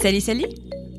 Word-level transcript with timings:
Salut, 0.00 0.20
salut 0.22 0.46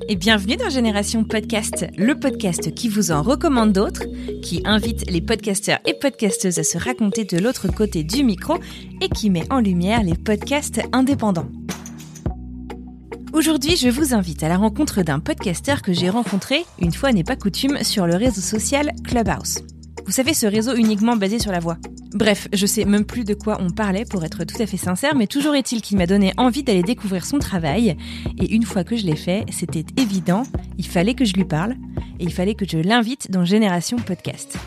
et 0.10 0.16
bienvenue 0.16 0.58
dans 0.58 0.70
Génération 0.70 1.24
Podcast, 1.24 1.88
le 1.98 2.20
podcast 2.20 2.72
qui 2.76 2.88
vous 2.88 3.12
en 3.12 3.24
recommande 3.24 3.74
d'autres, 3.74 4.04
qui 4.44 4.62
invite 4.64 5.10
les 5.10 5.22
podcasteurs 5.22 5.80
et 5.88 5.96
podcasteuses 5.96 6.60
à 6.60 6.64
se 6.64 6.78
raconter 6.78 7.26
de 7.26 7.40
l'autre 7.40 7.68
côté 7.68 8.04
du 8.04 8.24
micro 8.24 8.60
et 9.02 9.10
qui 9.10 9.32
met 9.32 9.52
en 9.52 9.60
lumière 9.60 10.04
les 10.04 10.14
podcasts 10.14 10.82
indépendants. 10.92 11.50
Aujourd'hui, 13.34 13.76
je 13.76 13.90
vous 13.90 14.14
invite 14.14 14.44
à 14.44 14.50
la 14.50 14.58
rencontre 14.58 15.02
d'un 15.02 15.20
podcasteur 15.20 15.82
que 15.82 15.94
j'ai 15.94 16.12
rencontré, 16.12 16.64
une 16.78 16.94
fois 16.94 17.12
n'est 17.12 17.24
pas 17.24 17.36
coutume, 17.36 17.84
sur 17.84 18.06
le 18.06 18.16
réseau 18.16 18.42
social 18.42 18.92
Clubhouse. 19.04 19.64
Vous 20.06 20.12
savez, 20.12 20.34
ce 20.34 20.46
réseau 20.46 20.76
uniquement 20.76 21.16
basé 21.16 21.40
sur 21.40 21.52
la 21.52 21.60
voix. 21.60 21.78
Bref, 22.14 22.48
je 22.54 22.66
sais 22.66 22.86
même 22.86 23.06
plus 23.06 23.24
de 23.24 23.34
quoi 23.34 23.58
on 23.62 23.70
parlait 23.70 24.04
pour 24.04 24.24
être 24.26 24.44
tout 24.44 24.62
à 24.62 24.66
fait 24.66 24.78
sincère, 24.78 25.16
mais 25.16 25.28
toujours 25.28 25.56
est-il 25.56 25.82
qu'il 25.82 25.98
m'a 25.98 26.08
donné 26.08 26.34
envie 26.38 26.64
d'aller 26.64 26.84
découvrir 26.84 27.26
son 27.26 27.40
travail. 27.40 27.96
Et 28.40 28.54
une 28.54 28.64
fois 28.64 28.84
que 28.84 28.98
je 28.98 29.06
l'ai 29.06 29.16
fait, 29.16 29.46
c'était 29.52 29.86
évident, 29.98 30.44
il 30.78 30.88
fallait 30.88 31.14
que 31.14 31.24
je 31.24 31.34
lui 31.34 31.46
parle, 31.46 31.76
et 32.20 32.24
il 32.24 32.34
fallait 32.34 32.56
que 32.56 32.66
je 32.68 32.78
l'invite 32.78 33.32
dans 33.32 33.46
Génération 33.46 33.98
Podcast. 33.98 34.58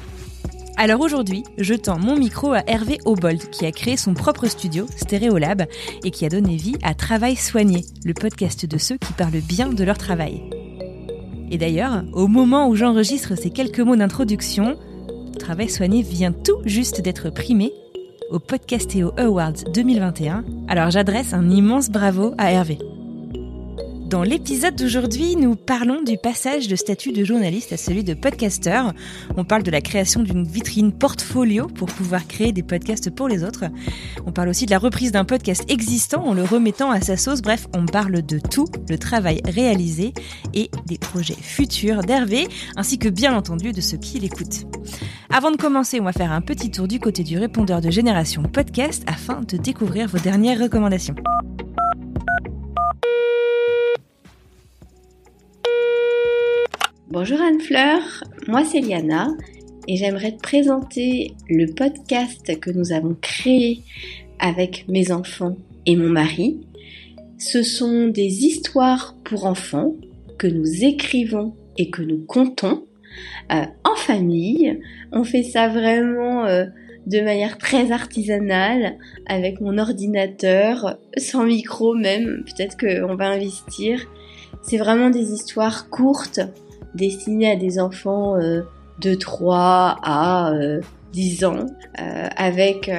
Alors 0.77 1.01
aujourd'hui, 1.01 1.45
je 1.59 1.75
tends 1.75 1.98
mon 1.98 2.17
micro 2.17 2.53
à 2.53 2.63
Hervé 2.67 2.98
Obold, 3.05 3.51
qui 3.51 3.67
a 3.67 3.73
créé 3.73 3.97
son 3.97 4.15
propre 4.15 4.47
studio, 4.47 4.87
Stéréolab, 4.97 5.67
et 6.03 6.11
qui 6.11 6.25
a 6.25 6.29
donné 6.29 6.57
vie 6.57 6.77
à 6.83 6.95
Travail 6.95 7.37
Soigné, 7.37 7.85
le 8.05 8.15
podcast 8.15 8.67
de 8.67 8.79
ceux 8.79 8.97
qui 8.97 9.13
parlent 9.13 9.43
bien 9.47 9.69
de 9.69 9.85
leur 9.85 9.98
travail. 9.98 10.43
Et 11.51 11.59
d'ailleurs, 11.59 12.03
au 12.13 12.27
moment 12.27 12.69
où 12.69 12.75
j'enregistre 12.75 13.37
ces 13.37 13.51
quelques 13.51 13.81
mots 13.81 13.95
d'introduction, 13.95 14.77
Travail 15.39 15.69
soigné 15.69 16.03
vient 16.03 16.33
tout 16.33 16.61
juste 16.65 17.01
d'être 17.01 17.31
primé 17.31 17.73
au 18.31 18.39
Podcastéo 18.39 19.13
Awards 19.19 19.65
2021. 19.73 20.45
Alors 20.69 20.91
j'adresse 20.91 21.35
un 21.35 21.51
immense 21.51 21.91
bravo 21.91 22.35
à 22.39 22.53
Hervé. 22.53 22.79
Dans 24.05 24.23
l'épisode 24.23 24.77
d'aujourd'hui, 24.77 25.35
nous 25.35 25.57
parlons 25.57 26.03
du 26.03 26.19
passage 26.19 26.69
de 26.69 26.77
statut 26.77 27.11
de 27.11 27.25
journaliste 27.25 27.73
à 27.73 27.79
celui 27.79 28.05
de 28.05 28.13
podcasteur. 28.13 28.93
On 29.39 29.45
parle 29.45 29.63
de 29.63 29.71
la 29.71 29.81
création 29.81 30.23
d'une 30.23 30.47
vitrine 30.47 30.93
portfolio 30.93 31.69
pour 31.69 31.89
pouvoir 31.89 32.27
créer 32.27 32.53
des 32.53 32.63
podcasts 32.63 33.09
pour 33.09 33.29
les 33.29 33.43
autres. 33.43 33.65
On 34.27 34.31
parle 34.31 34.51
aussi 34.51 34.67
de 34.67 34.71
la 34.71 34.79
reprise 34.79 35.11
d'un 35.11 35.25
podcast 35.25 35.65
existant 35.69 36.23
en 36.23 36.35
le 36.35 36.45
remettant 36.45 36.91
à 36.91 37.01
sa 37.01 37.17
sauce. 37.17 37.41
Bref, 37.41 37.67
on 37.75 37.87
parle 37.87 38.21
de 38.21 38.39
tout, 38.39 38.67
le 38.91 38.99
travail 38.99 39.41
réalisé 39.47 40.13
et 40.53 40.71
des 40.87 40.99
projets 40.99 41.35
futurs 41.41 42.03
d'Hervé, 42.03 42.47
ainsi 42.77 42.99
que 42.99 43.09
bien 43.09 43.35
entendu 43.35 43.73
de 43.73 43.81
ceux 43.81 43.97
qui 43.97 44.21
l'écoutent. 44.21 44.67
Avant 45.31 45.51
de 45.51 45.57
commencer, 45.57 45.99
on 45.99 46.05
va 46.05 46.13
faire 46.13 46.31
un 46.31 46.43
petit 46.43 46.71
tour 46.71 46.87
du 46.89 47.01
côté 47.01 47.25
du 47.25 47.39
répondeur 47.39 47.81
de 47.81 47.91
Génération 47.91 48.43
Podcast 48.43 49.03
afin 49.07 49.41
de 49.48 49.57
découvrir 49.57 50.09
vos 50.09 50.19
dernières 50.19 50.61
recommandations. 50.61 51.14
Bonjour 57.11 57.39
Anne-Fleur, 57.39 58.25
moi 58.48 58.65
c'est 58.65 58.81
Liana 58.81 59.29
et 59.87 59.97
j'aimerais 59.97 60.33
te 60.33 60.41
présenter 60.41 61.35
le 61.51 61.67
podcast 61.67 62.59
que 62.59 62.70
nous 62.70 62.92
avons 62.92 63.15
créé 63.20 63.83
avec 64.39 64.87
mes 64.89 65.13
enfants 65.13 65.59
et 65.85 65.97
mon 65.97 66.09
mari. 66.09 66.63
Ce 67.37 67.63
sont 67.63 68.09
des 68.09 68.47
histoires 68.47 69.17
pour 69.23 69.45
enfants 69.45 69.93
que 70.39 70.47
nous 70.47 70.83
écrivons 70.83 71.55
et 71.77 71.91
que 71.91 72.01
nous 72.01 72.25
comptons 72.25 72.87
euh, 73.53 73.67
en 73.85 73.97
famille. 73.97 74.81
On 75.13 75.25
fait 75.25 75.43
ça 75.43 75.69
vraiment 75.69 76.47
euh, 76.47 76.64
de 77.07 77.20
manière 77.20 77.59
très 77.59 77.93
artisanale 77.93 78.97
avec 79.27 79.61
mon 79.61 79.77
ordinateur, 79.77 80.98
sans 81.19 81.45
micro 81.45 81.95
même, 81.95 82.45
peut-être 82.47 82.79
qu'on 82.79 83.14
va 83.14 83.29
investir. 83.29 84.01
C'est 84.63 84.79
vraiment 84.79 85.11
des 85.11 85.33
histoires 85.33 85.91
courtes 85.91 86.41
destiné 86.95 87.51
à 87.51 87.57
des 87.57 87.79
enfants 87.79 88.37
euh, 88.37 88.63
de 89.01 89.15
3 89.15 89.99
à 90.03 90.53
10 91.13 91.43
euh, 91.43 91.49
ans, 91.49 91.67
euh, 92.01 92.29
avec 92.37 92.91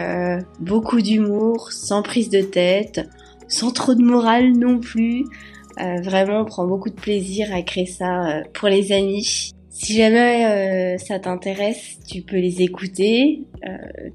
beaucoup 0.59 1.01
d'humour, 1.01 1.71
sans 1.71 2.01
prise 2.01 2.29
de 2.29 2.41
tête, 2.41 3.01
sans 3.47 3.71
trop 3.71 3.95
de 3.95 4.03
morale 4.03 4.51
non 4.51 4.79
plus. 4.79 5.25
vraiment, 5.77 6.41
on 6.41 6.45
prend 6.45 6.67
beaucoup 6.67 6.89
de 6.89 6.95
plaisir 6.95 7.53
à 7.53 7.61
créer 7.61 7.85
ça 7.85 8.41
pour 8.53 8.69
les 8.69 8.91
amis. 8.91 9.51
Si 9.69 9.97
jamais 9.97 10.97
ça 10.97 11.19
t'intéresse, 11.19 11.97
tu 12.07 12.21
peux 12.21 12.37
les 12.37 12.61
écouter, 12.61 13.43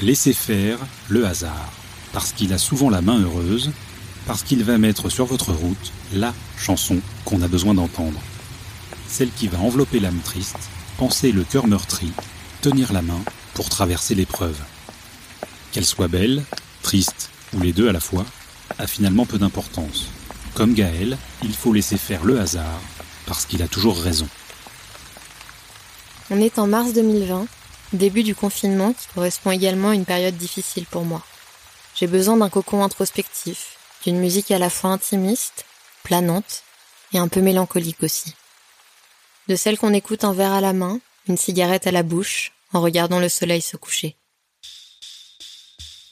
Laissez 0.00 0.32
faire 0.32 0.78
le 1.08 1.26
hasard, 1.26 1.72
parce 2.12 2.32
qu'il 2.32 2.52
a 2.52 2.58
souvent 2.58 2.90
la 2.90 3.02
main 3.02 3.20
heureuse, 3.20 3.70
parce 4.26 4.42
qu'il 4.42 4.64
va 4.64 4.78
mettre 4.78 5.10
sur 5.10 5.26
votre 5.26 5.52
route 5.52 5.92
la 6.12 6.34
chanson 6.58 6.98
qu'on 7.24 7.40
a 7.42 7.46
besoin 7.46 7.74
d'entendre. 7.74 8.20
Celle 9.06 9.30
qui 9.30 9.46
va 9.46 9.60
envelopper 9.60 10.00
l'âme 10.00 10.20
triste, 10.24 10.58
penser 10.98 11.30
le 11.30 11.44
cœur 11.44 11.68
meurtri, 11.68 12.10
tenir 12.62 12.92
la 12.92 13.02
main 13.02 13.20
pour 13.54 13.68
traverser 13.68 14.16
l'épreuve. 14.16 14.58
Qu'elle 15.70 15.84
soit 15.84 16.08
belle, 16.08 16.42
triste 16.82 17.30
ou 17.54 17.60
les 17.60 17.72
deux 17.72 17.88
à 17.88 17.92
la 17.92 18.00
fois, 18.00 18.26
a 18.78 18.88
finalement 18.88 19.24
peu 19.24 19.38
d'importance. 19.38 20.08
Comme 20.54 20.74
Gaël, 20.74 21.16
il 21.44 21.54
faut 21.54 21.72
laisser 21.72 21.96
faire 21.96 22.24
le 22.24 22.40
hasard 22.40 22.80
qu'il 23.40 23.62
a 23.62 23.68
toujours 23.68 23.98
raison. 23.98 24.28
On 26.30 26.40
est 26.40 26.58
en 26.58 26.66
mars 26.66 26.92
2020, 26.92 27.46
début 27.92 28.22
du 28.22 28.34
confinement 28.34 28.92
qui 28.92 29.06
correspond 29.14 29.50
également 29.50 29.90
à 29.90 29.94
une 29.94 30.04
période 30.04 30.36
difficile 30.36 30.86
pour 30.86 31.04
moi. 31.04 31.22
J'ai 31.94 32.06
besoin 32.06 32.36
d'un 32.36 32.48
cocon 32.48 32.82
introspectif, 32.82 33.76
d'une 34.04 34.18
musique 34.18 34.50
à 34.50 34.58
la 34.58 34.70
fois 34.70 34.90
intimiste, 34.90 35.64
planante 36.02 36.62
et 37.12 37.18
un 37.18 37.28
peu 37.28 37.40
mélancolique 37.40 38.02
aussi. 38.02 38.34
De 39.48 39.56
celle 39.56 39.78
qu'on 39.78 39.92
écoute 39.92 40.24
un 40.24 40.32
verre 40.32 40.52
à 40.52 40.60
la 40.60 40.72
main, 40.72 41.00
une 41.28 41.36
cigarette 41.36 41.86
à 41.86 41.92
la 41.92 42.02
bouche, 42.02 42.52
en 42.72 42.80
regardant 42.80 43.18
le 43.18 43.28
soleil 43.28 43.60
se 43.60 43.76
coucher. 43.76 44.16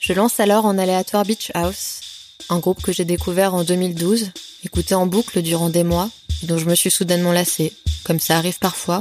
Je 0.00 0.12
lance 0.12 0.40
alors 0.40 0.64
en 0.64 0.78
aléatoire 0.78 1.24
Beach 1.24 1.50
House, 1.54 2.00
un 2.48 2.58
groupe 2.58 2.82
que 2.82 2.92
j'ai 2.92 3.04
découvert 3.04 3.54
en 3.54 3.64
2012, 3.64 4.30
écouté 4.64 4.94
en 4.94 5.06
boucle 5.06 5.42
durant 5.42 5.68
des 5.68 5.84
mois, 5.84 6.10
dont 6.42 6.58
je 6.58 6.66
me 6.66 6.74
suis 6.74 6.90
soudainement 6.90 7.32
lassée, 7.32 7.72
comme 8.04 8.20
ça 8.20 8.36
arrive 8.36 8.58
parfois, 8.58 9.00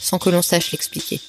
sans 0.00 0.18
que 0.18 0.30
l'on 0.30 0.42
sache 0.42 0.72
l'expliquer. 0.72 1.20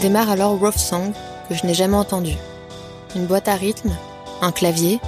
Démarre 0.00 0.30
alors 0.30 0.58
Rough 0.58 0.76
Song, 0.76 1.12
que 1.48 1.54
je 1.54 1.64
n'ai 1.66 1.74
jamais 1.74 1.96
entendu. 1.96 2.34
Une 3.14 3.26
boîte 3.26 3.48
à 3.48 3.54
rythme, 3.54 3.92
un 4.42 4.52
clavier, 4.52 5.00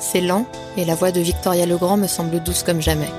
c'est 0.00 0.20
lent, 0.20 0.46
et 0.76 0.84
la 0.84 0.94
voix 0.94 1.12
de 1.12 1.20
Victoria 1.20 1.66
Legrand 1.66 1.96
me 1.96 2.06
semble 2.06 2.42
douce 2.42 2.62
comme 2.62 2.82
jamais. 2.82 3.10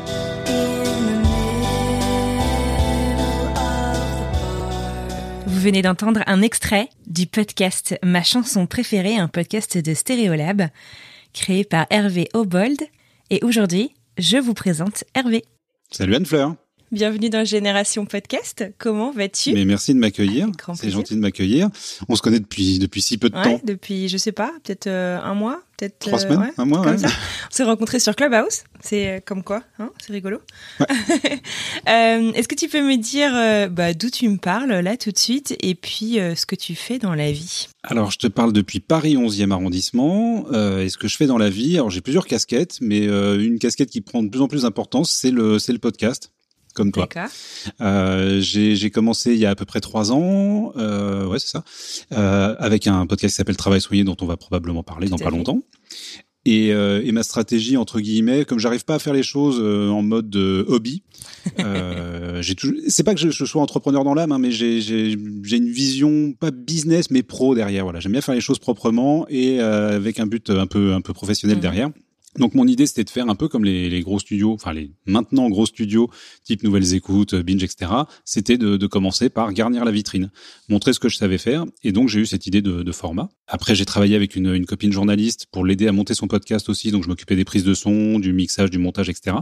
Vous 5.60 5.66
venez 5.66 5.82
d'entendre 5.82 6.24
un 6.26 6.42
extrait 6.42 6.88
du 7.06 7.28
podcast 7.28 8.00
Ma 8.02 8.24
chanson 8.24 8.66
préférée, 8.66 9.18
un 9.18 9.28
podcast 9.28 9.78
de 9.78 9.94
Stéréolab, 9.94 10.70
créé 11.34 11.66
par 11.66 11.86
Hervé 11.90 12.30
Obold. 12.34 12.78
Et 13.30 13.44
aujourd'hui, 13.44 13.94
je 14.18 14.38
vous 14.38 14.54
présente 14.54 15.04
Hervé. 15.16 15.44
Salut 15.92 16.16
Anne-Fleur. 16.16 16.56
Bienvenue 16.92 17.30
dans 17.30 17.46
Génération 17.46 18.08
Podcast. 18.08 18.66
Comment 18.80 19.12
vas-tu? 19.12 19.54
Mais 19.54 19.64
merci 19.64 19.94
de 19.94 20.00
m'accueillir. 20.00 20.48
C'est 20.74 20.90
gentil 20.90 21.14
de 21.14 21.20
m'accueillir. 21.20 21.70
On 22.08 22.16
se 22.16 22.24
connaît 22.24 22.40
depuis 22.40 22.80
depuis 22.80 23.04
si 23.04 23.20
peu 23.20 23.30
de 23.30 23.36
temps. 23.36 23.62
Depuis 23.64 24.10
je 24.10 24.18
sais 24.18 24.32
pas, 24.32 24.52
peut-être 24.64 24.88
euh, 24.88 25.20
un 25.22 25.36
mois, 25.36 25.62
peut-être 25.78 26.00
trois 26.00 26.18
euh, 26.26 26.34
semaines, 26.34 26.52
un 26.58 26.66
mois. 26.66 26.82
Ouais. 26.82 26.96
On 26.96 27.52
s'est 27.52 27.64
rencontrés 27.64 28.00
sur 28.00 28.16
Clubhouse. 28.16 28.64
C'est 28.80 29.08
euh, 29.08 29.20
comme 29.24 29.44
quoi, 29.44 29.62
hein 29.78 29.92
C'est 30.04 30.14
rigolo. 30.14 30.40
Est-ce 31.86 32.48
que 32.48 32.56
tu 32.56 32.68
peux 32.68 32.82
me 32.82 32.98
dire 32.98 33.70
bah, 33.70 33.94
d'où 33.94 34.10
tu 34.10 34.28
me 34.28 34.38
parles 34.38 34.74
là 34.74 34.98
tout 34.98 35.12
de 35.12 35.18
suite 35.20 35.56
et 35.62 35.76
puis 35.76 36.14
ce 36.16 36.48
que 36.48 36.56
tu 36.56 36.74
fais 36.74 36.98
dans 36.98 37.14
la 37.14 37.32
vie? 37.32 37.68
Alors 37.84 38.10
je 38.10 38.18
te 38.18 38.26
parle 38.26 38.52
depuis 38.52 38.80
Paris 38.80 39.16
11e 39.16 39.52
arrondissement. 39.52 40.48
et 40.52 40.90
ce 40.90 40.98
que 40.98 41.08
je 41.08 41.18
fais 41.18 41.28
dans 41.28 41.38
la 41.38 41.52
vie, 41.52 41.76
alors 41.76 41.92
j'ai 41.92 42.02
plusieurs 42.02 42.26
casquettes, 42.26 42.80
mais 42.82 43.04
une 43.04 43.60
casquette 43.60 43.92
qui 43.92 44.02
prend 44.02 44.24
de 44.24 44.30
plus 44.30 44.42
en 44.42 44.48
plus 44.48 44.64
d'importance, 44.64 45.12
c'est 45.12 45.30
le 45.30 45.60
c'est 45.60 45.72
le 45.74 45.78
podcast 45.78 46.32
comme 46.80 46.92
toi. 46.92 47.08
Euh, 47.81 48.40
j'ai 48.40 48.90
commencé 48.90 49.34
il 49.34 49.40
y 49.40 49.46
a 49.46 49.50
à 49.50 49.56
peu 49.56 49.66
près 49.66 49.81
trois 49.81 50.12
ans, 50.12 50.72
euh, 50.78 51.28
ouais 51.28 51.40
c'est 51.40 51.50
ça, 51.50 51.64
euh, 52.14 52.56
avec 52.58 52.88
un 52.88 53.06
podcast 53.06 53.34
qui 53.34 53.38
s'appelle 53.38 53.58
Travail 53.58 53.81
soigné 53.81 54.04
dont 54.04 54.16
on 54.22 54.26
va 54.26 54.38
probablement 54.38 54.84
parler 54.84 55.10
dans 55.10 55.18
pas 55.18 55.30
longtemps. 55.30 55.62
Et, 56.46 56.72
euh, 56.72 57.02
et, 57.04 57.12
ma 57.12 57.22
stratégie 57.22 57.76
entre 57.76 58.00
guillemets, 58.00 58.46
comme 58.46 58.60
j'arrive 58.60 58.86
pas 58.86 58.96
à 58.96 59.00
faire 59.00 59.12
les 59.14 59.24
choses 59.24 59.60
euh, 59.62 59.90
en 59.90 60.02
mode 60.02 60.34
hobby, 60.36 61.04
j'ai 62.40 62.56
toujours. 62.56 62.78
C'est 62.88 63.04
pas 63.04 63.14
que 63.14 63.20
je, 63.20 63.30
je, 63.30 63.44
sois 63.44 63.62
entrepreneur 63.62 64.06
dans 64.06 64.14
l'âme, 64.14 64.31
hein, 64.31 64.40
mais 64.40 64.50
j'ai 64.50 65.12
une 65.12 65.70
vision 65.70 66.31
pas 66.31 66.52
business 66.52 67.12
mais 67.12 67.24
pro 67.24 67.56
derrière. 67.56 67.84
Voilà, 67.84 68.00
j'aime 68.00 68.14
bien 68.14 68.22
faire 68.22 68.36
les 68.36 68.42
choses 68.42 68.58
proprement 68.58 69.28
et 69.30 69.60
avec 69.60 70.20
un 70.20 70.28
but 70.28 70.50
un 70.50 70.66
peu 70.66 70.94
un 70.94 71.02
peu 71.02 71.14
professionnel 71.14 71.58
mmh. 71.58 71.62
derrière. 71.62 71.90
Donc 72.38 72.54
mon 72.54 72.68
idée 72.68 72.86
c'était 72.86 73.04
de 73.04 73.10
faire 73.10 73.28
un 73.28 73.36
peu 73.36 73.48
comme 73.48 73.66
les, 73.66 73.90
les, 73.90 74.02
gros 74.02 74.20
studios, 74.20 74.54
enfin 74.54 74.72
les 74.72 74.92
maintenant 75.06 75.50
gros 75.50 75.66
studios 75.66 76.10
type 76.44 76.64
Nouvelles 76.64 76.94
Écoutes, 76.94 77.34
Binge, 77.34 77.64
etc. 77.64 77.92
C'était 78.24 78.58
de, 78.58 78.78
de, 78.78 78.88
commencer 78.88 79.30
par 79.30 79.52
garnir 79.52 79.84
la 79.84 79.92
vitrine, 79.92 80.30
montrer 80.68 80.94
ce 80.94 81.00
que 81.00 81.10
je 81.10 81.18
savais 81.18 81.40
faire, 81.40 81.66
et 81.84 81.92
donc 81.92 82.08
j'ai 82.08 82.20
eu 82.20 82.26
cette 82.28 82.46
idée 82.46 82.62
de, 82.62 82.84
de 82.84 82.92
format. 82.92 83.30
Après 83.48 83.74
j'ai 83.74 83.86
travaillé 83.86 84.16
avec 84.16 84.36
une, 84.36 84.54
une, 84.54 84.68
copine 84.68 84.92
journaliste 84.92 85.48
pour 85.52 85.66
l'aider 85.66 85.88
à 85.88 85.92
monter 85.92 86.14
son 86.14 86.28
podcast 86.28 86.70
aussi, 86.70 86.92
donc 86.92 87.04
je 87.04 87.10
m'occupais 87.10 87.36
des 87.36 87.46
prises 87.46 87.64
de 87.64 87.74
son, 87.74 88.20
du 88.20 88.31
mixage, 88.31 88.70
du 88.70 88.78
montage, 88.78 89.10
etc. 89.10 89.38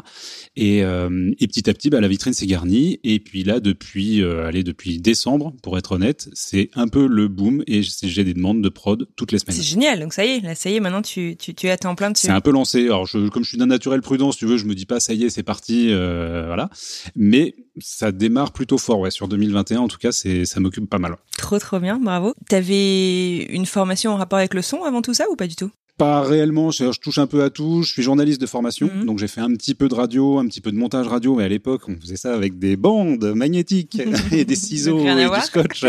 Et, 0.55 0.83
euh, 0.83 1.31
et 1.39 1.47
petit 1.47 1.69
à 1.69 1.73
petit 1.73 1.89
bah, 1.89 1.99
la 1.99 2.07
vitrine 2.07 2.33
s'est 2.33 2.47
garnie, 2.47 2.99
et 3.03 3.19
puis 3.19 3.43
là 3.43 3.59
depuis 3.59 4.21
euh, 4.21 4.47
allez 4.47 4.63
depuis 4.63 4.99
décembre 4.99 5.53
pour 5.61 5.77
être 5.77 5.91
honnête, 5.91 6.29
c'est 6.33 6.69
un 6.75 6.87
peu 6.87 7.05
le 7.05 7.27
boom 7.27 7.63
et 7.67 7.81
j'ai 7.81 8.23
des 8.23 8.33
demandes 8.33 8.61
de 8.61 8.69
prod 8.69 9.09
toutes 9.17 9.33
les 9.33 9.39
semaines. 9.39 9.57
C'est 9.57 9.63
génial, 9.63 9.99
donc 9.99 10.13
ça 10.13 10.25
y 10.25 10.29
est, 10.29 10.39
là 10.39 10.55
ça 10.55 10.69
y 10.69 10.75
est, 10.75 10.79
maintenant 10.79 11.01
tu 11.01 11.35
tu, 11.35 11.53
tu 11.53 11.67
es 11.67 11.69
à 11.69 11.77
temps 11.77 11.95
plein. 11.95 12.11
C'est 12.15 12.29
un 12.29 12.41
peu 12.41 12.51
lancé 12.51 12.76
alors, 12.85 13.05
je, 13.05 13.29
comme 13.29 13.43
je 13.43 13.49
suis 13.49 13.57
d'un 13.57 13.67
naturel 13.67 14.01
prudent, 14.01 14.31
si 14.31 14.39
tu 14.39 14.45
veux, 14.45 14.57
je 14.57 14.65
me 14.65 14.75
dis 14.75 14.85
pas 14.85 14.99
ça 14.99 15.13
y 15.13 15.23
est, 15.23 15.29
c'est 15.29 15.43
parti, 15.43 15.87
euh, 15.89 16.43
voilà. 16.47 16.69
Mais 17.15 17.55
ça 17.79 18.11
démarre 18.11 18.51
plutôt 18.51 18.77
fort, 18.77 18.99
ouais. 18.99 19.11
Sur 19.11 19.27
2021, 19.27 19.79
en 19.79 19.87
tout 19.87 19.97
cas, 19.97 20.11
c'est 20.11 20.45
ça 20.45 20.59
m'occupe 20.59 20.89
pas 20.89 20.99
mal. 20.99 21.17
Trop 21.37 21.59
trop 21.59 21.79
bien, 21.79 21.99
bravo. 21.99 22.33
T'avais 22.49 23.43
une 23.43 23.65
formation 23.65 24.11
en 24.11 24.17
rapport 24.17 24.39
avec 24.39 24.53
le 24.53 24.61
son 24.61 24.83
avant 24.83 25.01
tout 25.01 25.13
ça 25.13 25.25
ou 25.31 25.35
pas 25.35 25.47
du 25.47 25.55
tout? 25.55 25.71
Pas 25.97 26.21
réellement, 26.21 26.69
je, 26.69 26.91
touche 26.99 27.17
un 27.17 27.25
peu 27.25 27.43
à 27.43 27.49
tout. 27.49 27.81
Je 27.81 27.91
suis 27.91 28.03
journaliste 28.03 28.39
de 28.39 28.45
formation, 28.45 28.87
mhm. 28.93 29.05
donc 29.05 29.17
j'ai 29.17 29.27
fait 29.27 29.41
un 29.41 29.51
petit 29.53 29.73
peu 29.73 29.87
de 29.87 29.95
radio, 29.95 30.37
un 30.37 30.45
petit 30.45 30.61
peu 30.61 30.71
de 30.71 30.77
montage 30.77 31.07
radio, 31.07 31.33
mais 31.33 31.43
à 31.43 31.47
l'époque, 31.47 31.89
on 31.89 31.99
faisait 31.99 32.17
ça 32.17 32.35
avec 32.35 32.59
des 32.59 32.77
bandes 32.77 33.33
magnétiques 33.33 33.99
et 34.31 34.45
des 34.45 34.55
ciseaux 34.55 34.99
et 34.99 35.15
du 35.15 35.41
scotch. 35.41 35.85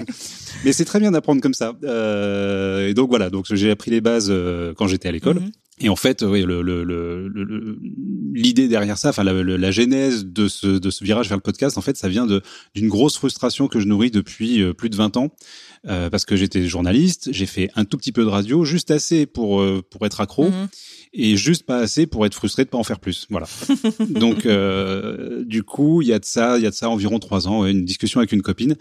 mais 0.64 0.72
c'est 0.72 0.86
très 0.86 1.00
bien 1.00 1.10
d'apprendre 1.10 1.42
comme 1.42 1.52
ça. 1.52 1.74
Euh, 1.84 2.88
et 2.88 2.94
donc 2.94 3.10
voilà, 3.10 3.28
donc 3.28 3.44
j'ai 3.50 3.70
appris 3.70 3.90
les 3.90 4.00
bases 4.00 4.28
euh, 4.30 4.72
quand 4.74 4.86
j'étais 4.86 5.08
à 5.08 5.12
l'école. 5.12 5.40
Mhm. 5.40 5.50
Et 5.82 5.88
en 5.88 5.96
fait, 5.96 6.22
oui, 6.22 6.40
l'idée 6.42 6.62
le, 6.62 6.84
le, 6.84 7.78
l'idée 8.32 8.68
derrière 8.68 8.96
ça, 8.96 9.08
enfin 9.08 9.24
la, 9.24 9.32
la, 9.32 9.70
genèse 9.72 10.24
de 10.24 10.46
ce, 10.46 10.66
de 10.66 10.90
ce 10.90 11.02
virage 11.02 11.28
vers 11.28 11.36
le 11.36 11.42
podcast, 11.42 11.76
en 11.76 11.80
fait, 11.80 11.96
ça 11.96 12.08
vient 12.08 12.26
d'une 12.74 12.88
grosse 12.88 13.16
frustration 13.16 13.66
que 13.66 13.80
je 13.80 13.86
nourris 13.86 14.12
depuis 14.12 14.62
euh, 14.62 14.72
plus 14.72 14.90
de 14.90 14.96
20 14.96 15.16
ans, 15.16 15.34
euh, 15.88 16.10
parce 16.10 16.24
que 16.24 16.36
j'étais 16.36 16.66
journaliste, 16.68 17.30
j'ai 17.32 17.46
fait 17.46 17.68
un 17.74 17.84
tout 17.84 17.96
petit 17.96 18.12
peu 18.12 18.22
de 18.22 18.28
radio, 18.28 18.64
juste 18.64 18.92
assez 18.92 19.26
pour 19.26 19.60
euh, 19.60 19.82
pour 19.88 20.06
être 20.06 20.20
accro. 20.20 20.48
Mhm 20.48 20.68
et 21.14 21.36
juste 21.36 21.64
pas 21.64 21.76
assez 21.76 22.06
pour 22.06 22.24
être 22.24 22.34
frustré 22.34 22.64
de 22.64 22.70
pas 22.70 22.78
en 22.78 22.84
faire 22.84 22.98
plus. 22.98 23.26
Voilà. 23.28 23.46
Donc 24.08 24.46
euh, 24.46 25.44
du 25.44 25.62
coup, 25.62 26.00
il 26.00 26.08
y 26.08 26.12
a 26.14 26.18
de 26.18 26.24
ça, 26.24 26.56
il 26.56 26.64
y 26.64 26.66
a 26.66 26.70
de 26.70 26.74
ça 26.74 26.88
environ 26.88 27.18
trois 27.18 27.46
ans, 27.48 27.66
une 27.66 27.84
discussion 27.84 28.20
avec 28.20 28.32
une 28.32 28.40
copine 28.40 28.76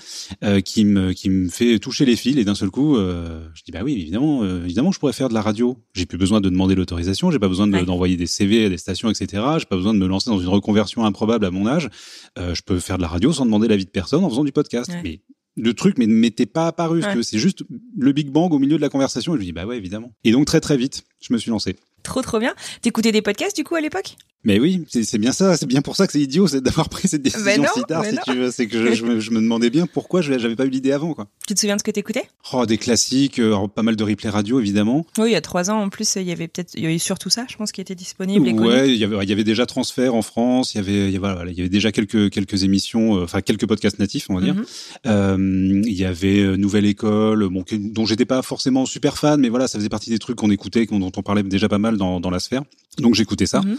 qui 0.63 0.86
me 0.86 1.12
qui 1.12 1.30
me 1.30 1.50
fait 1.50 1.77
toucher 1.80 2.06
les 2.06 2.15
fils 2.15 2.38
et 2.38 2.45
d'un 2.45 2.56
seul 2.56 2.69
coup, 2.69 2.95
je 2.95 3.63
dis 3.65 3.74
bah 3.74 3.81
oui, 3.83 4.00
évidemment, 4.00 4.45
évidemment, 4.45 4.94
je 4.94 5.00
pourrais 5.00 5.12
faire 5.12 5.27
de 5.27 5.33
la 5.33 5.42
radio. 5.42 5.77
J'ai 5.94 6.06
plus 6.06 6.18
besoin 6.18 6.39
de 6.39 6.50
demander 6.50 6.74
l'autorisation, 6.74 7.31
j'ai 7.31 7.39
pas 7.39 7.50
besoin 7.50 7.68
d'envoyer 7.68 8.15
des 8.15 8.27
CV 8.27 8.63
à 8.63 8.69
des 8.69 8.77
stations, 8.77 9.09
etc. 9.09 9.44
J'ai 9.57 9.65
pas 9.65 9.75
besoin 9.75 9.94
de 9.94 10.00
me 10.00 10.07
lancer 10.07 10.30
dans 10.30 10.39
une 10.39 10.48
reconversion 10.48 11.03
improbable 11.03 11.45
à 11.45 11.51
mon 11.51 11.68
âge. 11.68 11.89
Je 12.38 12.62
peux 12.65 12.80
faire 12.80 12.95
de 12.95 13.01
la 13.01 13.09
radio 13.09 13.33
sans 13.33 13.44
demander 13.44 13.68
l'avis 13.68 13.83
de 13.83 13.89
personne 13.89 14.24
en 14.24 14.30
faisant 14.30 14.45
du 14.45 14.53
podcast. 14.53 14.89
Mais 15.03 15.19
le 15.56 15.74
truc 15.74 15.98
mais 15.98 16.07
ne 16.07 16.13
m'était 16.13 16.45
pas 16.45 16.68
apparu 16.68 17.01
que 17.01 17.21
c'est 17.21 17.39
juste 17.39 17.63
le 17.98 18.12
Big 18.12 18.30
Bang 18.30 18.53
au 18.53 18.59
milieu 18.59 18.77
de 18.77 18.81
la 18.81 18.89
conversation 18.89 19.33
et 19.33 19.36
je 19.38 19.42
me 19.42 19.45
dis 19.45 19.51
bah 19.51 19.65
ouais 19.65 19.77
évidemment. 19.77 20.13
Et 20.24 20.31
donc 20.31 20.45
très 20.45 20.62
très 20.62 20.77
vite 20.77 21.03
je 21.21 21.33
me 21.33 21.38
suis 21.38 21.51
lancé. 21.51 21.75
Trop 22.03 22.21
trop 22.21 22.39
bien. 22.39 22.56
T'écoutais 22.81 23.12
des 23.12 23.21
podcasts 23.21 23.56
du 23.56 23.63
coup 23.63 23.75
à 23.75 23.81
l'époque? 23.81 24.15
Mais 24.44 24.60
oui, 24.60 24.84
c'est 24.88 25.18
bien 25.20 25.32
ça, 25.32 25.56
c'est 25.56 25.68
bien 25.68 25.82
pour 25.82 25.96
ça 25.96 26.08
que 26.08 26.14
c'est 26.14 26.20
idiot, 26.20 26.48
c'est 26.48 26.62
d'avoir 26.62 26.90
pris 26.90 27.08
cette 27.08 27.22
décision 27.22 27.64
si 27.76 27.84
tard, 27.84 28.04
si 28.04 28.18
tu 28.26 28.36
veux. 28.36 28.50
C'est 28.50 28.68
que 28.68 28.96
je, 28.96 29.06
me, 29.06 29.20
je, 29.20 29.32
me, 29.32 29.40
demandais 29.40 29.70
bien 29.70 29.86
pourquoi 29.86 30.22
je 30.22 30.38
j'avais 30.40 30.56
pas 30.56 30.66
eu 30.66 30.70
l'idée 30.70 30.92
avant, 30.92 31.14
quoi. 31.14 31.28
Tu 31.48 31.54
te 31.54 31.60
souviens 31.60 31.76
de 31.76 31.80
ce 31.80 31.84
que 31.84 31.92
t'écoutais? 31.92 32.24
Oh, 32.52 32.66
des 32.66 32.80
classiques, 32.80 33.38
euh, 33.38 33.68
pas 33.68 33.84
mal 33.84 33.96
de 33.96 34.04
replay 34.04 34.30
radio, 34.30 34.60
évidemment. 34.60 35.06
Oui, 35.20 35.30
il 35.30 35.34
y 35.34 35.36
a 35.36 35.42
trois 35.42 35.70
ans 35.70 35.80
en 35.80 35.90
plus, 35.90 36.16
il 36.16 36.24
y 36.24 36.32
avait 36.32 36.48
peut-être, 36.48 36.72
il 36.74 36.84
y 36.84 36.86
avait 36.88 36.98
surtout 36.98 37.30
ça, 37.30 37.46
je 37.50 37.56
pense, 37.56 37.72
qui 37.72 37.82
était 37.82 37.94
disponible. 37.94 38.48
Et 38.48 38.54
ouais, 38.54 38.90
il 38.90 38.98
y 38.98 39.04
avait, 39.04 39.24
il 39.24 39.30
y 39.30 39.34
avait 39.34 39.44
déjà 39.44 39.68
transfert 39.68 40.16
en 40.16 40.24
France, 40.24 40.74
il 40.74 40.78
y 40.78 40.80
avait, 40.80 41.08
il 41.10 41.14
y 41.14 41.18
avait, 41.18 41.52
il 41.52 41.58
y 41.58 41.60
avait 41.60 41.70
déjà 41.70 41.92
quelques 41.92 42.32
quelques 42.32 42.64
émissions, 42.64 43.18
euh, 43.18 43.24
enfin 43.26 43.42
quelques 43.42 43.68
podcasts 43.68 44.00
natifs, 44.00 44.28
on 44.30 44.36
va 44.36 44.42
dire. 44.42 44.56
Mhm. 44.56 44.66
euh, 45.06 45.82
il 45.86 45.94
y 45.94 46.06
avait 46.06 46.58
Nouvelle 46.58 46.86
École, 46.86 47.48
bon, 47.50 47.64
dont 47.72 48.06
j'étais 48.08 48.26
pas 48.26 48.42
forcément 48.42 48.88
super 48.88 49.20
fan, 49.20 49.40
mais 49.40 49.50
voilà, 49.50 49.68
ça 49.68 49.78
faisait 49.78 49.90
partie 49.90 50.10
des 50.10 50.20
trucs 50.20 50.38
qu'on 50.38 50.50
écoutait, 50.50 50.88
dont 50.88 51.12
on 51.16 51.22
parlait 51.22 51.44
déjà 51.44 51.70
pas 51.70 51.78
mal 51.78 51.98
dans, 51.98 52.20
dans 52.20 52.32
la 52.32 52.40
sphère. 52.40 52.64
Donc 52.98 53.16
j'écoutais 53.16 53.46
ça. 53.46 53.62
Mhm. 53.62 53.78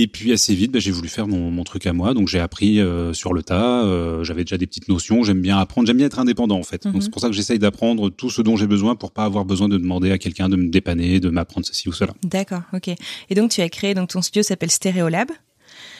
Et 0.00 0.06
puis 0.06 0.32
assez 0.32 0.54
vite, 0.54 0.70
bah, 0.70 0.78
j'ai 0.78 0.92
voulu 0.92 1.08
faire 1.08 1.26
mon, 1.26 1.50
mon, 1.50 1.64
truc 1.64 1.84
à 1.84 1.92
moi. 1.92 2.14
Donc 2.14 2.28
j'ai 2.28 2.38
appris 2.38 2.80
euh, 2.80 3.12
sur 3.12 3.34
le 3.34 3.42
tas. 3.42 3.82
Euh, 3.84 4.22
j'avais 4.22 4.44
déjà 4.44 4.56
des 4.56 4.68
petites 4.68 4.88
notions. 4.88 5.24
J'aime 5.24 5.40
bien 5.40 5.58
apprendre. 5.58 5.88
J'aime 5.88 5.96
bien 5.96 6.06
être 6.06 6.20
indépendant 6.20 6.56
en 6.56 6.62
fait. 6.62 6.84
Donc 6.84 6.94
mhm. 6.94 7.00
c'est 7.00 7.10
pour 7.10 7.20
ça 7.20 7.26
que 7.26 7.34
j'essaye 7.34 7.58
d'apprendre 7.58 8.08
tout 8.08 8.30
ce 8.30 8.40
dont 8.40 8.56
j'ai 8.56 8.68
besoin 8.68 8.94
pour 8.94 9.10
pas 9.10 9.24
avoir 9.24 9.44
besoin 9.44 9.68
de 9.68 9.76
demander 9.76 10.12
à 10.12 10.18
quelqu'un 10.18 10.48
de 10.48 10.54
me 10.54 10.68
dépanner, 10.68 11.18
de 11.18 11.30
m'apprendre 11.30 11.66
ceci 11.66 11.88
ou 11.88 11.92
cela. 11.92 12.14
D'accord, 12.22 12.62
ok. 12.72 12.90
Et 13.28 13.34
donc 13.34 13.50
tu 13.50 13.60
as 13.60 13.68
créé 13.68 13.94
donc 13.94 14.10
ton 14.10 14.22
studio 14.22 14.44
s'appelle 14.44 14.70
Stéréolab. 14.70 15.32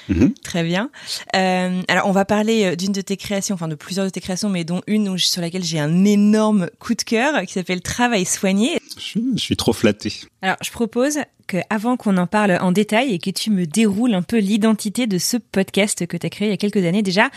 Mhm. 0.09 0.35
Très 0.43 0.65
bien. 0.65 0.91
Euh, 1.37 1.83
alors, 1.89 2.07
on 2.07 2.13
va 2.13 2.25
parler 2.25 2.65
euh, 2.65 2.77
d'une 2.77 2.93
de 2.93 3.01
tes 3.01 3.17
créations, 3.17 3.55
enfin 3.55 3.69
de 3.69 3.75
plusieurs 3.75 4.07
de 4.07 4.11
tes 4.11 4.21
créations, 4.21 4.49
mais 4.49 4.65
dont 4.65 4.81
une 4.87 5.19
sur 5.19 5.43
laquelle 5.43 5.65
j'ai 5.65 5.79
un 5.79 6.05
énorme 6.05 6.69
coup 6.79 6.95
de 6.95 7.03
cœur, 7.03 7.43
qui 7.43 7.53
s'appelle 7.53 7.83
Travail 7.83 8.25
soigné. 8.25 8.79
Je, 8.97 9.37
suis 9.37 9.57
trop 9.57 9.73
flatté. 9.73 10.13
Alors, 10.43 10.57
je 10.63 10.71
propose 10.71 11.19
que, 11.47 11.59
avant 11.71 11.97
qu'on 11.97 12.17
en 12.17 12.27
parle 12.27 12.59
en 12.61 12.73
détail 12.73 13.13
et 13.13 13.19
que 13.19 13.31
tu 13.31 13.51
me 13.51 13.67
déroules 13.67 14.15
un 14.15 14.23
peu 14.23 14.39
l'identité 14.39 15.07
de 15.07 15.19
ce 15.19 15.37
podcast 15.37 16.07
que 16.07 16.17
tu 16.17 16.27
as 16.27 16.31
créé 16.31 16.49
il 16.49 16.51
y 16.51 16.55
a 16.55 16.59
quelques 16.59 16.85
années 16.85 17.03
déjà, 17.03 17.31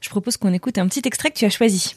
je 0.00 0.08
propose 0.08 0.36
qu'on 0.36 0.52
écoute 0.52 0.78
un 0.78 0.86
petit 0.86 1.02
extrait 1.04 1.30
que 1.30 1.38
tu 1.38 1.44
as 1.44 1.50
choisi. 1.50 1.94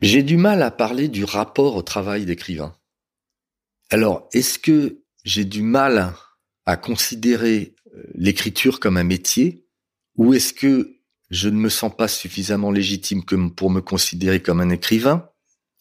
J'ai 0.00 0.24
du 0.24 0.36
mal 0.36 0.62
à 0.62 0.72
parler 0.72 1.08
du 1.08 1.24
rapport 1.24 1.76
au 1.76 1.82
travail 1.82 2.24
d'écrivain. 2.26 2.74
Alors, 3.90 4.28
est-ce 4.32 4.58
que 4.58 5.02
j'ai 5.24 5.44
du 5.44 5.62
mal 5.62 6.12
à 6.66 6.76
considérer 6.76 7.74
l'écriture 8.14 8.80
comme 8.80 8.96
un 8.96 9.04
métier 9.04 9.66
ou 10.16 10.34
est-ce 10.34 10.52
que 10.52 10.96
je 11.30 11.48
ne 11.48 11.56
me 11.56 11.68
sens 11.68 11.94
pas 11.96 12.08
suffisamment 12.08 12.70
légitime 12.70 13.24
pour 13.24 13.70
me 13.70 13.80
considérer 13.80 14.40
comme 14.40 14.60
un 14.60 14.70
écrivain 14.70 15.28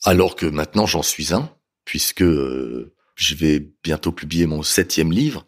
alors 0.04 0.36
que 0.36 0.46
maintenant 0.46 0.86
j'en 0.86 1.04
suis 1.04 1.34
un 1.34 1.54
puisque 1.86 2.24
euh, 2.24 2.94
je 3.16 3.36
vais 3.36 3.72
bientôt 3.84 4.12
publier 4.12 4.46
mon 4.46 4.64
septième 4.64 5.12
livre 5.12 5.46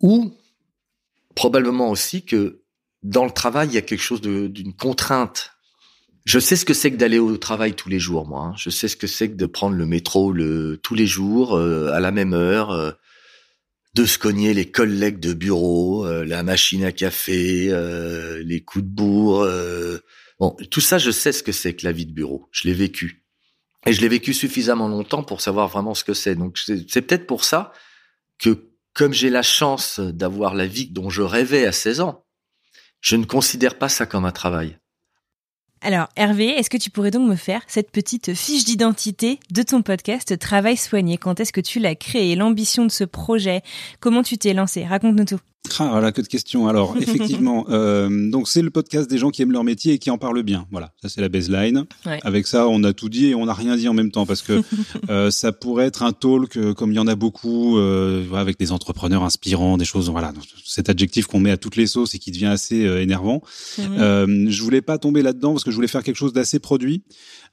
ou 0.00 0.32
probablement 1.34 1.90
aussi 1.90 2.24
que 2.24 2.62
dans 3.02 3.24
le 3.24 3.30
travail 3.30 3.68
il 3.68 3.74
y 3.74 3.78
a 3.78 3.82
quelque 3.82 4.02
chose 4.02 4.20
d'une 4.20 4.74
contrainte 4.74 5.52
je 6.24 6.38
sais 6.38 6.56
ce 6.56 6.64
que 6.64 6.74
c'est 6.74 6.90
que 6.90 6.96
d'aller 6.96 7.18
au 7.18 7.36
travail 7.36 7.74
tous 7.74 7.88
les 7.88 7.98
jours, 7.98 8.26
moi. 8.26 8.44
Hein. 8.44 8.54
Je 8.56 8.70
sais 8.70 8.88
ce 8.88 8.96
que 8.96 9.06
c'est 9.06 9.30
que 9.30 9.36
de 9.36 9.46
prendre 9.46 9.76
le 9.76 9.86
métro 9.86 10.32
le, 10.32 10.78
tous 10.82 10.94
les 10.94 11.06
jours, 11.06 11.56
euh, 11.56 11.90
à 11.92 12.00
la 12.00 12.10
même 12.10 12.34
heure, 12.34 12.70
euh, 12.70 12.92
de 13.94 14.04
se 14.04 14.18
cogner 14.18 14.54
les 14.54 14.70
collègues 14.70 15.18
de 15.18 15.32
bureau, 15.32 16.06
euh, 16.06 16.24
la 16.24 16.42
machine 16.42 16.84
à 16.84 16.92
café, 16.92 17.68
euh, 17.70 18.42
les 18.44 18.60
coups 18.62 18.84
de 18.84 18.90
bourre. 18.90 19.42
Euh. 19.42 19.98
Bon, 20.38 20.56
tout 20.70 20.80
ça, 20.80 20.98
je 20.98 21.10
sais 21.10 21.32
ce 21.32 21.42
que 21.42 21.52
c'est 21.52 21.74
que 21.74 21.84
la 21.84 21.92
vie 21.92 22.06
de 22.06 22.12
bureau. 22.12 22.48
Je 22.52 22.68
l'ai 22.68 22.74
vécu. 22.74 23.24
Et 23.86 23.92
je 23.92 24.00
l'ai 24.00 24.08
vécu 24.08 24.34
suffisamment 24.34 24.88
longtemps 24.88 25.22
pour 25.22 25.40
savoir 25.40 25.68
vraiment 25.68 25.94
ce 25.94 26.04
que 26.04 26.14
c'est. 26.14 26.34
Donc 26.34 26.58
c'est 26.58 27.02
peut-être 27.02 27.26
pour 27.26 27.44
ça 27.44 27.72
que 28.38 28.70
comme 28.92 29.12
j'ai 29.12 29.30
la 29.30 29.42
chance 29.42 30.00
d'avoir 30.00 30.54
la 30.54 30.66
vie 30.66 30.88
dont 30.88 31.10
je 31.10 31.22
rêvais 31.22 31.66
à 31.66 31.72
16 31.72 32.00
ans, 32.00 32.24
je 33.00 33.16
ne 33.16 33.24
considère 33.24 33.78
pas 33.78 33.88
ça 33.88 34.06
comme 34.06 34.26
un 34.26 34.32
travail. 34.32 34.78
Alors 35.82 36.08
Hervé, 36.14 36.48
est-ce 36.48 36.68
que 36.68 36.76
tu 36.76 36.90
pourrais 36.90 37.10
donc 37.10 37.26
me 37.26 37.36
faire 37.36 37.62
cette 37.66 37.90
petite 37.90 38.34
fiche 38.34 38.64
d'identité 38.64 39.40
de 39.50 39.62
ton 39.62 39.80
podcast 39.80 40.38
Travail 40.38 40.76
soigné? 40.76 41.16
Quand 41.16 41.40
est-ce 41.40 41.54
que 41.54 41.60
tu 41.62 41.78
l'as 41.78 41.94
créé? 41.94 42.36
L'ambition 42.36 42.84
de 42.84 42.90
ce 42.90 43.04
projet? 43.04 43.62
Comment 43.98 44.22
tu 44.22 44.36
t'es 44.36 44.52
lancé? 44.52 44.84
Raconte-nous 44.84 45.24
tout. 45.24 45.49
Ah, 45.78 45.88
voilà, 45.92 46.10
que 46.10 46.20
de 46.20 46.26
questions. 46.26 46.66
Alors, 46.68 46.96
effectivement, 47.00 47.66
euh, 47.70 48.30
donc 48.30 48.48
c'est 48.48 48.62
le 48.62 48.70
podcast 48.70 49.08
des 49.08 49.18
gens 49.18 49.30
qui 49.30 49.42
aiment 49.42 49.52
leur 49.52 49.62
métier 49.64 49.94
et 49.94 49.98
qui 49.98 50.10
en 50.10 50.18
parlent 50.18 50.42
bien. 50.42 50.66
Voilà, 50.70 50.92
ça 51.00 51.08
c'est 51.08 51.20
la 51.20 51.28
baseline. 51.28 51.84
Ouais. 52.06 52.18
Avec 52.22 52.46
ça, 52.46 52.66
on 52.68 52.82
a 52.82 52.92
tout 52.92 53.08
dit 53.08 53.26
et 53.26 53.34
on 53.34 53.46
n'a 53.46 53.54
rien 53.54 53.76
dit 53.76 53.86
en 53.88 53.94
même 53.94 54.10
temps 54.10 54.26
parce 54.26 54.42
que 54.42 54.60
euh, 55.10 55.30
ça 55.30 55.52
pourrait 55.52 55.86
être 55.86 56.02
un 56.02 56.12
talk 56.12 56.56
euh, 56.56 56.74
comme 56.74 56.92
il 56.92 56.96
y 56.96 56.98
en 56.98 57.06
a 57.06 57.14
beaucoup 57.14 57.78
euh, 57.78 58.24
voilà, 58.26 58.40
avec 58.42 58.58
des 58.58 58.72
entrepreneurs 58.72 59.22
inspirants, 59.22 59.76
des 59.76 59.84
choses. 59.84 60.10
Voilà, 60.10 60.32
cet 60.64 60.88
adjectif 60.88 61.26
qu'on 61.26 61.40
met 61.40 61.50
à 61.50 61.56
toutes 61.56 61.76
les 61.76 61.86
sauces 61.86 62.14
et 62.14 62.18
qui 62.18 62.30
devient 62.32 62.46
assez 62.46 62.84
euh, 62.86 63.00
énervant. 63.02 63.42
Euh, 63.78 64.46
je 64.48 64.62
voulais 64.62 64.82
pas 64.82 64.98
tomber 64.98 65.22
là-dedans 65.22 65.52
parce 65.52 65.64
que 65.64 65.70
je 65.70 65.76
voulais 65.76 65.88
faire 65.88 66.02
quelque 66.02 66.16
chose 66.16 66.32
d'assez 66.32 66.58
produit. 66.58 67.02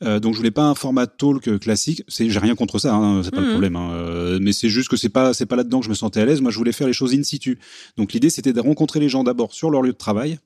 Euh, 0.03 0.19
donc 0.19 0.33
je 0.33 0.37
voulais 0.37 0.51
pas 0.51 0.63
un 0.65 0.75
format 0.75 1.07
talk 1.07 1.59
classique. 1.59 2.03
C'est, 2.07 2.29
j'ai 2.29 2.39
rien 2.39 2.55
contre 2.55 2.79
ça, 2.79 2.93
hein, 2.95 3.21
c'est 3.23 3.31
pas 3.31 3.41
le 3.41 3.47
Mhm. 3.47 3.51
problème. 3.51 3.75
hein. 3.75 4.37
Mais 4.41 4.51
c'est 4.53 4.69
juste 4.69 4.89
que 4.89 4.97
c'est 4.97 5.09
pas, 5.09 5.33
c'est 5.33 5.45
pas 5.45 5.55
là-dedans 5.55 5.79
que 5.79 5.85
je 5.85 5.89
me 5.89 5.95
sentais 5.95 6.21
à 6.21 6.25
l'aise. 6.25 6.41
Moi, 6.41 6.51
je 6.51 6.57
voulais 6.57 6.71
faire 6.71 6.87
les 6.87 6.93
choses 6.93 7.13
in 7.13 7.23
situ. 7.23 7.59
Donc 7.97 8.13
l'idée, 8.13 8.29
c'était 8.29 8.53
de 8.53 8.59
rencontrer 8.59 8.99
les 8.99 9.09
gens 9.09 9.23
d'abord 9.23 9.53
sur 9.53 9.69
leur 9.69 9.81
lieu 9.81 9.91
de 9.91 9.97
travail 9.97 10.39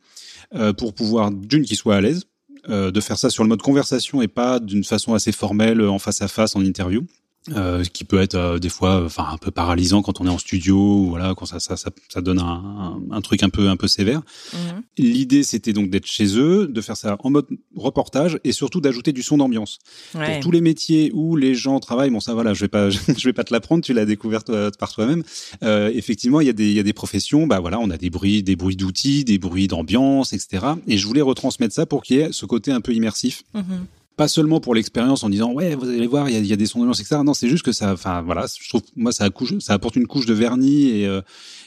euh, 0.56 0.74
pour 0.74 0.94
pouvoir 0.94 1.32
d'une 1.32 1.64
qu'ils 1.64 1.78
soient 1.78 1.96
à 1.96 2.02
l'aise, 2.02 2.26
euh, 2.70 2.92
de 2.92 3.02
faire 3.02 3.18
ça 3.18 3.30
sur 3.30 3.44
le 3.44 3.50
mode 3.50 3.62
conversation 3.62 4.22
et 4.22 4.28
pas 4.28 4.60
d'une 4.60 4.84
façon 4.84 5.14
assez 5.14 5.32
formelle 5.32 5.82
en 5.82 6.00
face 6.00 6.22
à 6.22 6.28
face 6.28 6.56
en 6.56 6.62
interview. 6.62 7.06
Euh, 7.50 7.84
qui 7.84 8.04
peut 8.04 8.22
être 8.22 8.36
euh, 8.36 8.60
des 8.60 8.70
fois 8.70 9.04
enfin 9.04 9.26
un 9.32 9.38
peu 9.38 9.50
paralysant 9.50 10.04
quand 10.04 10.22
on 10.22 10.28
est 10.28 10.30
en 10.30 10.38
studio 10.38 11.06
voilà 11.10 11.34
quand 11.36 11.48
ça 11.48 11.60
ça 11.60 11.76
ça, 11.76 11.90
ça 12.08 12.22
donne 12.22 12.38
un, 12.38 12.44
un, 12.46 13.02
un 13.10 13.22
truc 13.22 13.42
un 13.42 13.50
peu 13.50 13.68
un 13.68 13.78
peu 13.78 13.88
sévère 13.88 14.22
Mhm. 14.54 14.84
L'idée, 15.00 15.42
c'était 15.44 15.74
donc 15.74 15.90
d'être 15.90 16.06
chez 16.06 16.38
eux, 16.38 16.68
de 16.68 16.82
faire 16.82 16.96
ça 16.98 17.16
en 17.20 17.30
mode 17.32 17.48
reportage 17.76 18.40
et 18.44 18.52
surtout 18.52 18.80
d'ajouter 18.82 19.12
du 19.14 19.24
son 19.24 19.38
d'ambiance. 19.38 19.80
Ouais. 20.14 20.34
Pour 20.34 20.40
tous 20.42 20.52
les 20.52 20.62
métiers 20.62 21.10
où 21.16 21.36
les 21.36 21.56
gens 21.56 21.80
travaillent, 21.80 22.12
bon 22.12 22.20
ça 22.20 22.34
voilà, 22.36 22.54
je 22.54 22.62
vais 22.62 22.68
pas, 22.68 22.90
je 23.18 23.24
vais 23.28 23.34
pas 23.34 23.44
te 23.44 23.52
l'apprendre, 23.54 23.84
tu 23.84 23.94
l'as 23.94 24.06
découvert 24.06 24.44
toi, 24.44 24.70
par 24.78 24.92
toi-même. 24.92 25.24
Euh, 25.64 25.90
effectivement, 25.96 26.42
il 26.42 26.48
y 26.48 26.50
a 26.50 26.54
des, 26.54 26.68
il 26.70 26.74
y 26.76 26.80
a 26.80 26.84
des 26.84 26.94
professions, 26.94 27.48
bah 27.48 27.60
voilà, 27.60 27.80
on 27.80 27.90
a 27.90 27.98
des 27.98 28.10
bruits, 28.12 28.44
des 28.44 28.56
bruits 28.56 28.76
d'outils, 28.76 29.24
des 29.24 29.40
bruits 29.40 29.68
d'ambiance, 29.68 30.34
etc. 30.34 30.66
Et 30.88 30.98
je 30.98 31.08
voulais 31.08 31.22
retransmettre 31.22 31.74
ça 31.74 31.86
pour 31.88 32.04
qu'il 32.04 32.18
y 32.18 32.20
ait 32.20 32.32
ce 32.32 32.46
côté 32.46 32.72
un 32.72 32.82
peu 32.82 32.94
immersif 32.94 33.44
Mhm. 33.56 33.86
Pas 34.22 34.28
seulement 34.28 34.60
pour 34.60 34.76
l'expérience 34.76 35.24
en 35.24 35.30
disant 35.30 35.52
ouais 35.52 35.74
vous 35.74 35.90
allez 35.90 36.06
voir 36.06 36.30
il 36.30 36.34
y 36.34 36.38
a, 36.38 36.40
il 36.42 36.46
y 36.46 36.54
a 36.54 36.56
des 36.56 36.68
sons 36.68 36.78
d'ambiance 36.78 37.00
etc 37.00 37.22
non 37.26 37.34
c'est 37.34 37.50
juste 37.50 37.66
que 37.66 37.72
ça 37.72 37.92
enfin 37.94 38.22
voilà 38.22 38.46
je 38.62 38.70
trouve 38.70 38.84
moi 38.96 39.12
ça, 39.12 39.24
accouche, 39.24 39.58
ça 39.58 39.74
apporte 39.74 39.96
une 39.96 40.06
couche 40.06 40.28
de 40.28 40.36
vernis 40.36 40.90
et, 40.90 41.08
euh, 41.08 41.22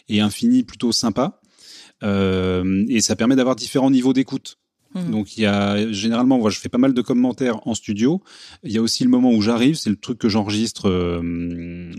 et 0.09 0.21
un 0.21 0.31
fini 0.31 0.63
plutôt 0.63 0.93
sympa. 0.93 1.41
Euh, 2.05 2.85
et 2.89 3.01
ça 3.01 3.17
permet 3.17 3.35
d'avoir 3.35 3.57
différents 3.57 3.91
niveaux 3.91 4.13
d'écoute. 4.13 4.59
Mhm. 4.95 5.11
donc 5.11 5.37
il 5.37 5.41
y 5.41 5.47
a 5.47 5.91
généralement 5.91 6.39
moi 6.39 6.51
je 6.51 6.61
fais 6.61 6.69
pas 6.69 6.79
mal 6.79 6.95
de 6.95 7.03
commentaires 7.03 7.59
en 7.67 7.75
studio. 7.75 8.23
Il 8.63 8.71
y 8.71 8.79
a 8.79 8.83
aussi 8.83 9.03
le 9.03 9.11
moment 9.11 9.33
où 9.33 9.43
j'arrive 9.43 9.75
c'est 9.75 9.91
le 9.91 9.97
truc 9.97 10.19
que 10.19 10.29
j'enregistre 10.29 10.89
euh, 10.89 11.91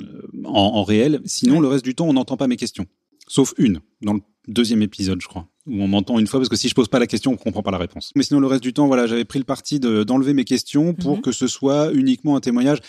en, 0.45 0.51
en 0.79 0.83
réel. 0.85 1.19
Sinon 1.25 1.55
Ouais. 1.55 1.61
le 1.63 1.67
reste 1.67 1.83
du 1.83 1.95
temps 1.95 2.07
on 2.07 2.13
n'entend 2.13 2.37
pas 2.37 2.47
mes 2.47 2.55
questions. 2.55 2.85
Sauf 3.27 3.53
une 3.57 3.81
dans 4.01 4.13
le 4.13 4.21
deuxième 4.47 4.81
épisode 4.81 5.19
je 5.21 5.27
crois 5.27 5.47
où 5.67 5.81
on 5.81 5.87
m'entend 5.87 6.19
une 6.19 6.27
fois 6.27 6.39
parce 6.39 6.49
que 6.49 6.55
si 6.55 6.67
je 6.69 6.75
pose 6.75 6.87
pas 6.87 6.99
la 6.99 7.07
question 7.07 7.31
on 7.31 7.37
comprend 7.37 7.63
pas 7.63 7.71
la 7.71 7.77
réponse 7.77 8.11
mais 8.15 8.23
sinon 8.23 8.39
le 8.39 8.47
reste 8.47 8.63
du 8.63 8.73
temps 8.73 8.87
voilà 8.87 9.07
j'avais 9.07 9.25
pris 9.25 9.39
le 9.39 9.45
parti 9.45 9.79
de- 9.79 10.03
d'enlever 10.03 10.33
mes 10.33 10.43
questions 10.45 10.93
pour 10.93 11.15
Mhm. 11.17 11.21
que 11.21 11.31
ce 11.31 11.47
soit 11.47 11.91
uniquement 11.93 12.35
un 12.35 12.39
témoignage 12.41 12.79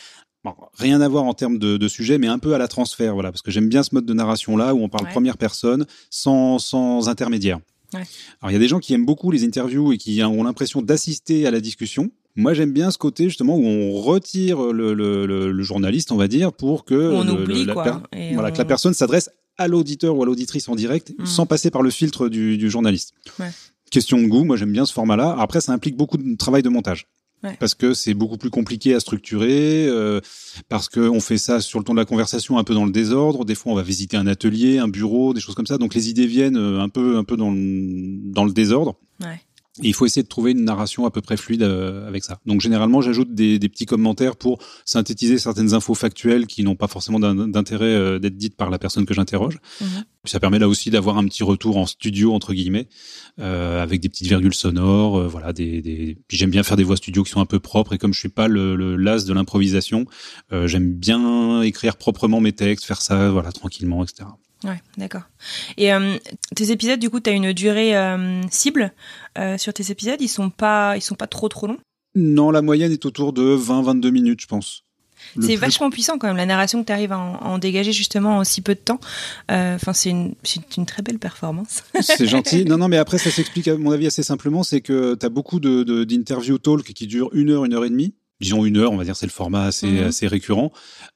Bon, 0.44 0.54
rien 0.75 1.00
à 1.00 1.08
voir 1.08 1.25
en 1.25 1.34
termes 1.34 1.58
de, 1.58 1.76
de 1.76 1.88
sujet, 1.88 2.18
mais 2.18 2.28
un 2.28 2.38
peu 2.38 2.54
à 2.54 2.58
la 2.58 2.68
transfert, 2.68 3.14
voilà, 3.14 3.32
parce 3.32 3.42
que 3.42 3.50
j'aime 3.50 3.68
bien 3.68 3.82
ce 3.82 3.92
mode 3.92 4.06
de 4.06 4.12
narration 4.14 4.56
là 4.56 4.76
où 4.76 4.80
on 4.80 4.88
parle 4.88 5.06
Ouais. 5.06 5.10
première 5.10 5.38
personne, 5.38 5.86
sans, 6.08 6.60
sans 6.60 7.08
intermédiaire. 7.08 7.58
Ouais. 7.92 8.02
Alors 8.40 8.50
il 8.50 8.52
y 8.52 8.56
a 8.56 8.60
des 8.60 8.68
gens 8.68 8.78
qui 8.78 8.94
aiment 8.94 9.06
beaucoup 9.06 9.32
les 9.32 9.42
interviews 9.44 9.92
et 9.92 9.96
qui 9.98 10.22
ont 10.22 10.44
l'impression 10.44 10.82
d'assister 10.82 11.48
à 11.48 11.50
la 11.50 11.58
discussion. 11.60 12.10
Moi 12.36 12.54
j'aime 12.54 12.70
bien 12.72 12.92
ce 12.92 12.98
côté 12.98 13.25
justement 13.25 13.56
où 13.56 13.64
on 13.66 14.00
retire 14.00 14.62
le, 14.72 14.94
le, 14.94 15.26
le, 15.26 15.50
le 15.50 15.62
journaliste, 15.64 16.12
on 16.12 16.16
va 16.16 16.28
dire, 16.28 16.52
pour 16.52 16.84
que 16.84 16.94
On 16.94 17.26
oublie, 17.28 17.64
la 17.64 17.72
quoi, 17.72 18.02
et 18.12 18.34
voilà, 18.34 18.50
on- 18.50 18.52
que 18.52 18.58
la 18.58 18.64
personne 18.66 18.94
s'adresse 18.94 19.30
à 19.58 19.68
l'auditeur 19.68 20.16
ou 20.16 20.22
à 20.22 20.26
l'auditrice 20.26 20.68
en 20.68 20.75
direct, 20.75 21.12
Mm. 21.18 21.26
sans 21.26 21.46
passer 21.46 21.70
par 21.70 21.82
le 21.82 21.90
filtre 21.90 22.28
du, 22.28 22.56
du 22.58 22.70
journaliste. 22.70 23.12
Ouais. 23.38 23.50
Question 23.90 24.20
de 24.20 24.26
goût, 24.26 24.44
moi 24.44 24.56
j'aime 24.56 24.72
bien 24.72 24.84
ce 24.84 24.92
format-là. 24.92 25.36
Après, 25.38 25.60
ça 25.60 25.72
implique 25.72 25.96
beaucoup 25.96 26.16
de 26.18 26.36
travail 26.36 26.62
de 26.62 26.68
montage. 26.68 27.06
Ouais. 27.44 27.56
Parce 27.60 27.75
que 27.75 27.92
c'est 27.94 28.14
beaucoup 28.14 28.38
plus 28.38 28.48
compliqué 28.50 28.94
à 28.94 29.00
structurer, 29.00 29.86
euh, 29.86 30.20
parce 30.70 30.88
que 30.88 31.00
on 31.00 31.20
fait 31.20 31.36
ça 31.38 31.60
sur 31.60 31.78
le 31.78 31.84
temps 31.84 31.92
de 31.92 31.98
la 31.98 32.06
conversation 32.06 32.56
un 32.58 32.64
peu 32.64 32.72
dans 32.75 32.86
le 32.86 32.90
désordre. 32.92 33.44
Des 33.44 33.54
fois, 33.54 33.72
on 33.72 33.75
va 33.76 33.82
visiter 33.82 34.16
un 34.16 34.26
atelier, 34.26 34.78
un 34.78 34.88
bureau, 34.88 35.34
des 35.34 35.40
choses 35.40 35.54
comme 35.54 35.66
ça. 35.66 35.76
Donc 35.78 35.94
les 35.94 36.08
idées 36.08 36.26
viennent 36.26 36.56
euh, 36.56 36.80
un 36.80 36.88
peu, 36.88 37.16
un 37.18 37.25
peu 37.25 37.36
dans 37.36 37.50
le, 37.50 38.32
dans 38.32 38.44
le 38.44 38.52
désordre. 38.52 38.96
Ouais. 39.20 39.40
Et 39.83 39.88
il 39.88 39.92
faut 39.95 40.06
essayer 40.06 40.23
de 40.23 40.28
trouver 40.28 40.52
une 40.52 40.64
narration 40.64 41.04
à 41.04 41.11
peu 41.11 41.21
près 41.21 41.37
fluide 41.37 41.62
euh, 41.62 42.09
avec 42.09 42.25
ça. 42.25 42.40
Donc 42.47 42.61
généralement, 42.62 43.02
j'ajoute 43.02 43.35
des, 43.35 43.59
des 43.59 43.68
petits 43.68 43.85
commentaires 43.85 44.37
pour 44.37 44.59
synthétiser 44.85 45.37
certaines 45.38 45.75
infos 45.75 45.95
factuelles 45.95 46.47
qui 46.47 46.62
n'ont 46.62 46.76
pas 46.76 46.88
forcément 46.88 47.21
d'in- 47.21 47.49
d'intérêt 47.49 47.85
euh, 47.85 48.18
d'être 48.18 48.37
dites 48.37 48.56
par 48.56 48.71
la 48.71 48.78
personne 48.78 49.04
que 49.04 49.12
j'interroge. 49.12 49.59
Mhm. 49.83 50.04
Ça 50.25 50.40
permet 50.40 50.59
là 50.59 50.66
aussi 50.68 50.90
d'avoir 50.90 51.18
un 51.18 51.25
petit 51.26 51.42
retour 51.45 51.76
en 51.76 51.87
studio 51.87 52.33
entre 52.33 52.54
guillemets, 52.54 52.88
euh, 53.38 53.83
avec 53.83 54.00
des 54.00 54.09
petites 54.09 54.26
virgules 54.28 54.54
sonores, 54.54 55.28
voilà. 55.28 55.52
Des, 55.52 55.83
des... 55.83 56.16
Puis 56.26 56.37
j'aime 56.37 56.50
bien 56.50 56.62
faire 56.62 56.76
des 56.76 56.85
voix 56.85 56.97
studio 56.97 57.23
qui 57.23 57.30
sont 57.30 57.40
un 57.40 57.47
peu 57.47 57.61
propres. 57.61 57.92
Et 57.92 57.99
comme 57.99 58.14
je 58.14 58.18
suis 58.18 58.28
pas 58.28 58.49
le, 58.49 58.76
le 58.76 58.97
las 58.97 59.25
de 59.26 59.33
l'improvisation, 59.35 60.06
j'aime 60.50 60.92
bien 60.95 61.62
écrire 61.62 61.97
proprement 61.97 62.40
mes 62.40 62.52
textes, 62.52 62.85
faire 62.87 63.02
ça, 63.02 63.30
voilà, 63.30 63.52
tranquillement, 63.52 64.02
etc. 64.02 64.28
Ouais, 64.64 64.80
d'accord. 64.96 65.22
Et 65.76 65.92
euh, 65.92 66.16
tes 66.54 66.70
épisodes, 66.72 66.98
du 66.98 67.10
coup, 67.10 67.20
tu 67.20 67.30
as 67.30 67.34
une 67.34 67.52
durée 67.52 67.96
euh, 67.96 68.40
cible 68.50 68.92
euh, 69.38 69.58
sur 69.58 69.72
tes 69.72 69.90
épisodes? 69.90 70.20
Ils 70.20 70.28
sont 70.28 70.50
pas, 70.50 70.96
ils 70.96 71.02
sont 71.02 71.14
pas 71.14 71.26
trop 71.26 71.48
trop 71.48 71.66
longs? 71.66 71.78
Non, 72.14 72.50
la 72.50 72.62
moyenne 72.62 72.90
est 72.92 73.04
autour 73.04 73.32
de 73.34 73.42
20-22 73.56 74.10
minutes, 74.10 74.40
je 74.40 74.46
pense. 74.46 74.82
C'est 75.34 75.40
plus- 75.48 75.56
vachement 75.56 75.90
puissant 75.90 76.18
quand 76.18 76.28
même 76.28 76.36
la 76.36 76.46
narration 76.46 76.80
que 76.82 76.86
tu 76.86 76.92
arrives 76.92 77.12
à, 77.12 77.18
en- 77.18 77.34
à 77.36 77.44
en 77.48 77.58
dégager 77.58 77.92
justement 77.92 78.38
en 78.38 78.44
si 78.44 78.60
peu 78.62 78.75
de 78.75 78.80
temps. 78.80 79.00
Enfin, 79.50 79.92
c'est 79.92 80.10
une, 80.10 80.34
une 80.76 80.86
très 80.86 81.02
belle 81.02 81.18
performance. 81.18 81.82
C'est 82.00 82.26
gentil. 82.28 82.64
Non, 82.64 82.78
non, 82.78 82.88
mais 82.88 82.96
après, 82.96 83.18
ça 83.18 83.30
s'explique, 83.30 83.68
à 83.68 83.76
mon 83.76 83.90
avis, 83.90 84.06
assez 84.06 84.22
simplement. 84.22 84.62
C'est 84.62 84.80
que 84.80 85.14
tu 85.14 85.26
as 85.26 85.28
beaucoup 85.28 85.60
de, 85.60 85.82
de, 85.82 86.04
d'interview 86.04 86.58
talk 86.58 86.82
qui 86.94 87.06
durent 87.06 87.30
une 87.32 87.50
heure, 87.50 87.64
une 87.64 87.75
heure 87.75 87.84
et 87.84 87.90
demie. 87.90 88.14
Disons 88.40 88.64
une 88.66 88.76
heure, 88.76 88.93
on 88.93 88.97
va 88.97 89.05
dire, 89.05 89.16
c'est 89.16 89.26
le 89.26 89.33
format 89.33 89.64
assez, 89.64 89.87
Mhm. 89.87 90.05
assez 90.09 90.26
récurrent. 90.26 90.73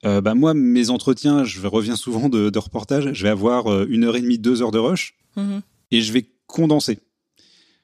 Euh, 0.06 0.20
bah, 0.20 0.34
moi, 0.34 0.54
mes 0.54 0.88
entretiens, 0.90 1.44
je 1.44 1.66
reviens 1.66 1.96
souvent 1.96 2.28
de, 2.30 2.48
de 2.50 2.58
reportage, 2.58 3.10
je 3.12 3.22
vais 3.22 3.28
avoir 3.28 3.70
euh, 3.70 3.86
une 3.90 4.04
heure 4.04 4.16
et 4.16 4.22
demie, 4.22 4.38
deux 4.38 4.62
heures 4.62 4.70
de 4.70 4.78
rush 4.78 5.14
Mhm. 5.36 5.60
et 5.90 6.00
je 6.00 6.12
vais 6.12 6.26
condenser. 6.46 6.98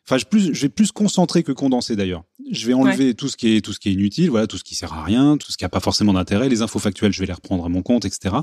Enfin, 0.08 0.18
je, 0.18 0.24
plus, 0.24 0.54
je 0.54 0.62
vais 0.62 0.68
plus 0.68 0.92
concentrer 0.92 1.42
que 1.42 1.50
condenser 1.50 1.96
d'ailleurs. 1.96 2.22
Je 2.52 2.68
vais 2.68 2.74
enlever 2.74 3.14
tout 3.14 3.28
ce 3.28 3.36
qui 3.36 3.56
est 3.56 3.60
tout 3.60 3.72
ce 3.72 3.80
qui 3.80 3.88
est 3.88 3.92
inutile, 3.92 4.30
voilà, 4.30 4.46
tout 4.46 4.56
ce 4.56 4.62
qui 4.62 4.76
sert 4.76 4.92
à 4.92 5.02
rien, 5.02 5.36
tout 5.36 5.50
ce 5.50 5.56
qui 5.56 5.64
a 5.64 5.68
pas 5.68 5.80
forcément 5.80 6.12
d'intérêt. 6.12 6.48
Les 6.48 6.62
infos 6.62 6.78
factuelles, 6.78 7.12
je 7.12 7.18
vais 7.18 7.26
les 7.26 7.32
reprendre 7.32 7.64
à 7.64 7.68
mon 7.68 7.82
compte, 7.82 8.04
etc. 8.04 8.36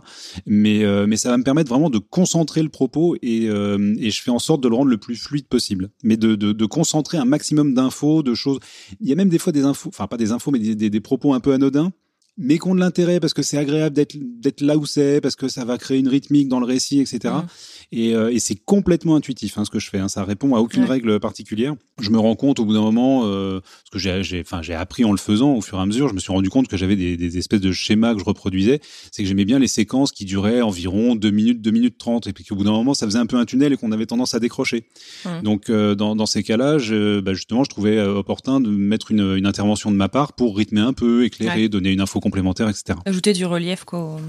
Mais 0.46 0.84
euh, 0.84 1.08
mais 1.08 1.16
ça 1.16 1.30
va 1.30 1.38
me 1.38 1.44
permettre 1.44 1.70
vraiment 1.70 1.90
de 1.90 2.00
concentrer 2.00 2.64
le 2.64 2.70
propos 2.70 3.16
et 3.22 3.48
euh, 3.48 3.96
et 3.98 4.12
je 4.12 4.22
fais 4.22 4.32
en 4.32 4.40
sorte 4.40 4.62
de 4.62 4.68
le 4.68 4.76
rendre 4.76 4.90
le 4.90 4.98
plus 4.98 5.16
fluide 5.16 5.48
possible. 5.48 5.90
Mais 6.04 6.18
de 6.18 6.36
de, 6.36 6.52
de 6.52 6.66
concentrer 6.66 7.18
un 7.18 7.26
maximum 7.26 7.74
d'infos, 7.74 8.24
de 8.24 8.34
choses. 8.34 8.60
Il 9.00 9.08
y 9.08 9.14
a 9.14 9.16
même 9.16 9.30
des 9.30 9.40
fois 9.40 9.54
des 9.54 9.64
infos, 9.64 9.88
enfin 9.88 10.08
pas 10.08 10.18
des 10.18 10.34
infos, 10.34 10.52
mais 10.52 10.60
des, 10.60 10.76
des, 10.76 10.90
des 10.90 11.00
propos 11.00 11.34
un 11.34 11.40
peu 11.40 11.54
anodins 11.54 11.94
mais 12.38 12.58
qui 12.58 12.68
ont 12.68 12.74
de 12.76 12.80
l'intérêt 12.80 13.20
parce 13.20 13.34
que 13.34 13.42
c'est 13.44 13.58
agréable 13.58 13.96
d'être 13.96 14.62
là 14.62 14.78
où 14.78 14.86
c'est, 14.86 15.22
parce 15.22 15.36
que 15.36 15.48
ça 15.48 15.66
va 15.66 15.78
créer 15.78 16.00
une 16.00 16.08
rythmique 16.08 16.48
dans 16.48 16.60
le 16.60 16.66
récit, 16.66 17.00
etc. 17.00 17.20
Mhm. 17.36 17.44
Et, 17.92 18.16
euh, 18.16 18.32
et 18.34 18.40
c'est 18.40 18.56
complètement 18.56 19.16
intuitif 19.16 19.58
hein, 19.58 19.66
ce 19.66 19.70
que 19.70 19.78
je 19.80 19.90
fais. 19.90 20.00
Hein. 20.00 20.08
Ça 20.08 20.24
répond 20.24 20.56
à 20.56 20.60
aucune 20.60 20.84
Ouais. 20.84 20.90
règle 20.90 21.20
particulière. 21.20 21.76
Je 22.02 22.10
me 22.10 22.18
rends 22.18 22.36
compte 22.36 22.60
au 22.60 22.66
bout 22.66 22.74
d'un 22.74 22.82
moment, 22.82 23.22
euh, 23.26 23.60
parce 23.60 23.90
que 23.92 24.00
j'ai, 24.00 24.24
j'ai, 24.24 24.42
enfin, 24.42 24.64
j'ai 24.64 24.74
appris 24.74 25.06
en 25.06 25.12
le 25.12 25.18
faisant 25.20 25.54
au 25.54 25.62
fur 25.62 25.78
et 25.78 25.82
à 25.82 25.86
mesure. 25.86 26.10
Je 26.10 26.16
me 26.16 26.20
suis 26.20 26.32
rendu 26.32 26.50
compte 26.50 26.68
que 26.68 26.76
j'avais 26.76 26.96
des, 26.96 27.18
des 27.18 27.38
espèces 27.38 27.62
de 27.62 27.72
schémas 27.72 28.14
que 28.16 28.20
je 28.20 28.26
reproduisais. 28.26 28.80
C'est 29.12 29.22
que 29.22 29.28
j'aimais 29.30 29.46
bien 29.46 29.60
les 29.60 29.68
séquences 29.68 30.12
qui 30.12 30.26
duraient 30.26 30.62
environ 30.62 31.16
2 31.16 31.30
minutes, 31.30 31.62
2 31.62 31.70
minutes 31.72 31.98
30 32.00 32.26
et 32.26 32.34
puis 32.34 32.44
qu'au 32.44 32.56
bout 32.56 32.64
d'un 32.64 32.72
moment, 32.72 32.96
ça 32.96 33.06
faisait 33.06 33.20
un 33.20 33.28
peu 33.28 33.38
un 33.38 33.46
tunnel 33.46 33.74
et 33.74 33.78
qu'on 33.78 33.92
avait 33.92 34.08
tendance 34.08 34.34
à 34.34 34.40
décrocher. 34.40 34.86
Mhm. 35.26 35.42
Donc, 35.44 35.70
euh, 35.70 35.94
dans, 35.94 36.16
dans 36.16 36.26
ces 36.26 36.42
cas-là, 36.42 36.78
bah, 37.22 37.34
justement, 37.36 37.64
je 37.64 37.70
trouvais 37.70 37.98
euh, 37.98 38.16
opportun 38.16 38.60
de 38.60 38.70
mettre 38.72 39.12
une, 39.12 39.36
une 39.38 39.46
intervention 39.46 39.92
de 39.92 39.96
ma 39.96 40.10
part 40.10 40.34
pour 40.34 40.58
rythmer 40.58 40.82
un 40.82 40.94
peu, 40.94 41.26
éclairer, 41.26 41.62
Ouais. 41.64 41.70
donner 41.70 41.92
une 41.92 42.02
info 42.02 42.20
complémentaire, 42.24 42.68
etc. 42.70 42.98
Ajouter 43.06 43.34
du 43.34 43.46
relief 43.46 43.84
quoi, 43.84 44.00
au, 44.00 44.16
au- 44.16 44.20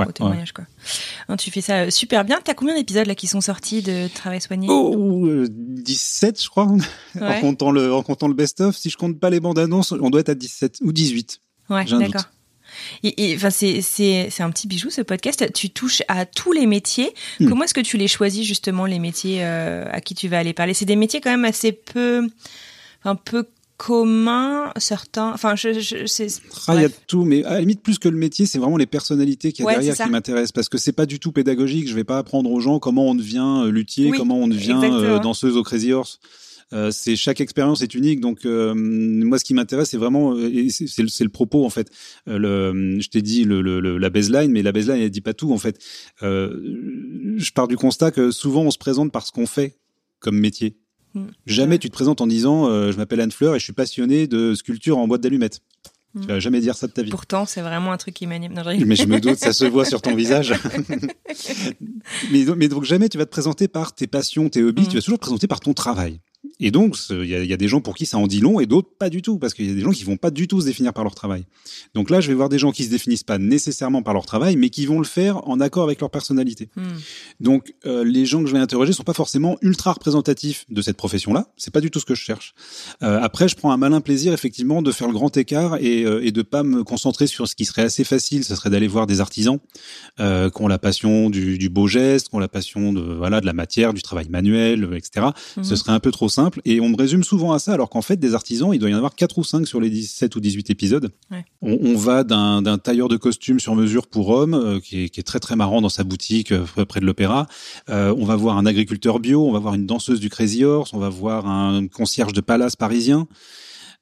Ouais, 0.00 0.06
au 0.08 0.12
témoignage. 0.12 0.52
Quoi. 0.52 0.64
Hein, 1.28 1.36
tu 1.36 1.50
fais 1.50 1.60
ça 1.60 1.82
euh, 1.82 1.90
super 1.90 2.24
bien. 2.24 2.40
T'as 2.42 2.54
combien 2.54 2.74
d'épisodes 2.74 3.06
là 3.06 3.14
qui 3.14 3.26
sont 3.26 3.40
sortis 3.40 3.82
de 3.82 4.08
Travail 4.08 4.40
soigné? 4.40 4.66
Oh, 4.70 5.26
euh, 5.26 5.46
17, 5.50 6.42
je 6.42 6.48
crois. 6.48 6.66
en 7.20 7.40
comptant 7.40 7.70
le, 7.70 7.92
en 7.94 8.02
comptant 8.02 8.26
le 8.28 8.34
best-of. 8.34 8.76
Si 8.76 8.90
je 8.90 8.96
compte 8.96 9.20
pas 9.20 9.30
les 9.30 9.40
bandes 9.40 9.58
annonces, 9.58 9.92
on 9.92 10.10
doit 10.10 10.20
être 10.20 10.30
à 10.30 10.34
17 10.34 10.78
ou 10.82 10.92
18. 10.92 11.40
ouais 11.70 11.84
d'accord. 11.84 12.24
Et, 13.04 13.34
enfin, 13.36 13.50
c'est, 13.50 13.82
c'est, 13.82 14.28
c'est 14.30 14.42
un 14.42 14.50
petit 14.50 14.66
bijou 14.66 14.90
ce 14.90 15.00
podcast. 15.00 15.52
Tu 15.52 15.70
touches 15.70 16.02
à 16.08 16.26
tous 16.26 16.52
les 16.52 16.66
métiers. 16.66 17.14
Hmm. 17.38 17.48
Comment 17.48 17.64
est-ce 17.64 17.74
que 17.74 17.80
tu 17.80 17.96
les 17.96 18.08
choisis 18.08 18.44
justement 18.44 18.86
les 18.86 18.98
métiers 18.98 19.44
euh, 19.44 19.84
à 19.92 20.00
qui 20.00 20.14
tu 20.16 20.26
vas 20.26 20.38
aller 20.38 20.52
parler? 20.54 20.74
C'est 20.74 20.84
des 20.84 20.96
métiers 20.96 21.20
quand 21.20 21.30
même 21.30 21.44
assez 21.44 21.70
peu, 21.72 22.26
un 23.04 23.14
peu 23.14 23.46
communs, 23.84 24.72
certains. 24.78 25.32
Enfin, 25.32 25.56
je, 25.56 25.78
je, 25.78 26.06
c'est. 26.06 26.28
Ah, 26.68 26.74
il 26.76 26.82
y 26.82 26.84
a 26.84 26.88
tout, 26.88 27.24
mais 27.24 27.44
à 27.44 27.54
la 27.54 27.60
limite, 27.60 27.82
plus 27.82 27.98
que 27.98 28.08
le 28.08 28.16
métier, 28.16 28.46
c'est 28.46 28.58
vraiment 28.58 28.78
les 28.78 28.86
personnalités 28.86 29.52
qu'il 29.52 29.64
y 29.64 29.68
a 29.68 29.72
Ouais, 29.72 29.74
derrière 29.74 29.96
qui 29.96 30.10
m'intéressent. 30.10 30.52
Parce 30.52 30.70
que 30.70 30.78
c'est 30.78 30.92
pas 30.92 31.04
du 31.04 31.18
tout 31.18 31.32
pédagogique. 31.32 31.88
Je 31.88 31.94
vais 31.94 32.04
pas 32.04 32.16
apprendre 32.16 32.50
aux 32.50 32.60
gens 32.60 32.78
comment 32.78 33.06
on 33.10 33.14
devient 33.14 33.64
euh, 33.66 33.70
luthier, 33.70 34.10
Oui, 34.10 34.16
comment 34.16 34.38
on 34.38 34.48
devient 34.48 34.80
euh, 34.82 35.18
danseuse 35.18 35.56
au 35.58 35.62
Crazy 35.62 35.92
Horse. 35.92 36.18
Euh, 36.72 36.90
c'est 36.90 37.14
chaque 37.14 37.42
expérience 37.42 37.82
est 37.82 37.94
unique. 37.94 38.20
Donc 38.20 38.46
euh, 38.46 38.72
moi, 38.74 39.38
ce 39.38 39.44
qui 39.44 39.52
m'intéresse, 39.52 39.90
c'est 39.90 39.98
vraiment, 39.98 40.34
c'est, 40.34 41.02
le, 41.02 41.28
propos 41.28 41.66
en 41.66 41.70
fait. 41.70 41.90
Euh, 42.26 42.38
le, 42.38 43.00
je 43.00 43.08
t'ai 43.10 43.20
dit 43.20 43.44
le, 43.44 43.60
le, 43.60 43.98
la 43.98 44.10
baseline, 44.10 44.50
mais 44.50 44.62
la 44.62 44.72
baseline, 44.72 45.02
elle 45.02 45.10
dit 45.10 45.20
pas 45.20 45.34
tout 45.34 45.52
en 45.52 45.58
fait. 45.58 45.78
je 46.22 47.52
pars 47.52 47.68
du 47.68 47.76
constat 47.76 48.10
que 48.10 48.30
souvent 48.30 48.62
on 48.62 48.70
se 48.70 48.78
présente 48.78 49.12
par 49.12 49.26
ce 49.26 49.32
qu'on 49.32 49.46
fait 49.46 49.76
comme 50.20 50.38
métier. 50.38 50.78
Mm. 51.14 51.26
Jamais 51.46 51.78
tu 51.78 51.88
te 51.88 51.94
présentes 51.94 52.20
en 52.20 52.26
disant 52.26 52.66
je 52.90 52.96
m'appelle 52.96 53.20
Anne 53.20 53.32
Fleur 53.32 53.54
et 53.54 53.58
je 53.58 53.64
suis 53.64 53.72
passionné 53.72 54.26
de 54.26 54.54
sculpture 54.54 54.98
en 54.98 55.08
boîte 55.08 55.20
d'allumettes. 55.20 55.60
Tu 56.20 56.28
vas 56.28 56.38
jamais 56.38 56.60
dire 56.60 56.76
ça 56.76 56.86
de 56.86 56.92
ta 56.92 57.02
vie. 57.02 57.10
Pourtant, 57.10 57.44
c'est 57.44 57.60
vraiment 57.60 57.92
un 57.92 57.96
truc 57.96 58.14
qui 58.14 58.26
m'anime. 58.26 58.52
mais 58.86 58.94
je 58.94 59.06
me 59.06 59.18
doute, 59.18 59.36
ça 59.36 59.52
se 59.52 59.64
voit 59.64 59.84
sur 59.84 60.00
ton 60.00 60.14
visage. 60.16 60.54
mais, 62.30 62.44
mais, 62.56 62.68
donc 62.68 62.84
jamais 62.84 63.08
tu 63.08 63.18
vas 63.18 63.26
te 63.26 63.30
présenter 63.30 63.66
par 63.66 63.94
tes 63.94 64.06
passions, 64.06 64.48
tes 64.48 64.62
hobbies. 64.62 64.82
Mm. 64.82 64.88
Tu 64.88 64.94
vas 64.94 65.02
toujours 65.02 65.18
te 65.18 65.22
présenter 65.22 65.48
par 65.48 65.58
ton 65.58 65.74
travail. 65.74 66.20
Et 66.60 66.70
donc, 66.70 66.96
il 67.10 67.26
y, 67.26 67.52
a, 67.52 67.56
des 67.56 67.68
gens 67.68 67.80
pour 67.80 67.94
qui 67.94 68.06
ça 68.06 68.16
en 68.16 68.26
dit 68.26 68.40
long 68.40 68.60
et 68.60 68.66
d'autres 68.66 68.88
pas 68.96 69.10
du 69.10 69.22
tout, 69.22 69.38
parce 69.38 69.54
qu'il 69.54 69.66
y 69.66 69.70
a 69.70 69.74
des 69.74 69.80
gens 69.80 69.90
qui 69.90 70.04
vont 70.04 70.16
pas 70.16 70.30
du 70.30 70.46
tout 70.46 70.60
se 70.60 70.66
définir 70.66 70.92
par 70.92 71.02
leur 71.02 71.14
travail. 71.14 71.44
Donc 71.94 72.10
là, 72.10 72.20
je 72.20 72.28
vais 72.28 72.34
voir 72.34 72.48
des 72.48 72.58
gens 72.58 72.70
qui 72.70 72.84
se 72.84 72.90
définissent 72.90 73.24
pas 73.24 73.38
nécessairement 73.38 74.02
par 74.02 74.14
leur 74.14 74.24
travail, 74.24 74.56
mais 74.56 74.70
qui 74.70 74.86
vont 74.86 74.98
le 74.98 75.04
faire 75.04 75.46
en 75.48 75.60
accord 75.60 75.84
avec 75.84 76.00
leur 76.00 76.10
personnalité. 76.10 76.68
Hmm. 76.76 76.82
Donc, 77.40 77.74
euh, 77.86 78.04
les 78.04 78.24
gens 78.24 78.40
que 78.40 78.46
je 78.46 78.52
vais 78.52 78.60
interroger 78.60 78.92
sont 78.92 79.02
pas 79.02 79.14
forcément 79.14 79.56
ultra 79.62 79.92
représentatifs 79.92 80.64
de 80.68 80.80
cette 80.80 80.96
profession-là. 80.96 81.48
C'est 81.56 81.72
pas 81.72 81.80
du 81.80 81.90
tout 81.90 81.98
ce 81.98 82.04
que 82.04 82.14
je 82.14 82.22
cherche. 82.22 82.54
Euh, 83.02 83.18
après, 83.20 83.48
je 83.48 83.56
prends 83.56 83.72
un 83.72 83.76
malin 83.76 84.00
plaisir 84.00 84.32
effectivement 84.32 84.80
de 84.80 84.92
faire 84.92 85.08
le 85.08 85.14
grand 85.14 85.36
écart 85.36 85.76
et, 85.80 86.04
euh, 86.04 86.24
et 86.24 86.30
de 86.30 86.42
pas 86.42 86.62
me 86.62 86.84
concentrer 86.84 87.26
sur 87.26 87.48
ce 87.48 87.56
qui 87.56 87.64
serait 87.64 87.82
assez 87.82 88.04
facile. 88.04 88.44
Ce 88.44 88.54
serait 88.54 88.70
d'aller 88.70 88.88
voir 88.88 89.06
des 89.06 89.20
artisans 89.20 89.58
euh, 90.20 90.50
qui 90.50 90.62
ont 90.62 90.68
la 90.68 90.78
passion 90.78 91.30
du, 91.30 91.58
du 91.58 91.68
beau 91.68 91.88
geste, 91.88 92.28
qui 92.28 92.36
ont 92.36 92.40
la 92.40 92.48
passion 92.48 92.92
de 92.92 93.00
voilà 93.00 93.40
de 93.40 93.46
la 93.46 93.52
matière, 93.52 93.92
du 93.92 94.02
travail 94.02 94.28
manuel, 94.28 94.88
etc. 94.96 95.28
Ce 95.56 95.60
hmm. 95.60 95.76
serait 95.76 95.92
un 95.92 96.00
peu 96.00 96.10
trop 96.10 96.28
simple 96.28 96.43
et 96.64 96.80
on 96.80 96.88
me 96.88 96.96
résume 96.96 97.24
souvent 97.24 97.52
à 97.52 97.58
ça 97.58 97.72
alors 97.72 97.90
qu'en 97.90 98.02
fait 98.02 98.16
des 98.16 98.34
artisans 98.34 98.70
il 98.72 98.78
doit 98.78 98.90
y 98.90 98.94
en 98.94 98.96
avoir 98.96 99.14
4 99.14 99.38
ou 99.38 99.44
5 99.44 99.66
sur 99.66 99.80
les 99.80 99.90
17 99.90 100.34
ou 100.36 100.40
18 100.40 100.70
épisodes. 100.70 101.10
On, 101.62 101.94
va 101.96 102.24
d'un 102.24 102.78
tailleur 102.78 103.08
de 103.08 103.16
costumes 103.16 103.60
sur 103.60 103.74
mesure 103.74 104.06
pour 104.06 104.28
hommes 104.30 104.54
euh, 104.54 104.80
qui, 104.80 105.04
est, 105.04 105.26
très 105.26 105.40
très 105.40 105.56
marrant 105.56 105.80
dans 105.80 105.88
sa 105.88 106.04
boutique 106.04 106.52
euh, 106.52 106.64
près 106.86 107.00
de 107.00 107.06
l'opéra. 107.06 107.46
Euh, 107.88 108.14
on 108.18 108.24
va 108.24 108.36
voir 108.36 108.58
un 108.58 108.66
agriculteur 108.66 109.20
bio, 109.20 109.46
on 109.46 109.52
va 109.52 109.58
voir 109.58 109.74
une 109.74 109.86
danseuse 109.86 110.20
du 110.20 110.28
Crazy 110.28 110.64
Horse, 110.64 110.92
on 110.92 110.98
va 110.98 111.08
voir 111.08 111.46
un 111.46 111.86
concierge 111.86 112.32
de 112.32 112.40
palace 112.40 112.76
parisien. 112.76 113.26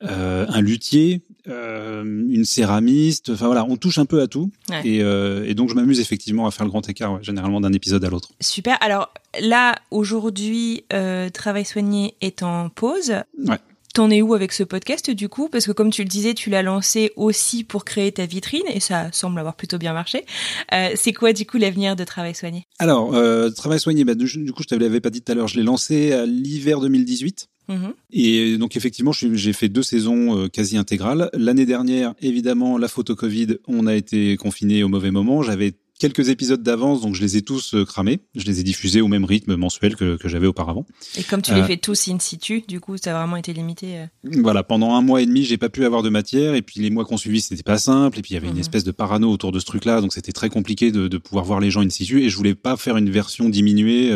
un 0.00 0.60
luthier, 0.60 1.22
une 1.46 2.44
céramiste. 2.44 3.30
Enfin 3.30 3.46
voilà, 3.46 3.64
on 3.68 3.76
touche 3.76 3.98
un 3.98 4.06
peu 4.06 4.20
à 4.20 4.26
tout. 4.26 4.50
Et, 4.84 4.98
et, 4.98 5.54
donc 5.54 5.68
je 5.68 5.74
m'amuse 5.74 6.00
effectivement 6.00 6.46
à 6.46 6.50
faire 6.50 6.64
le 6.64 6.70
grand 6.70 6.88
écart, 6.88 7.22
généralement 7.22 7.60
d'un 7.60 7.72
épisode 7.72 8.04
à 8.04 8.10
l'autre. 8.10 8.30
Super. 8.40 8.76
Alors 8.80 9.12
là, 9.40 9.76
aujourd'hui, 9.90 10.84
euh, 10.92 11.28
Travail 11.30 11.64
soigné 11.64 12.14
est 12.20 12.42
en 12.42 12.68
pause. 12.68 13.14
Ouais. 13.38 13.58
T'en 13.94 14.10
es 14.10 14.22
où 14.22 14.32
avec 14.32 14.52
ce 14.52 14.62
podcast 14.62 15.10
du 15.10 15.28
coup? 15.28 15.50
Parce 15.50 15.66
que 15.66 15.72
comme 15.72 15.90
tu 15.90 16.02
le 16.02 16.08
disais, 16.08 16.32
tu 16.32 16.48
l'as 16.48 16.62
lancé 16.62 17.12
aussi 17.14 17.62
pour 17.62 17.84
créer 17.84 18.10
ta 18.10 18.24
vitrine 18.24 18.62
et 18.72 18.80
ça 18.80 19.12
semble 19.12 19.38
avoir 19.38 19.54
plutôt 19.54 19.76
bien 19.76 19.92
marché. 19.92 20.24
Euh, 20.72 20.92
c'est 20.94 21.12
quoi 21.12 21.34
du 21.34 21.44
coup 21.44 21.58
l'avenir 21.58 21.94
de 21.94 22.02
Travail 22.04 22.34
Soigné? 22.34 22.66
Alors, 22.78 23.14
euh, 23.14 23.50
Travail 23.50 23.78
Soigné, 23.78 24.04
bah, 24.04 24.14
du, 24.14 24.26
coup 24.52 24.62
je 24.62 24.68
te 24.68 24.74
l'avais 24.74 25.00
pas 25.00 25.10
dit 25.10 25.20
tout 25.20 25.30
à 25.30 25.34
l'heure, 25.34 25.46
je 25.46 25.58
l'ai 25.58 25.62
lancé 25.62 26.12
à 26.12 26.24
l'hiver 26.24 26.80
2018. 26.80 27.48
Mhm. 27.68 27.94
Et 28.12 28.58
donc 28.58 28.76
effectivement, 28.76 29.12
j'ai 29.12 29.52
fait 29.52 29.68
deux 29.68 29.82
saisons 29.82 30.38
euh, 30.38 30.48
quasi 30.48 30.76
intégrales. 30.76 31.30
L'année 31.32 31.66
dernière, 31.66 32.14
évidemment, 32.20 32.78
la 32.78 32.88
photo 32.88 33.14
Covid, 33.14 33.58
on 33.66 33.86
a 33.86 33.94
été 33.94 34.36
confiné 34.36 34.82
au 34.82 34.88
mauvais 34.88 35.10
moment. 35.10 35.42
J'avais 35.42 35.72
quelques 36.02 36.30
épisodes 36.30 36.64
d'avance, 36.64 37.00
donc 37.00 37.14
je 37.14 37.20
les 37.20 37.36
ai 37.36 37.42
tous 37.42 37.74
euh, 37.74 37.84
cramés. 37.84 38.22
Je 38.34 38.44
les 38.44 38.58
ai 38.58 38.64
diffusés 38.64 39.00
au 39.00 39.06
même 39.06 39.24
rythme 39.24 39.54
mensuel 39.54 39.94
que, 39.94 40.16
que 40.16 40.28
j'avais 40.28 40.48
auparavant. 40.48 40.84
Et 41.16 41.22
comme 41.22 41.42
tu 41.42 41.54
les 41.54 41.60
euh, 41.60 41.64
fais 41.64 41.76
tous 41.76 42.08
in 42.08 42.18
situ, 42.18 42.64
du 42.66 42.80
coup, 42.80 42.96
ça 42.96 43.14
a 43.14 43.20
vraiment 43.20 43.36
été 43.36 43.52
limité. 43.52 43.98
Euh. 43.98 44.06
Voilà, 44.24 44.64
pendant 44.64 44.96
un 44.96 45.00
mois 45.00 45.22
et 45.22 45.26
demi, 45.26 45.44
j'ai 45.44 45.58
pas 45.58 45.68
pu 45.68 45.84
avoir 45.84 46.02
de 46.02 46.08
matière, 46.08 46.56
et 46.56 46.62
puis 46.62 46.80
les 46.80 46.90
mois 46.90 47.04
qu'on 47.04 47.18
suivi, 47.18 47.40
c'était 47.40 47.62
pas 47.62 47.78
simple, 47.78 48.18
et 48.18 48.22
puis 48.22 48.32
il 48.32 48.34
y 48.34 48.36
avait 48.36 48.48
une 48.48 48.54
mhm. 48.54 48.60
espèce 48.60 48.82
de 48.82 48.90
parano 48.90 49.30
autour 49.30 49.52
de 49.52 49.60
ce 49.60 49.64
truc-là, 49.64 50.00
donc 50.00 50.12
c'était 50.12 50.32
très 50.32 50.48
compliqué 50.48 50.90
de, 50.90 51.06
de, 51.06 51.18
pouvoir 51.18 51.44
voir 51.44 51.60
les 51.60 51.70
gens 51.70 51.82
in 51.82 51.90
situ, 51.90 52.24
et 52.24 52.30
je 52.30 52.36
voulais 52.36 52.56
pas 52.56 52.76
faire 52.76 52.96
une 52.96 53.08
version 53.08 53.48
diminuée 53.48 54.10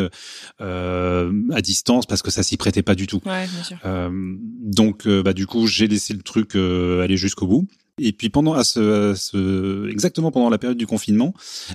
à 0.59 1.61
distance 1.61 2.05
parce 2.05 2.21
que 2.21 2.31
ça 2.31 2.43
s'y 2.43 2.57
prêtait 2.57 2.83
pas 2.83 2.95
du 2.95 3.07
tout. 3.07 3.21
Ouais, 3.25 3.47
bien 3.47 3.63
sûr. 3.63 3.77
donc, 4.61 5.07
bah 5.07 5.31
du 5.31 5.47
coup, 5.47 5.67
j'ai 5.67 5.87
laissé 5.87 6.13
le 6.13 6.21
truc 6.21 6.55
aller 6.55 7.15
jusqu'au 7.15 7.47
bout. 7.47 7.65
Et 7.99 8.11
puis 8.11 8.29
pendant 8.29 8.53
à 8.53 8.63
ce, 8.63 9.13
ce, 9.15 9.89
exactement 9.89 10.31
pendant 10.31 10.49
la 10.49 10.57
période 10.57 10.77
du 10.77 10.87
confinement 10.87 11.33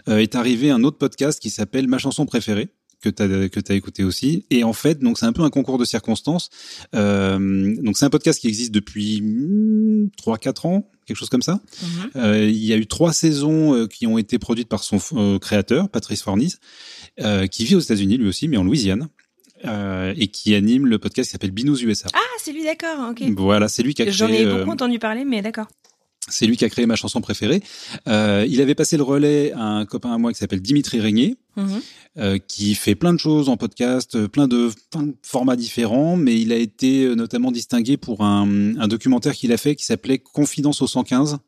euh, 0.08 0.18
est 0.18 0.34
arrivé 0.34 0.70
un 0.70 0.84
autre 0.84 0.98
podcast 0.98 1.40
qui 1.40 1.50
s'appelle 1.50 1.88
Ma 1.88 1.98
chanson 1.98 2.26
préférée 2.26 2.68
que 3.02 3.08
tu 3.08 3.22
as 3.22 3.48
que 3.48 3.60
tu 3.60 3.72
écouté 3.72 4.04
aussi 4.04 4.46
et 4.50 4.62
en 4.62 4.72
fait 4.72 5.00
donc 5.00 5.18
c'est 5.18 5.26
un 5.26 5.32
peu 5.32 5.42
un 5.42 5.50
concours 5.50 5.76
de 5.76 5.84
circonstances 5.84 6.50
euh, 6.94 7.74
donc 7.82 7.96
c'est 7.96 8.04
un 8.04 8.10
podcast 8.10 8.40
qui 8.40 8.46
existe 8.46 8.70
depuis 8.70 9.20
3 10.18 10.36
hmm, 10.36 10.38
4 10.38 10.66
ans 10.66 10.88
quelque 11.04 11.16
chose 11.16 11.28
comme 11.28 11.42
ça 11.42 11.60
mhm. 11.82 11.88
euh, 12.14 12.48
il 12.48 12.64
y 12.64 12.72
a 12.72 12.76
eu 12.76 12.86
trois 12.86 13.12
saisons 13.12 13.74
euh, 13.74 13.86
qui 13.88 14.06
ont 14.06 14.18
été 14.18 14.38
produites 14.38 14.68
par 14.68 14.84
son 14.84 14.98
euh, 15.14 15.40
créateur 15.40 15.88
Patrice 15.88 16.22
Fornis 16.22 16.54
qui 17.50 17.64
vit 17.64 17.74
aux 17.74 17.80
États-Unis 17.80 18.18
lui 18.18 18.28
aussi 18.28 18.46
mais 18.46 18.56
en 18.56 18.62
Louisiane 18.62 19.08
euh, 19.64 20.12
et 20.16 20.26
qui 20.26 20.54
anime 20.54 20.86
le 20.86 20.98
podcast 20.98 21.28
qui 21.28 21.32
s'appelle 21.32 21.52
Binous 21.52 21.82
USA. 21.82 22.08
Ah, 22.14 22.18
c'est 22.38 22.52
lui, 22.52 22.64
d'accord, 22.64 23.10
ok. 23.10 23.22
Voilà, 23.36 23.68
c'est 23.68 23.84
lui 23.84 23.94
qui 23.94 24.02
a 24.02 24.06
créé. 24.06 24.14
J'en 24.14 24.26
ai 24.26 24.44
beaucoup 24.44 24.70
entendu 24.70 24.98
parler, 24.98 25.24
mais 25.24 25.40
d'accord. 25.40 25.68
C'est 26.32 26.46
lui 26.46 26.56
qui 26.56 26.64
a 26.64 26.68
créé 26.68 26.86
ma 26.86 26.96
chanson 26.96 27.20
préférée. 27.20 27.62
Euh, 28.08 28.46
il 28.48 28.60
avait 28.60 28.74
passé 28.74 28.96
le 28.96 29.02
relais 29.02 29.52
à 29.52 29.62
un 29.62 29.86
copain 29.86 30.12
à 30.12 30.18
moi 30.18 30.32
qui 30.32 30.38
s'appelle 30.38 30.62
Dimitri 30.62 31.00
Régnier, 31.00 31.36
mhm. 31.56 31.80
euh, 32.18 32.38
qui 32.38 32.74
fait 32.74 32.94
plein 32.94 33.12
de 33.12 33.18
choses 33.18 33.48
en 33.48 33.56
podcast, 33.56 34.26
plein 34.26 34.48
de, 34.48 34.70
formats 35.22 35.56
différents, 35.56 36.16
mais 36.16 36.40
il 36.40 36.52
a 36.52 36.56
été 36.56 37.04
euh, 37.04 37.14
notamment 37.14 37.52
distingué 37.52 37.96
pour 37.96 38.22
un, 38.22 38.76
un 38.78 38.88
documentaire 38.88 39.34
qu'il 39.34 39.52
a 39.52 39.56
fait 39.56 39.76
qui 39.76 39.84
s'appelait 39.84 40.18
Confidence 40.18 40.82
au 40.82 40.86
115 40.86 41.38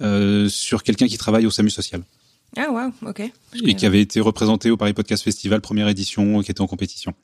euh, 0.00 0.48
sur 0.48 0.84
quelqu'un 0.84 1.08
qui 1.08 1.18
travaille 1.18 1.44
au 1.44 1.50
SAMU 1.50 1.70
social. 1.70 2.02
Ah 2.58 2.72
wow, 2.72 3.08
ok. 3.08 3.22
Et 3.64 3.74
qui 3.74 3.86
avait 3.86 4.00
été 4.00 4.20
représenté 4.20 4.70
au 4.70 4.76
Paris 4.76 4.92
Podcast 4.92 5.22
Festival, 5.22 5.60
première 5.60 5.86
édition, 5.88 6.42
qui 6.42 6.50
était 6.50 6.60
en 6.60 6.66
compétition, 6.66 7.14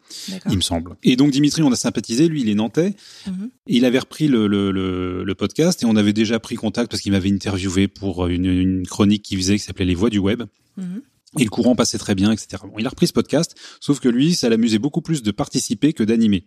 il 0.49 0.57
me 0.57 0.63
semble. 0.63 0.97
Et 1.03 1.17
donc 1.17 1.33
Dimitri, 1.33 1.63
on 1.63 1.73
a 1.73 1.77
sympathisé, 1.77 2.29
lui 2.29 2.43
il 2.43 2.49
est 2.49 2.55
nantais, 2.55 2.95
mhm. 3.27 3.51
il 3.67 3.85
avait 3.85 3.99
repris 3.99 4.29
le, 4.29 4.47
le, 4.47 4.71
le, 4.71 5.25
le, 5.25 5.35
podcast 5.35 5.83
et 5.83 5.87
on 5.87 5.97
avait 5.97 6.13
déjà 6.13 6.39
pris 6.39 6.55
contact 6.55 6.89
parce 6.89 7.03
qu'il 7.03 7.11
m'avait 7.11 7.33
interviewé 7.33 7.89
pour 7.89 8.29
une, 8.29 8.47
une 8.47 8.87
chronique 8.87 9.23
qu'il 9.23 9.39
faisait 9.39 9.57
qui 9.57 9.65
s'appelait 9.65 9.85
Les 9.85 9.97
Voix 9.97 10.11
du 10.11 10.19
Web. 10.19 10.45
Mhm. 10.77 11.03
Et 11.39 11.45
le 11.45 11.51
courant 11.51 11.75
passait 11.75 11.99
très 11.99 12.15
bien, 12.15 12.31
etc. 12.31 12.63
Bon, 12.63 12.75
il 12.79 12.87
a 12.87 12.91
repris 12.91 13.09
ce 13.09 13.13
podcast, 13.13 13.57
sauf 13.81 13.99
que 13.99 14.09
lui, 14.09 14.35
ça 14.35 14.49
l'amusait 14.49 14.79
beaucoup 14.79 15.01
plus 15.01 15.23
de 15.23 15.33
participer 15.33 15.93
que 15.93 16.05
d'animer. 16.05 16.47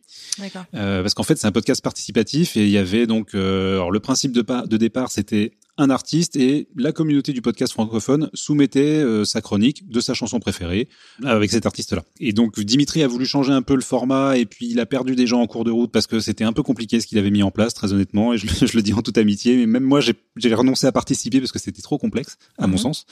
Euh, 0.75 1.01
parce 1.01 1.13
qu'en 1.13 1.23
fait, 1.23 1.37
c'est 1.37 1.47
un 1.47 1.51
podcast 1.51 1.83
participatif 1.83 2.55
et 2.55 2.63
il 2.63 2.69
y 2.69 2.77
avait 2.77 3.05
donc, 3.05 3.35
euh, 3.35 3.73
alors 3.73 3.91
le 3.91 3.99
principe 3.99 4.31
de, 4.31 4.41
de 4.65 4.77
départ, 4.77 5.11
c'était 5.11 5.51
un 5.77 5.89
artiste 5.89 6.35
et 6.35 6.67
la 6.75 6.91
communauté 6.91 7.33
du 7.33 7.41
podcast 7.41 7.73
francophone 7.73 8.29
soumettait 8.33 8.79
euh, 8.79 9.25
sa 9.25 9.41
chronique 9.41 9.87
de 9.87 9.99
sa 9.99 10.13
chanson 10.13 10.39
préférée 10.39 10.87
avec 11.23 11.51
cet 11.51 11.65
artiste-là. 11.65 12.03
Et 12.19 12.33
donc 12.33 12.59
Dimitri 12.59 13.03
a 13.03 13.07
voulu 13.07 13.25
changer 13.25 13.53
un 13.53 13.61
peu 13.61 13.75
le 13.75 13.81
format 13.81 14.37
et 14.37 14.45
puis 14.45 14.67
il 14.69 14.79
a 14.79 14.85
perdu 14.85 15.15
des 15.15 15.27
gens 15.27 15.41
en 15.41 15.47
cours 15.47 15.63
de 15.63 15.71
route 15.71 15.91
parce 15.91 16.07
que 16.07 16.19
c'était 16.19 16.43
un 16.43 16.53
peu 16.53 16.63
compliqué 16.63 16.99
ce 16.99 17.07
qu'il 17.07 17.17
avait 17.17 17.31
mis 17.31 17.43
en 17.43 17.51
place, 17.51 17.73
très 17.73 17.93
honnêtement. 17.93 18.33
Et 18.33 18.37
je, 18.37 18.47
je, 18.65 18.75
le 18.75 18.81
dis 18.81 18.93
en 18.93 19.01
toute 19.01 19.17
amitié, 19.17 19.55
mais 19.57 19.65
même 19.65 19.83
moi 19.83 19.99
j'ai 20.01 20.53
renoncé 20.53 20.87
à 20.87 20.91
participer 20.91 21.39
parce 21.39 21.51
que 21.51 21.59
c'était 21.59 21.81
trop 21.81 21.97
complexe 21.97 22.37
à 22.57 22.67
mon 22.67 22.73
mhm. 22.73 22.79
sens. 22.79 23.05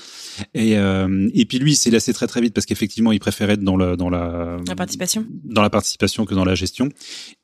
Et, 0.54 0.78
euh, 0.78 1.30
et 1.34 1.46
puis 1.46 1.60
lui 1.60 1.74
il 1.74 1.76
s'est 1.76 1.92
lassé 1.92 2.14
très 2.14 2.28
très 2.28 2.42
vite 2.42 2.54
parce 2.54 2.66
qu'effectivement 2.66 3.12
il 3.12 3.20
préférait 3.20 3.54
être 3.54 3.64
dans, 3.64 3.78
dans 3.78 4.10
la, 4.10 4.58
la 4.68 4.76
participation, 4.76 5.26
dans 5.44 5.62
la 5.62 5.70
participation 5.70 6.26
que 6.26 6.34
dans 6.34 6.46
la 6.46 6.56
gestion. 6.56 6.90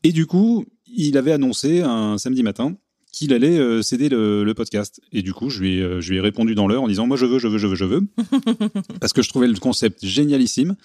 Et 0.03 0.11
du 0.11 0.25
coup 0.25 0.65
il 0.93 1.17
avait 1.17 1.31
annoncé 1.31 1.81
un 1.81 2.17
samedi 2.17 2.43
matin 2.43 2.75
qu'il 3.11 3.33
allait 3.33 3.57
euh, 3.57 3.81
céder 3.81 4.09
le, 4.09 4.53
podcast. 4.53 5.01
Et 5.11 5.21
du 5.21 5.33
coup, 5.33 5.49
je 5.49 5.61
lui, 5.61 5.77
ai, 5.77 5.81
euh, 5.81 6.01
je 6.01 6.11
lui 6.11 6.17
ai 6.17 6.21
répondu 6.21 6.55
dans 6.55 6.67
l'heure 6.67 6.83
en 6.83 6.87
disant, 6.87 7.07
moi, 7.07 7.17
je 7.17 7.25
veux, 7.25 7.39
je 7.39 7.47
veux, 7.47 7.57
je 7.57 7.67
veux, 7.67 7.75
je 7.75 7.85
veux. 7.85 8.01
parce 8.99 9.13
que 9.13 9.21
je 9.21 9.29
trouvais 9.29 9.47
le 9.47 9.59
concept 9.59 10.05
génialissime. 10.05 10.75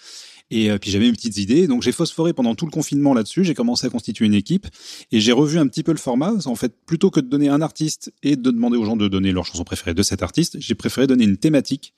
Et 0.50 0.70
euh, 0.70 0.78
puis 0.78 0.90
j'avais 0.90 1.06
mes 1.06 1.12
petites 1.12 1.38
idées, 1.38 1.66
donc 1.66 1.82
j'ai 1.82 1.90
phosphoré 1.90 2.32
pendant 2.32 2.54
tout 2.54 2.66
le 2.66 2.70
confinement 2.70 3.14
là-dessus. 3.14 3.44
J'ai 3.44 3.54
commencé 3.54 3.86
à 3.86 3.90
constituer 3.90 4.26
une 4.26 4.34
équipe 4.34 4.66
et 5.10 5.20
j'ai 5.20 5.32
revu 5.32 5.58
un 5.58 5.66
petit 5.66 5.82
peu 5.82 5.90
le 5.90 5.98
format. 5.98 6.34
En 6.46 6.54
fait, 6.54 6.72
plutôt 6.86 7.10
que 7.10 7.18
de 7.18 7.28
donner 7.28 7.48
un 7.48 7.60
artiste 7.60 8.12
et 8.22 8.36
de 8.36 8.50
demander 8.50 8.76
aux 8.76 8.84
gens 8.84 8.96
de 8.96 9.08
donner 9.08 9.32
leur 9.32 9.44
chanson 9.44 9.64
préférée 9.64 9.94
de 9.94 10.02
cet 10.02 10.22
artiste, 10.22 10.56
j'ai 10.60 10.76
préféré 10.76 11.08
donner 11.08 11.24
une 11.24 11.36
thématique. 11.36 11.94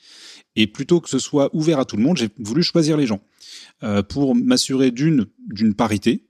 Et 0.57 0.67
plutôt 0.67 1.01
que 1.01 1.11
ce 1.11 1.19
soit 1.19 1.55
ouvert 1.55 1.79
à 1.79 1.85
tout 1.85 1.97
le 1.97 2.03
monde, 2.03 2.17
j'ai 2.17 2.31
voulu 2.39 2.63
choisir 2.63 2.97
les 2.97 3.07
gens 3.07 3.21
euh, 3.83 4.03
pour 4.03 4.35
m'assurer 4.35 4.91
d'une 4.91 5.27
d'une 5.49 5.75
parité, 5.75 6.28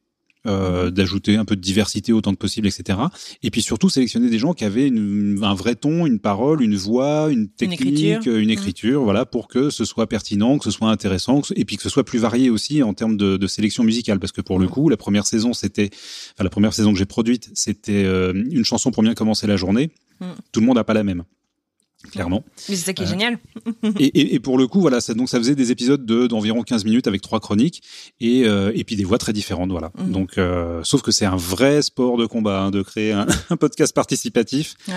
euh, 0.49 0.91
d'ajouter 0.91 1.37
un 1.37 1.45
peu 1.45 1.57
de 1.57 1.61
diversité 1.61 2.13
autant 2.13 2.33
que 2.33 2.39
possible, 2.39 2.67
etc. 2.67 2.99
Et 3.43 3.51
puis 3.51 3.63
surtout 3.63 3.89
sélectionner 3.89 4.31
des 4.31 4.39
gens 4.39 4.55
qui 4.55 4.65
avaient 4.65 4.89
une, 4.89 5.39
un 5.43 5.55
vrai 5.55 5.75
ton, 5.75 6.07
une 6.07 6.19
parole, 6.19 6.63
une 6.63 6.77
voix, 6.77 7.29
une 7.31 7.49
technique, 7.49 8.27
une 8.27 8.51
écriture, 8.51 9.03
voilà, 9.03 9.27
pour 9.27 9.49
que 9.49 9.71
ce 9.71 9.85
soit 9.85 10.09
pertinent, 10.09 10.59
que 10.59 10.65
ce 10.65 10.71
soit 10.71 10.91
intéressant, 10.91 11.43
et 11.55 11.65
puis 11.65 11.77
que 11.77 11.83
ce 11.83 11.89
soit 11.89 12.05
plus 12.05 12.19
varié 12.19 12.51
aussi 12.51 12.83
en 12.83 12.95
termes 12.95 13.17
de, 13.17 13.37
de 13.37 13.47
sélection 13.47 13.85
musicale, 13.85 14.19
parce 14.19 14.33
que 14.33 14.41
pour 14.41 14.59
le 14.59 14.69
coup, 14.69 14.89
la 14.89 14.97
première 14.97 15.27
saison, 15.27 15.53
c'était, 15.53 15.91
enfin 16.35 16.45
la 16.45 16.51
première 16.51 16.73
saison 16.73 16.93
que 16.93 16.99
j'ai 16.99 17.07
produite, 17.07 17.51
c'était 17.55 18.05
euh, 18.05 18.33
une 18.51 18.65
chanson 18.65 18.91
pour 18.91 19.03
bien 19.03 19.15
commencer 19.15 19.47
la 19.47 19.57
journée. 19.57 19.91
Tout 20.53 20.61
le 20.61 20.67
monde 20.67 20.77
n'a 20.77 20.85
pas 20.85 20.95
la 20.95 21.05
même. 21.05 21.25
Clairement. 22.13 22.45
Mais 22.69 22.77
c'est 22.77 22.85
ça 22.87 22.93
qui 22.93 23.03
est 23.03 23.07
génial. 23.07 23.39
et, 23.99 24.07
et, 24.07 24.35
et, 24.35 24.41
pour 24.41 24.59
le 24.59 24.67
coup, 24.67 24.81
voilà, 24.81 25.01
ça, 25.01 25.15
donc 25.15 25.29
ça 25.29 25.39
faisait 25.39 25.55
des 25.55 25.71
épisodes 25.71 26.05
de 26.05 26.27
d'environ 26.27 26.63
15 26.63 26.85
minutes 26.85 27.07
avec 27.07 27.23
trois 27.23 27.41
chroniques 27.41 27.83
et 28.21 28.43
et 28.43 28.85
puis 28.85 28.97
des 28.97 29.05
voix 29.05 29.19
très 29.19 29.33
différentes, 29.33 29.71
voilà. 29.71 29.91
Mhm. 29.99 30.13
Donc, 30.13 30.41
sauf 30.85 31.03
que 31.03 31.11
c'est 31.11 31.27
un 31.27 31.37
vrai 31.37 31.83
sport 31.83 32.17
de 32.17 32.27
combat 32.27 32.63
hein, 32.63 32.71
de 32.71 32.83
créer 32.83 33.13
un, 33.13 33.27
un 33.51 33.57
podcast 33.57 33.95
participatif. 33.95 34.75
Ouais. 34.89 34.95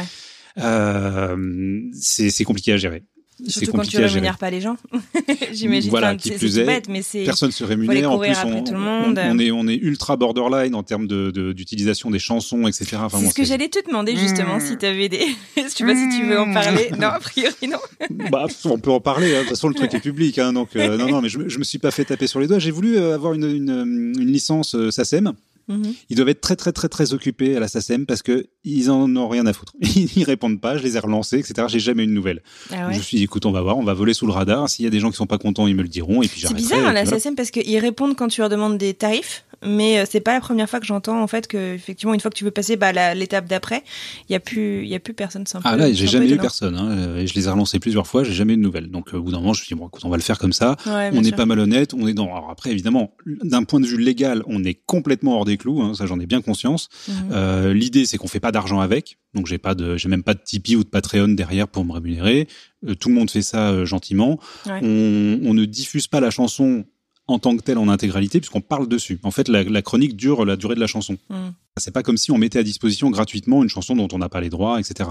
Euh, 0.58 1.82
c'est 1.94 2.44
compliqué 2.44 2.74
à 2.74 2.78
gérer. 2.78 3.04
Surtout 3.48 3.72
quand 3.72 3.88
tu 3.88 3.98
rémunères 3.98 4.38
pas 4.38 4.50
les 4.50 4.62
gens. 4.62 4.78
J'imagine. 5.52 5.90
Voilà, 5.90 6.16
qui 6.16 6.30
c'est 6.30 6.36
plus 6.36 6.60
est, 6.60 6.66
bête, 6.66 6.88
mais 6.90 7.02
c'est. 7.02 7.24
personne 7.24 7.52
se 7.52 7.64
rémunère. 7.64 8.12
En 8.12 8.20
plus, 8.20 8.36
on, 8.46 8.64
tout 8.64 8.74
le 8.74 8.80
monde. 8.80 9.20
on, 9.20 9.36
on 9.36 9.40
est 9.40 9.52
on 9.52 9.68
est 9.68 9.76
ultra 9.76 10.16
borderline 10.16 10.76
en 10.76 10.84
termes 10.84 11.08
de 11.08 11.32
d'utilisation 11.54 12.12
des 12.12 12.20
chansons, 12.20 12.68
etc. 12.68 12.98
Enfin, 12.98 13.18
c'est 13.18 13.24
bon, 13.24 13.30
ce 13.30 13.36
que 13.36 13.44
j'allais 13.44 13.70
te 13.70 13.86
demander 13.86 14.16
justement 14.16 14.60
si 14.60 14.78
tu 14.78 14.86
avais 14.86 15.10
des. 15.10 15.26
Je 15.58 15.68
sais 15.68 15.86
pas 15.86 15.96
si 15.96 16.10
tu 16.18 16.26
veux 16.26 16.40
en 16.40 16.54
parler. 16.54 16.92
Non, 17.00 17.08
a 17.08 17.20
priori 17.20 17.68
non. 17.68 17.80
bah, 18.32 18.46
on 18.66 18.80
peut 18.80 18.92
en 18.92 19.00
parler. 19.00 19.34
Hein. 19.36 19.40
De 19.40 19.42
toute 19.42 19.50
façon, 19.50 19.70
le 19.70 19.76
truc 19.76 19.94
est 19.94 20.00
public. 20.00 20.38
Hein, 20.40 20.54
donc 20.54 20.76
euh, 20.76 20.98
non, 20.98 21.08
non, 21.08 21.22
mais 21.22 21.30
je, 21.30 21.48
je 21.48 21.58
me 21.58 21.64
suis 21.64 21.80
pas 21.80 21.92
fait 21.92 22.06
taper 22.06 22.28
sur 22.28 22.40
les 22.40 22.48
doigts. 22.48 22.60
J'ai 22.60 22.72
voulu 22.72 22.98
euh, 22.98 23.16
avoir 23.16 23.34
une, 23.34 23.46
une, 23.46 24.14
une 24.20 24.32
licence 24.32 24.76
euh, 24.76 24.92
SACEM. 24.92 25.34
Mhm. 25.72 25.94
Ils 26.10 26.16
doivent 26.16 26.30
être 26.30 26.42
très 26.42 26.56
très 26.56 26.72
très 26.72 26.90
très 26.90 27.14
occupés 27.14 27.56
à 27.56 27.60
la 27.60 27.68
SACEM 27.68 28.06
parce 28.06 28.22
que 28.22 28.48
ils 28.64 28.92
en 28.92 29.16
ont 29.16 29.28
rien 29.28 29.46
à 29.46 29.54
foutre. 29.54 29.74
Ils 29.82 30.24
répondent 30.24 30.62
pas, 30.62 30.78
je 30.78 30.84
les 30.84 30.98
ai 30.98 31.00
relancés, 31.00 31.40
etc. 31.40 31.68
J'ai 31.68 31.80
jamais 31.80 32.04
eu 32.04 32.08
de 32.08 32.12
nouvelles. 32.12 32.44
Ah 32.70 32.88
ouais. 32.88 32.94
Je 32.94 32.98
me 33.00 33.04
suis 33.04 33.18
dit, 33.18 33.24
écoute, 33.24 33.46
on 33.46 33.52
va 33.52 33.62
voir, 33.62 33.78
on 33.78 33.84
va 33.84 33.94
voler 33.94 34.14
sous 34.14 34.28
le 34.28 34.34
radar. 34.34 34.70
S'il 34.70 34.86
y 34.86 34.88
a 34.88 34.92
des 34.92 35.00
gens 35.00 35.10
qui 35.10 35.18
sont 35.18 35.26
pas 35.26 35.38
contents, 35.38 35.68
ils 35.68 35.76
me 35.76 35.82
le 35.82 35.88
diront 35.88 36.22
et 36.22 36.28
puis 36.28 36.42
C'est 36.42 36.54
bizarre 36.54 36.86
hein, 36.86 36.92
et 36.92 36.94
la. 36.94 37.06
SACEM 37.06 37.36
parce 37.36 37.52
qu'ils 37.52 37.80
répondent 37.80 38.16
quand 38.16 38.28
tu 38.28 38.42
leur 38.42 38.50
demandes 38.50 38.78
des 38.78 38.94
tarifs, 38.94 39.46
mais 39.66 40.00
euh, 40.00 40.06
c'est 40.10 40.20
pas 40.22 40.34
la 40.34 40.42
première 40.42 40.70
fois 40.70 40.80
que 40.80 40.86
j'entends 40.86 41.22
en 41.22 41.28
fait 41.28 41.48
que 41.48 41.74
effectivement 41.74 42.14
une 42.14 42.20
fois 42.20 42.32
que 42.32 42.38
tu 42.38 42.44
veux 42.44 42.52
passer 42.52 42.76
bah, 42.76 43.14
l'étape 43.14 43.48
d'après, 43.48 43.84
il 44.30 44.34
y 44.34 44.36
a 44.36 44.40
plus 44.40 44.84
il 44.84 44.90
y 44.90 44.96
a 44.96 45.00
plus 45.00 45.14
personne. 45.14 45.46
Ah 45.64 45.76
là, 45.76 45.92
j'ai 45.92 46.08
jamais 46.08 46.30
eu 46.30 46.38
personne. 46.38 46.76
Hein. 46.76 46.92
euh, 46.92 47.18
Et 47.20 47.28
je 47.28 47.34
les 47.36 47.48
ai 47.48 47.50
relancés 47.50 47.80
plusieurs 47.80 48.08
fois, 48.08 48.24
j'ai 48.24 48.34
jamais 48.34 48.54
eu 48.54 48.58
de 48.58 48.62
nouvelles. 48.62 48.90
Donc 48.90 49.14
euh, 49.14 49.18
au 49.18 49.22
bout 49.24 49.32
d'un 49.32 49.40
moment, 49.40 49.54
je 49.54 49.62
me 49.62 49.66
suis 49.66 49.76
dit, 49.76 49.80
bon, 49.80 49.88
écoute, 49.88 50.04
on 50.06 50.10
va 50.10 50.18
le 50.18 50.24
faire 50.24 50.38
comme 50.38 50.54
ça. 50.54 50.76
Ouais, 50.86 51.12
on 51.14 51.22
n'est 51.22 51.32
pas 51.32 51.46
malhonnête, 51.46 51.94
on 51.94 52.08
est 52.08 52.14
dans. 52.14 52.26
Alors 52.26 52.50
après, 52.50 52.72
évidemment, 52.72 53.14
d'un 53.26 53.64
point 53.64 53.80
de 53.80 53.86
vue 53.86 53.98
légal, 53.98 54.44
on 54.48 54.64
est 54.64 54.76
complètement 54.86 55.36
hors 55.38 55.46
des 55.46 55.58
clous. 55.58 55.82
Hein, 55.82 55.94
ça, 55.94 56.06
j'en 56.06 56.20
ai 56.20 56.26
bien 56.26 56.42
conscience. 56.42 56.90
Mhm. 57.08 57.16
Euh, 57.32 57.74
L'idée, 57.74 58.06
c'est 58.06 58.18
qu'on 58.18 58.28
fait 58.28 58.40
pas 58.40 58.52
d'argent 58.52 58.80
avec. 58.80 59.18
Donc 59.34 59.48
j'ai 59.48 59.58
pas 59.58 59.76
de, 59.76 59.96
j'ai 59.96 60.10
même 60.10 60.24
pas 60.24 60.34
de 60.34 60.42
Tipeee 60.44 60.76
ou 60.76 60.84
de 60.84 60.90
Patreon 60.90 61.30
derrière 61.30 61.68
pour 61.68 61.86
me 61.86 61.94
rémunérer. 61.94 62.48
Euh, 62.88 62.96
tout 62.96 63.08
le 63.10 63.16
monde 63.16 63.32
fait 63.32 63.42
ça 63.42 63.70
euh, 63.70 63.86
gentiment. 63.86 64.40
Ouais. 64.66 64.80
On, 64.84 65.40
on 65.46 65.54
ne 65.54 65.64
diffuse 65.66 66.08
pas 66.08 66.20
la 66.20 66.32
chanson 66.32 66.84
en 67.32 67.40
tant 67.40 67.56
que 67.56 67.64
telle 67.64 67.78
en 67.78 67.88
intégralité 67.90 68.40
puisqu'on 68.40 68.62
parle 68.62 68.88
dessus. 68.88 69.20
En 69.24 69.32
fait, 69.32 69.48
la, 69.48 69.64
la 69.64 69.82
chronique 69.82 70.16
dure 70.16 70.46
la 70.46 70.56
durée 70.56 70.76
de 70.76 70.80
la 70.80 70.88
chanson. 70.88 71.18
Mhm. 71.30 71.54
C'est 71.78 71.92
pas 71.92 72.04
comme 72.04 72.18
si 72.18 72.32
on 72.32 72.38
mettait 72.38 72.60
à 72.60 72.64
disposition 72.64 73.10
gratuitement 73.10 73.64
une 73.64 73.70
chanson 73.70 73.96
dont 73.96 74.08
on 74.12 74.18
n'a 74.18 74.30
pas 74.30 74.42
les 74.42 74.50
droits, 74.50 74.80
etc. 74.80 75.10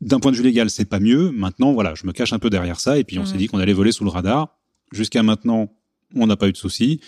D'un 0.00 0.20
point 0.20 0.32
de 0.32 0.36
vue 0.36 0.42
légal, 0.42 0.70
c'est 0.70 0.84
pas 0.84 1.00
mieux. 1.00 1.30
Maintenant, 1.30 1.72
voilà, 1.72 1.94
je 1.94 2.06
me 2.06 2.12
cache 2.12 2.32
un 2.32 2.38
peu 2.38 2.50
derrière 2.50 2.78
ça 2.78 2.98
et 2.98 3.04
puis 3.04 3.18
on 3.18 3.26
s'est 3.26 3.36
dit 3.36 3.46
qu'on 3.46 3.58
allait 3.58 3.72
voler 3.72 3.92
sous 3.92 4.04
le 4.04 4.10
radar. 4.10 4.58
Jusqu'à 4.92 5.22
maintenant, 5.22 5.72
on 6.14 6.26
n'a 6.26 6.36
pas 6.36 6.48
eu 6.48 6.52
de 6.52 6.56
soucis. 6.56 7.00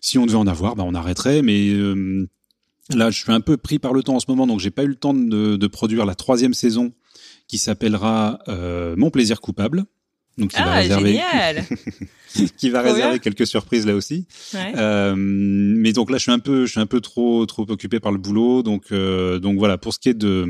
Si 0.00 0.18
on 0.18 0.26
devait 0.26 0.38
en 0.38 0.46
avoir, 0.46 0.76
bah, 0.76 0.84
on 0.86 0.94
arrêterait. 0.94 1.42
Mais 1.42 1.70
euh, 1.70 2.28
là, 2.94 3.10
je 3.10 3.20
suis 3.20 3.32
un 3.32 3.40
peu 3.40 3.56
pris 3.56 3.78
par 3.78 3.92
le 3.92 4.02
temps 4.02 4.16
en 4.16 4.20
ce 4.20 4.26
moment, 4.28 4.46
donc 4.46 4.60
j'ai 4.60 4.70
pas 4.70 4.84
eu 4.84 4.88
le 4.88 4.94
temps 4.94 5.14
de, 5.14 5.56
de 5.56 5.66
produire 5.66 6.06
la 6.06 6.14
troisième 6.14 6.54
saison 6.54 6.92
qui 7.48 7.58
s'appellera 7.58 8.40
euh, 8.48 8.94
Mon 8.96 9.10
plaisir 9.10 9.40
coupable. 9.40 9.84
Donc 10.38 10.50
qui 10.50 10.56
va 10.56 10.72
Ah 10.72 10.76
réserver, 10.76 11.12
génial. 11.12 11.64
qui 12.58 12.70
va 12.70 12.82
réserver 12.82 13.18
quelques 13.20 13.46
surprises 13.46 13.86
là 13.86 13.94
aussi. 13.94 14.26
Ouais. 14.52 14.72
Euh, 14.76 15.14
mais 15.16 15.92
donc 15.92 16.10
là, 16.10 16.18
je 16.18 16.22
suis 16.24 16.32
un 16.32 16.38
peu, 16.38 16.66
je 16.66 16.72
suis 16.72 16.80
un 16.80 16.86
peu 16.86 17.00
trop, 17.00 17.46
trop 17.46 17.64
occupé 17.70 18.00
par 18.00 18.12
le 18.12 18.18
boulot. 18.18 18.62
Donc, 18.62 18.92
euh, 18.92 19.38
donc 19.38 19.58
voilà. 19.58 19.78
Pour 19.78 19.94
ce 19.94 19.98
qui 19.98 20.10
est 20.10 20.14
de, 20.14 20.44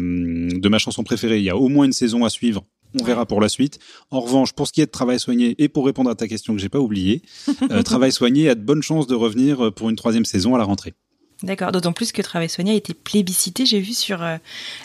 de 0.53 0.69
ma 0.69 0.79
chanson 0.79 1.05
préférée, 1.05 1.39
il 1.39 1.45
y 1.45 1.51
a 1.51 1.57
au 1.57 1.69
moins 1.69 1.85
une 1.85 1.93
saison 1.93 2.25
à 2.25 2.31
suivre. 2.31 2.65
On 3.01 3.05
verra 3.05 3.27
pour 3.27 3.41
la 3.41 3.49
suite. 3.49 3.79
En 4.11 4.21
revanche, 4.21 4.53
pour 4.53 4.67
ce 4.67 4.73
qui 4.73 4.81
est 4.81 4.87
de 4.87 4.91
travail 4.91 5.21
soigné 5.21 5.55
et 5.59 5.69
pour 5.69 5.87
répondre 5.87 6.11
à 6.11 6.15
ta 6.15 6.27
question 6.27 6.55
que 6.55 6.61
j'ai 6.61 6.69
pas 6.69 6.81
oubliée, 6.81 7.23
euh, 7.71 7.83
travail 7.83 8.11
soigné 8.11 8.49
a 8.49 8.55
de 8.55 8.63
bonnes 8.63 8.83
chances 8.83 9.07
de 9.07 9.15
revenir 9.15 9.73
pour 9.75 9.91
une 9.91 9.97
troisième 9.97 10.25
saison 10.25 10.55
à 10.55 10.59
la 10.59 10.65
rentrée. 10.65 10.95
D'accord. 11.43 11.71
D'autant 11.71 11.93
plus 11.93 12.13
que 12.13 12.23
Travail 12.23 12.49
Soigné 12.49 12.73
a 12.73 12.75
été 12.75 12.95
plébiscité, 12.95 13.67
j'ai 13.67 13.79
vu 13.81 13.93
sur 13.93 14.23
euh, 14.23 14.37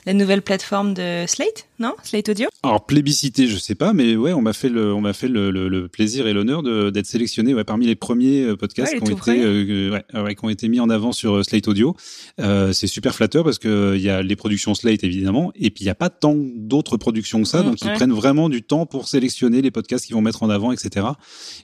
la 0.05 0.13
nouvelle 0.13 0.41
plateforme 0.41 0.93
de 0.93 1.23
Slate, 1.25 1.67
non? 1.79 1.93
Slate 2.03 2.27
Audio? 2.27 2.49
Alors 2.61 2.85
plébiscité, 2.85 3.47
je 3.47 3.55
sais 3.57 3.73
pas, 3.73 3.93
mais 3.93 4.17
ouais, 4.17 4.33
on 4.33 4.41
m'a 4.41 4.51
fait 4.51 4.67
le, 4.67 4.93
on 4.93 4.99
m'a 4.99 5.13
fait 5.13 5.29
le, 5.29 5.49
le- 5.49 5.69
le 5.69 5.87
plaisir 5.87 6.27
et 6.27 6.33
l'honneur 6.33 6.61
d'être 6.91 7.05
sélectionné 7.05 7.53
ouais, 7.53 7.63
parmi 7.63 7.85
les 7.85 7.95
premiers 7.95 8.43
euh, 8.43 8.57
podcasts 8.57 8.91
Ouais, 8.93 8.99
qui 8.99 9.13
ont 9.13 9.17
été, 9.17 9.41
euh, 9.43 9.99
ouais, 10.13 10.35
qui 10.35 10.43
ont 10.45 10.49
été 10.49 10.67
mis 10.67 10.81
en 10.81 10.89
avant 10.89 11.13
sur 11.13 11.43
Slate 11.45 11.69
Audio. 11.69 11.95
Euh, 12.41 12.73
c'est 12.73 12.87
super 12.87 13.15
flatteur 13.15 13.45
parce 13.45 13.57
que 13.57 13.93
il 13.95 14.01
y 14.01 14.09
a 14.09 14.21
les 14.21 14.35
productions 14.35 14.75
Slate 14.75 15.05
évidemment, 15.05 15.53
et 15.55 15.69
puis 15.71 15.85
il 15.85 15.87
y 15.87 15.91
a 15.91 15.95
pas 15.95 16.09
tant 16.09 16.35
d'autres 16.35 16.97
productions 16.97 17.41
que 17.41 17.47
ça, 17.47 17.61
Mmh, 17.61 17.65
donc 17.65 17.81
ils 17.81 17.91
prennent 17.93 18.11
vraiment 18.13 18.49
du 18.49 18.61
temps 18.61 18.85
pour 18.85 19.07
sélectionner 19.07 19.61
les 19.61 19.71
podcasts 19.71 20.05
qu'ils 20.05 20.15
vont 20.15 20.21
mettre 20.21 20.43
en 20.43 20.49
avant, 20.49 20.71
etc. 20.73 21.05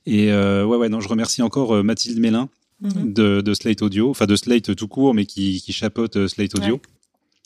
Et 0.05 0.31
ouais, 0.31 0.63
ouais, 0.63 0.87
non, 0.89 1.01
je 1.01 1.07
remercie 1.09 1.41
encore 1.41 1.83
Mathilde 1.83 2.19
Mélin 2.19 2.49
Mhm. 2.81 3.13
de, 3.13 3.41
de 3.41 3.53
Slate 3.55 3.81
Audio, 3.81 4.09
enfin 4.11 4.25
de 4.27 4.35
Slate 4.35 4.75
tout 4.75 4.87
court, 4.87 5.13
mais 5.15 5.25
qui, 5.25 5.61
qui 5.61 5.73
chapeaute 5.73 6.15
euh, 6.17 6.27
Slate 6.27 6.55
Audio. 6.55 6.75
Ouais. 6.75 6.81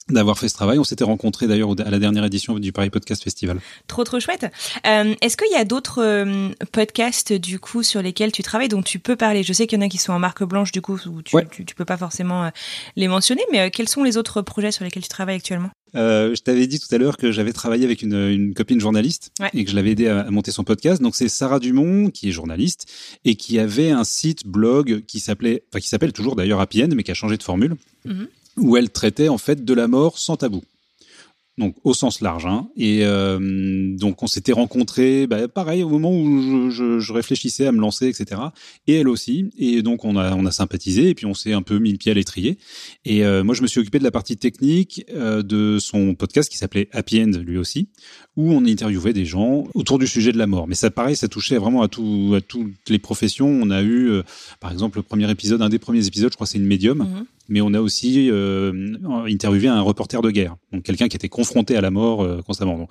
D'avoir 0.09 0.37
fait 0.37 0.49
ce 0.49 0.55
travail, 0.55 0.77
on 0.79 0.83
s'était 0.83 1.03
rencontrés 1.05 1.47
d'ailleurs 1.47 1.69
à 1.79 1.89
la 1.89 1.99
dernière 1.99 2.25
édition 2.25 2.57
du 2.59 2.71
Paris 2.73 2.89
Podcast 2.89 3.23
Festival. 3.23 3.61
Trop 3.87 4.03
trop 4.03 4.19
chouette. 4.19 4.45
Euh, 4.85 5.13
Est-ce 5.21 5.37
qu'il 5.37 5.51
y 5.51 5.55
a 5.55 5.63
d'autres 5.63 6.01
euh, 6.03 6.49
podcasts 6.73 7.31
du 7.31 7.59
coup 7.59 7.81
sur 7.83 8.01
lesquels 8.01 8.31
tu 8.33 8.41
travailles 8.43 8.67
dont 8.67 8.81
tu 8.81 8.97
peux 8.99 9.15
parler? 9.15 9.43
Je 9.43 9.53
sais 9.53 9.67
qu'il 9.67 9.79
y 9.79 9.81
en 9.81 9.85
a 9.85 9.89
qui 9.89 9.99
sont 9.99 10.11
en 10.11 10.19
marque 10.19 10.43
blanche 10.43 10.71
du 10.73 10.81
coup 10.81 10.99
où 11.05 11.21
tu, 11.21 11.35
Ouais. 11.35 11.47
tu, 11.49 11.63
tu 11.65 11.75
peux 11.75 11.85
pas 11.85 11.97
forcément 11.97 12.45
euh, 12.45 12.49
les 12.97 13.07
mentionner, 13.07 13.43
mais 13.51 13.69
quels 13.71 13.87
sont 13.87 14.03
les 14.03 14.17
autres 14.17 14.41
projets 14.41 14.71
sur 14.71 14.83
lesquels 14.83 15.03
tu 15.03 15.07
travailles 15.09 15.37
actuellement? 15.37 15.69
Euh, 15.95 16.33
je 16.35 16.41
t'avais 16.41 16.67
dit 16.67 16.79
tout 16.79 16.93
à 16.93 16.97
l'heure 16.97 17.17
que 17.17 17.31
j'avais 17.31 17.51
travaillé 17.53 17.83
avec 17.85 18.01
une, 18.01 18.13
une 18.29 18.53
copine 18.53 18.79
journaliste 18.79 19.31
Ouais. 19.39 19.49
et 19.53 19.65
que 19.65 19.71
je 19.71 19.75
l'avais 19.75 19.91
aidé 19.91 20.07
à, 20.07 20.21
à 20.21 20.31
monter 20.31 20.51
son 20.51 20.63
podcast. 20.63 21.01
Donc 21.01 21.15
c'est 21.15 21.27
Sarah 21.27 21.59
Dumont 21.59 22.09
qui 22.09 22.29
est 22.29 22.31
journaliste 22.31 22.85
et 23.25 23.35
qui 23.35 23.59
avait 23.59 23.91
un 23.91 24.03
site 24.03 24.47
blog 24.47 25.03
qui 25.05 25.19
s'appelait, 25.19 25.63
enfin 25.69 25.79
qui 25.79 25.89
s'appelle 25.89 26.13
toujours 26.13 26.35
d'ailleurs 26.35 26.59
Happy 26.61 26.83
End, 26.83 26.89
mais 26.95 27.03
qui 27.03 27.11
a 27.11 27.15
changé 27.15 27.37
de 27.37 27.43
formule, 27.43 27.75
Mhm. 28.05 28.27
où 28.57 28.77
elle 28.77 28.89
traitait 28.89 29.27
en 29.29 29.37
fait 29.37 29.63
de 29.65 29.73
la 29.73 29.87
mort 29.87 30.17
sans 30.17 30.37
tabou. 30.37 30.61
Donc 31.61 31.75
au 31.83 31.93
sens 31.93 32.21
large. 32.21 32.47
Hein. 32.47 32.69
Et 32.75 33.01
euh, 33.03 33.95
donc 33.95 34.23
on 34.23 34.27
s'était 34.27 34.51
rencontrés, 34.51 35.27
bah, 35.27 35.47
pareil 35.47 35.83
au 35.83 35.89
moment 35.89 36.11
où 36.11 36.71
je, 36.71 37.13
réfléchissais 37.13 37.67
à 37.67 37.71
me 37.71 37.79
lancer, 37.79 38.07
etc. 38.07 38.41
Et 38.87 38.95
elle 38.95 39.07
aussi. 39.07 39.51
Et 39.59 39.83
donc 39.83 40.03
on 40.03 40.17
a 40.17 40.33
on 40.33 40.47
a 40.47 40.51
sympathisé 40.51 41.09
et 41.09 41.13
puis 41.13 41.27
on 41.27 41.35
s'est 41.35 41.53
un 41.53 41.61
peu 41.61 41.77
mis 41.77 41.91
le 41.91 41.99
pied 41.99 42.11
à 42.11 42.15
l'étrier. 42.15 42.57
Et 43.05 43.23
euh, 43.23 43.43
moi 43.43 43.53
je 43.53 43.61
me 43.61 43.67
suis 43.67 43.79
occupé 43.79 43.99
de 43.99 44.03
la 44.03 44.09
partie 44.09 44.37
technique 44.37 45.05
euh, 45.13 45.43
de 45.43 45.77
son 45.79 46.15
podcast 46.15 46.49
qui 46.49 46.57
s'appelait 46.57 46.89
Happy 46.93 47.21
End 47.21 47.31
lui 47.45 47.59
aussi, 47.59 47.89
où 48.35 48.51
on 48.51 48.65
interviewait 48.65 49.13
des 49.13 49.25
gens 49.25 49.65
autour 49.75 49.99
du 49.99 50.07
sujet 50.07 50.31
de 50.31 50.39
la 50.39 50.47
mort. 50.47 50.67
Mais 50.67 50.75
ça 50.75 50.89
pareil, 50.89 51.15
ça 51.15 51.27
touchait 51.27 51.59
vraiment 51.59 51.83
à 51.83 51.87
tout 51.89 52.33
à 52.35 52.41
toutes 52.41 52.89
les 52.89 52.99
professions. 52.99 53.47
On 53.47 53.69
a 53.69 53.83
eu 53.83 54.09
par 54.59 54.71
exemple 54.71 54.97
le 54.97 55.03
premier 55.03 55.29
épisode, 55.29 55.61
un 55.61 55.69
des 55.69 55.79
premiers 55.79 56.07
épisodes, 56.07 56.31
je 56.31 56.37
crois 56.37 56.47
c'est 56.47 56.57
une 56.57 56.65
médium 56.65 57.01
Mhm. 57.01 57.25
Mais 57.49 57.61
on 57.61 57.73
a 57.73 57.81
aussi 57.81 58.29
euh, 58.29 58.95
interviewé 59.27 59.67
un 59.67 59.81
reporter 59.81 60.21
de 60.21 60.31
guerre, 60.31 60.55
donc 60.71 60.83
quelqu'un 60.83 61.07
qui 61.07 61.15
était 61.15 61.29
confronté 61.29 61.75
à 61.75 61.81
la 61.81 61.91
mort 61.91 62.23
euh, 62.23 62.41
constamment. 62.41 62.87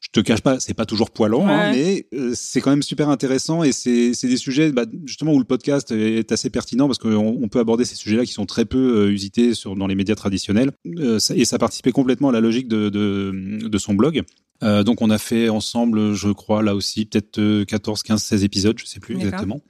Je 0.00 0.08
te 0.12 0.20
cache 0.20 0.40
pas, 0.42 0.60
c'est 0.60 0.74
pas 0.74 0.86
toujours 0.86 1.10
poilant, 1.10 1.46
hein, 1.48 1.72
mais 1.72 2.06
euh, 2.14 2.32
c'est 2.34 2.60
quand 2.60 2.70
même 2.70 2.82
super 2.82 3.08
intéressant 3.08 3.62
et 3.64 3.72
c'est 3.72 4.12
des 4.22 4.36
sujets 4.36 4.70
bah, 4.70 4.84
justement 5.04 5.32
où 5.32 5.38
le 5.38 5.44
podcast 5.44 5.90
est 5.90 6.30
assez 6.30 6.50
pertinent 6.50 6.86
parce 6.86 6.98
qu'on 6.98 7.16
on 7.42 7.48
peut 7.48 7.58
aborder 7.58 7.84
ces 7.84 7.96
sujets-là 7.96 8.24
qui 8.24 8.32
sont 8.32 8.46
très 8.46 8.64
peu 8.64 8.78
euh, 9.06 9.10
usités 9.10 9.54
sur 9.54 9.74
dans 9.74 9.86
les 9.88 9.94
médias 9.96 10.14
traditionnels 10.14 10.70
Euh, 10.98 11.18
ça- 11.18 11.34
et 11.36 11.44
ça 11.44 11.58
participait 11.58 11.92
complètement 11.92 12.28
à 12.28 12.32
la 12.32 12.40
logique 12.40 12.68
de 12.68 12.88
de, 12.90 13.66
de 13.68 13.78
son 13.78 13.94
blog. 13.94 14.22
Euh, 14.64 14.82
donc 14.82 15.02
on 15.02 15.10
a 15.10 15.18
fait 15.18 15.48
ensemble, 15.48 16.14
je 16.14 16.30
crois, 16.30 16.62
là 16.64 16.74
aussi, 16.74 17.04
peut-être 17.04 17.38
euh, 17.38 17.64
14, 17.64 18.02
15, 18.02 18.20
16 18.22 18.42
épisodes, 18.44 18.76
je 18.78 18.86
sais 18.86 18.98
plus 19.00 19.14
exactement. 19.26 19.60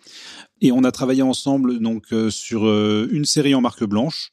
Et 0.61 0.73
on 0.73 0.83
a 0.85 0.93
travaillé 0.93 1.23
ensemble 1.23 1.79
donc 1.79 2.05
euh, 2.13 2.31
sur 2.31 2.67
euh, 2.67 3.07
une 3.13 3.25
série 3.27 3.55
en 3.55 3.61
marque 3.61 3.85
blanche. 3.85 4.33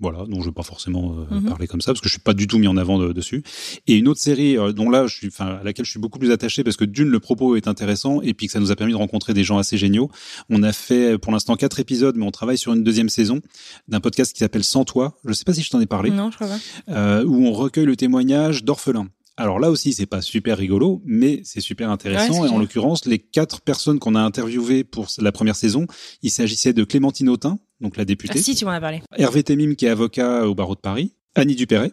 Voilà, 0.00 0.18
dont 0.26 0.36
je 0.36 0.40
ne 0.40 0.44
vais 0.46 0.52
pas 0.52 0.62
forcément 0.62 1.16
euh, 1.30 1.34
Mhm. 1.34 1.44
parler 1.48 1.66
comme 1.66 1.80
ça 1.80 1.92
parce 1.92 2.00
que 2.00 2.08
je 2.08 2.12
suis 2.14 2.20
pas 2.22 2.34
du 2.34 2.46
tout 2.46 2.58
mis 2.58 2.68
en 2.68 2.76
avant 2.76 2.98
de- 2.98 3.12
dessus. 3.12 3.42
Et 3.88 3.96
une 3.96 4.06
autre 4.08 4.20
série 4.20 4.56
euh, 4.56 4.72
dont 4.72 4.90
là, 4.90 5.06
je 5.08 5.14
suis, 5.16 5.30
à 5.40 5.60
laquelle 5.64 5.84
je 5.84 5.90
suis 5.90 5.98
beaucoup 6.00 6.18
plus 6.20 6.30
attaché 6.30 6.62
parce 6.62 6.76
que 6.76 6.84
d'une 6.84 7.08
le 7.08 7.18
propos 7.20 7.56
est 7.56 7.66
intéressant 7.66 8.22
et 8.22 8.32
puis 8.34 8.46
que 8.46 8.52
ça 8.52 8.60
nous 8.60 8.70
a 8.70 8.76
permis 8.76 8.92
de 8.92 8.98
rencontrer 8.98 9.34
des 9.34 9.42
gens 9.44 9.58
assez 9.58 9.76
géniaux. 9.76 10.08
On 10.50 10.62
a 10.62 10.72
fait 10.72 11.14
euh, 11.14 11.18
pour 11.18 11.32
l'instant 11.32 11.56
quatre 11.56 11.80
épisodes, 11.80 12.16
mais 12.16 12.24
on 12.24 12.30
travaille 12.30 12.58
sur 12.58 12.72
une 12.72 12.84
deuxième 12.84 13.08
saison 13.08 13.40
d'un 13.88 14.00
podcast 14.00 14.32
qui 14.32 14.38
s'appelle 14.38 14.64
Sans 14.64 14.84
toi. 14.84 15.18
Je 15.24 15.32
sais 15.32 15.44
pas 15.44 15.52
si 15.54 15.62
je 15.62 15.70
t'en 15.70 15.80
ai 15.80 15.86
parlé 15.86 16.10
Non, 16.10 16.30
je 16.30 16.36
crois 16.36 16.48
pas. 16.48 16.58
euh, 16.92 17.24
où 17.24 17.44
on 17.46 17.52
recueille 17.52 17.86
le 17.86 17.96
témoignage 17.96 18.62
d'orphelins. 18.64 19.08
Alors 19.36 19.60
là 19.60 19.70
aussi, 19.70 19.92
c'est 19.92 20.06
pas 20.06 20.20
super 20.20 20.58
rigolo, 20.58 21.00
mais 21.04 21.42
c'est 21.44 21.60
super 21.60 21.90
intéressant. 21.90 22.44
et 22.44 22.48
en 22.48 22.58
l'occurrence, 22.58 23.04
les 23.06 23.18
quatre 23.20 23.60
personnes 23.60 23.98
qu'on 24.00 24.16
a 24.16 24.20
interviewées 24.20 24.82
pour 24.82 25.06
la 25.18 25.30
première 25.30 25.54
saison, 25.54 25.86
il 26.22 26.30
s'agissait 26.32 26.72
de 26.72 26.82
Clémentine 26.82 27.28
Autain, 27.28 27.58
donc 27.80 27.96
la 27.96 28.02
Ah, 28.02 28.04
députée, 28.04 28.38
si, 28.40 28.54
tu 28.54 28.64
m'en 28.64 28.70
as 28.72 28.80
parlé. 28.80 29.02
Hervé 29.16 29.42
Temim, 29.42 29.74
qui 29.74 29.86
est 29.86 29.90
avocat 29.90 30.46
au 30.46 30.54
barreau 30.54 30.74
de 30.74 30.80
Paris, 30.80 31.14
Annie 31.34 31.54
Dupéret, 31.54 31.92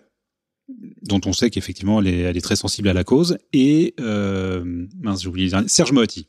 dont 1.04 1.21
on 1.26 1.34
sait 1.34 1.50
qu'effectivement 1.52 2.00
elle 2.02 2.08
est, 2.08 2.19
elle 2.21 2.38
est 2.38 2.41
très 2.41 2.56
sensible 2.56 2.88
à 2.89 2.93
la 2.93 3.04
cause, 3.04 3.38
et 3.54 3.93
euh, 4.00 4.63
mince, 5.00 5.21
j'ai 5.21 5.28
oublié 5.30 5.50
le 5.50 5.67
Serge 5.67 5.91
Moati. 5.91 6.28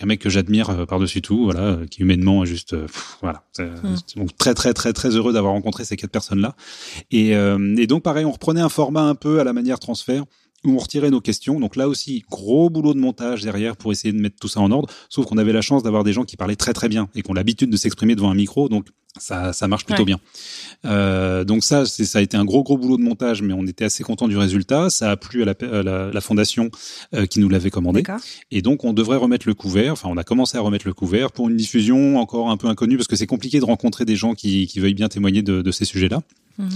Un 0.00 0.06
mec 0.06 0.20
que 0.20 0.30
j'admire 0.30 0.70
euh, 0.70 0.86
par-dessus 0.86 1.22
tout, 1.22 1.42
voilà, 1.44 1.60
euh, 1.60 1.86
qui 1.86 2.02
humainement 2.02 2.44
est 2.44 2.46
juste, 2.46 2.72
euh, 2.74 2.82
pff, 2.86 3.18
voilà, 3.20 3.44
C'est- 3.52 3.64
Mm. 3.64 3.96
donc 4.16 4.36
très 4.36 4.54
très 4.54 4.72
très 4.72 4.92
très 4.92 5.10
heureux 5.16 5.32
d'avoir 5.32 5.52
rencontré 5.54 5.84
ces 5.84 5.96
quatre 5.96 6.12
personnes-là. 6.12 6.54
Et, 7.10 7.34
euh, 7.34 7.74
et 7.76 7.88
donc 7.88 8.04
pareil, 8.04 8.24
on 8.24 8.30
reprenait 8.30 8.60
un 8.60 8.68
format 8.68 9.02
un 9.02 9.16
peu 9.16 9.40
à 9.40 9.44
la 9.44 9.52
manière 9.52 9.80
transfert, 9.80 10.24
où 10.64 10.72
on 10.72 10.78
retirait 10.78 11.10
nos 11.10 11.20
questions. 11.20 11.60
Donc 11.60 11.76
là 11.76 11.88
aussi, 11.88 12.24
gros 12.30 12.70
boulot 12.70 12.94
de 12.94 12.98
montage 12.98 13.42
derrière 13.42 13.76
pour 13.76 13.92
essayer 13.92 14.12
de 14.12 14.18
mettre 14.18 14.36
tout 14.40 14.48
ça 14.48 14.60
en 14.60 14.70
ordre. 14.70 14.88
Sauf 15.08 15.26
qu'on 15.26 15.38
avait 15.38 15.52
la 15.52 15.62
chance 15.62 15.82
d'avoir 15.82 16.04
des 16.04 16.12
gens 16.12 16.24
qui 16.24 16.36
parlaient 16.36 16.56
très 16.56 16.72
très 16.72 16.88
bien 16.88 17.08
et 17.14 17.22
qui 17.22 17.30
ont 17.30 17.34
l'habitude 17.34 17.70
de 17.70 17.76
s'exprimer 17.76 18.14
devant 18.14 18.30
un 18.30 18.34
micro. 18.34 18.68
Donc 18.68 18.88
ça, 19.16 19.52
ça 19.52 19.68
marche 19.68 19.84
plutôt 19.84 20.04
bien. 20.04 20.20
Euh, 20.84 21.44
donc 21.44 21.64
ça, 21.64 21.86
ça 21.86 22.18
a 22.18 22.22
été 22.22 22.36
un 22.36 22.44
gros 22.44 22.62
gros 22.62 22.76
boulot 22.76 22.96
de 22.96 23.02
montage, 23.02 23.42
mais 23.42 23.52
on 23.52 23.66
était 23.66 23.84
assez 23.84 24.04
content 24.04 24.28
du 24.28 24.36
résultat. 24.36 24.90
Ça 24.90 25.10
a 25.10 25.16
plu 25.16 25.42
à 25.42 25.46
la, 25.46 25.54
la, 25.82 26.10
la 26.12 26.20
fondation 26.20 26.70
euh, 27.14 27.26
qui 27.26 27.40
nous 27.40 27.48
l'avait 27.48 27.70
commandé. 27.70 28.02
Et 28.50 28.62
donc 28.62 28.84
on 28.84 28.92
devrait 28.92 29.16
remettre 29.16 29.48
le 29.48 29.54
couvert. 29.54 29.92
Enfin, 29.92 30.08
on 30.10 30.16
a 30.16 30.24
commencé 30.24 30.56
à 30.56 30.60
remettre 30.60 30.86
le 30.86 30.94
couvert 30.94 31.32
pour 31.32 31.48
une 31.48 31.56
diffusion 31.56 32.18
encore 32.18 32.50
un 32.50 32.56
peu 32.56 32.68
inconnue 32.68 32.96
parce 32.96 33.08
que 33.08 33.16
c'est 33.16 33.26
compliqué 33.26 33.58
de 33.60 33.64
rencontrer 33.64 34.04
des 34.04 34.16
gens 34.16 34.34
qui, 34.34 34.66
qui 34.66 34.78
veuillent 34.80 34.94
bien 34.94 35.08
témoigner 35.08 35.42
de, 35.42 35.62
de 35.62 35.70
ces 35.72 35.84
sujets-là. 35.84 36.22
Mhm. 36.58 36.68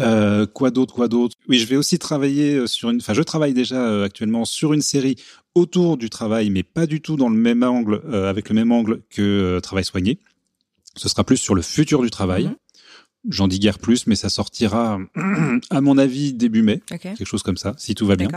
Euh, 0.00 0.46
quoi 0.46 0.70
d'autre, 0.70 0.94
quoi 0.94 1.08
d'autre? 1.08 1.36
Oui, 1.48 1.58
je 1.58 1.66
vais 1.66 1.76
aussi 1.76 1.98
travailler 1.98 2.66
sur 2.66 2.90
une. 2.90 2.96
Enfin, 2.96 3.14
je 3.14 3.22
travaille 3.22 3.54
déjà 3.54 4.04
actuellement 4.04 4.44
sur 4.44 4.72
une 4.72 4.82
série 4.82 5.16
autour 5.54 5.96
du 5.96 6.10
travail, 6.10 6.50
mais 6.50 6.62
pas 6.64 6.86
du 6.86 7.00
tout 7.00 7.16
dans 7.16 7.28
le 7.28 7.36
même 7.36 7.62
angle, 7.62 8.02
avec 8.12 8.48
le 8.48 8.54
même 8.54 8.72
angle 8.72 9.00
que 9.10 9.58
Travail 9.60 9.84
soigné. 9.84 10.18
Ce 10.98 11.08
sera 11.08 11.24
plus 11.24 11.36
sur 11.36 11.54
le 11.54 11.62
futur 11.62 12.02
du 12.02 12.10
travail. 12.10 12.46
Mhm. 12.46 12.56
J'en 13.28 13.48
dis 13.48 13.58
guère 13.58 13.78
plus, 13.78 14.06
mais 14.06 14.14
ça 14.14 14.28
sortira, 14.28 14.98
à 15.70 15.80
mon 15.80 15.98
avis, 15.98 16.32
début 16.32 16.62
mai, 16.62 16.80
quelque 16.88 17.24
chose 17.24 17.42
comme 17.42 17.56
ça, 17.56 17.74
si 17.76 17.94
tout 17.96 18.06
va 18.06 18.14
bien. 18.14 18.28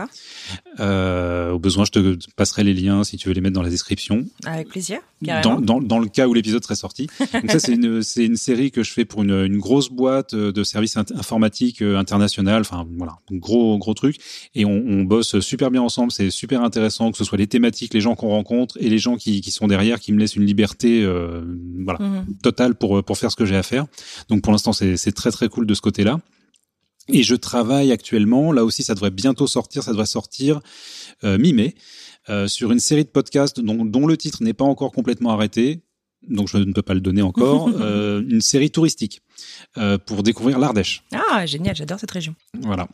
Euh, 0.80 1.52
au 1.52 1.60
besoin, 1.60 1.84
je 1.84 1.92
te 1.92 2.18
passerai 2.34 2.64
les 2.64 2.74
liens 2.74 3.04
si 3.04 3.16
tu 3.16 3.28
veux 3.28 3.34
les 3.34 3.40
mettre 3.40 3.54
dans 3.54 3.62
la 3.62 3.70
description. 3.70 4.26
Avec 4.44 4.68
plaisir. 4.68 4.98
Dans, 5.22 5.60
dans, 5.60 5.80
dans, 5.80 6.00
le 6.00 6.08
cas 6.08 6.26
où 6.26 6.34
l'épisode 6.34 6.64
serait 6.64 6.74
sorti. 6.74 7.06
Donc 7.32 7.50
ça, 7.50 7.60
c'est 7.60 7.74
une, 7.74 8.02
série 8.36 8.72
que 8.72 8.82
je 8.82 8.92
fais 8.92 9.04
pour 9.04 9.22
une, 9.22 9.30
une 9.30 9.58
grosse 9.58 9.88
boîte 9.88 10.34
de 10.34 10.64
services 10.64 10.96
informatiques 10.96 11.80
euh, 11.80 11.96
international. 11.96 12.62
Enfin, 12.62 12.84
voilà, 12.98 13.18
gros, 13.30 13.78
gros 13.78 13.94
truc. 13.94 14.16
Et 14.56 14.64
on, 14.64 14.82
on 14.84 15.04
bosse 15.04 15.38
super 15.38 15.70
bien 15.70 15.82
ensemble. 15.82 16.10
C'est 16.10 16.30
super 16.30 16.62
intéressant 16.62 17.12
que 17.12 17.18
ce 17.18 17.24
soit 17.24 17.38
les 17.38 17.46
thématiques, 17.46 17.94
les 17.94 18.00
gens 18.00 18.16
qu'on 18.16 18.30
rencontre 18.30 18.76
et 18.80 18.88
les 18.88 18.98
gens 18.98 19.16
qui, 19.16 19.40
qui 19.42 19.52
sont 19.52 19.68
derrière, 19.68 20.00
qui 20.00 20.12
me 20.12 20.18
laissent 20.18 20.34
une 20.34 20.44
liberté, 20.44 21.04
euh, 21.04 21.42
voilà, 21.84 22.00
mhm. 22.00 22.24
totale 22.42 22.74
pour, 22.74 23.04
pour 23.04 23.16
faire 23.16 23.30
ce 23.30 23.36
que 23.36 23.44
j'ai 23.44 23.56
à 23.56 23.62
faire. 23.62 23.86
Donc 24.28 24.42
pour 24.42 24.50
l'instant, 24.50 24.71
c'est 24.72 25.12
très 25.12 25.30
très 25.30 25.48
cool 25.48 25.66
de 25.66 25.74
ce 25.74 25.80
côté-là. 25.80 26.20
Et 27.08 27.22
je 27.22 27.34
travaille 27.34 27.90
actuellement, 27.90 28.52
là 28.52 28.64
aussi 28.64 28.82
ça 28.82 28.94
devrait 28.94 29.10
bientôt 29.10 29.46
sortir, 29.46 29.82
ça 29.82 29.90
devrait 29.90 30.06
sortir 30.06 30.60
euh, 31.24 31.36
mi-mai, 31.36 31.74
euh, 32.28 32.46
sur 32.46 32.70
une 32.70 32.78
série 32.78 33.04
de 33.04 33.08
podcasts 33.08 33.60
dont, 33.60 33.84
dont 33.84 34.06
le 34.06 34.16
titre 34.16 34.42
n'est 34.42 34.52
pas 34.52 34.64
encore 34.64 34.92
complètement 34.92 35.30
arrêté, 35.30 35.82
donc 36.28 36.48
je 36.48 36.56
ne 36.56 36.72
peux 36.72 36.82
pas 36.82 36.94
le 36.94 37.00
donner 37.00 37.22
encore, 37.22 37.68
euh, 37.80 38.22
une 38.28 38.40
série 38.40 38.70
touristique 38.70 39.22
euh, 39.76 39.98
pour 39.98 40.22
découvrir 40.22 40.58
l'Ardèche. 40.58 41.02
Ah, 41.12 41.46
génial, 41.46 41.74
j'adore 41.74 41.98
cette 41.98 42.10
région. 42.10 42.34
Voilà. 42.60 42.88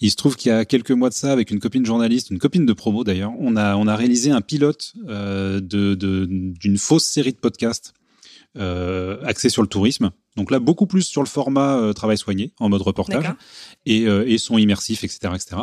Il 0.00 0.10
se 0.10 0.16
trouve 0.16 0.36
qu'il 0.36 0.50
y 0.50 0.54
a 0.54 0.64
quelques 0.64 0.90
mois 0.90 1.08
de 1.08 1.14
ça, 1.14 1.32
avec 1.32 1.50
une 1.50 1.58
copine 1.58 1.86
journaliste, 1.86 2.30
une 2.30 2.38
copine 2.38 2.66
de 2.66 2.72
promo 2.72 3.04
d'ailleurs, 3.04 3.32
on 3.38 3.56
a, 3.56 3.76
on 3.76 3.86
a 3.86 3.96
réalisé 3.96 4.30
un 4.30 4.40
pilote 4.40 4.92
euh, 5.08 5.60
de, 5.60 5.94
d'une 5.94 6.78
fausse 6.78 7.04
série 7.04 7.32
de 7.32 7.38
podcasts 7.38 7.94
euh, 8.56 9.22
axée 9.24 9.48
sur 9.48 9.62
le 9.62 9.68
tourisme. 9.68 10.10
Donc 10.36 10.50
là, 10.50 10.58
beaucoup 10.58 10.86
plus 10.86 11.02
sur 11.02 11.22
le 11.22 11.28
format 11.28 11.78
euh, 11.78 11.92
travail 11.92 12.18
soigné, 12.18 12.52
en 12.58 12.68
mode 12.68 12.82
reportage, 12.82 13.26
et, 13.86 14.06
euh, 14.06 14.28
et 14.28 14.38
son 14.38 14.58
immersif, 14.58 15.02
etc., 15.04 15.32
etc. 15.34 15.62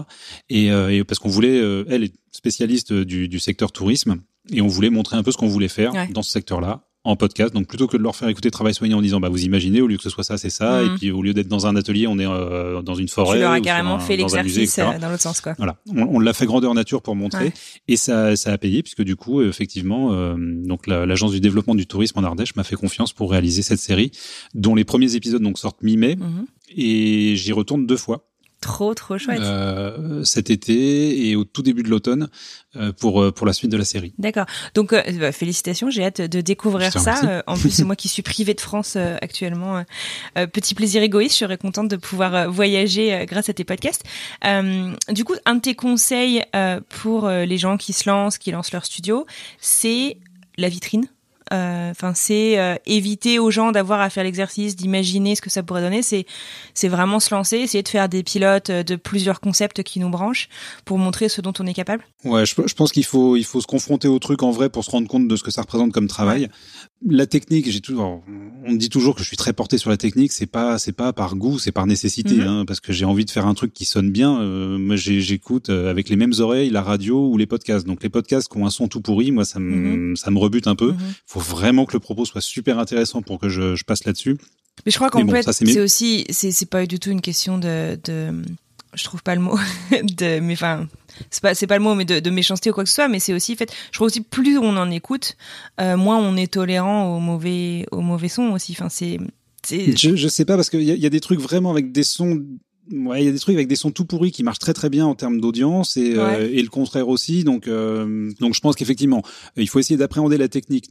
Et, 0.49 0.71
euh, 0.71 0.91
et 0.91 1.03
parce 1.03 1.19
qu'on 1.19 1.29
voulait, 1.29 1.57
elle 1.89 2.03
est 2.03 2.13
spécialiste 2.31 2.93
du, 2.93 3.27
du, 3.27 3.39
secteur 3.39 3.71
tourisme, 3.71 4.17
et 4.51 4.61
on 4.61 4.67
voulait 4.67 4.89
montrer 4.89 5.17
un 5.17 5.23
peu 5.23 5.31
ce 5.31 5.37
qu'on 5.37 5.47
voulait 5.47 5.67
faire 5.67 5.93
dans 6.11 6.23
ce 6.23 6.31
secteur-là, 6.31 6.87
en 7.05 7.15
podcast. 7.15 7.53
Donc 7.53 7.67
plutôt 7.67 7.87
que 7.87 7.97
de 7.97 8.03
leur 8.03 8.15
faire 8.15 8.29
écouter 8.29 8.49
travail 8.49 8.73
soigné 8.73 8.93
en 8.93 9.01
disant 9.01 9.19
bah 9.19 9.29
vous 9.29 9.43
imaginez 9.43 9.81
au 9.81 9.87
lieu 9.87 9.97
que 9.97 10.03
ce 10.03 10.09
soit 10.09 10.23
ça 10.23 10.37
c'est 10.37 10.49
ça 10.49 10.81
et 10.81 10.85
mhm. 10.85 10.97
puis 10.97 11.11
au 11.11 11.21
lieu 11.21 11.33
d'être 11.33 11.47
dans 11.47 11.67
un 11.67 11.75
atelier 11.75 12.07
on 12.07 12.17
est 12.17 12.25
euh, 12.25 12.81
dans 12.81 12.95
une 12.95 13.07
forêt. 13.07 13.37
Tu 13.37 13.41
leur 13.41 13.51
as 13.51 13.61
carrément 13.61 13.99
fait 13.99 14.15
l'exercice 14.15 14.79
euh, 14.79 14.97
dans 14.99 15.09
l'autre 15.09 15.21
sens 15.21 15.41
quoi. 15.41 15.53
Voilà, 15.57 15.77
on, 15.93 16.03
on 16.03 16.19
l'a 16.19 16.33
fait 16.33 16.45
grandeur 16.45 16.73
nature 16.73 17.01
pour 17.01 17.15
montrer 17.15 17.51
et 17.87 17.97
ça 17.97 18.35
ça 18.35 18.51
a 18.51 18.57
payé 18.57 18.83
puisque 18.83 19.03
du 19.03 19.15
coup 19.15 19.41
effectivement 19.41 20.13
euh, 20.13 20.35
donc 20.37 20.87
l'agence 20.87 21.31
du 21.31 21.41
développement 21.41 21.75
du 21.75 21.87
tourisme 21.87 22.19
en 22.19 22.23
Ardèche 22.23 22.55
m'a 22.55 22.63
fait 22.63 22.75
confiance 22.75 23.11
pour 23.11 23.31
réaliser 23.31 23.61
cette 23.61 23.79
série 23.79 24.11
dont 24.53 24.75
les 24.75 24.85
premiers 24.85 25.15
épisodes 25.15 25.41
donc 25.41 25.59
sortent 25.59 25.81
mi-mai 25.81 26.15
mhm. 26.15 26.45
et 26.75 27.35
j'y 27.35 27.51
retourne 27.51 27.85
deux 27.85 27.97
fois. 27.97 28.29
Trop, 28.63 28.93
trop 28.93 29.17
chouette. 29.17 29.41
Euh, 29.41 30.23
cet 30.23 30.49
été 30.49 31.27
et 31.27 31.35
au 31.35 31.43
tout 31.43 31.61
début 31.61 31.83
de 31.83 31.89
l'automne 31.89 32.29
euh, 32.77 32.93
pour 32.93 33.21
euh, 33.21 33.31
pour 33.31 33.45
la 33.45 33.51
suite 33.51 33.69
de 33.69 33.75
la 33.75 33.83
série. 33.83 34.13
D'accord. 34.17 34.45
Donc 34.73 34.93
euh, 34.93 35.03
bah, 35.19 35.33
félicitations, 35.33 35.89
j'ai 35.89 36.05
hâte 36.05 36.21
de 36.21 36.39
découvrir 36.39 36.93
ça. 36.93 37.43
en 37.45 37.57
plus, 37.57 37.71
c'est 37.71 37.83
moi 37.83 37.97
qui 37.97 38.07
suis 38.07 38.21
privée 38.21 38.53
de 38.53 38.61
France 38.61 38.95
actuellement. 38.95 39.83
petit 40.53 40.73
plaisir 40.75 41.03
égoïste, 41.03 41.35
je 41.35 41.39
serais 41.39 41.57
contente 41.57 41.89
de 41.89 41.97
pouvoir 41.97 42.49
voyager 42.49 43.25
grâce 43.27 43.49
à 43.49 43.53
tes 43.53 43.65
podcasts. 43.65 44.03
du 45.09 45.25
coup, 45.25 45.35
un 45.45 45.55
de 45.55 45.61
tes 45.61 45.75
conseils 45.75 46.41
pour 46.87 47.27
les 47.29 47.57
gens 47.57 47.75
qui 47.75 47.91
se 47.91 48.09
lancent, 48.09 48.37
qui 48.37 48.51
lancent 48.51 48.71
leur 48.71 48.85
studio, 48.85 49.25
c'est 49.59 50.17
la 50.57 50.69
vitrine. 50.69 51.07
Euh, 51.53 51.91
enfin, 51.91 52.13
c'est 52.15 52.59
euh, 52.59 52.75
éviter 52.85 53.37
aux 53.37 53.51
gens 53.51 53.71
d'avoir 53.71 54.01
à 54.01 54.09
faire 54.09 54.23
l'exercice, 54.23 54.75
d'imaginer 54.75 55.35
ce 55.35 55.41
que 55.41 55.49
ça 55.49 55.61
pourrait 55.61 55.81
donner. 55.81 56.01
C'est 56.01 56.25
c'est 56.73 56.87
vraiment 56.87 57.19
se 57.19 57.33
lancer, 57.33 57.57
essayer 57.57 57.83
de 57.83 57.87
faire 57.87 58.09
des 58.09 58.23
pilotes 58.23 58.69
euh, 58.69 58.83
de 58.83 58.95
plusieurs 58.95 59.39
concepts 59.39 59.83
qui 59.83 59.99
nous 59.99 60.09
branchent 60.09 60.49
pour 60.83 60.97
montrer 60.97 61.29
ce 61.29 61.41
dont 61.41 61.53
on 61.59 61.67
est 61.67 61.73
capable. 61.73 62.03
Ouais, 62.23 62.45
je, 62.45 62.55
je 62.65 62.73
pense 62.73 62.91
qu'il 62.91 63.05
faut 63.05 63.35
il 63.35 63.45
faut 63.45 63.61
se 63.61 63.67
confronter 63.67 64.07
au 64.07 64.19
truc 64.19 64.41
en 64.41 64.51
vrai 64.51 64.69
pour 64.69 64.83
se 64.83 64.89
rendre 64.89 65.07
compte 65.07 65.27
de 65.27 65.35
ce 65.35 65.43
que 65.43 65.51
ça 65.51 65.61
représente 65.61 65.91
comme 65.91 66.07
travail 66.07 66.49
la 67.09 67.25
technique, 67.25 67.69
j'ai 67.69 67.81
toujours, 67.81 68.23
on 68.65 68.71
me 68.71 68.77
dit 68.77 68.89
toujours 68.89 69.15
que 69.15 69.21
je 69.21 69.27
suis 69.27 69.37
très 69.37 69.53
porté 69.53 69.77
sur 69.77 69.89
la 69.89 69.97
technique. 69.97 70.31
C'est 70.31 70.45
pas, 70.45 70.77
c'est 70.77 70.93
pas 70.93 71.13
par 71.13 71.35
goût, 71.35 71.59
c'est 71.59 71.71
par 71.71 71.85
nécessité, 71.85 72.35
mhm. 72.35 72.47
hein, 72.47 72.65
parce 72.65 72.79
que 72.79 72.93
j'ai 72.93 73.05
envie 73.05 73.25
de 73.25 73.31
faire 73.31 73.47
un 73.47 73.53
truc 73.53 73.73
qui 73.73 73.85
sonne 73.85 74.11
bien. 74.11 74.39
Euh, 74.39 74.77
moi, 74.77 74.95
j'écoute 74.95 75.69
euh, 75.69 75.89
avec 75.89 76.09
les 76.09 76.15
mêmes 76.15 76.33
oreilles 76.39 76.69
la 76.69 76.81
radio 76.81 77.27
ou 77.27 77.37
les 77.37 77.45
podcasts. 77.45 77.85
Donc 77.85 78.03
les 78.03 78.09
podcasts 78.09 78.51
qui 78.51 78.57
ont 78.57 78.65
un 78.65 78.69
son 78.69 78.87
tout 78.87 79.01
pourri, 79.01 79.31
moi, 79.31 79.45
ça 79.45 79.59
me, 79.59 80.09
mhm. 80.09 80.15
ça 80.15 80.31
me 80.31 80.37
rebute 80.37 80.67
un 80.67 80.75
peu. 80.75 80.89
Il 80.97 81.05
mhm. 81.05 81.13
Faut 81.25 81.39
vraiment 81.39 81.85
que 81.85 81.93
le 81.93 81.99
propos 81.99 82.25
soit 82.25 82.41
super 82.41 82.79
intéressant 82.79 83.21
pour 83.21 83.39
que 83.39 83.49
je, 83.49 83.75
je 83.75 83.83
passe 83.83 84.05
là-dessus. 84.05 84.37
Mais 84.85 84.91
je 84.91 84.97
crois 84.97 85.09
qu'en 85.09 85.27
fait, 85.27 85.51
c'est 85.51 85.79
aussi, 85.79 86.25
c'est 86.29 86.69
pas 86.69 86.85
du 86.85 86.99
tout 86.99 87.11
une 87.11 87.21
question 87.21 87.57
de, 87.57 87.99
de 88.03 88.31
je 88.95 89.03
trouve 89.03 89.23
pas 89.23 89.35
le 89.35 89.41
mot 89.41 89.57
de 89.91 90.39
mais 90.39 90.53
enfin 90.53 90.87
c'est 91.29 91.41
pas 91.41 91.55
c'est 91.55 91.67
pas 91.67 91.77
le 91.77 91.83
mot 91.83 91.95
mais 91.95 92.05
de, 92.05 92.19
de, 92.19 92.29
méchanceté 92.29 92.69
ou 92.69 92.73
quoi 92.73 92.83
que 92.83 92.89
ce 92.89 92.95
soit 92.95 93.07
mais 93.07 93.19
c'est 93.19 93.33
aussi 93.33 93.55
fait 93.55 93.71
je 93.91 93.97
crois 93.97 94.07
aussi 94.07 94.21
plus 94.21 94.57
on 94.57 94.77
en 94.77 94.89
écoute 94.91 95.35
euh, 95.81 95.97
moins 95.97 96.17
on 96.17 96.35
est 96.35 96.51
tolérant 96.51 97.15
aux 97.15 97.19
mauvais 97.19 97.85
aux 97.91 98.01
mauvais 98.01 98.29
sons 98.29 98.51
aussi 98.51 98.73
enfin 98.77 98.89
c'est 98.89 99.19
je, 99.69 100.15
je 100.15 100.27
sais 100.27 100.45
pas 100.45 100.55
parce 100.55 100.69
qu'il 100.69 100.83
y 100.83 100.91
a, 100.91 100.95
y 100.95 101.05
a 101.05 101.09
des 101.09 101.21
trucs 101.21 101.39
vraiment 101.39 101.71
avec 101.71 101.91
des 101.91 102.03
sons 102.03 102.43
Ouais, 102.91 103.21
il 103.23 103.25
y 103.25 103.29
a 103.29 103.31
des 103.31 103.39
trucs 103.39 103.55
avec 103.55 103.69
des 103.69 103.77
sons 103.77 103.91
tout 103.91 104.03
pourris 104.03 104.31
qui 104.31 104.43
marchent 104.43 104.59
très 104.59 104.73
très 104.73 104.89
bien 104.89 105.05
en 105.05 105.15
termes 105.15 105.39
d'audience 105.39 105.95
et, 105.95 106.15
euh, 106.17 106.49
et 106.51 106.61
le 106.61 106.67
contraire 106.67 107.07
aussi. 107.07 107.45
Donc, 107.45 107.67
euh, 107.67 108.29
donc 108.41 108.55
je 108.55 108.59
pense 108.59 108.75
qu'effectivement, 108.75 109.23
il 109.55 109.69
faut 109.69 109.79
essayer 109.79 109.95
d'appréhender 109.95 110.37
la 110.37 110.49
technique 110.49 110.89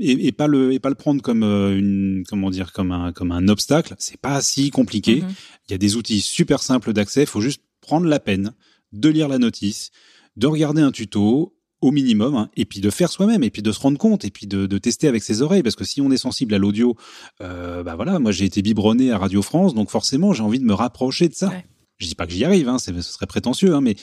et, 0.00 0.26
et, 0.26 0.32
pas 0.32 0.46
le 0.46 0.72
et 0.72 0.78
pas 0.78 0.90
le 0.90 0.96
prendre 0.96 1.22
comme 1.22 1.42
une 1.42 2.24
comment 2.28 2.50
dire 2.50 2.72
comme 2.72 2.92
un 2.92 3.12
comme 3.12 3.32
un 3.32 3.48
obstacle. 3.48 3.94
C'est 3.98 4.20
pas 4.20 4.42
si 4.42 4.70
compliqué. 4.70 5.20
Mm-hmm. 5.20 5.34
Il 5.68 5.72
y 5.72 5.74
a 5.74 5.78
des 5.78 5.96
outils 5.96 6.20
super 6.20 6.62
simples 6.62 6.92
d'accès. 6.92 7.22
Il 7.22 7.26
faut 7.26 7.40
juste 7.40 7.62
prendre 7.80 8.06
la 8.06 8.20
peine 8.20 8.52
de 8.92 9.08
lire 9.08 9.28
la 9.28 9.38
notice, 9.38 9.90
de 10.36 10.46
regarder 10.46 10.82
un 10.82 10.92
tuto, 10.92 11.56
au 11.80 11.92
minimum, 11.92 12.34
hein, 12.34 12.50
et 12.56 12.64
puis 12.64 12.80
de 12.80 12.90
faire 12.90 13.10
soi-même, 13.10 13.42
et 13.42 13.50
puis 13.50 13.62
de 13.62 13.72
se 13.72 13.80
rendre 13.80 13.98
compte, 13.98 14.24
et 14.24 14.30
puis 14.30 14.46
de, 14.46 14.66
de, 14.66 14.78
tester 14.78 15.08
avec 15.08 15.22
ses 15.22 15.42
oreilles, 15.42 15.62
parce 15.62 15.76
que 15.76 15.84
si 15.84 16.00
on 16.00 16.10
est 16.10 16.18
sensible 16.18 16.54
à 16.54 16.58
l'audio, 16.58 16.94
euh, 17.40 17.82
bah 17.82 17.96
voilà, 17.96 18.18
moi 18.18 18.32
j'ai 18.32 18.44
été 18.44 18.60
biberonné 18.60 19.12
à 19.12 19.18
Radio 19.18 19.40
France, 19.40 19.74
donc 19.74 19.90
forcément 19.90 20.32
j'ai 20.32 20.42
envie 20.42 20.58
de 20.58 20.64
me 20.64 20.74
rapprocher 20.74 21.28
de 21.28 21.34
ça. 21.34 21.50
Je 21.96 22.06
dis 22.06 22.14
pas 22.14 22.26
que 22.26 22.32
j'y 22.32 22.44
arrive, 22.44 22.68
hein, 22.68 22.78
ce 22.78 22.98
serait 23.00 23.26
prétentieux, 23.26 23.74
hein, 23.74 23.80
mais 23.80 23.96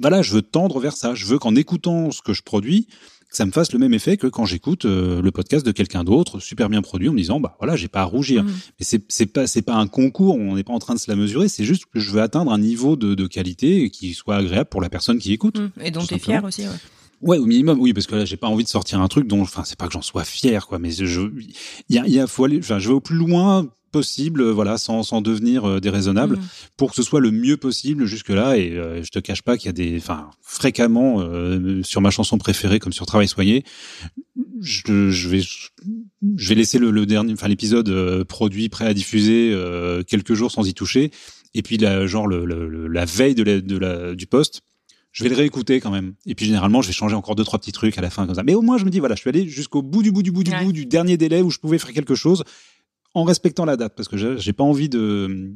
voilà, 0.00 0.22
je 0.22 0.32
veux 0.32 0.42
tendre 0.42 0.78
vers 0.80 0.96
ça. 0.96 1.14
Je 1.14 1.26
veux 1.26 1.38
qu'en 1.38 1.54
écoutant 1.56 2.10
ce 2.10 2.22
que 2.22 2.32
je 2.32 2.42
produis, 2.42 2.86
ça 3.36 3.46
me 3.46 3.52
fasse 3.52 3.72
le 3.72 3.78
même 3.78 3.94
effet 3.94 4.16
que 4.16 4.26
quand 4.26 4.44
j'écoute 4.44 4.84
euh, 4.84 5.20
le 5.20 5.30
podcast 5.30 5.64
de 5.64 5.72
quelqu'un 5.72 6.04
d'autre, 6.04 6.40
super 6.40 6.68
bien 6.68 6.82
produit, 6.82 7.08
en 7.08 7.12
me 7.12 7.18
disant 7.18 7.40
bah 7.40 7.56
voilà, 7.58 7.76
j'ai 7.76 7.88
pas 7.88 8.02
à 8.02 8.04
rougir. 8.04 8.44
Mmh. 8.44 8.48
Mais 8.78 8.84
c'est 8.84 9.04
c'est 9.08 9.26
pas 9.26 9.46
c'est 9.46 9.62
pas 9.62 9.74
un 9.74 9.86
concours, 9.86 10.36
on 10.36 10.54
n'est 10.54 10.64
pas 10.64 10.72
en 10.72 10.78
train 10.78 10.94
de 10.94 11.00
se 11.00 11.10
la 11.10 11.16
mesurer. 11.16 11.48
C'est 11.48 11.64
juste 11.64 11.84
que 11.92 12.00
je 12.00 12.10
veux 12.10 12.22
atteindre 12.22 12.52
un 12.52 12.58
niveau 12.58 12.96
de, 12.96 13.14
de 13.14 13.26
qualité 13.26 13.90
qui 13.90 14.14
soit 14.14 14.36
agréable 14.36 14.68
pour 14.70 14.80
la 14.80 14.88
personne 14.88 15.18
qui 15.18 15.32
écoute. 15.32 15.58
Mmh. 15.58 15.82
Et 15.84 15.90
dont 15.90 16.04
tu 16.04 16.14
es 16.14 16.18
fier 16.18 16.44
aussi. 16.44 16.62
Ouais. 16.62 16.74
Ouais, 17.22 17.38
au 17.38 17.46
minimum, 17.46 17.80
oui, 17.80 17.94
parce 17.94 18.06
que 18.06 18.16
là, 18.16 18.24
j'ai 18.26 18.36
pas 18.36 18.48
envie 18.48 18.64
de 18.64 18.68
sortir 18.68 19.00
un 19.00 19.08
truc 19.08 19.26
dont, 19.26 19.40
enfin, 19.40 19.62
c'est 19.64 19.78
pas 19.78 19.86
que 19.86 19.94
j'en 19.94 20.02
sois 20.02 20.24
fier, 20.24 20.66
quoi, 20.66 20.78
mais 20.78 20.90
je, 20.90 21.22
il 21.88 21.96
y 21.96 21.98
a, 21.98 22.06
il 22.06 22.12
y 22.12 22.20
a, 22.20 22.26
faut 22.26 22.44
aller, 22.44 22.58
enfin, 22.58 22.78
je 22.78 22.88
vais 22.88 22.94
au 22.94 23.00
plus 23.00 23.16
loin 23.16 23.66
possible, 23.94 24.50
voilà, 24.50 24.76
sans, 24.76 25.04
sans 25.04 25.20
devenir 25.22 25.64
euh, 25.64 25.80
déraisonnable, 25.80 26.36
mmh. 26.36 26.42
pour 26.76 26.90
que 26.90 26.96
ce 26.96 27.02
soit 27.02 27.20
le 27.20 27.30
mieux 27.30 27.56
possible 27.56 28.06
jusque 28.06 28.30
là. 28.30 28.56
Et 28.58 28.72
euh, 28.72 29.02
je 29.04 29.10
te 29.10 29.20
cache 29.20 29.42
pas 29.42 29.56
qu'il 29.56 29.66
y 29.66 29.70
a 29.70 29.72
des, 29.72 29.96
enfin, 29.96 30.30
fréquemment 30.42 31.20
euh, 31.20 31.80
sur 31.84 32.00
ma 32.00 32.10
chanson 32.10 32.36
préférée, 32.36 32.80
comme 32.80 32.92
sur 32.92 33.06
Travail 33.06 33.28
soigné, 33.28 33.62
je, 34.60 35.10
je 35.10 35.28
vais, 35.28 35.42
je 35.42 36.48
vais 36.48 36.54
laisser 36.56 36.78
le, 36.78 36.90
le 36.90 37.06
dernier, 37.06 37.32
enfin, 37.32 37.48
l'épisode 37.48 37.88
euh, 37.88 38.24
produit 38.24 38.68
prêt 38.68 38.86
à 38.86 38.94
diffuser 38.94 39.54
quelques 40.08 40.34
jours 40.34 40.50
sans 40.50 40.66
y 40.66 40.74
toucher. 40.74 41.12
Et 41.54 41.62
puis, 41.62 41.76
la, 41.78 42.06
genre 42.08 42.26
le, 42.26 42.44
le, 42.44 42.88
la 42.88 43.04
veille 43.04 43.36
de 43.36 43.44
la, 43.44 43.60
de 43.60 43.78
la, 43.78 44.14
du 44.16 44.26
poste, 44.26 44.62
je 45.12 45.22
vais 45.22 45.30
le 45.30 45.36
réécouter 45.36 45.78
quand 45.78 45.92
même. 45.92 46.14
Et 46.26 46.34
puis 46.34 46.44
généralement, 46.46 46.82
je 46.82 46.88
vais 46.88 46.92
changer 46.92 47.14
encore 47.14 47.36
deux 47.36 47.44
trois 47.44 47.60
petits 47.60 47.70
trucs 47.70 47.96
à 47.96 48.02
la 48.02 48.10
fin 48.10 48.26
comme 48.26 48.34
ça. 48.34 48.42
Mais 48.42 48.54
au 48.54 48.62
moins, 48.62 48.78
je 48.78 48.84
me 48.84 48.90
dis 48.90 48.98
voilà, 48.98 49.14
je 49.14 49.20
suis 49.20 49.30
allé 49.30 49.48
jusqu'au 49.48 49.80
bout 49.80 50.02
du 50.02 50.10
bout 50.10 50.24
du 50.24 50.32
bout 50.32 50.42
du 50.42 50.50
bout 50.50 50.72
du 50.72 50.86
dernier 50.86 51.16
délai 51.16 51.40
où 51.40 51.50
je 51.50 51.60
pouvais 51.60 51.78
faire 51.78 51.92
quelque 51.92 52.16
chose 52.16 52.42
en 53.14 53.22
respectant 53.24 53.64
la 53.64 53.76
date 53.76 53.94
parce 53.96 54.08
que 54.08 54.16
j'ai 54.36 54.52
pas 54.52 54.64
envie 54.64 54.88
de 54.88 55.52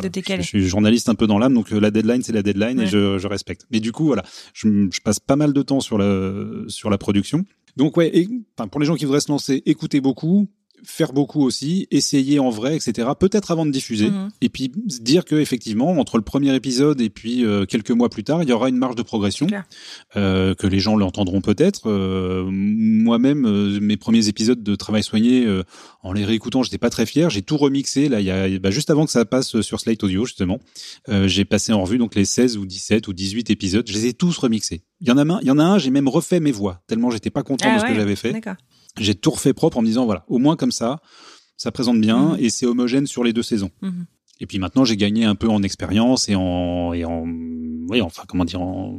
de 0.00 0.08
décaler. 0.08 0.42
Je, 0.42 0.48
suis 0.48 0.66
journaliste 0.66 1.08
un 1.08 1.14
peu 1.14 1.26
dans 1.26 1.38
l'âme, 1.38 1.54
donc 1.54 1.70
la 1.70 1.90
deadline 1.90 2.22
c'est 2.22 2.32
la 2.32 2.42
deadline 2.42 2.80
et 2.80 2.86
je, 2.86 3.18
je, 3.18 3.26
respecte. 3.26 3.66
Mais 3.70 3.80
du 3.80 3.92
coup, 3.92 4.06
voilà, 4.06 4.22
je, 4.54 4.88
je, 4.90 5.00
passe 5.00 5.20
pas 5.20 5.36
mal 5.36 5.52
de 5.52 5.62
temps 5.62 5.80
sur 5.80 5.98
la 5.98 6.62
sur 6.68 6.88
la 6.88 6.98
production. 6.98 7.44
Donc 7.76 7.96
ouais, 7.96 8.16
et, 8.16 8.28
enfin, 8.56 8.68
pour 8.68 8.80
les 8.80 8.86
gens 8.86 8.94
qui 8.94 9.04
voudraient 9.04 9.20
se 9.20 9.30
lancer, 9.30 9.62
écoutez 9.66 10.00
beaucoup, 10.00 10.48
faire 10.84 11.12
beaucoup 11.12 11.42
aussi, 11.42 11.86
essayer 11.90 12.38
en 12.38 12.50
vrai, 12.50 12.76
etc. 12.76 13.08
Peut-être 13.18 13.50
avant 13.50 13.64
de 13.66 13.70
diffuser, 13.70 14.10
Mhm. 14.10 14.30
et 14.40 14.48
puis 14.48 14.72
se 14.88 15.00
dire 15.00 15.24
que 15.24 15.36
effectivement, 15.36 15.90
entre 15.92 16.16
le 16.16 16.22
premier 16.24 16.54
épisode 16.54 17.00
et 17.00 17.10
puis 17.10 17.44
euh, 17.44 17.66
quelques 17.66 17.90
mois 17.92 18.08
plus 18.08 18.24
tard, 18.24 18.42
il 18.42 18.48
y 18.48 18.52
aura 18.52 18.68
une 18.68 18.76
marge 18.76 18.96
de 18.96 19.02
progression, 19.02 19.46
euh, 20.16 20.54
que 20.54 20.66
les 20.66 20.80
gens 20.80 20.96
l'entendront 20.96 21.40
peut-être. 21.40 21.82
Euh, 21.88 22.44
Moi-même, 22.50 23.78
mes 23.80 23.96
premiers 23.96 24.28
épisodes 24.28 24.62
de 24.62 24.74
Travail 24.74 25.02
soigné, 25.02 25.46
en 26.02 26.12
les 26.12 26.24
réécoutant, 26.24 26.62
j'étais 26.62 26.78
pas 26.78 26.90
très 26.90 27.06
fier. 27.06 27.30
J'ai 27.30 27.42
tout 27.42 27.56
remixé 27.56 28.08
là, 28.08 28.20
il 28.20 28.26
y 28.26 28.30
a 28.30 28.58
bah, 28.58 28.70
juste 28.70 28.90
avant 28.90 29.04
que 29.04 29.10
ça 29.12 29.24
passe 29.24 29.60
sur 29.60 29.80
Slate 29.80 30.02
Audio 30.04 30.24
justement. 30.24 30.58
J'ai 31.26 31.44
passé 31.44 31.72
en 31.72 31.82
revue 31.82 31.98
donc 31.98 32.14
les 32.14 32.24
16 32.24 32.56
ou 32.56 32.66
17 32.66 33.08
ou 33.08 33.12
18 33.12 33.50
épisodes. 33.50 33.86
Je 33.88 33.92
les 33.92 34.06
ai 34.06 34.12
tous 34.14 34.36
remixés. 34.38 34.82
Il 35.00 35.08
y 35.08 35.10
en 35.10 35.18
a 35.18 35.22
un, 35.22 35.40
il 35.40 35.48
y 35.48 35.50
en 35.50 35.58
a 35.58 35.64
un, 35.64 35.78
j'ai 35.78 35.90
même 35.90 36.08
refait 36.08 36.38
mes 36.40 36.52
voix 36.52 36.80
tellement 36.86 37.10
j'étais 37.10 37.30
pas 37.30 37.42
content 37.42 37.66
Ah 37.68 37.74
de 37.74 37.80
ce 37.80 37.84
ouais, 37.84 37.90
que 37.90 37.96
j'avais 37.96 38.14
fait 38.16 38.32
D'accord. 38.32 38.54
J'ai 38.98 39.14
tout 39.14 39.30
refait 39.30 39.52
propre 39.52 39.78
en 39.78 39.82
me 39.82 39.86
disant 39.86 40.04
voilà, 40.04 40.24
au 40.28 40.38
moins 40.38 40.56
comme 40.56 40.72
ça, 40.72 41.00
ça 41.56 41.70
présente 41.72 42.00
bien 42.00 42.30
Mhm. 42.30 42.36
et 42.40 42.50
c'est 42.50 42.66
homogène 42.66 43.06
sur 43.06 43.24
les 43.24 43.32
deux 43.32 43.42
saisons. 43.42 43.70
Mhm. 43.82 44.06
Et 44.40 44.46
puis 44.46 44.58
maintenant, 44.58 44.84
j'ai 44.84 44.96
gagné 44.96 45.24
un 45.24 45.34
peu 45.36 45.48
en 45.48 45.62
expérience 45.62 46.28
et 46.28 46.34
en 46.34 46.92
et 46.92 47.04
en 47.04 47.24
oui, 47.88 48.00
enfin 48.02 48.24
comment 48.26 48.44
dire 48.44 48.60
en 48.60 48.98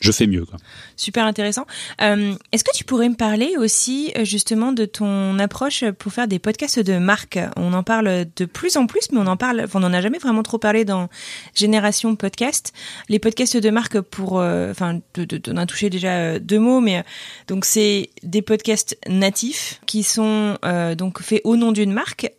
je 0.00 0.12
fais 0.12 0.26
mieux 0.26 0.44
quoi. 0.44 0.58
Super 0.96 1.24
intéressant. 1.24 1.66
Euh, 2.02 2.34
Est-ce 2.52 2.64
que 2.64 2.74
tu 2.74 2.84
pourrais 2.84 3.08
me 3.08 3.14
parler 3.14 3.56
aussi 3.58 4.12
euh, 4.16 4.24
justement 4.24 4.72
de 4.72 4.84
ton 4.84 5.38
approche 5.38 5.84
pour 5.98 6.12
faire 6.12 6.28
des 6.28 6.38
podcasts 6.38 6.80
de 6.80 6.98
marque? 6.98 7.38
On 7.56 7.72
en 7.72 7.82
parle 7.82 8.26
de 8.36 8.44
plus 8.44 8.76
en 8.76 8.86
plus, 8.86 9.10
mais 9.12 9.18
on 9.18 9.26
en 9.26 9.36
parle, 9.36 9.66
on 9.74 9.80
n'en 9.80 9.92
a 9.92 10.00
jamais 10.00 10.18
vraiment 10.18 10.42
trop 10.42 10.58
parlé 10.58 10.84
dans 10.84 11.08
Génération 11.54 12.14
Podcast. 12.14 12.72
Les 13.08 13.18
podcasts 13.18 13.56
de 13.56 13.70
marque 13.70 14.00
pour, 14.00 14.38
euh, 14.38 14.70
enfin, 14.70 15.00
on 15.48 15.56
a 15.56 15.66
touché 15.66 15.88
déjà 15.90 16.38
deux 16.38 16.58
mots, 16.58 16.80
mais 16.80 17.04
donc 17.48 17.64
c'est 17.64 18.10
des 18.22 18.42
podcasts 18.42 18.98
natifs 19.08 19.80
qui 19.86 20.02
sont 20.02 20.58
donc 20.96 21.22
faits 21.22 21.40
au 21.44 21.56
nom 21.56 21.72
d'une 21.72 21.92
marque, 21.92 22.30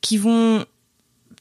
qui 0.00 0.16
vont 0.16 0.64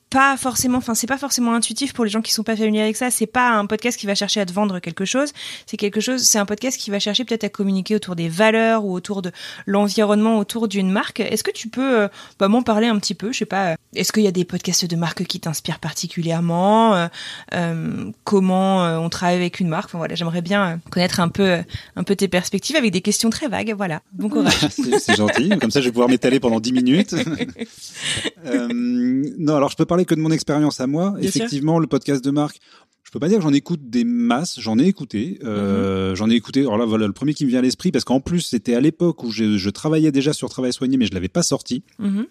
pas 0.09 0.37
forcément, 0.37 0.77
enfin 0.77 0.95
c'est 0.95 1.07
pas 1.07 1.17
forcément 1.17 1.53
intuitif 1.53 1.93
pour 1.93 2.03
les 2.05 2.09
gens 2.09 2.21
qui 2.21 2.31
sont 2.31 2.43
pas 2.43 2.55
familiers 2.55 2.81
avec 2.81 2.95
ça. 2.95 3.11
C'est 3.11 3.25
pas 3.27 3.49
un 3.51 3.65
podcast 3.65 3.99
qui 3.99 4.05
va 4.05 4.15
chercher 4.15 4.39
à 4.39 4.45
te 4.45 4.53
vendre 4.53 4.79
quelque 4.79 5.05
chose. 5.05 5.31
C'est 5.65 5.77
quelque 5.77 5.99
chose, 5.99 6.23
c'est 6.23 6.37
un 6.39 6.45
podcast 6.45 6.77
qui 6.79 6.89
va 6.91 6.99
chercher 6.99 7.25
peut-être 7.25 7.43
à 7.43 7.49
communiquer 7.49 7.95
autour 7.95 8.15
des 8.15 8.29
valeurs 8.29 8.85
ou 8.85 8.93
autour 8.93 9.21
de 9.21 9.31
l'environnement 9.65 10.37
autour 10.39 10.67
d'une 10.67 10.89
marque. 10.91 11.19
Est-ce 11.19 11.43
que 11.43 11.51
tu 11.51 11.67
peux 11.69 12.01
euh, 12.03 12.07
bah, 12.39 12.47
m'en 12.47 12.61
parler 12.61 12.87
un 12.87 12.97
petit 12.99 13.15
peu? 13.15 13.31
Je 13.33 13.39
sais 13.39 13.45
pas. 13.45 13.71
euh, 13.71 13.75
Est-ce 13.95 14.11
qu'il 14.11 14.23
y 14.23 14.27
a 14.27 14.31
des 14.31 14.45
podcasts 14.45 14.85
de 14.85 14.95
marque 14.95 15.23
qui 15.25 15.39
t'inspirent 15.39 15.79
particulièrement? 15.79 16.95
Euh, 16.95 17.07
euh, 17.53 18.11
Comment 18.23 18.83
on 19.01 19.09
travaille 19.09 19.35
avec 19.35 19.59
une 19.59 19.67
marque? 19.67 19.85
Enfin 19.89 19.97
voilà, 19.97 20.15
j'aimerais 20.15 20.41
bien 20.41 20.79
connaître 20.89 21.19
un 21.19 21.29
peu, 21.29 21.57
un 21.95 22.03
peu 22.03 22.15
tes 22.15 22.27
perspectives 22.27 22.75
avec 22.75 22.91
des 22.91 23.01
questions 23.01 23.29
très 23.29 23.47
vagues. 23.47 23.73
Voilà. 23.75 24.01
Bon 24.13 24.29
courage. 24.29 24.53
c'est 24.69 25.15
gentil, 25.15 25.49
comme 25.59 25.71
ça 25.71 25.81
je 25.81 25.85
vais 25.85 25.91
pouvoir 25.91 26.09
m'étaler 26.09 26.39
pendant 26.39 26.59
10 26.59 26.71
minutes. 26.73 27.15
Non, 29.39 29.55
alors 29.55 29.69
je 29.69 29.75
peux 29.75 29.85
parler 29.85 29.96
que 30.05 30.15
de 30.15 30.19
mon 30.19 30.31
expérience 30.31 30.79
à 30.81 30.87
moi. 30.87 31.11
Bien 31.19 31.29
sûr. 31.31 31.41
Effectivement, 31.41 31.79
le 31.79 31.87
podcast 31.87 32.23
de 32.23 32.31
marque, 32.31 32.59
je 33.03 33.11
peux 33.11 33.19
pas 33.19 33.29
dire 33.29 33.37
que 33.37 33.43
j'en 33.43 33.53
écoute 33.53 33.89
des 33.89 34.03
masses, 34.03 34.59
j'en 34.59 34.77
ai 34.79 34.85
écouté. 34.85 35.39
Euh, 35.43 36.13
J'en 36.15 36.29
ai 36.29 36.33
écouté. 36.35 36.61
Alors 36.61 36.77
là, 36.77 36.85
voilà, 36.85 37.07
le 37.07 37.13
premier 37.13 37.33
qui 37.33 37.45
me 37.45 37.49
vient 37.49 37.59
à 37.59 37.61
l'esprit, 37.61 37.91
parce 37.91 38.03
qu'en 38.03 38.19
plus, 38.19 38.41
c'était 38.41 38.75
à 38.75 38.81
l'époque 38.81 39.23
où 39.23 39.31
je, 39.31 39.57
je 39.57 39.69
travaillais 39.69 40.11
déjà 40.11 40.33
sur 40.33 40.49
Travail 40.49 40.73
soigné, 40.73 40.97
mais 40.97 41.05
je 41.05 41.13
l'avais 41.13 41.29
pas 41.29 41.43
sorti. 41.43 41.83
Mhm. 41.99 42.25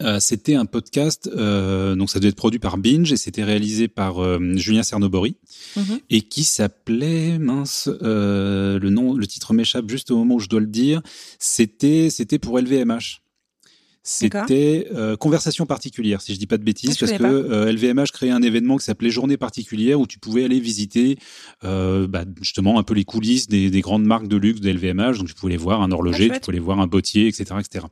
Euh, 0.00 0.20
c'était 0.20 0.54
un 0.54 0.64
podcast, 0.64 1.28
euh, 1.36 1.94
donc 1.94 2.08
ça 2.08 2.18
devait 2.18 2.30
être 2.30 2.34
produit 2.36 2.58
par 2.58 2.78
Binge 2.78 3.12
et 3.12 3.18
c'était 3.18 3.44
réalisé 3.44 3.88
par 3.88 4.16
Julien 4.56 4.82
Cernobori 4.82 5.36
Mhm. 5.76 5.98
et 6.08 6.22
qui 6.22 6.44
s'appelait 6.44 7.38
mince 7.38 7.90
le 8.00 8.88
nom, 8.88 9.12
le 9.14 9.26
titre 9.26 9.52
m'échappe 9.52 9.90
juste 9.90 10.10
au 10.10 10.16
moment 10.16 10.36
où 10.36 10.40
je 10.40 10.48
dois 10.48 10.60
le 10.60 10.66
dire. 10.66 11.02
C'était 11.38 12.08
c'était 12.08 12.38
pour 12.38 12.58
LVMH. 12.58 13.21
C'était 14.04 14.88
euh, 14.96 15.16
conversation 15.16 15.64
particulière, 15.64 16.20
si 16.20 16.34
je 16.34 16.38
dis 16.40 16.48
pas 16.48 16.58
de 16.58 16.64
bêtises, 16.64 16.96
Ah, 16.96 17.06
parce 17.06 17.12
que 17.12 17.22
euh, 17.24 17.70
LVMH 17.72 18.10
créait 18.12 18.30
un 18.30 18.42
événement 18.42 18.76
qui 18.76 18.84
s'appelait 18.84 19.10
Journée 19.10 19.36
particulière 19.36 20.00
où 20.00 20.08
tu 20.08 20.18
pouvais 20.18 20.44
aller 20.44 20.58
visiter 20.58 21.18
euh, 21.62 22.08
bah, 22.08 22.24
justement 22.40 22.80
un 22.80 22.82
peu 22.82 22.94
les 22.94 23.04
coulisses 23.04 23.46
des, 23.46 23.70
des 23.70 23.80
grandes 23.80 24.04
marques 24.04 24.26
de 24.26 24.36
luxe 24.36 24.60
de 24.60 24.70
LVMH. 24.72 25.18
Donc 25.18 25.28
tu 25.28 25.34
pouvais 25.34 25.52
aller 25.52 25.62
voir 25.62 25.82
un 25.82 25.92
horloger, 25.92 26.24
Ah, 26.24 26.26
tu 26.26 26.28
chouette. 26.30 26.42
pouvais 26.44 26.56
aller 26.56 26.64
voir 26.64 26.80
un 26.80 26.88
bottier, 26.88 27.28
etc., 27.28 27.44
etc. 27.60 27.86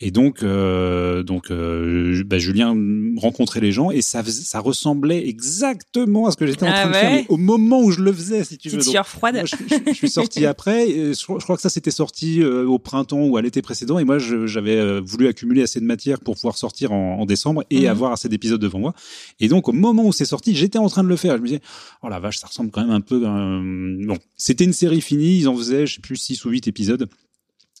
Et 0.00 0.12
donc, 0.12 0.44
euh, 0.44 1.24
donc 1.24 1.50
euh, 1.50 2.22
bah, 2.24 2.38
Julien 2.38 2.76
rencontrait 3.16 3.60
les 3.60 3.72
gens 3.72 3.90
et 3.90 4.02
ça, 4.02 4.22
ça 4.24 4.60
ressemblait 4.60 5.26
exactement 5.28 6.26
à 6.26 6.30
ce 6.30 6.36
que 6.36 6.46
j'étais 6.46 6.64
en 6.64 6.70
Ah 6.70 6.82
train 6.82 6.88
de 6.90 6.94
faire 6.94 7.10
mais 7.10 7.26
au 7.28 7.36
moment 7.38 7.80
où 7.82 7.90
je 7.90 8.02
le 8.02 8.12
faisais, 8.12 8.44
si 8.44 8.56
tu 8.56 8.68
veux. 8.68 8.78
Donc, 8.78 9.04
froide. 9.04 9.34
moi, 9.34 9.44
je, 9.44 9.56
je- 9.68 9.90
je 9.92 9.96
suis 9.96 10.08
sorti 10.10 10.46
après. 10.46 10.88
et 10.88 11.12
Je, 11.14 11.22
crois- 11.24 11.38
je 11.40 11.44
crois 11.44 11.56
que 11.56 11.62
ça 11.62 11.70
c'était 11.70 11.90
sorti 11.90 12.40
euh, 12.40 12.64
au 12.66 12.78
printemps 12.78 13.24
ou 13.24 13.36
à 13.36 13.42
l'été 13.42 13.62
précédent. 13.62 13.98
Et 13.98 14.04
moi, 14.04 14.18
j'avais 14.18 15.00
voulu 15.00 15.26
accumuler 15.26 15.55
assez 15.62 15.80
de 15.80 15.84
matière 15.84 16.20
pour 16.20 16.34
pouvoir 16.34 16.56
sortir 16.56 16.92
en, 16.92 17.20
en 17.20 17.26
décembre 17.26 17.64
et 17.70 17.80
Mhm. 17.82 17.86
avoir 17.86 18.12
assez 18.12 18.28
d'épisodes 18.28 18.60
devant 18.60 18.78
moi. 18.78 18.94
Et 19.40 19.48
donc, 19.48 19.68
au 19.68 19.72
moment 19.72 20.04
où 20.04 20.12
c'est 20.12 20.24
sorti, 20.24 20.54
j'étais 20.54 20.78
en 20.78 20.88
train 20.88 21.04
de 21.04 21.08
le 21.08 21.16
faire. 21.16 21.36
Je 21.36 21.42
me 21.42 21.46
disais, 21.46 21.60
oh 22.02 22.08
la 22.08 22.18
vache, 22.20 22.38
ça 22.38 22.46
ressemble 22.46 22.70
quand 22.70 22.80
même 22.82 22.90
un 22.90 23.00
peu. 23.00 23.22
euh, 23.26 24.06
Bon, 24.06 24.18
c'était 24.36 24.64
une 24.64 24.72
série 24.72 25.00
finie. 25.00 25.38
Ils 25.38 25.48
en 25.48 25.56
faisaient, 25.56 25.86
je 25.86 25.94
sais 25.96 26.00
plus, 26.00 26.16
six 26.16 26.44
ou 26.44 26.50
huit 26.50 26.66
épisodes. 26.68 27.08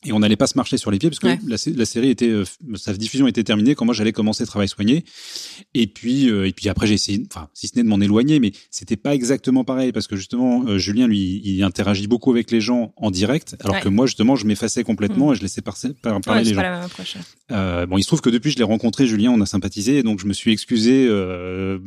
Et 0.04 0.12
on 0.12 0.20
n'allait 0.20 0.36
pas 0.36 0.46
se 0.46 0.56
marcher 0.56 0.76
sur 0.76 0.90
les 0.90 0.98
pieds 0.98 1.08
parce 1.08 1.18
que 1.18 1.26
Ouais. 1.26 1.38
la, 1.48 1.56
sé- 1.58 1.72
la 1.72 1.86
série 1.86 2.10
était, 2.10 2.28
euh, 2.28 2.44
sa 2.74 2.92
diffusion 2.92 3.26
était 3.26 3.42
terminée 3.42 3.74
quand 3.74 3.86
moi 3.86 3.94
j'allais 3.94 4.12
commencer 4.12 4.44
Travail 4.46 4.68
soigné. 4.68 5.04
Et 5.74 5.86
puis, 5.86 6.28
euh, 6.30 6.46
et 6.46 6.52
puis 6.52 6.68
après 6.68 6.86
j'ai 6.86 6.94
essayé, 6.94 7.26
enfin, 7.28 7.48
si 7.54 7.66
ce 7.66 7.76
n'est 7.76 7.82
de 7.82 7.88
m'en 7.88 8.00
éloigner, 8.00 8.38
mais 8.38 8.52
c'était 8.70 8.96
pas 8.96 9.14
exactement 9.14 9.64
pareil 9.64 9.92
parce 9.92 10.06
que 10.06 10.14
justement, 10.14 10.64
euh, 10.66 10.78
Julien 10.78 11.08
lui, 11.08 11.40
il 11.42 11.62
interagit 11.62 12.06
beaucoup 12.08 12.30
avec 12.30 12.50
les 12.50 12.60
gens 12.60 12.92
en 12.98 13.10
direct, 13.10 13.56
alors 13.60 13.76
Ouais. 13.76 13.82
que 13.82 13.88
moi 13.88 14.06
justement, 14.06 14.36
je 14.36 14.46
m'effaçais 14.46 14.84
complètement 14.84 15.28
Mhm. 15.28 15.32
et 15.32 15.36
je 15.36 15.42
laissais 15.42 15.62
par- 15.62 15.76
par- 16.02 16.20
parler 16.20 16.42
Ouais, 16.42 16.50
les 16.50 16.54
pas 16.54 16.62
gens. 16.62 16.68
la 16.68 16.76
même 16.76 16.84
approche. 16.84 17.16
Euh, 17.52 17.86
bon, 17.86 17.96
il 17.96 18.02
se 18.02 18.08
trouve 18.08 18.20
que 18.20 18.30
depuis 18.30 18.50
je 18.50 18.56
l'ai 18.58 18.64
rencontré, 18.64 19.06
Julien, 19.06 19.30
on 19.30 19.40
a 19.40 19.46
sympathisé, 19.46 20.02
donc 20.02 20.18
je 20.18 20.26
me 20.26 20.32
suis 20.32 20.50
excusé 20.50 21.06
euh, 21.08 21.78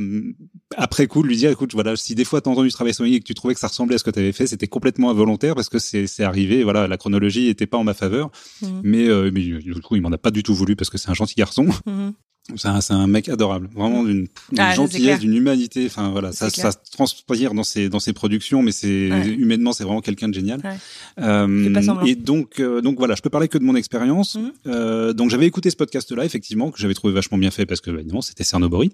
après 0.78 1.08
coup 1.08 1.22
de 1.22 1.28
lui 1.28 1.36
dire, 1.36 1.50
écoute, 1.52 1.74
voilà, 1.74 1.96
si 1.98 2.16
des 2.16 2.24
fois 2.24 2.40
t'as 2.40 2.50
entendu 2.50 2.70
travail 2.72 2.94
soigné 2.94 3.16
et 3.16 3.20
que 3.20 3.26
tu 3.26 3.34
trouvais 3.34 3.54
que 3.54 3.60
ça 3.60 3.68
ressemblait 3.68 3.96
à 3.96 3.98
ce 3.98 4.04
que 4.06 4.12
tu 4.12 4.20
avais 4.20 4.32
fait, 4.32 4.48
c'était 4.48 4.68
complètement 4.68 5.10
involontaire 5.12 5.56
parce 5.56 5.68
que 5.70 5.80
c'est 5.80 6.08
c'est 6.08 6.24
arrivé, 6.24 6.64
voilà, 6.64 6.88
la 6.88 6.98
chronologie 6.98 7.48
était 7.48 7.68
pas 7.68 7.78
en 7.78 7.84
ma 7.84 7.94
faveur, 7.94 8.32
Mhm. 8.62 8.82
mais, 8.84 9.08
euh, 9.10 9.32
mais 9.34 9.42
du 9.42 9.74
coup 9.82 9.96
il 9.98 10.02
m'en 10.02 10.12
a 10.12 10.18
pas 10.18 10.32
du 10.32 10.44
tout 10.44 10.56
voulu 10.56 10.76
parce 10.78 10.90
que 10.90 10.98
c'est 10.98 11.10
un 11.10 11.14
gentil 11.14 11.36
garçon, 11.36 11.68
Mhm. 11.86 12.14
C'est 12.56 12.94
un, 12.94 13.08
mec 13.08 13.30
adorable, 13.30 13.70
vraiment 13.76 14.04
d'une 14.04 14.28
d'une 14.52 14.60
Ah, 14.60 14.74
gentillesse, 14.74 15.20
d'une 15.20 15.36
humanité, 15.36 15.86
enfin 15.86 16.10
voilà, 16.10 16.32
ça, 16.32 16.50
ça 16.50 16.72
se 16.72 16.78
transpire 16.92 17.54
dans 17.54 17.64
ses 17.64 17.90
dans 17.90 18.00
ses 18.00 18.14
productions, 18.14 18.62
mais 18.64 18.72
c'est 18.72 19.10
Ouais. 19.12 19.28
humainement 19.28 19.72
c'est 19.74 19.84
vraiment 19.84 20.02
quelqu'un 20.02 20.30
de 20.30 20.34
génial. 20.34 20.60
Ouais. 20.64 21.24
Euh, 21.24 22.06
et 22.06 22.16
donc 22.16 22.60
euh, 22.60 22.82
donc 22.82 22.98
voilà, 22.98 23.16
je 23.16 23.22
peux 23.22 23.30
parler 23.30 23.48
que 23.48 23.58
de 23.58 23.64
mon 23.64 23.76
expérience. 23.76 24.36
Mhm. 24.36 24.52
Euh, 24.68 25.14
donc 25.14 25.30
j'avais 25.30 25.46
écouté 25.46 25.70
ce 25.70 25.76
podcast-là, 25.76 26.26
effectivement, 26.26 26.72
que 26.72 26.80
j'avais 26.80 26.94
trouvé 26.94 27.14
vachement 27.14 27.38
bien 27.38 27.52
fait 27.52 27.66
parce 27.66 27.82
que 27.82 27.92
bah, 27.92 28.00
évidemment 28.00 28.22
c'était 28.22 28.44
Cernobori. 28.44 28.92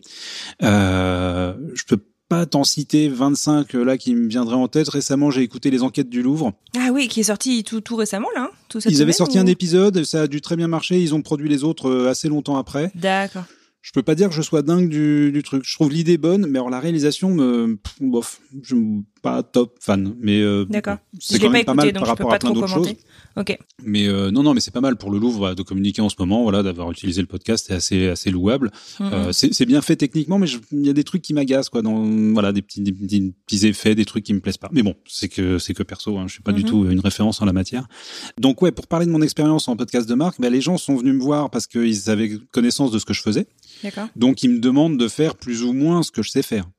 Euh, 0.63 1.53
je 1.73 1.83
peux 1.87 1.99
pas 2.29 2.45
t'en 2.45 2.63
citer 2.63 3.07
25 3.09 3.75
euh, 3.75 3.83
là 3.83 3.97
qui 3.97 4.15
me 4.15 4.27
viendraient 4.27 4.55
en 4.55 4.67
tête. 4.67 4.89
Récemment, 4.89 5.31
j'ai 5.31 5.41
écouté 5.41 5.69
les 5.71 5.83
enquêtes 5.83 6.09
du 6.09 6.21
Louvre. 6.21 6.53
Ah 6.77 6.89
oui, 6.91 7.07
qui 7.07 7.19
est 7.19 7.23
sorti 7.23 7.63
tout, 7.63 7.81
tout 7.81 7.95
récemment 7.95 8.29
là, 8.35 8.43
hein, 8.43 8.49
tout 8.69 8.79
cette 8.79 8.91
Ils 8.91 9.01
avaient 9.01 9.11
sorti 9.13 9.37
ou- 9.37 9.41
un 9.41 9.45
épisode, 9.45 10.03
ça 10.03 10.23
a 10.23 10.27
dû 10.27 10.41
très 10.41 10.55
bien 10.55 10.67
marcher. 10.67 10.99
Ils 11.01 11.13
ont 11.13 11.21
produit 11.21 11.49
les 11.49 11.63
autres 11.63 11.89
euh, 11.89 12.09
assez 12.09 12.27
longtemps 12.27 12.57
après. 12.57 12.91
D'accord. 12.95 13.43
Je 13.81 13.91
peux 13.91 14.01
pas 14.01 14.15
dire 14.15 14.29
que 14.29 14.33
je 14.35 14.41
sois 14.41 14.63
dingue 14.63 14.89
du, 14.89 15.31
du 15.31 15.43
truc. 15.43 15.63
Je 15.63 15.75
trouve 15.75 15.91
l'idée 15.91 16.17
bonne, 16.17 16.47
mais 16.47 16.57
alors 16.57 16.71
la 16.71 16.79
réalisation 16.79 17.29
me, 17.29 17.77
bof, 18.01 18.41
je 18.63 18.75
suis 18.75 19.03
pas 19.25 19.41
top 19.43 19.77
fan. 19.81 20.15
Mais 20.19 20.39
euh, 20.41 20.65
c'est 21.19 21.39
quand 21.39 21.49
même 21.49 21.65
pas 21.65 21.73
mal 21.73 21.91
par 21.93 22.05
rapport 22.07 22.29
pas 22.29 22.35
à 22.35 22.39
plein 22.39 22.51
d'autres 22.51 22.67
choses. 22.67 22.93
Ok. 23.37 23.57
Mais 23.83 24.07
euh, 24.07 24.29
non, 24.31 24.43
non, 24.43 24.53
mais 24.53 24.61
c'est 24.61 24.71
pas 24.71 24.81
mal 24.81 24.95
pour 24.95 25.09
le 25.11 25.17
Louvre 25.17 25.55
de 25.55 25.63
communiquer 25.63 26.01
en 26.01 26.09
ce 26.09 26.15
moment, 26.19 26.43
voilà, 26.43 26.61
d'avoir 26.63 26.89
utilisé 26.91 27.19
le 27.21 27.27
podcast, 27.27 27.65
c'est 27.67 27.73
assez, 27.73 28.07
assez 28.07 28.29
louable. 28.31 28.71
Mhm. 28.99 29.09
Euh, 29.13 29.31
c'est 29.33 29.65
bien 29.65 29.81
fait 29.81 29.95
techniquement, 29.95 30.37
mais 30.39 30.47
il 30.71 30.85
y 30.85 30.89
a 30.89 30.93
des 30.93 31.03
trucs 31.03 31.21
qui 31.23 31.33
m'agacent, 31.33 31.69
quoi. 31.69 31.81
Dans 31.81 32.01
voilà, 32.33 32.53
des 32.53 32.61
petits, 32.61 32.81
des, 32.81 32.91
petits- 32.93 33.33
petits 33.45 33.65
effets, 33.67 33.95
des 33.95 34.05
trucs 34.05 34.23
qui 34.23 34.33
me 34.33 34.39
plaisent 34.39 34.57
pas. 34.57 34.69
Mais 34.71 34.83
bon, 34.83 34.95
c'est 35.07 35.27
que 35.27 35.57
c'est 35.59 35.73
que 35.73 35.83
perso, 35.83 36.17
hein, 36.17 36.25
je 36.27 36.33
suis 36.33 36.43
pas 36.43 36.53
du 36.53 36.63
Mhm. 36.63 36.69
tout 36.69 36.89
une 36.89 36.99
référence 36.99 37.41
en 37.41 37.45
la 37.45 37.53
matière. 37.53 37.87
Donc 38.39 38.61
ouais, 38.61 38.71
pour 38.71 38.87
parler 38.87 39.05
de 39.05 39.11
mon 39.11 39.21
expérience 39.21 39.67
en 39.67 39.75
podcast 39.75 40.07
de 40.07 40.13
marque, 40.15 40.39
bah, 40.39 40.49
les 40.49 40.61
gens 40.61 40.77
sont 40.77 40.95
venus 40.95 41.15
me 41.15 41.21
voir 41.21 41.49
parce 41.49 41.67
qu'ils 41.67 42.09
avaient 42.09 42.37
connaissance 42.51 42.91
de 42.91 42.99
ce 42.99 43.05
que 43.05 43.13
je 43.13 43.21
faisais. 43.21 43.47
Donc 44.15 44.43
ils 44.43 44.49
me 44.49 44.59
demandent 44.59 44.97
de 44.97 45.07
faire 45.07 45.35
plus 45.35 45.63
ou 45.63 45.73
moins 45.73 46.03
ce 46.03 46.11
que 46.11 46.21
je 46.21 46.29
sais 46.29 46.41
faire. 46.43 46.69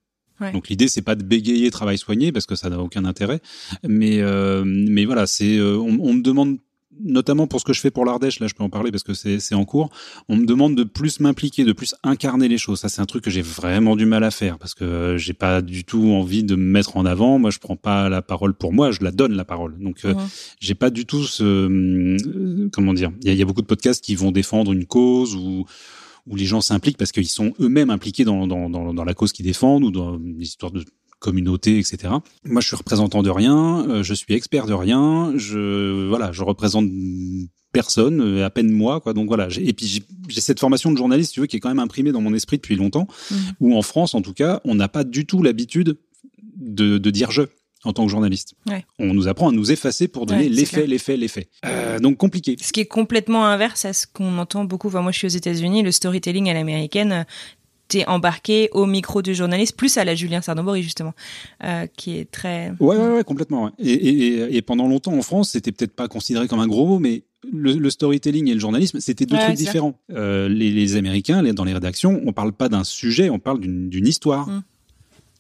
Ouais. 0.41 0.53
Donc 0.53 0.69
l'idée 0.69 0.89
c'est 0.89 1.03
pas 1.03 1.15
de 1.15 1.25
bégayer 1.25 1.71
travail 1.71 1.99
soigné 1.99 2.33
parce 2.33 2.47
que 2.47 2.55
ça 2.55 2.69
n'a 2.69 2.79
aucun 2.79 3.05
intérêt, 3.05 3.41
mais 3.87 4.21
euh, 4.21 4.65
mais 4.67 5.05
voilà 5.05 5.27
c'est 5.27 5.57
euh, 5.57 5.77
on, 5.79 5.99
on 6.01 6.15
me 6.15 6.23
demande 6.23 6.59
notamment 7.01 7.47
pour 7.47 7.61
ce 7.61 7.65
que 7.65 7.73
je 7.73 7.81
fais 7.81 7.91
pour 7.91 8.05
l'Ardèche 8.05 8.41
là 8.41 8.47
je 8.47 8.55
peux 8.55 8.63
en 8.63 8.71
parler 8.71 8.91
parce 8.91 9.03
que 9.03 9.15
c'est 9.15 9.55
en 9.55 9.65
cours 9.65 9.91
on 10.29 10.37
me 10.37 10.47
demande 10.47 10.75
de 10.75 10.85
plus 10.85 11.21
m'impliquer 11.21 11.65
de 11.65 11.73
plus 11.73 11.95
incarner 12.03 12.49
les 12.49 12.59
choses. 12.59 12.81
Ça 12.81 12.89
c'est 12.89 13.01
un 13.01 13.07
truc 13.07 13.25
que 13.25 13.31
j'ai 13.31 13.43
vraiment 13.43 13.97
du 13.97 14.07
mal 14.07 14.25
à 14.25 14.31
faire 14.31 14.59
parce 14.59 14.75
que 14.75 15.17
j'ai 15.19 15.35
pas 15.35 15.63
du 15.63 15.85
tout 15.85 16.11
envie 16.13 16.45
de 16.45 16.57
me 16.57 16.65
mettre 16.65 16.97
en 16.97 17.05
avant. 17.07 17.39
Moi 17.39 17.51
je 17.51 17.59
prends 17.59 17.77
pas 17.77 18.09
la 18.09 18.23
parole 18.23 18.55
pour 18.55 18.73
moi 18.73 18.91
je 18.91 19.03
la 19.03 19.11
donne 19.11 19.33
la 19.33 19.45
parole. 19.45 19.79
Donc 19.79 20.05
euh, 20.05 20.15
j'ai 20.61 20.75
pas 20.75 20.91
du 20.91 21.07
tout 21.07 21.25
ce 21.25 21.45
euh, 21.45 22.69
comment 22.73 22.95
dire 22.95 23.11
il 23.23 23.33
y 23.33 23.37
y 23.37 23.43
a 23.43 23.45
beaucoup 23.45 23.63
de 23.63 23.67
podcasts 23.67 24.03
qui 24.03 24.15
vont 24.15 24.33
défendre 24.33 24.73
une 24.73 24.87
cause 24.87 25.35
ou 25.35 25.67
où 26.27 26.37
les 26.37 26.45
gens 26.45 26.61
s'impliquent 26.61 26.99
parce 26.99 27.13
qu'ils 27.13 27.29
sont 27.29 27.53
eux-mêmes 27.61 27.91
impliqués 27.91 28.25
dans, 28.25 28.47
dans, 28.47 28.69
dans, 28.69 28.93
dans, 28.93 29.05
la 29.05 29.15
cause 29.15 29.33
qu'ils 29.33 29.47
défendent 29.47 29.85
ou 29.85 29.91
dans 29.91 30.17
l'histoire 30.17 30.73
de 30.73 30.85
communauté, 31.19 31.79
etc. 31.79 32.13
Moi, 32.45 32.61
je 32.61 32.67
suis 32.67 32.77
représentant 32.77 33.23
de 33.23 33.31
rien, 33.31 33.89
euh, 33.89 34.03
je 34.03 34.15
suis 34.15 34.35
expert 34.35 34.67
de 34.67 34.75
rien, 34.75 35.33
je 35.37 36.09
voilà, 36.09 36.33
je 36.33 36.43
représente 36.43 36.91
personne, 37.73 38.21
euh, 38.21 38.45
à 38.45 38.51
peine 38.51 38.71
moi, 38.71 39.01
quoi. 39.01 39.13
Donc 39.13 39.29
voilà. 39.29 39.49
Et 39.59 39.73
puis 39.73 40.03
j'ai 40.29 40.41
cette 40.41 40.61
formation 40.61 40.93
de 40.93 40.97
journaliste, 40.97 41.33
tu 41.33 41.41
veux, 41.41 41.47
qui 41.47 41.57
est 41.57 41.61
quand 41.61 41.69
même 41.69 41.79
imprimée 41.79 42.13
dans 42.13 42.21
mon 42.21 42.35
esprit 42.35 42.57
depuis 42.57 42.77
longtemps. 42.77 43.07
Mmh. 43.31 43.35
Où 43.61 43.77
en 43.77 43.83
France, 43.83 44.15
en 44.15 44.23
tout 44.23 44.35
cas, 44.35 44.61
on 44.65 44.75
n'a 44.75 44.89
pas 44.89 45.05
du 45.05 45.27
tout 45.27 45.43
l'habitude 45.43 45.99
de, 46.57 46.99
de 46.99 47.11
dire 47.11 47.31
je 47.31 47.43
en 47.87 47.93
tant 47.93 48.05
que 48.05 48.11
journaliste. 48.11 48.55
On 48.99 49.15
nous 49.15 49.29
apprend 49.29 49.49
à 49.49 49.53
nous 49.53 49.73
effacer 49.73 50.09
pour 50.09 50.27
donner 50.27 50.49
les 50.49 50.65
faits, 50.65 50.87
les 50.87 50.99
faits, 50.99 51.19
les 51.19 51.29
faits. 51.29 51.49
Euh, 51.65 51.99
donc 51.99 52.17
compliqué. 52.17 52.57
Ce 52.61 52.73
qui 52.73 52.81
est 52.81 52.87
complètement 52.87 53.47
inverse 53.47 53.85
à 53.85 53.93
ce 53.93 54.07
qu'on 54.07 54.39
entend 54.39 54.65
beaucoup. 54.65 54.89
Enfin, 54.89 55.03
moi, 55.03 55.13
je 55.13 55.19
suis 55.19 55.27
aux 55.27 55.31
États-Unis, 55.31 55.83
le 55.83 55.93
storytelling 55.93 56.51
à 56.51 56.55
l'américaine. 56.55 57.25
T'es 57.89 58.05
embarqué 58.09 58.69
au 58.73 58.85
micro 58.85 59.23
du 59.23 59.33
journaliste, 59.33 59.77
plus 59.77 59.97
à 59.97 60.05
la 60.05 60.17
Julien 60.17 60.43
Sarnobori 60.43 60.83
justement, 60.83 61.15
euh, 61.63 61.87
qui 61.97 62.19
est 62.19 62.29
très. 62.29 62.73
Ouais, 62.81 62.97
ouais, 62.97 63.15
ouais 63.15 63.25
complètement. 63.25 63.71
Et, 63.79 63.93
et, 63.93 64.57
et, 64.57 64.63
pendant 64.63 64.89
longtemps 64.89 65.17
en 65.17 65.23
France, 65.23 65.51
c'était 65.51 65.71
peut-être 65.71 65.95
pas 65.95 66.09
considéré 66.09 66.49
comme 66.49 66.59
un 66.59 66.67
gros 66.67 66.85
mot, 66.85 66.99
mais 66.99 67.23
le, 67.53 67.91
storytelling 67.91 68.49
et 68.49 68.55
le 68.55 68.61
journalisme, 68.61 68.99
c'était 69.01 69.27
deux 69.27 69.39
trucs 69.39 69.55
différents. 69.55 69.99
Euh, 70.11 70.49
les, 70.49 70.73
les, 70.73 70.97
Américains, 70.97 71.43
les, 71.43 71.53
dans 71.53 71.65
les 71.65 71.75
rédactions, 71.75 72.21
on 72.27 72.33
parle 72.33 72.53
pas 72.53 72.69
d'un 72.69 72.83
sujet, 72.83 73.31
on 73.31 73.39
parle 73.39 73.61
d'une 73.61 74.07
histoire. 74.07 74.49
Mm. 74.49 74.63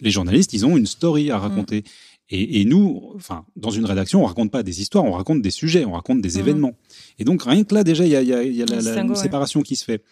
Les 0.03 0.11
journalistes, 0.11 0.53
ils 0.53 0.67
ont 0.67 0.77
une 0.77 0.87
story 0.87 1.31
à 1.31 1.39
raconter. 1.39 1.81
Mm. 1.81 1.85
Et, 2.29 2.61
et, 2.61 2.65
nous, 2.65 3.13
enfin, 3.15 3.45
dans 3.55 3.71
une 3.71 3.85
rédaction, 3.85 4.23
on 4.23 4.27
raconte 4.27 4.51
pas 4.51 4.63
des 4.63 4.81
histoires, 4.81 5.05
on 5.05 5.13
raconte 5.13 5.43
des 5.43 5.51
sujets, 5.51 5.85
on 5.85 5.93
raconte 5.93 6.21
des 6.21 6.37
mmh. 6.37 6.41
événements. 6.41 6.75
Et 7.19 7.25
donc 7.25 7.43
rien 7.43 7.65
que 7.65 7.75
là, 7.75 7.85
déjà, 7.85 8.05
il 8.05 8.11
y 8.11 8.17
a, 8.17 8.23
y 8.23 8.33
a, 8.33 8.43
y 8.43 8.63
a 8.63 8.67
la, 8.67 9.03
la 9.03 9.15
séparation 9.15 9.63
qui 9.63 9.77
se 9.77 9.85
fait. 9.85 10.03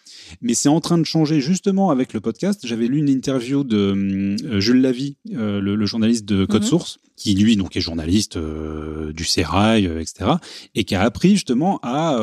Mais 0.41 0.53
c'est 0.53 0.69
en 0.69 0.81
train 0.81 0.97
de 0.97 1.03
changer 1.03 1.39
justement 1.39 1.91
avec 1.91 2.13
le 2.13 2.19
podcast. 2.19 2.61
J'avais 2.65 2.87
lu 2.87 2.97
une 2.97 3.09
interview 3.09 3.63
de 3.63 4.37
euh, 4.43 4.59
Jules 4.59 4.81
Lavie, 4.81 5.17
euh, 5.33 5.59
le, 5.59 5.75
le, 5.75 5.85
journaliste 5.85 6.25
de 6.25 6.45
Code 6.45 6.63
mmh. 6.63 6.67
Source, 6.67 6.99
qui 7.15 7.35
lui 7.35 7.55
donc 7.57 7.77
est 7.77 7.81
journaliste 7.81 8.37
euh, 8.37 9.13
du 9.13 9.23
Sérail, 9.23 9.85
etc. 9.85 10.31
Et 10.73 10.83
qui 10.83 10.95
a 10.95 11.01
appris 11.01 11.31
justement 11.31 11.79
à, 11.83 12.17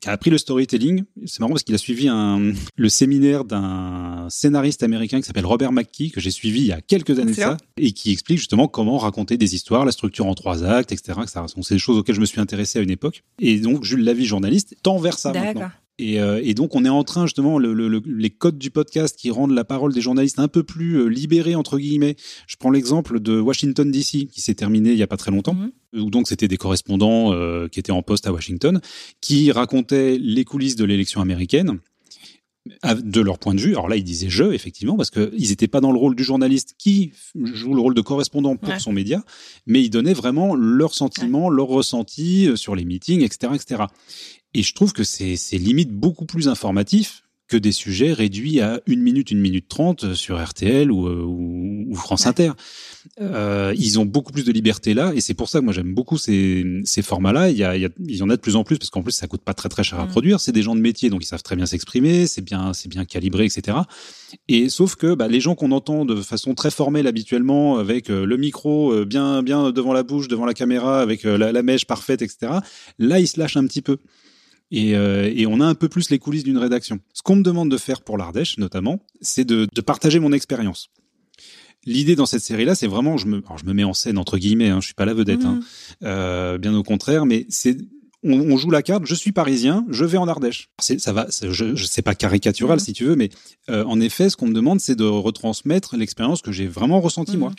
qui 0.00 0.08
a 0.08 0.12
appris 0.12 0.30
le 0.30 0.38
storytelling. 0.38 1.04
C'est 1.26 1.40
marrant 1.40 1.52
parce 1.52 1.62
qu'il 1.62 1.74
a 1.74 1.78
suivi 1.78 2.08
un, 2.08 2.52
le 2.76 2.88
séminaire 2.88 3.44
d'un 3.44 4.26
scénariste 4.30 4.82
américain 4.82 5.20
qui 5.20 5.26
s'appelle 5.26 5.46
Robert 5.46 5.72
McKee 5.72 6.10
que 6.10 6.20
j'ai 6.20 6.30
suivi 6.30 6.60
il 6.60 6.66
y 6.66 6.72
a 6.72 6.80
quelques 6.80 7.18
années 7.18 7.32
de 7.32 7.36
ça 7.36 7.56
et 7.76 7.92
qui 7.92 8.12
explique 8.12 8.38
justement 8.38 8.68
comment 8.68 8.98
raconter 8.98 9.36
des 9.36 9.54
histoires, 9.54 9.84
la 9.84 9.92
structure 9.92 10.26
en 10.26 10.34
trois 10.34 10.64
actes, 10.64 10.92
etc. 10.92 11.18
etc. 11.22 11.40
C'est 11.62 11.74
des 11.74 11.78
choses 11.78 11.98
auxquelles 11.98 12.16
je 12.16 12.20
me 12.20 12.26
suis 12.26 12.40
intéressé 12.40 12.78
à 12.78 12.82
une 12.82 12.90
époque. 12.90 13.22
Et 13.40 13.58
donc, 13.60 13.84
Jules 13.84 13.97
Lavie, 14.02 14.26
journaliste, 14.26 14.76
tend 14.82 14.98
vers 14.98 15.18
ça 15.18 15.32
maintenant. 15.32 15.70
Et, 16.00 16.20
euh, 16.20 16.40
et, 16.44 16.54
donc 16.54 16.76
on 16.76 16.84
est 16.84 16.88
en 16.88 17.02
train 17.02 17.26
justement 17.26 17.58
le, 17.58 17.72
le, 17.72 18.00
les 18.06 18.30
codes 18.30 18.56
du 18.56 18.70
podcast 18.70 19.16
qui 19.18 19.32
rendent 19.32 19.50
la 19.50 19.64
parole 19.64 19.92
des 19.92 20.00
journalistes 20.00 20.38
un 20.38 20.46
peu 20.46 20.62
plus 20.62 20.94
euh, 20.94 21.06
libérée 21.06 21.56
entre 21.56 21.76
guillemets. 21.76 22.14
Je 22.46 22.54
prends 22.56 22.70
l'exemple 22.70 23.18
de 23.18 23.40
Washington 23.40 23.90
DC 23.90 24.28
qui 24.28 24.40
s'est 24.40 24.54
terminé 24.54 24.92
il 24.92 24.96
y 24.96 25.02
a 25.02 25.08
pas 25.08 25.16
très 25.16 25.32
longtemps. 25.32 25.54
Mhm. 25.54 25.72
Où 26.00 26.10
donc 26.10 26.28
c'était 26.28 26.46
des 26.46 26.56
correspondants 26.56 27.32
euh, 27.32 27.66
qui 27.66 27.80
étaient 27.80 27.90
en 27.90 28.02
poste 28.02 28.28
à 28.28 28.32
Washington 28.32 28.80
qui 29.20 29.50
racontaient 29.50 30.18
les 30.18 30.44
coulisses 30.44 30.76
de 30.76 30.84
l'élection 30.84 31.20
américaine 31.20 31.80
de 32.84 33.20
leur 33.20 33.38
point 33.38 33.54
de 33.54 33.60
vue. 33.60 33.72
Alors 33.72 33.88
là, 33.88 33.96
ils 33.96 34.04
disaient 34.04 34.28
je, 34.28 34.44
effectivement, 34.44 34.96
parce 34.96 35.10
qu'ils 35.10 35.48
n'étaient 35.48 35.68
pas 35.68 35.80
dans 35.80 35.92
le 35.92 35.98
rôle 35.98 36.14
du 36.14 36.24
journaliste 36.24 36.74
qui 36.78 37.12
joue 37.34 37.74
le 37.74 37.80
rôle 37.80 37.94
de 37.94 38.00
correspondant 38.00 38.56
pour 38.56 38.78
son 38.80 38.92
média, 38.92 39.24
mais 39.66 39.82
ils 39.82 39.90
donnaient 39.90 40.14
vraiment 40.14 40.54
leurs 40.54 40.94
sentiments, 40.94 41.50
leurs 41.50 41.68
ressentis 41.68 42.48
euh, 42.48 42.56
sur 42.56 42.74
les 42.74 42.84
meetings, 42.84 43.22
etc., 43.22 43.52
etc. 43.54 43.82
Et 44.54 44.62
je 44.62 44.74
trouve 44.74 44.92
que 44.92 45.04
c'est 45.04 45.36
limite 45.52 45.90
beaucoup 45.90 46.24
plus 46.24 46.48
informatif 46.48 47.22
que 47.48 47.56
des 47.56 47.72
sujets 47.72 48.12
réduits 48.12 48.60
à 48.60 48.80
une 48.86 49.00
minute, 49.00 49.30
une 49.30 49.40
minute 49.40 49.68
trente 49.68 50.14
sur 50.14 50.42
RTL 50.42 50.92
ou, 50.92 51.08
euh, 51.08 51.24
ou, 51.24 51.94
France 51.94 52.26
Inter. 52.26 52.52
Euh, 53.20 53.74
ils 53.76 53.98
ont 53.98 54.04
beaucoup 54.04 54.32
plus 54.32 54.44
de 54.44 54.52
liberté 54.52 54.94
là, 54.94 55.12
et 55.14 55.20
c'est 55.20 55.34
pour 55.34 55.48
ça 55.48 55.60
que 55.60 55.64
moi 55.64 55.72
j'aime 55.72 55.94
beaucoup 55.94 56.18
ces, 56.18 56.64
ces 56.84 57.02
formats-là. 57.02 57.50
Il 57.50 57.56
y, 57.56 57.64
a, 57.64 57.76
il, 57.76 57.90
y 57.98 58.22
en 58.22 58.30
a 58.30 58.36
de 58.36 58.40
plus 58.40 58.56
en 58.56 58.64
plus 58.64 58.78
parce 58.78 58.90
qu'en 58.90 59.02
plus 59.02 59.12
ça 59.12 59.26
coûte 59.26 59.42
pas 59.42 59.54
très 59.54 59.68
très 59.68 59.82
cher 59.82 59.98
à 60.00 60.06
mm. 60.06 60.08
produire. 60.08 60.40
C'est 60.40 60.52
des 60.52 60.62
gens 60.62 60.74
de 60.74 60.80
métier, 60.80 61.10
donc 61.10 61.22
ils 61.22 61.26
savent 61.26 61.42
très 61.42 61.56
bien 61.56 61.66
s'exprimer, 61.66 62.26
c'est 62.26 62.42
bien 62.42 62.72
c'est 62.72 62.88
bien 62.88 63.04
calibré, 63.04 63.44
etc. 63.44 63.78
Et 64.48 64.68
sauf 64.68 64.96
que 64.96 65.14
bah, 65.14 65.28
les 65.28 65.40
gens 65.40 65.54
qu'on 65.54 65.72
entend 65.72 66.04
de 66.04 66.16
façon 66.16 66.54
très 66.54 66.70
formelle 66.70 67.06
habituellement, 67.06 67.78
avec 67.78 68.10
euh, 68.10 68.24
le 68.24 68.36
micro 68.36 68.92
euh, 68.92 69.04
bien 69.04 69.42
bien 69.42 69.70
devant 69.70 69.92
la 69.92 70.02
bouche, 70.02 70.28
devant 70.28 70.46
la 70.46 70.54
caméra, 70.54 71.00
avec 71.00 71.24
la, 71.24 71.52
la 71.52 71.62
mèche 71.62 71.86
parfaite, 71.86 72.22
etc. 72.22 72.52
Là 72.98 73.20
ils 73.20 73.28
se 73.28 73.38
lâchent 73.38 73.56
un 73.56 73.66
petit 73.66 73.82
peu. 73.82 73.98
Et, 74.70 74.96
euh, 74.96 75.32
et, 75.34 75.46
on 75.46 75.60
a 75.60 75.64
un 75.64 75.74
peu 75.74 75.88
plus 75.88 76.10
les 76.10 76.18
coulisses 76.18 76.44
d'une 76.44 76.58
rédaction. 76.58 77.00
Ce 77.14 77.22
qu'on 77.22 77.36
me 77.36 77.42
demande 77.42 77.70
de 77.70 77.78
faire 77.78 78.02
pour 78.02 78.18
l'Ardèche, 78.18 78.58
notamment, 78.58 79.00
c'est 79.20 79.44
de, 79.44 79.66
de, 79.72 79.80
partager 79.80 80.18
mon 80.18 80.32
expérience. 80.32 80.90
L'idée 81.88 82.16
dans 82.16 82.26
cette 82.26 82.42
série-là, 82.42 82.74
c'est 82.74 82.86
vraiment, 82.86 83.16
je 83.16 83.26
me, 83.26 83.38
alors 83.38 83.58
je 83.58 83.64
me 83.64 83.72
mets 83.72 83.84
en 83.84 83.94
scène 83.94 84.18
entre 84.18 84.36
guillemets, 84.36 84.68
hein, 84.68 84.80
je 84.80 84.86
suis 84.86 84.94
pas 84.94 85.06
la 85.06 85.14
vedette, 85.14 85.44
hein, 85.44 85.54
mmh. 85.54 86.04
euh, 86.04 86.58
bien 86.58 86.74
au 86.74 86.82
contraire, 86.82 87.24
mais 87.24 87.46
c'est 87.48 87.78
on, 88.22 88.32
on, 88.32 88.56
joue 88.56 88.70
la 88.70 88.82
carte. 88.82 89.06
Je 89.06 89.14
suis 89.14 89.32
parisien, 89.32 89.86
je 89.88 90.04
vais 90.04 90.18
en 90.18 90.28
Ardèche. 90.28 90.70
Ça 90.80 91.12
va, 91.12 91.28
je, 91.30 91.74
je 91.74 91.84
sais 91.84 92.02
pas 92.02 92.14
caricatural 92.14 92.76
mmh. 92.76 92.80
si 92.80 92.92
tu 92.92 93.04
veux, 93.04 93.16
mais 93.16 93.30
euh, 93.70 93.84
en 93.84 94.00
effet, 94.00 94.28
ce 94.28 94.36
qu'on 94.36 94.48
me 94.48 94.54
demande, 94.54 94.80
c'est 94.80 94.96
de 94.96 95.04
retransmettre 95.04 95.96
l'expérience 95.96 96.42
que 96.42 96.52
j'ai 96.52 96.66
vraiment 96.66 97.00
ressentie 97.00 97.36
mmh. 97.36 97.40
moi. 97.40 97.52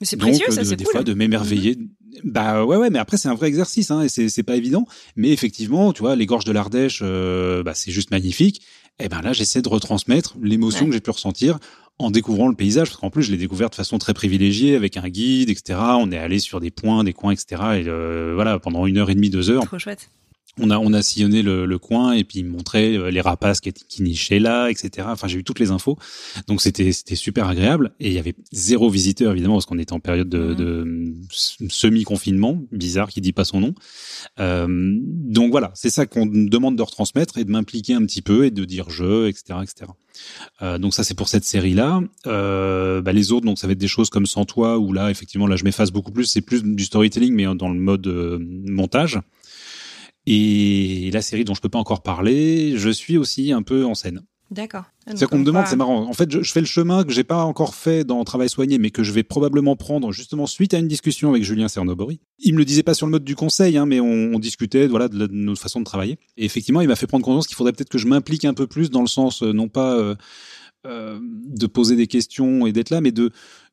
Mais 0.00 0.06
c'est 0.06 0.16
précieux, 0.16 0.50
ça, 0.50 0.64
c'est 0.64 0.74
Des 0.74 0.84
fois, 0.84 1.04
de 1.04 1.14
m'émerveiller. 1.14 1.78
Bah 2.24 2.64
ouais, 2.64 2.76
ouais, 2.76 2.90
mais 2.90 2.98
après, 2.98 3.16
c'est 3.16 3.28
un 3.28 3.34
vrai 3.34 3.46
exercice, 3.46 3.92
hein, 3.92 4.02
et 4.02 4.08
c'est 4.08 4.42
pas 4.42 4.56
évident. 4.56 4.84
Mais 5.14 5.30
effectivement, 5.30 5.92
tu 5.92 6.00
vois, 6.00 6.16
les 6.16 6.26
gorges 6.26 6.44
de 6.44 6.50
l'Ardèche, 6.50 7.00
euh, 7.02 7.62
bah, 7.62 7.74
c'est 7.74 7.92
juste 7.92 8.10
magnifique. 8.10 8.62
Et 8.98 9.08
ben 9.08 9.22
là, 9.22 9.32
j'essaie 9.32 9.62
de 9.62 9.68
retransmettre 9.68 10.36
l'émotion 10.42 10.86
que 10.86 10.92
j'ai 10.92 11.00
pu 11.00 11.10
ressentir 11.10 11.58
en 12.02 12.10
découvrant 12.10 12.48
le 12.48 12.54
paysage, 12.54 12.88
parce 12.88 13.00
qu'en 13.00 13.10
plus, 13.10 13.22
je 13.22 13.32
l'ai 13.32 13.38
découvert 13.38 13.70
de 13.70 13.74
façon 13.74 13.98
très 13.98 14.14
privilégiée, 14.14 14.76
avec 14.76 14.96
un 14.96 15.08
guide, 15.08 15.50
etc. 15.50 15.78
On 15.98 16.10
est 16.10 16.18
allé 16.18 16.38
sur 16.38 16.60
des 16.60 16.70
points, 16.70 17.04
des 17.04 17.12
coins, 17.12 17.32
etc. 17.32 17.62
Et 17.76 17.88
euh, 17.88 18.32
voilà, 18.34 18.58
pendant 18.58 18.86
une 18.86 18.98
heure 18.98 19.10
et 19.10 19.14
demie, 19.14 19.30
deux 19.30 19.50
heures. 19.50 19.64
Trop 19.64 19.78
chouette 19.78 20.08
on 20.60 20.70
a 20.70 20.78
on 20.78 20.92
a 20.92 21.02
sillonné 21.02 21.42
le, 21.42 21.64
le, 21.64 21.78
coin 21.78 22.12
et 22.12 22.24
puis 22.24 22.40
il 22.40 22.46
montrait 22.46 22.96
euh, 22.96 23.10
les 23.10 23.22
rapaces 23.22 23.60
qui, 23.60 23.72
qui 23.72 24.02
nichaient 24.02 24.38
là, 24.38 24.68
etc. 24.68 25.08
Enfin, 25.10 25.26
j'ai 25.26 25.38
eu 25.38 25.44
toutes 25.44 25.58
les 25.58 25.70
infos, 25.70 25.96
donc 26.46 26.60
c'était 26.60 26.92
c'était 26.92 27.14
super 27.14 27.48
agréable. 27.48 27.92
Et 28.00 28.08
il 28.08 28.12
y 28.12 28.18
avait 28.18 28.34
zéro 28.52 28.90
visiteur 28.90 29.32
évidemment 29.32 29.54
parce 29.54 29.66
qu'on 29.66 29.78
était 29.78 29.94
en 29.94 30.00
période 30.00 30.28
de, 30.28 30.52
de 30.52 31.14
semi 31.30 32.04
confinement, 32.04 32.62
bizarre 32.70 33.08
qui 33.08 33.20
dit 33.20 33.32
pas 33.32 33.44
son 33.44 33.60
nom. 33.60 33.74
Euh, 34.40 34.66
donc 34.68 35.50
voilà, 35.50 35.70
c'est 35.74 35.90
ça 35.90 36.04
qu'on 36.06 36.26
me 36.26 36.48
demande 36.48 36.76
de 36.76 36.82
retransmettre 36.82 37.38
et 37.38 37.44
de 37.44 37.50
m'impliquer 37.50 37.94
un 37.94 38.04
petit 38.04 38.22
peu 38.22 38.44
et 38.44 38.50
de 38.50 38.64
dire 38.64 38.90
je, 38.90 39.28
etc., 39.28 39.58
etc. 39.62 39.92
Euh, 40.60 40.78
donc 40.78 40.94
ça 40.94 41.04
c'est 41.04 41.14
pour 41.14 41.28
cette 41.28 41.44
série 41.44 41.74
là. 41.74 42.00
Euh, 42.26 43.00
bah, 43.00 43.12
les 43.12 43.32
autres 43.32 43.46
donc 43.46 43.58
ça 43.58 43.66
va 43.66 43.72
être 43.72 43.78
des 43.78 43.88
choses 43.88 44.10
comme 44.10 44.26
Sans 44.26 44.44
toi 44.44 44.78
où 44.78 44.92
là 44.92 45.10
effectivement 45.10 45.46
là 45.46 45.56
je 45.56 45.64
m'efface 45.64 45.90
beaucoup 45.90 46.12
plus. 46.12 46.26
C'est 46.26 46.40
plus 46.40 46.62
du 46.62 46.84
storytelling 46.84 47.34
mais 47.34 47.46
dans 47.54 47.68
le 47.68 47.78
mode 47.78 48.06
euh, 48.06 48.38
montage. 48.40 49.18
Et 50.26 51.10
la 51.12 51.22
série 51.22 51.44
dont 51.44 51.54
je 51.54 51.60
peux 51.60 51.68
pas 51.68 51.78
encore 51.78 52.02
parler, 52.02 52.76
je 52.76 52.90
suis 52.90 53.16
aussi 53.16 53.52
un 53.52 53.62
peu 53.62 53.84
en 53.84 53.94
scène. 53.94 54.22
D'accord. 54.52 54.84
C'est 55.16 55.26
qu'on 55.26 55.38
me 55.38 55.44
demande, 55.44 55.66
c'est 55.66 55.76
marrant. 55.76 56.06
En 56.06 56.12
fait, 56.12 56.30
je, 56.30 56.52
fais 56.52 56.60
le 56.60 56.66
chemin 56.66 57.04
que 57.04 57.10
j'ai 57.12 57.24
pas 57.24 57.42
encore 57.44 57.74
fait 57.74 58.04
dans 58.04 58.22
Travail 58.22 58.50
soigné, 58.50 58.76
mais 58.76 58.90
que 58.90 59.02
je 59.02 59.10
vais 59.10 59.22
probablement 59.22 59.76
prendre 59.76 60.12
justement 60.12 60.46
suite 60.46 60.74
à 60.74 60.78
une 60.78 60.88
discussion 60.88 61.30
avec 61.30 61.42
Julien 61.42 61.68
Cernobori. 61.68 62.20
Il 62.38 62.52
me 62.52 62.58
le 62.58 62.66
disait 62.66 62.82
pas 62.82 62.92
sur 62.92 63.06
le 63.06 63.12
mode 63.12 63.24
du 63.24 63.34
conseil, 63.34 63.78
hein, 63.78 63.86
mais 63.86 63.98
on, 63.98 64.38
discutait 64.38 64.86
voilà 64.88 65.08
de, 65.08 65.26
notre 65.26 65.60
façon 65.60 65.80
de 65.80 65.86
travailler. 65.86 66.18
Et 66.36 66.44
effectivement, 66.44 66.82
il 66.82 66.88
m'a 66.88 66.96
fait 66.96 67.06
prendre 67.06 67.24
conscience 67.24 67.46
qu'il 67.46 67.56
faudrait 67.56 67.72
peut-être 67.72 67.88
que 67.88 67.96
je 67.96 68.06
m'implique 68.06 68.44
un 68.44 68.52
peu 68.52 68.66
plus 68.66 68.90
dans 68.90 69.00
le 69.00 69.06
sens 69.06 69.42
euh, 69.42 69.52
non 69.52 69.68
pas 69.68 69.94
euh, 69.94 70.14
euh, 70.86 71.18
de 71.22 71.66
poser 71.66 71.96
des 71.96 72.06
questions 72.06 72.66
et 72.66 72.72
d'être 72.72 72.90
là, 72.90 73.00
mais 73.00 73.12
de 73.12 73.30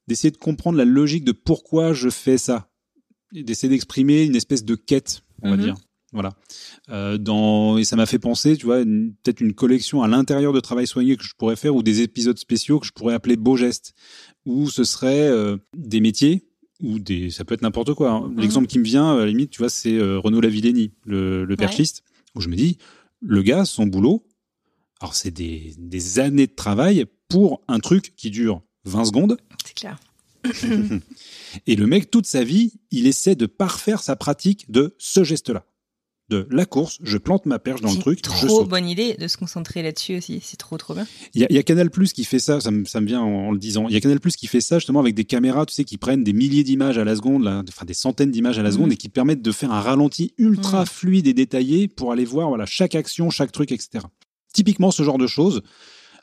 d'essayer 0.08 0.32
de 0.32 0.38
comprendre 0.38 0.78
la 0.78 0.86
logique 0.86 1.26
de 1.26 1.34
pourquoi 1.34 1.94
je 1.94 2.10
fais 2.10 2.38
ça, 2.38 2.70
d'essayer 3.34 3.70
d'exprimer 3.70 4.24
une 4.24 4.36
espèce 4.36 4.64
de 4.64 4.76
quête, 4.76 5.22
on 5.42 5.52
va 5.52 5.58
mhm. 5.58 5.64
dire. 5.64 5.76
Voilà. 6.12 6.32
Euh, 6.90 7.18
dans 7.18 7.78
et 7.78 7.84
ça 7.84 7.96
m'a 7.96 8.06
fait 8.06 8.20
penser, 8.20 8.58
tu 8.58 8.66
vois, 8.66 8.84
peut-être 8.84 9.42
une 9.42 9.54
collection 9.54 10.02
à 10.02 10.08
l'intérieur 10.08 10.54
de 10.54 10.60
travail 10.60 10.88
soigné 10.88 11.16
que 11.18 11.24
je 11.24 11.34
pourrais 11.38 11.56
faire 11.56 11.76
ou 11.76 11.84
des 11.84 12.02
épisodes 12.02 12.38
spéciaux 12.38 12.80
que 12.80 12.88
je 12.88 12.92
pourrais 12.92 13.14
appeler 13.14 13.36
beaux 13.36 13.56
gestes, 13.56 13.94
où 14.46 14.70
ce 14.70 14.84
serait 14.84 15.30
euh, 15.30 15.58
des 15.76 16.00
métiers 16.00 16.48
ou 16.82 16.98
des, 16.98 17.30
ça 17.30 17.44
peut 17.44 17.54
être 17.54 17.62
n'importe 17.62 17.94
quoi. 17.94 18.12
Hein. 18.12 18.30
Mhm. 18.30 18.40
L'exemple 18.40 18.68
qui 18.68 18.80
me 18.80 18.84
vient, 18.84 19.14
à 19.14 19.18
la 19.18 19.26
limite, 19.28 19.52
tu 19.52 19.60
vois, 19.60 19.70
c'est 19.70 19.96
euh, 19.96 20.18
Renaud 20.20 20.42
Lavillenie, 20.42 20.94
le, 21.06 21.46
le 21.46 21.56
perchiste, 21.56 22.04
où 22.36 22.42
je 22.42 22.50
me 22.50 22.56
dis, 22.56 22.78
le 23.22 23.44
gars, 23.44 23.66
son 23.66 23.86
boulot, 23.86 24.26
alors 25.02 25.14
c'est 25.14 25.32
des, 25.32 25.74
des 25.78 26.20
années 26.20 26.48
de 26.48 26.56
travail 26.56 27.06
pour 27.28 27.62
un 27.68 27.80
truc 27.80 28.14
qui 28.16 28.32
dure 28.32 28.62
20 28.86 29.06
secondes. 29.06 29.38
C'est 29.66 29.76
clair. 29.76 30.00
et 31.68 31.76
le 31.76 31.86
mec, 31.86 32.10
toute 32.10 32.26
sa 32.26 32.44
vie, 32.44 32.74
il 32.92 33.08
essaie 33.08 33.36
de 33.36 33.46
parfaire 33.46 34.02
sa 34.02 34.16
pratique 34.16 34.72
de 34.72 34.96
ce 34.98 35.24
geste-là 35.24 35.66
de 36.30 36.48
la 36.52 36.66
course, 36.66 37.00
je 37.04 37.18
plante 37.18 37.46
ma 37.46 37.60
perche 37.60 37.82
dans 37.82 37.92
le 37.92 37.98
truc. 37.98 38.22
Trop 38.22 38.64
je 38.64 38.68
bonne 38.68 38.88
idée 38.88 39.16
de 39.16 39.28
se 39.28 39.38
concentrer 39.38 39.82
là-dessus 39.82 40.18
aussi. 40.18 40.40
C'est 40.44 40.58
trop 40.58 40.78
trop 40.78 40.94
bien. 40.94 41.08
Il 41.34 41.46
y 41.50 41.58
a, 41.58 41.64
Canal 41.64 41.90
Plus 41.90 42.14
qui 42.14 42.24
fait 42.24 42.40
ça. 42.40 42.62
Ça 42.62 42.72
me, 42.72 42.86
ça 42.86 43.02
me 43.02 43.08
vient 43.08 43.22
en, 43.22 43.52
le 43.52 43.58
disant. 43.58 43.88
Il 43.88 43.94
y 43.94 43.98
a 43.98 44.02
Canal 44.02 44.20
Plus 44.20 44.36
qui 44.36 44.48
fait 44.48 44.62
ça 44.62 44.78
justement 44.78 45.00
avec 45.00 45.16
des 45.16 45.26
caméras, 45.26 45.66
tu 45.66 45.74
sais, 45.74 45.84
qui 45.84 45.98
prennent 45.98 46.24
des 46.24 46.34
milliers 46.34 46.64
d'images 46.64 46.98
à 46.98 47.04
la 47.04 47.16
seconde, 47.16 47.48
enfin 47.68 47.86
des 47.86 47.94
centaines 47.94 48.32
d'images 48.32 48.60
à 48.60 48.64
la 48.64 48.72
seconde, 48.72 48.88
mhm. 48.88 48.94
et 48.94 48.98
qui 48.98 49.10
permettent 49.10 49.42
de 49.42 49.52
faire 49.52 49.72
un 49.72 49.82
ralenti 49.82 50.34
ultra 50.38 50.82
mhm. 50.82 50.88
fluide 50.88 51.28
et 51.28 51.34
détaillé 51.34 51.88
pour 51.88 52.12
aller 52.12 52.26
voir 52.26 52.50
voilà 52.50 52.66
chaque 52.66 52.96
action, 52.96 53.30
chaque 53.30 53.52
truc, 53.52 53.72
etc. 53.72 54.06
typiquement 54.54 54.92
ce 54.92 55.04
genre 55.04 55.18
de 55.18 55.28
choses. 55.28 55.62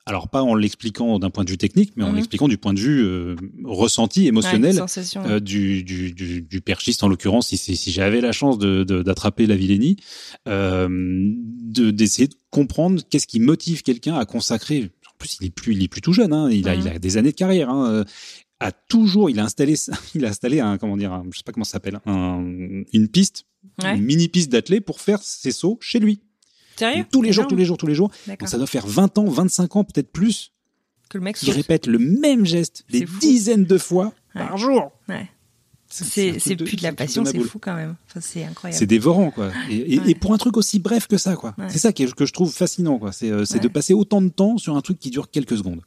Alors 0.09 0.29
pas 0.29 0.41
en 0.43 0.55
l'expliquant 0.55 1.19
d'un 1.19 1.31
point 1.31 1.43
de 1.45 1.51
vue 1.51 1.59
technique, 1.59 1.93
mais 1.97 2.05
en 2.05 2.11
Mhm. 2.11 2.17
l'expliquant 2.17 2.47
du 2.47 2.59
point 2.59 2.73
de 2.73 2.79
vue 2.79 3.03
euh, 3.05 3.35
ressenti, 3.65 4.27
émotionnel 4.29 4.77
Ouais, 4.81 5.31
euh, 5.33 5.41
du, 5.41 5.83
du, 5.83 6.13
du, 6.13 6.43
du 6.43 6.61
perchiste 6.61 7.03
en 7.03 7.09
l'occurrence. 7.09 7.49
Si, 7.49 7.57
si, 7.57 7.77
si 7.77 7.91
j'avais 7.91 8.21
la 8.21 8.31
chance 8.33 8.57
de 8.59 8.85
de- 8.85 9.03
d'attraper 9.03 9.47
la 9.47 9.57
vilénie, 9.57 9.97
euh, 10.47 10.87
de 10.89 11.91
d'essayer 11.91 12.29
de 12.29 12.37
comprendre 12.51 13.03
qu'est-ce 13.11 13.27
qui 13.27 13.41
motive 13.41 13.83
quelqu'un 13.83 14.15
à 14.15 14.25
consacrer. 14.25 14.91
En 15.09 15.17
plus, 15.19 15.39
il 15.41 15.47
est 15.47 15.51
plus 15.51 15.75
il 15.75 15.83
est 15.83 15.89
plus 15.89 16.01
tout 16.03 16.13
jeune. 16.13 16.33
Hein, 16.33 16.51
il 16.53 16.69
a 16.69 16.77
Mhm. 16.77 16.83
il 16.83 16.89
a 16.89 16.99
des 17.01 17.17
années 17.17 17.33
de 17.33 17.37
carrière. 17.37 17.69
Hein, 17.71 17.91
euh, 17.91 18.05
a 18.61 18.71
toujours 18.73 19.29
il 19.29 19.39
a 19.41 19.45
installé 19.45 19.75
il 20.15 20.25
a 20.25 20.29
installé 20.29 20.61
un 20.61 20.79
comment 20.79 20.97
dire 20.97 21.13
un, 21.13 21.25
je 21.33 21.39
sais 21.39 21.45
pas 21.45 21.53
comment 21.53 21.65
ça 21.65 21.73
s'appelle 21.73 21.99
un, 22.07 22.45
une 22.93 23.09
piste 23.09 23.45
Ouais. 23.83 23.97
une 23.97 24.05
mini 24.05 24.29
piste 24.29 24.51
d'athlée 24.53 24.81
pour 24.81 25.01
faire 25.01 25.21
ses 25.21 25.51
sauts 25.51 25.77
chez 25.81 25.99
lui. 25.99 26.21
Sérieux 26.79 27.03
Donc, 27.03 27.11
tous 27.11 27.23
les 27.23 27.33
jours, 27.33 27.47
tous 27.47 27.57
les 27.57 27.65
jours, 27.65 27.77
tous 27.79 27.87
les 27.87 27.95
jours. 27.95 28.11
Donc, 28.27 28.49
ça 28.49 28.59
doit 28.59 28.67
faire 28.67 28.87
20 28.87 29.19
ans, 29.19 29.25
25 29.25 29.77
ans, 29.77 29.85
peut-être 29.85 30.11
plus, 30.13 30.53
Que 31.09 31.19
le 31.19 31.25
mec 31.25 31.37
qui 31.37 31.47
saute. 31.47 31.55
répète 31.55 31.87
le 31.87 31.99
même 31.99 32.45
geste 32.45 32.85
des 32.91 33.07
fou. 33.07 33.19
dizaines 33.21 33.65
de 33.65 33.79
fois 33.79 34.13
Ouais. 34.35 34.43
par 34.47 34.57
jour. 34.59 34.93
Ouais. 35.09 35.29
C'est 35.89 36.57
de- 36.57 36.65
plus 36.65 36.77
de 36.77 36.83
la 36.83 36.93
passion, 36.93 37.25
c'est 37.25 37.39
fou 37.39 37.59
quand 37.61 37.75
même. 37.75 37.95
Enfin, 38.11 38.21
c'est 38.21 38.45
incroyable. 38.45 38.77
C'est 38.79 38.87
dévorant, 38.87 39.31
quoi. 39.31 39.51
Et, 39.71 39.95
et- 39.95 40.01
Ouais. 40.01 40.11
et 40.11 40.15
pour 40.17 40.35
un 40.35 40.37
truc 40.37 40.57
aussi 40.57 40.79
bref 40.81 41.07
que 41.07 41.17
ça, 41.17 41.37
quoi. 41.37 41.55
C'est 41.69 41.79
ça 41.79 41.93
qui 41.93 42.03
est- 42.03 42.13
que 42.15 42.27
je 42.27 42.33
trouve 42.33 42.53
fascinant, 42.53 42.99
quoi. 42.99 43.13
C'est 43.13 43.31
euh, 43.31 43.45
de 43.45 43.69
passer 43.69 43.95
autant 43.95 44.21
de 44.21 44.29
temps 44.29 44.59
sur 44.59 44.77
un 44.77 44.81
truc 44.83 44.99
qui 44.99 45.11
dure 45.11 45.31
quelques 45.31 45.57
secondes. 45.57 45.81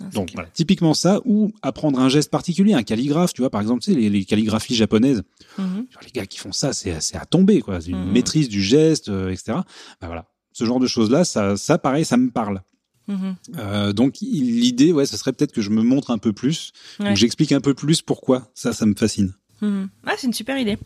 C'est 0.00 0.14
Donc 0.14 0.30
voilà, 0.34 0.48
typiquement 0.50 0.94
ça, 0.94 1.20
ou 1.24 1.52
apprendre 1.62 1.98
un 2.00 2.08
geste 2.08 2.30
particulier, 2.30 2.72
un 2.74 2.82
calligraphe, 2.82 3.32
tu 3.34 3.42
vois, 3.42 3.50
par 3.50 3.60
exemple, 3.60 3.82
tu 3.82 3.92
sais, 3.92 3.98
les, 3.98 4.08
les 4.10 4.24
calligraphies 4.24 4.74
japonaises, 4.74 5.22
Mhm. 5.58 5.86
Les 6.04 6.10
gars 6.12 6.26
qui 6.26 6.38
font 6.38 6.52
ça, 6.52 6.72
c'est 6.72 6.92
à 7.16 7.26
tomber, 7.26 7.60
quoi. 7.60 7.80
Une 7.86 8.04
Mhm. 8.06 8.12
maîtrise 8.12 8.48
du 8.48 8.62
geste, 8.62 9.08
euh, 9.10 9.30
etc. 9.30 9.58
Bah 10.00 10.06
voilà, 10.06 10.26
ce 10.52 10.64
genre 10.64 10.80
de 10.80 10.86
choses-là, 10.86 11.24
ça, 11.24 11.56
ça, 11.56 11.76
pareil, 11.78 12.04
ça 12.04 12.16
me 12.16 12.30
parle. 12.30 12.62
Mhm. 13.08 13.34
Euh, 13.58 13.92
donc 13.92 14.18
l'idée, 14.20 14.92
ouais, 14.92 15.04
ce 15.06 15.16
serait 15.16 15.32
peut-être 15.32 15.52
que 15.52 15.60
je 15.62 15.70
me 15.70 15.82
montre 15.82 16.10
un 16.12 16.18
peu 16.18 16.32
plus, 16.32 16.72
Ouais. 17.00 17.10
que 17.10 17.14
j'explique 17.16 17.52
un 17.52 17.60
peu 17.60 17.74
plus 17.74 18.00
pourquoi. 18.02 18.50
Ça, 18.54 18.72
ça 18.72 18.86
me 18.86 18.94
fascine. 18.94 19.34
Mhm. 19.62 19.88
Ah, 20.06 20.12
c'est 20.16 20.26
une 20.26 20.32
super 20.32 20.56
idée. 20.58 20.78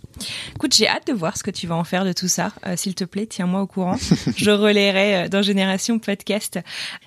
Écoute, 0.54 0.74
j'ai 0.74 0.88
hâte 0.88 1.06
de 1.06 1.12
voir 1.12 1.36
ce 1.36 1.42
que 1.42 1.50
tu 1.50 1.66
vas 1.66 1.76
en 1.76 1.84
faire 1.84 2.04
de 2.04 2.12
tout 2.12 2.28
ça. 2.28 2.52
Euh, 2.66 2.74
S'il 2.76 2.94
te 2.94 3.04
plaît, 3.04 3.26
tiens-moi 3.26 3.60
au 3.62 3.66
courant. 3.66 3.96
Je 4.36 4.50
relayerai 4.50 5.16
euh, 5.16 5.28
dans 5.28 5.42
Génération 5.42 5.98
Podcast. 5.98 6.58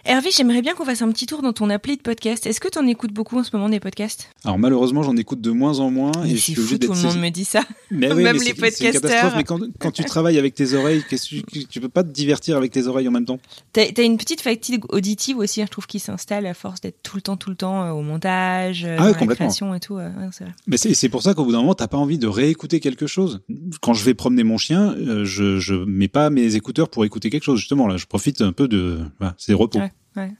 Hervé, 0.06 0.30
j'aimerais 0.32 0.62
bien 0.62 0.74
qu'on 0.74 0.86
fasse 0.86 1.02
un 1.02 1.12
petit 1.12 1.26
tour 1.26 1.42
dans 1.42 1.54
ton 1.54 1.70
appli 1.70 1.98
de 1.98 2.02
podcast. 2.02 2.46
Est-ce 2.46 2.60
que 2.60 2.68
tu 2.70 2.78
en 2.80 2.88
écoutes 2.88 3.14
beaucoup 3.14 3.38
en 3.40 3.44
ce 3.44 3.50
moment 3.56 3.70
des 3.70 3.80
podcasts? 3.80 4.30
Alors 4.46 4.58
malheureusement, 4.58 5.04
j'en 5.04 5.16
écoute 5.18 5.42
de 5.42 5.52
moins 5.52 5.80
en 5.80 5.92
moins, 5.92 6.12
et 6.26 6.30
je 6.30 6.36
suis 6.38 6.54
C'est 6.54 6.60
obligé 6.60 6.76
fou, 6.76 6.94
tout 6.94 6.94
le 6.94 7.08
monde 7.14 7.20
me 7.22 7.30
dit 7.30 7.46
ça. 7.46 7.62
Mais 7.92 8.08
oui, 8.14 8.24
même 8.24 8.38
mais 8.38 8.44
les 8.46 8.54
podcasteurs. 8.54 9.34
Mais 9.36 9.44
quand, 9.44 9.60
quand 9.80 9.92
tu 9.92 10.04
travailles 10.06 10.38
avec 10.38 10.56
tes 10.56 10.74
oreilles, 10.74 11.04
que 11.10 11.16
tu, 11.16 11.44
tu 11.66 11.80
peux 11.82 11.90
pas 11.90 12.04
te 12.04 12.10
divertir 12.10 12.56
avec 12.58 12.72
tes 12.72 12.88
oreilles 12.88 13.08
en 13.08 13.12
même 13.12 13.26
temps? 13.26 13.40
T'as 13.74 13.84
as 13.98 14.02
une 14.02 14.18
petite 14.18 14.42
fatigue 14.42 14.84
auditive 14.90 15.38
aussi, 15.38 15.62
je 15.62 15.68
trouve, 15.68 15.88
qui 15.88 16.00
s'installe 16.00 16.46
à 16.46 16.54
force 16.54 16.82
d'être 16.82 17.02
tout 17.04 17.16
le 17.18 17.22
temps, 17.22 17.38
tout 17.38 17.50
le 17.50 17.56
temps 17.56 17.84
euh, 17.84 17.92
au 17.92 18.02
montage, 18.02 18.86
euh, 18.86 18.96
Ah 19.00 19.12
dans 19.14 19.26
la 19.26 19.36
création 19.36 19.74
et 19.76 19.80
tout. 19.80 19.96
ouais, 19.96 20.10
vrai. 20.10 20.52
Mais 20.68 20.78
c'est 20.78 21.10
pour 21.10 21.22
ça 21.24 21.34
qu'au 21.34 21.44
bout 21.46 21.52
d'un 21.58 21.64
moment, 21.64 21.76
t'as 21.76 21.88
pas 21.88 21.98
envie 21.98 22.18
de 22.18 22.28
réécouter 22.28 22.80
quelque 22.80 23.08
chose. 23.08 23.42
Quand 23.82 23.94
je 23.94 24.04
vais 24.04 24.14
promener 24.14 24.44
mon 24.44 24.58
chien, 24.58 24.94
euh, 24.94 25.26
je 25.26 25.60
je 25.60 25.76
mets 25.76 26.08
pas 26.08 26.30
mes 26.30 26.56
écouteurs 26.56 26.90
pour 26.90 27.06
écouter 27.06 27.30
quelque 27.30 27.44
chose. 27.44 27.60
Justement, 27.60 27.88
là, 27.88 27.98
je 27.98 28.06
profite 28.06 28.42
un 28.42 28.54
peu 28.54 28.68
de. 28.68 29.00
Voilà, 29.20 29.36
c'est 29.38 29.54
repos. 29.54 29.80
Ouais. 30.16 30.34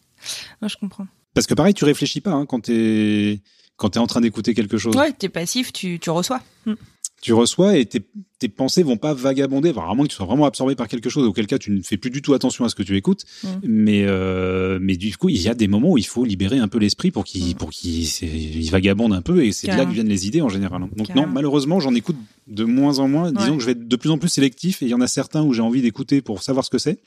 Je 0.62 0.76
comprends. 0.78 1.08
Parce 1.34 1.46
que 1.46 1.54
pareil, 1.54 1.74
tu 1.74 1.86
réfléchis 1.86 2.22
pas 2.22 2.32
hein, 2.32 2.46
quand 2.46 2.62
t'es 2.62 3.42
quand 3.78 3.90
t'es 3.92 4.00
en 4.00 4.08
train 4.08 4.22
d'écouter 4.22 4.54
quelque 4.54 4.78
chose. 4.78 4.96
Ouais, 4.96 5.14
t'es 5.14 5.30
passif, 5.30 5.72
tu, 5.72 6.00
tu 6.00 6.10
reçois. 6.10 6.42
Mm. 6.66 6.74
Tu 7.20 7.34
reçois 7.34 7.78
et 7.78 7.86
tes, 7.88 8.02
tes 8.38 8.48
pensées 8.48 8.84
vont 8.84 8.98
pas 8.98 9.16
vagabonder, 9.16 9.72
enfin, 9.76 9.92
moins 9.96 10.06
que 10.06 10.12
tu 10.12 10.16
sois 10.16 10.28
vraiment 10.28 10.46
absorbé 10.46 10.76
par 10.76 10.88
quelque 10.88 11.10
chose, 11.10 11.26
auquel 11.26 11.48
cas 11.48 11.58
tu 11.58 11.72
ne 11.72 11.82
fais 11.82 11.98
plus 11.98 12.12
du 12.12 12.22
tout 12.22 12.36
attention 12.36 12.64
à 12.64 12.70
ce 12.70 12.76
que 12.76 12.84
tu 12.84 12.96
écoutes. 12.96 13.24
Mm. 13.44 13.48
Mais 13.64 14.04
euh, 14.06 14.78
mais 14.80 14.98
du 14.98 15.18
coup, 15.18 15.28
il 15.30 15.42
y 15.42 15.48
a 15.50 15.56
des 15.56 15.68
moments 15.68 15.92
où 15.94 15.98
il 15.98 16.06
faut 16.06 16.24
libérer 16.26 16.60
un 16.60 16.68
peu 16.68 16.78
l'esprit 16.78 17.10
pour 17.10 17.24
qu'il 17.24 17.54
Mm. 17.54 17.54
pour 17.56 17.72
qu'il 17.72 18.70
vagabonde 18.70 19.14
un 19.14 19.24
peu 19.24 19.44
et 19.44 19.52
c'est 19.52 19.68
de 19.68 19.76
là 19.76 19.86
que 19.86 19.92
viennent 19.92 20.08
les 20.10 20.28
idées 20.28 20.42
en 20.42 20.50
général. 20.50 20.84
hein. 20.84 20.90
Donc 20.96 21.08
Carrément. 21.08 21.26
non, 21.28 21.34
malheureusement, 21.34 21.80
j'en 21.80 21.96
écoute 21.96 22.18
de 22.46 22.64
moins 22.66 23.00
en 23.00 23.08
moins. 23.08 23.32
Disons 23.32 23.52
Ouais. 23.52 23.56
que 23.58 23.62
je 23.62 23.66
vais 23.66 23.72
être 23.72 23.88
de 23.88 23.96
plus 23.96 24.12
en 24.12 24.20
plus 24.20 24.30
sélectif 24.30 24.84
et 24.84 24.86
il 24.86 24.90
y 24.90 24.94
en 24.94 25.02
a 25.02 25.08
certains 25.08 25.42
où 25.42 25.54
j'ai 25.54 25.62
envie 25.64 25.82
d'écouter 25.82 26.22
pour 26.22 26.44
savoir 26.44 26.64
ce 26.66 26.70
que 26.70 26.78
c'est. 26.78 27.00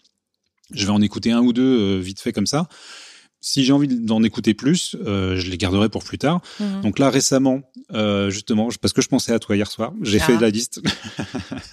Je 0.73 0.87
vais 0.87 0.93
en 0.93 1.03
écouter 1.03 1.31
un 1.31 1.41
ou 1.41 1.53
deux 1.53 1.63
euh, 1.97 2.01
vite 2.01 2.21
fait 2.21 2.33
comme 2.33 2.47
ça. 2.47 2.69
Si 3.41 3.65
j'ai 3.65 3.73
envie 3.73 3.89
d'en 3.89 4.23
écouter 4.23 4.53
plus, 4.55 4.97
euh, 5.07 5.37
je 5.37 5.51
les 5.51 5.57
garderai 5.57 5.89
pour 5.89 6.05
plus 6.05 6.19
tard. 6.19 6.41
Mhm. 6.61 6.83
Donc 6.83 6.99
là 6.99 7.09
récemment, 7.11 7.63
euh, 7.93 8.29
justement, 8.31 8.69
parce 8.81 8.93
que 8.93 9.01
je 9.03 9.09
pensais 9.09 9.33
à 9.33 9.39
toi 9.39 9.57
hier 9.57 9.71
soir, 9.71 9.93
j'ai 10.03 10.21
Ah. 10.21 10.25
fait 10.25 10.39
la 10.39 10.51
liste. 10.51 10.83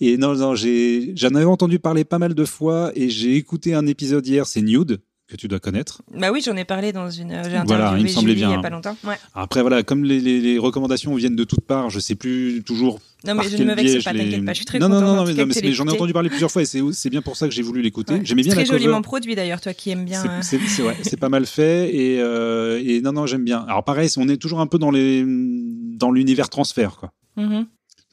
et 0.00 0.16
non, 0.18 0.34
non, 0.34 0.54
j'ai, 0.54 1.12
j'en 1.16 1.34
avais 1.34 1.44
entendu 1.44 1.78
parler 1.78 2.04
pas 2.04 2.18
mal 2.18 2.34
de 2.34 2.44
fois 2.44 2.92
et 2.94 3.08
j'ai 3.08 3.36
écouté 3.36 3.74
un 3.74 3.86
épisode 3.86 4.26
hier, 4.26 4.46
c'est 4.46 4.60
Nude 4.62 5.00
que 5.28 5.36
tu 5.36 5.48
dois 5.48 5.58
connaître. 5.58 6.02
Bah 6.16 6.30
oui, 6.32 6.40
j'en 6.44 6.56
ai 6.56 6.64
parlé 6.64 6.92
dans 6.92 7.10
une. 7.10 7.32
euh, 7.32 7.42
J'ai 7.50 7.58
Voilà, 7.66 7.94
il 7.98 8.04
me 8.04 8.08
semblait 8.08 8.32
Julie 8.34 8.42
il 8.42 8.44
y 8.44 8.48
bien. 8.48 8.58
a 8.60 8.62
pas 8.62 8.70
longtemps. 8.70 8.96
Ouais. 9.04 9.16
Après 9.34 9.60
voilà, 9.60 9.82
comme 9.82 10.04
les, 10.04 10.20
les, 10.20 10.40
les 10.40 10.58
recommandations 10.58 11.12
viennent 11.16 11.34
de 11.34 11.42
toutes 11.44 11.64
parts, 11.66 11.90
je 11.90 11.98
sais 11.98 12.14
plus 12.14 12.62
toujours. 12.64 13.00
Non, 13.24 13.34
par 13.34 13.44
mais 13.44 13.50
je 13.50 13.56
quel 13.56 13.66
ne 13.66 13.70
me 13.72 13.76
vexe 13.76 14.04
pas, 14.04 14.12
je 14.12 14.18
t'inquiète 14.18 14.44
pas. 14.44 14.52
Je 14.52 14.56
suis 14.56 14.64
très 14.66 14.78
non, 14.78 14.88
non, 14.88 15.00
non, 15.00 15.24
mais, 15.26 15.34
non, 15.34 15.46
mais 15.46 15.72
j'en 15.72 15.86
ai 15.86 15.90
entendu 15.90 16.12
parler 16.12 16.28
plusieurs 16.28 16.50
fois 16.50 16.62
et 16.62 16.64
c'est 16.64 17.10
bien 17.10 17.22
pour 17.22 17.36
ça 17.36 17.48
que 17.48 17.54
j'ai 17.54 17.62
voulu 17.62 17.82
l'écouter. 17.82 18.14
Ouais. 18.14 18.20
J'aimais 18.22 18.42
bien 18.42 18.52
Très 18.52 18.62
la 18.62 18.66
cover. 18.68 18.78
joliment 18.78 19.02
produit 19.02 19.34
d'ailleurs, 19.34 19.60
toi 19.60 19.74
qui 19.74 19.90
aimes 19.90 20.04
bien. 20.04 20.24
euh, 20.24 20.38
C'est- 20.42 20.58
ouais, 20.82 20.96
c'est 21.02 21.18
pas 21.18 21.28
mal 21.28 21.44
fait 21.46 21.92
et, 21.92 22.20
euh, 22.20 22.80
et 22.84 23.00
non 23.00 23.12
non 23.12 23.26
j'aime 23.26 23.44
bien. 23.44 23.64
Alors 23.68 23.82
pareil, 23.84 24.08
on 24.18 24.28
est 24.28 24.36
toujours 24.36 24.60
un 24.60 24.66
peu 24.68 24.78
dans 24.78 24.90
les 24.92 25.24
dans 25.26 26.12
l'univers 26.12 26.48
transfert 26.50 26.96
quoi. 26.98 27.10
mhm. 27.36 27.66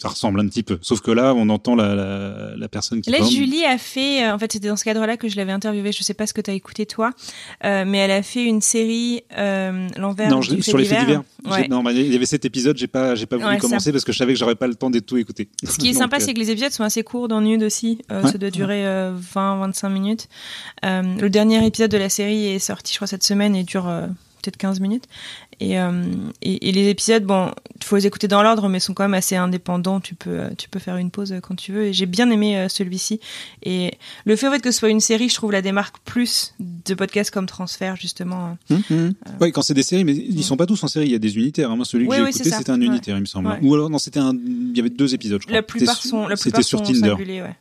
Ça 0.04 0.10
ressemble 0.10 0.39
un 0.41 0.47
petit 0.47 0.64
peu, 0.64 0.78
sauf 0.82 1.01
que 1.01 1.10
là 1.12 1.34
on 1.36 1.49
entend 1.49 1.76
la 1.76 1.95
la, 1.95 2.56
la 2.56 2.68
personne 2.68 3.01
qui 3.01 3.10
Là. 3.10 3.18
Julie 3.24 3.64
a 3.66 3.78
fait, 3.78 4.24
euh, 4.26 4.34
en 4.36 4.38
fait, 4.38 4.51
c'était 4.51 4.68
dans 4.68 4.76
ce 4.76 4.84
cadre-là 4.84 5.18
que 5.18 5.28
je 5.30 5.36
l'avais 5.38 5.51
interviewée. 5.51 5.91
Je 5.91 6.04
sais 6.04 6.14
pas 6.14 6.28
ce 6.28 6.34
que 6.34 6.41
tu 6.41 6.51
as 6.51 6.54
écouté 6.54 6.86
toi, 6.86 7.12
euh, 7.64 7.86
mais 7.88 7.97
elle 7.99 8.12
a 8.12 8.22
fait 8.22 8.43
une 8.43 8.62
série 8.62 9.24
euh, 9.38 9.88
l'envers 9.97 10.30
Non, 10.30 10.41
je- 10.41 10.60
sur 10.62 10.78
les 10.78 10.86
faits 10.86 10.99
divers. 10.99 11.24
Ouais. 11.49 11.68
Non, 11.68 11.82
bah, 11.84 11.91
il 11.91 12.12
y 12.12 12.16
avait 12.16 12.26
cet 12.26 12.45
épisode, 12.45 12.78
j'ai 12.78 12.88
pas, 12.88 13.16
j'ai 13.16 13.26
pas 13.26 13.38
voulu 13.38 13.47
Ouais, 13.47 13.56
ça. 13.56 13.60
commencer 13.62 13.91
parce 13.91 14.04
que 14.04 14.12
je 14.12 14.18
savais 14.18 14.34
que 14.34 14.39
j'aurais 14.39 14.56
pas 14.56 14.68
le 14.68 14.76
temps 14.76 14.89
de 14.89 14.99
tout 14.99 15.18
écouter. 15.18 15.47
Ce 15.64 15.78
qui 15.78 15.88
est 15.89 15.91
Donc, 15.93 16.01
sympa, 16.04 16.18
euh, 16.18 16.20
c'est 16.20 16.34
que 16.34 16.39
les 16.39 16.51
épisodes 16.51 16.72
sont 16.72 16.84
assez 16.84 17.04
courts 17.04 17.28
dans 17.28 17.41
Nude 17.41 17.64
aussi. 17.64 17.99
Ouais. 18.12 18.30
Ça 18.32 18.38
doit 18.38 18.51
durer 18.51 18.84
20-25 19.34 19.89
minutes. 19.89 20.28
Le 20.84 21.28
dernier 21.30 21.66
épisode 21.66 21.91
de 21.91 21.97
la 21.97 22.10
série 22.10 22.47
est 22.47 22.60
sorti, 22.60 22.91
je 22.93 22.97
crois, 22.97 23.08
cette 23.08 23.24
semaine 23.24 23.56
et 23.56 23.64
dure 23.64 23.84
peut-être 24.41 24.58
15 24.58 24.80
minutes. 24.82 25.06
Et, 25.60 25.80
euh, 25.80 25.91
et, 26.41 26.70
et 26.70 26.72
les 26.72 26.88
épisodes, 26.89 27.24
bon, 27.24 27.51
il 27.76 27.84
faut 27.84 27.95
les 27.95 28.06
écouter 28.08 28.28
dans 28.28 28.41
l'ordre, 28.43 28.70
mais 28.70 28.80
sont 28.80 28.93
quand 28.93 29.04
même 29.04 29.14
assez 29.14 29.36
indépendants. 29.36 29.99
Tu 29.99 30.16
peux, 30.16 30.30
euh, 30.32 30.49
tu 30.58 30.70
peux 30.70 30.80
faire 30.80 30.97
une 30.97 31.12
pause 31.12 31.32
euh, 31.34 31.39
quand 31.39 31.56
tu 31.56 31.72
veux. 31.72 31.86
Et 31.86 31.93
j'ai 31.93 32.06
bien 32.06 32.30
aimé 32.32 32.68
celui-ci. 32.70 33.20
Et 33.64 33.93
le 34.26 34.36
fait 34.36 34.47
en 34.47 34.51
fait, 34.51 34.60
que 34.62 34.72
ce 34.72 34.80
soit 34.80 34.89
une 34.89 34.99
série, 34.99 35.30
je 35.30 35.36
trouve 35.36 35.51
la 35.51 35.62
démarque 35.62 35.97
plus 36.06 36.54
de 36.60 36.93
podcasts 36.93 37.32
comme 37.32 37.45
Transfert, 37.45 37.95
justement. 37.95 38.58
hum, 38.70 38.82
hum. 38.89 39.14
Ouais, 39.41 39.51
quand 39.51 39.62
c'est 39.62 39.74
des 39.74 39.84
séries, 39.84 40.04
mais 40.04 40.14
ils 40.14 40.43
sont 40.43 40.58
pas 40.58 40.66
tous 40.66 40.84
en 40.84 40.88
série. 40.88 41.06
Il 41.08 41.12
y 41.12 41.16
a 41.16 41.20
des 41.20 41.36
unitaires. 41.38 41.72
hein. 41.72 41.76
Moi, 41.76 41.86
celui 41.86 42.06
que 42.06 42.10
Oui, 42.12 42.18
j'ai 42.18 42.24
oui, 42.24 42.30
écouté, 42.30 42.49
c'était 42.51 42.70
un 42.72 42.80
Ouais. 42.80 42.86
unitaire, 42.88 43.18
il 43.18 43.22
me 43.22 43.26
semble. 43.26 43.49
Ouais. 43.49 43.60
Ou 43.62 43.74
alors, 43.76 43.89
non, 43.89 43.97
c'était 43.97 44.20
un. 44.20 44.34
Il 44.34 44.76
y 44.76 44.80
avait 44.80 44.89
deux 44.89 45.14
épisodes, 45.14 45.39
je 45.41 45.45
crois. 45.47 45.56
La 45.58 45.64
plupart 45.64 46.01
sont, 46.01 46.28
la 46.28 46.36
C'était 46.36 46.51
plupart 46.51 46.64
sur 46.64 46.80
sont 46.80 46.86
Tinder. 46.93 47.10
singuliers, 47.10 47.41
ouais. 47.41 47.56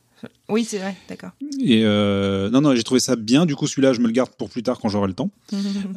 Oui, 0.48 0.64
c'est 0.64 0.78
vrai, 0.78 0.94
d'accord. 1.08 1.30
Et 1.60 1.82
euh, 1.84 2.50
non, 2.50 2.60
non, 2.60 2.74
j'ai 2.74 2.82
trouvé 2.82 3.00
ça 3.00 3.16
bien. 3.16 3.46
Du 3.46 3.56
coup, 3.56 3.66
celui-là, 3.66 3.92
je 3.92 4.00
me 4.00 4.06
le 4.06 4.12
garde 4.12 4.30
pour 4.36 4.50
plus 4.50 4.62
tard 4.62 4.78
quand 4.80 4.88
j'aurai 4.88 5.08
le 5.08 5.14
temps. 5.14 5.30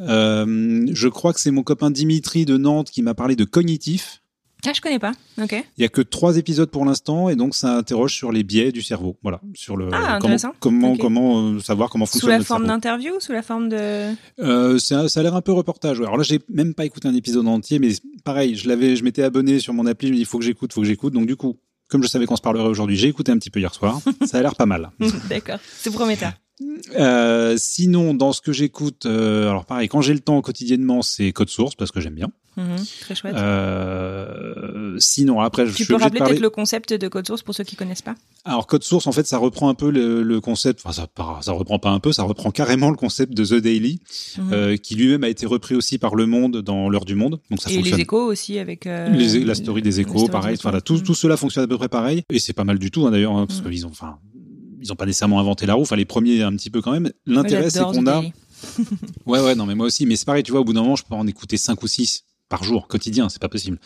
Euh, 0.07 0.85
je 0.91 1.07
crois 1.07 1.33
que 1.33 1.39
c'est 1.39 1.51
mon 1.51 1.63
copain 1.63 1.89
Dimitri 1.91 2.45
de 2.45 2.57
Nantes 2.57 2.89
qui 2.91 3.01
m'a 3.01 3.13
parlé 3.13 3.35
de 3.35 3.43
cognitif. 3.43 4.21
ah, 4.65 4.71
je 4.73 4.81
connais 4.81 4.99
pas. 4.99 5.11
Ok. 5.41 5.53
Il 5.77 5.81
y 5.81 5.85
a 5.85 5.89
que 5.89 6.01
trois 6.01 6.37
épisodes 6.37 6.69
pour 6.69 6.85
l'instant 6.85 7.29
et 7.29 7.35
donc 7.35 7.55
ça 7.55 7.77
interroge 7.77 8.13
sur 8.13 8.31
les 8.31 8.43
biais 8.43 8.71
du 8.71 8.81
cerveau. 8.81 9.17
Voilà, 9.23 9.41
sur 9.53 9.77
le 9.77 9.87
Ah, 9.91 10.17
comment 10.21 10.35
intéressant. 10.35 10.53
comment 10.59 11.39
euh, 11.49 11.59
savoir 11.59 11.89
comment 11.89 12.05
Sous 12.05 12.13
fonctionne 12.13 12.31
la 12.31 12.37
notre 12.37 12.47
forme 12.47 12.63
cerveau. 12.63 12.75
d'interview 12.75 13.15
ou 13.15 13.19
sous 13.19 13.31
la 13.31 13.41
forme 13.41 13.69
de. 13.69 14.13
Euh, 14.39 14.77
ça 14.79 15.05
a 15.15 15.23
l'air 15.23 15.35
un 15.35 15.41
peu 15.41 15.51
reportage. 15.53 15.99
Alors 16.01 16.17
là, 16.17 16.23
j'ai 16.23 16.39
même 16.49 16.73
pas 16.73 16.85
écouté 16.85 17.07
un 17.07 17.15
épisode 17.15 17.47
entier, 17.47 17.79
mais 17.79 17.89
pareil, 18.23 18.55
je 18.55 18.67
l'avais, 18.67 18.95
je 18.95 19.03
m'étais 19.03 19.23
abonné 19.23 19.59
sur 19.59 19.73
mon 19.73 19.85
appli. 19.85 20.07
Je 20.07 20.11
me 20.13 20.17
dis, 20.17 20.21
il 20.23 20.27
faut 20.27 20.39
que 20.39 20.45
j'écoute, 20.45 20.73
faut 20.73 20.81
que 20.81 20.87
j'écoute. 20.87 21.13
Donc 21.13 21.25
du 21.27 21.35
coup, 21.35 21.57
comme 21.89 22.03
je 22.03 22.07
savais 22.07 22.25
qu'on 22.25 22.35
se 22.35 22.41
parlerait 22.41 22.67
aujourd'hui, 22.67 22.95
j'ai 22.95 23.07
écouté 23.07 23.31
un 23.31 23.37
petit 23.37 23.49
peu 23.49 23.59
hier 23.59 23.73
soir. 23.73 23.99
ça 24.25 24.37
a 24.37 24.41
l'air 24.41 24.55
pas 24.55 24.65
mal. 24.65 24.91
D'accord. 25.29 25.59
C'est 25.77 25.91
prometteur. 25.91 26.33
Euh, 26.97 27.55
sinon, 27.57 28.13
dans 28.13 28.31
ce 28.31 28.41
que 28.41 28.53
j'écoute, 28.53 29.05
euh, 29.05 29.49
alors 29.49 29.65
pareil, 29.65 29.87
quand 29.89 30.01
j'ai 30.01 30.13
le 30.13 30.19
temps 30.21 30.41
quotidiennement, 30.41 31.01
c'est 31.01 31.31
Code 31.33 31.49
Source 31.49 31.75
parce 31.75 31.91
que 31.91 31.99
j'aime 31.99 32.15
bien. 32.15 32.29
Mhm, 32.57 32.77
Très 33.01 33.15
chouette. 33.15 33.35
Euh, 33.35 34.95
sinon, 34.97 35.41
après, 35.41 35.65
je 35.65 35.71
tu 35.71 35.83
suis 35.83 35.85
peux 35.93 35.95
rappeler 36.01 36.21
peut-être 36.21 36.39
le 36.39 36.49
concept 36.49 36.93
de 36.93 37.07
code 37.09 37.27
source 37.27 37.43
pour 37.43 37.53
ceux 37.53 37.65
qui 37.65 37.75
connaissent 37.75 38.01
pas? 38.01 38.15
Alors 38.45 38.65
Code 38.65 38.83
Source, 38.83 39.07
en 39.07 39.11
fait, 39.11 39.27
ça 39.27 39.37
reprend 39.37 39.67
un 39.67 39.73
peu 39.73 39.89
le, 39.89 40.23
le 40.23 40.39
concept. 40.39 40.79
Enfin, 40.85 40.93
ça, 40.93 41.41
ça 41.41 41.51
reprend 41.51 41.79
pas 41.79 41.89
un 41.89 41.99
peu, 41.99 42.13
ça 42.13 42.23
reprend 42.23 42.51
carrément 42.51 42.89
le 42.89 42.95
concept 42.95 43.33
de 43.33 43.43
The 43.43 43.61
Daily, 43.61 43.99
Mhm. 44.37 44.77
qui 44.77 44.95
lui-même 44.95 45.25
a 45.25 45.29
été 45.29 45.45
repris 45.45 45.75
aussi 45.75 45.97
par 45.97 46.15
Le 46.15 46.25
Monde 46.27 46.61
dans 46.61 46.87
l'heure 46.89 47.03
du 47.05 47.15
monde. 47.15 47.39
Donc 47.49 47.61
ça 47.61 47.69
Et 47.69 47.75
fonctionne. 47.75 47.97
les 47.97 48.01
échos 48.03 48.23
aussi 48.25 48.57
avec. 48.59 48.85
Les- 48.85 49.43
la 49.43 49.55
story 49.55 49.81
des 49.81 49.99
échos, 49.99 50.19
story 50.19 50.31
pareil. 50.31 50.55
des 50.57 50.81
tout, 50.81 50.93
Mhm. 50.95 51.03
tout 51.03 51.13
cela 51.13 51.35
fonctionne 51.35 51.65
à 51.65 51.67
peu 51.67 51.77
près 51.77 51.89
pareil. 51.89 52.23
Et 52.29 52.39
c'est 52.39 52.53
pas 52.53 52.63
mal 52.63 52.79
du 52.79 52.89
tout, 52.89 53.05
hein, 53.05 53.11
d'ailleurs, 53.11 53.35
hein, 53.35 53.45
parce 53.47 53.59
qu'ils 53.61 53.85
ont, 53.85 53.89
enfin, 53.89 54.17
ils 54.81 54.91
ont 54.91 54.95
pas 54.95 55.05
nécessairement 55.05 55.39
inventé 55.39 55.65
la 55.65 55.73
roue. 55.73 55.83
Enfin, 55.83 55.95
les 55.95 56.05
premiers 56.05 56.41
un 56.41 56.55
petit 56.55 56.69
peu 56.69 56.81
quand 56.81 56.91
même. 56.91 57.11
L'intérêt, 57.25 57.69
c'est 57.69 57.81
qu'on 57.81 58.07
a. 58.07 58.23
Ouais, 59.25 59.41
ouais, 59.41 59.53
non, 59.53 59.65
mais 59.65 59.75
moi 59.75 59.85
aussi. 59.85 60.05
Mais 60.05 60.15
c'est 60.15 60.25
pareil, 60.25 60.43
tu 60.43 60.51
vois, 60.51 60.61
au 60.61 60.63
bout 60.63 60.73
d'un 60.73 60.81
moment, 60.81 60.95
je 60.95 61.03
peux 61.03 61.13
en 61.13 61.27
écouter 61.27 61.57
cinq 61.57 61.83
ou 61.83 61.87
six. 61.87 62.23
par 62.47 62.63
jour, 62.63 62.87
quotidien, 62.87 63.27
c'est 63.29 63.41
pas 63.41 63.49
possible. 63.49 63.79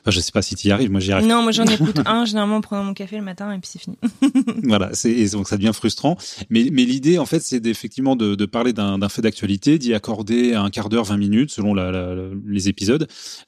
Enfin, 0.00 0.10
je 0.10 0.20
sais 0.20 0.32
pas 0.32 0.40
si 0.40 0.54
tu 0.54 0.68
y 0.68 0.70
arrives, 0.70 0.90
moi 0.90 1.00
j'y 1.00 1.12
arrive. 1.12 1.26
Non, 1.26 1.42
moi 1.42 1.52
j'en 1.52 1.64
écoute 1.66 2.00
un 2.06 2.24
généralement 2.24 2.56
en 2.56 2.60
prenant 2.60 2.82
mon 2.84 2.94
café 2.94 3.16
le 3.16 3.22
matin 3.22 3.52
et 3.52 3.58
puis 3.58 3.68
c'est 3.70 3.78
fini. 3.78 3.98
voilà, 4.64 4.90
c'est 4.94 5.28
donc 5.30 5.48
ça 5.48 5.56
devient 5.56 5.72
frustrant. 5.74 6.16
Mais, 6.48 6.68
mais 6.72 6.84
l'idée 6.84 7.18
en 7.18 7.26
fait, 7.26 7.40
c'est 7.40 7.66
effectivement 7.66 8.16
de, 8.16 8.34
de 8.34 8.46
parler 8.46 8.72
d'un 8.72 9.08
fait 9.08 9.22
d'actualité, 9.22 9.78
d'y 9.78 9.92
accorder 9.94 10.54
un 10.54 10.70
quart 10.70 10.88
d'heure, 10.88 11.04
20 11.04 11.16
minutes 11.18 11.50
selon 11.50 11.74
la, 11.74 11.90
la, 11.90 12.14
les 12.46 12.68
épisodes, 12.68 13.06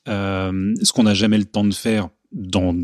euh, 0.09 0.75
ce 0.83 0.93
qu'on 0.93 1.05
n'a 1.05 1.15
jamais 1.15 1.39
le 1.39 1.47
temps 1.47 1.65
de 1.65 1.75
faire 1.75 2.09
dans, 2.33 2.75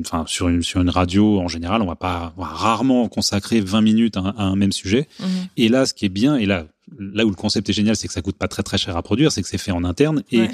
enfin, 0.00 0.24
sur 0.26 0.48
une, 0.48 0.62
sur 0.62 0.80
une 0.80 0.90
radio, 0.90 1.40
en 1.40 1.48
général, 1.48 1.82
on 1.82 1.86
va 1.86 1.96
pas, 1.96 2.32
on 2.36 2.42
va 2.42 2.48
rarement 2.48 3.08
consacrer 3.08 3.60
20 3.60 3.80
minutes 3.82 4.16
à 4.16 4.20
un, 4.20 4.34
à 4.36 4.42
un 4.44 4.56
même 4.56 4.72
sujet. 4.72 5.08
Mhm. 5.20 5.26
Et 5.56 5.68
là, 5.68 5.86
ce 5.86 5.94
qui 5.94 6.06
est 6.06 6.10
bien, 6.10 6.36
et 6.36 6.46
là, 6.46 6.66
là 6.98 7.26
où 7.26 7.28
le 7.28 7.34
concept 7.34 7.68
est 7.68 7.74
génial, 7.74 7.96
c'est 7.96 8.08
que 8.08 8.14
ça 8.14 8.22
coûte 8.22 8.36
pas 8.36 8.48
très 8.48 8.62
très 8.62 8.78
cher 8.78 8.96
à 8.96 9.02
produire, 9.02 9.32
c'est 9.32 9.42
que 9.42 9.48
c'est 9.48 9.58
fait 9.58 9.72
en 9.72 9.84
interne. 9.84 10.22
Et 10.30 10.40
Ouais. 10.40 10.50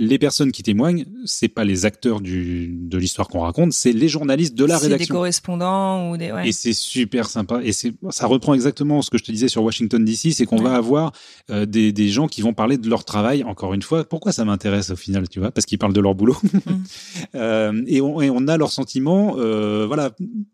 Les 0.00 0.18
personnes 0.18 0.50
qui 0.50 0.62
témoignent, 0.62 1.04
c'est 1.24 1.48
pas 1.48 1.64
les 1.64 1.84
acteurs 1.84 2.20
du, 2.20 2.66
de 2.68 2.98
l'histoire 2.98 3.28
qu'on 3.28 3.40
raconte, 3.40 3.72
c'est 3.72 3.92
les 3.92 4.08
journalistes 4.08 4.54
de 4.54 4.64
la 4.64 4.78
C'est 4.78 4.86
des 4.88 4.92
rédaction. 4.94 5.14
correspondants 5.14 6.10
ou 6.10 6.16
des. 6.16 6.32
Ouais. 6.32 6.48
Et 6.48 6.52
c'est 6.52 6.72
super 6.72 7.28
sympa. 7.28 7.60
Et 7.62 7.72
c'est, 7.72 7.92
ça 8.10 8.26
reprend 8.26 8.54
exactement 8.54 9.02
ce 9.02 9.10
que 9.10 9.18
je 9.18 9.24
te 9.24 9.30
disais 9.30 9.48
sur 9.48 9.62
Washington 9.62 10.04
DC, 10.04 10.32
c'est 10.32 10.46
qu'on 10.46 10.56
Ouais. 10.58 10.64
va 10.64 10.74
avoir 10.74 11.12
euh, 11.50 11.66
des, 11.66 11.92
des 11.92 12.08
gens 12.08 12.26
qui 12.26 12.42
vont 12.42 12.52
parler 12.54 12.76
de 12.78 12.88
leur 12.88 13.04
travail. 13.04 13.44
Encore 13.44 13.74
une 13.74 13.82
fois, 13.82 14.04
pourquoi 14.04 14.32
ça 14.32 14.44
m'intéresse 14.44 14.90
au 14.90 14.96
final, 14.96 15.28
tu 15.28 15.38
vois? 15.38 15.50
Parce 15.50 15.66
qu'ils 15.66 15.78
parlent 15.78 15.92
de 15.92 16.00
leur 16.00 16.14
boulot. 16.14 16.36
Mm. 16.42 16.58
Euh, 17.34 17.82
et, 17.86 18.00
on, 18.00 18.20
et 18.20 18.30
on 18.30 18.48
a 18.48 18.56
leurs 18.56 18.72
sentiments, 18.72 19.36
euh, 19.38 19.84
voilà, 19.86 20.10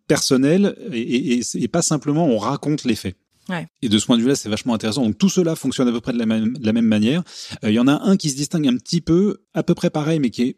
personnels, 0.09 0.77
et, 0.93 1.35
et, 1.39 1.41
et 1.55 1.69
pas 1.69 1.83
simplement 1.83 2.27
on 2.27 2.39
raconte 2.39 2.85
les 2.85 2.95
faits. 2.95 3.17
Ouais. 3.49 3.67
Et 3.83 3.89
de 3.89 3.99
ce 3.99 4.07
point 4.07 4.17
de 4.17 4.23
vue-là, 4.23 4.35
c'est 4.35 4.49
vachement 4.49 4.75
intéressant. 4.75 5.03
Donc 5.05 5.19
tout 5.19 5.29
cela 5.29 5.55
fonctionne 5.55 5.87
à 5.89 5.93
peu 5.93 6.01
près 6.01 6.13
de 6.13 6.19
la 6.19 6.27
même, 6.27 6.57
de 6.59 6.67
la 6.67 6.73
même 6.73 6.87
manière. 6.87 7.23
Euh, 7.65 7.71
Il 7.71 7.75
y 7.75 7.79
en 7.79 7.87
a 7.89 8.03
un 8.03 8.17
qui 8.17 8.31
se 8.31 8.37
distingue 8.37 8.67
un 8.67 8.77
petit 8.77 9.01
peu, 9.01 9.43
à 9.55 9.63
peu 9.63 9.75
près 9.75 9.91
pareil, 9.91 10.19
mais 10.19 10.31
qui 10.31 10.43
est 10.43 10.57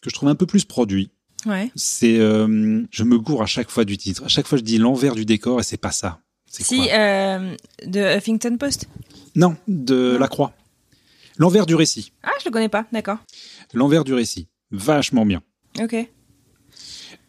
que 0.00 0.10
je 0.10 0.14
trouve 0.14 0.28
un 0.28 0.34
peu 0.34 0.46
plus 0.46 0.64
produit 0.64 1.10
Ouais. 1.46 1.70
c'est 1.76 2.18
euh, 2.18 2.82
je 2.90 3.04
me 3.04 3.18
gourre 3.18 3.42
à 3.42 3.46
chaque 3.46 3.70
fois 3.70 3.84
du 3.84 3.98
titre. 3.98 4.24
À 4.24 4.28
chaque 4.28 4.46
fois 4.46 4.56
je 4.56 4.62
dis 4.62 4.78
l'envers 4.78 5.14
du 5.14 5.26
décor 5.26 5.60
et 5.60 5.62
c'est 5.62 5.76
pas 5.76 5.90
ça. 5.92 6.20
C'est 6.46 6.62
Si, 6.62 6.76
quoi 6.76 6.86
euh, 6.94 7.54
de 7.84 8.16
Huffington 8.16 8.56
Post? 8.56 8.88
Non, 9.36 9.54
de 9.68 10.12
Non. 10.14 10.18
la 10.20 10.28
croix. 10.28 10.54
L'envers 11.36 11.66
du 11.66 11.74
récit. 11.74 12.12
Ah, 12.22 12.30
je 12.40 12.46
le 12.46 12.50
connais 12.50 12.68
pas, 12.70 12.86
d'accord. 12.92 13.18
L'envers 13.74 14.04
du 14.04 14.14
récit. 14.14 14.46
Vachement 14.70 15.26
bien. 15.26 15.42
Ok. 15.82 15.94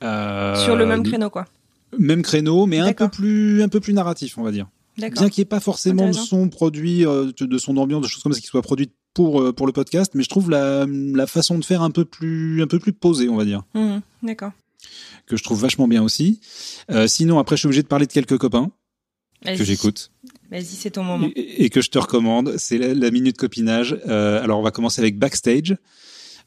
Sur 0.02 0.76
le 0.76 0.86
même 0.86 1.04
créneau, 1.04 1.30
quoi. 1.30 1.46
Même 1.98 2.22
créneau, 2.24 2.66
mais 2.66 2.80
un 2.80 2.94
peu 2.94 3.10
plus 3.10 3.62
un 3.64 3.70
peu 3.70 3.80
plus 3.80 3.94
narratif, 3.94 4.38
on 4.38 4.44
va 4.44 4.52
dire. 4.52 4.68
Bien 4.98 5.10
qu'il 5.10 5.28
n'y 5.38 5.42
ait 5.42 5.46
pas 5.46 5.60
forcément 5.60 6.08
de 6.08 6.14
son 6.14 6.48
produit, 6.50 7.06
euh, 7.06 7.32
de 7.40 7.58
son 7.58 7.76
ambiance, 7.78 8.02
de 8.04 8.08
choses 8.08 8.24
comme 8.24 8.32
ça 8.34 8.40
qui 8.40 8.48
soient 8.48 8.62
produites 8.62 8.94
pour 9.14 9.42
euh, 9.42 9.52
pour 9.54 9.68
le 9.68 9.74
podcast, 9.74 10.12
mais 10.16 10.24
je 10.24 10.30
trouve 10.30 10.50
la, 10.50 10.86
la 10.88 11.28
façon 11.28 11.58
de 11.60 11.66
faire 11.66 11.82
un 11.82 11.92
peu 11.92 12.06
plus 12.06 12.62
un 12.64 12.68
peu 12.68 12.80
plus 12.80 12.94
posée, 12.94 13.28
on 13.30 13.36
va 13.36 13.44
dire, 13.46 13.64
Mhm, 13.74 14.02
D'accord. 14.24 14.52
que 15.26 15.36
je 15.38 15.44
trouve 15.44 15.60
vachement 15.62 15.88
bien 15.88 16.02
aussi. 16.04 16.40
Euh, 16.92 17.08
sinon, 17.08 17.40
après, 17.40 17.56
je 17.58 17.60
suis 17.62 17.68
obligé 17.68 17.84
de 17.84 17.88
parler 17.88 18.06
de 18.08 18.12
quelques 18.14 18.38
copains 18.38 18.72
que 19.46 19.64
j'écoute. 19.64 20.12
Vas-y, 20.50 20.64
c'est 20.66 20.92
ton 20.92 21.04
moment. 21.04 21.28
et, 21.36 21.66
et 21.66 21.70
que 21.70 21.82
je 21.82 21.90
te 21.90 21.98
recommande. 22.00 22.56
C'est 22.58 22.78
la, 22.78 22.94
la 22.94 23.12
minute 23.12 23.38
copinage. 23.38 23.94
Alors, 24.08 24.60
on 24.60 24.64
va 24.64 24.72
commencer 24.72 25.02
avec 25.02 25.18
Backstage, 25.20 25.76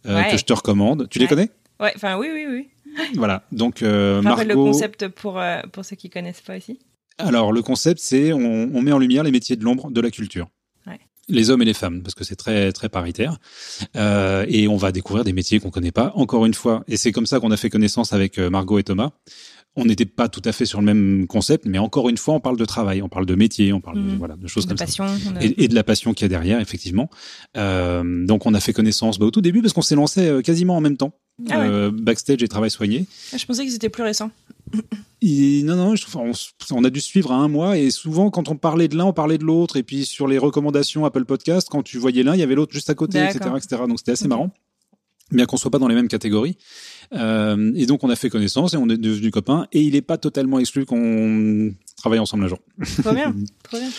Ouais. 0.06 0.28
que 0.30 0.36
je 0.38 0.44
te 0.44 0.52
recommande. 0.52 1.06
Tu 1.10 1.18
les 1.18 1.26
connais? 1.26 1.50
Ouais, 1.80 1.92
enfin, 1.96 2.16
oui, 2.18 2.28
oui, 2.32 2.46
oui. 2.48 2.68
Voilà. 3.14 3.44
Donc, 3.52 3.82
euh, 3.82 4.20
Margot. 4.22 4.44
le 4.48 4.54
concept 4.54 5.08
pour, 5.08 5.38
euh, 5.38 5.60
pour 5.72 5.84
ceux 5.84 5.96
qui 5.96 6.10
connaissent 6.10 6.40
pas 6.40 6.56
ici. 6.56 6.78
Alors, 7.18 7.52
le 7.52 7.62
concept, 7.62 8.00
c'est 8.00 8.32
on, 8.32 8.70
on 8.74 8.82
met 8.82 8.92
en 8.92 8.98
lumière 8.98 9.22
les 9.24 9.30
métiers 9.30 9.56
de 9.56 9.64
l'ombre 9.64 9.90
de 9.90 10.00
la 10.00 10.10
culture. 10.10 10.48
Ouais. 10.86 10.98
Les 11.28 11.50
hommes 11.50 11.62
et 11.62 11.64
les 11.64 11.74
femmes, 11.74 12.02
parce 12.02 12.14
que 12.14 12.24
c'est 12.24 12.36
très 12.36 12.72
très 12.72 12.88
paritaire, 12.88 13.38
euh, 13.96 14.44
et 14.48 14.68
on 14.68 14.76
va 14.76 14.92
découvrir 14.92 15.24
des 15.24 15.32
métiers 15.32 15.58
qu'on 15.60 15.70
connaît 15.70 15.90
pas. 15.92 16.12
Encore 16.14 16.46
une 16.46 16.54
fois, 16.54 16.84
et 16.88 16.96
c'est 16.96 17.12
comme 17.12 17.26
ça 17.26 17.40
qu'on 17.40 17.50
a 17.50 17.56
fait 17.56 17.70
connaissance 17.70 18.12
avec 18.12 18.38
euh, 18.38 18.50
Margot 18.50 18.78
et 18.78 18.84
Thomas. 18.84 19.10
On 19.76 19.84
n'était 19.84 20.06
pas 20.06 20.28
tout 20.28 20.42
à 20.44 20.50
fait 20.52 20.64
sur 20.64 20.80
le 20.80 20.86
même 20.86 21.26
concept, 21.28 21.64
mais 21.66 21.78
encore 21.78 22.08
une 22.08 22.16
fois, 22.16 22.34
on 22.34 22.40
parle 22.40 22.56
de 22.56 22.64
travail, 22.64 23.00
on 23.02 23.08
parle 23.08 23.26
de 23.26 23.34
métier, 23.36 23.72
on 23.72 23.80
parle 23.80 23.98
de, 23.98 24.10
Mhm. 24.10 24.16
voilà 24.18 24.34
de 24.36 24.46
choses 24.48 24.66
De 24.66 24.74
comme 24.74 24.78
ça. 24.86 25.06
de- 25.06 25.44
et, 25.44 25.64
et 25.64 25.68
de 25.68 25.74
la 25.74 25.84
passion 25.84 26.14
qu'il 26.14 26.24
y 26.24 26.26
a 26.26 26.28
derrière, 26.28 26.60
effectivement. 26.60 27.08
Donc 27.54 28.46
on 28.46 28.54
a 28.54 28.60
fait 28.60 28.72
connaissance 28.72 29.18
bah, 29.18 29.26
au 29.26 29.30
tout 29.30 29.40
début 29.40 29.60
parce 29.62 29.72
qu'on 29.72 29.82
s'est 29.82 29.94
lancé 29.94 30.40
quasiment 30.44 30.76
en 30.76 30.80
même 30.80 30.96
temps. 30.96 31.12
Ah 31.48 31.60
ouais. 31.60 31.66
Euh, 31.68 31.90
backstage 31.92 32.42
et 32.42 32.48
travail 32.48 32.70
soigné. 32.70 33.06
Ah, 33.32 33.36
je 33.36 33.46
pensais 33.46 33.64
que 33.64 33.70
c'était 33.70 33.88
plus 33.88 34.02
récent. 34.02 34.30
Et 35.20 35.62
non, 35.64 35.76
non, 35.76 35.96
je 35.96 36.02
trouve, 36.02 36.32
on, 36.72 36.84
a 36.84 36.90
dû 36.90 37.00
suivre 37.00 37.32
à 37.32 37.36
un 37.36 37.48
mois 37.48 37.76
et 37.76 37.90
souvent 37.90 38.30
quand 38.30 38.48
on 38.48 38.56
parlait 38.56 38.88
de 38.88 38.96
l'un, 38.96 39.06
on 39.06 39.12
parlait 39.12 39.38
de 39.38 39.44
l'autre. 39.44 39.76
Et 39.76 39.82
puis 39.82 40.04
sur 40.04 40.28
les 40.28 40.38
recommandations 40.38 41.04
Apple 41.04 41.24
Podcast, 41.24 41.68
quand 41.70 41.82
tu 41.82 41.98
voyais 41.98 42.22
l'un, 42.22 42.34
il 42.34 42.40
y 42.40 42.42
avait 42.42 42.54
l'autre 42.54 42.72
juste 42.72 42.90
à 42.90 42.94
côté, 42.94 43.18
etc., 43.18 43.50
etc. 43.56 43.82
Donc 43.88 43.98
c'était 43.98 44.12
assez 44.12 44.28
marrant, 44.28 44.50
bien 45.32 45.46
qu'on 45.46 45.56
soit 45.56 45.70
pas 45.70 45.78
dans 45.78 45.88
les 45.88 45.94
mêmes 45.94 46.08
catégories. 46.08 46.56
Euh, 47.14 47.72
et 47.74 47.86
donc 47.86 48.04
on 48.04 48.10
a 48.10 48.16
fait 48.16 48.30
connaissance 48.30 48.74
et 48.74 48.76
on 48.76 48.88
est 48.88 48.96
devenus 48.96 49.30
copains. 49.30 49.66
Et 49.72 49.80
il 49.80 49.96
est 49.96 50.02
pas 50.02 50.18
totalement 50.18 50.58
exclu 50.58 50.86
qu'on 50.86 51.72
travaille 51.96 52.18
ensemble 52.20 52.44
un 52.44 52.48
jour. 52.48 52.60
Trop 53.02 53.12
bien. 53.12 53.34
Trop 53.64 53.78
bien. 53.78 53.90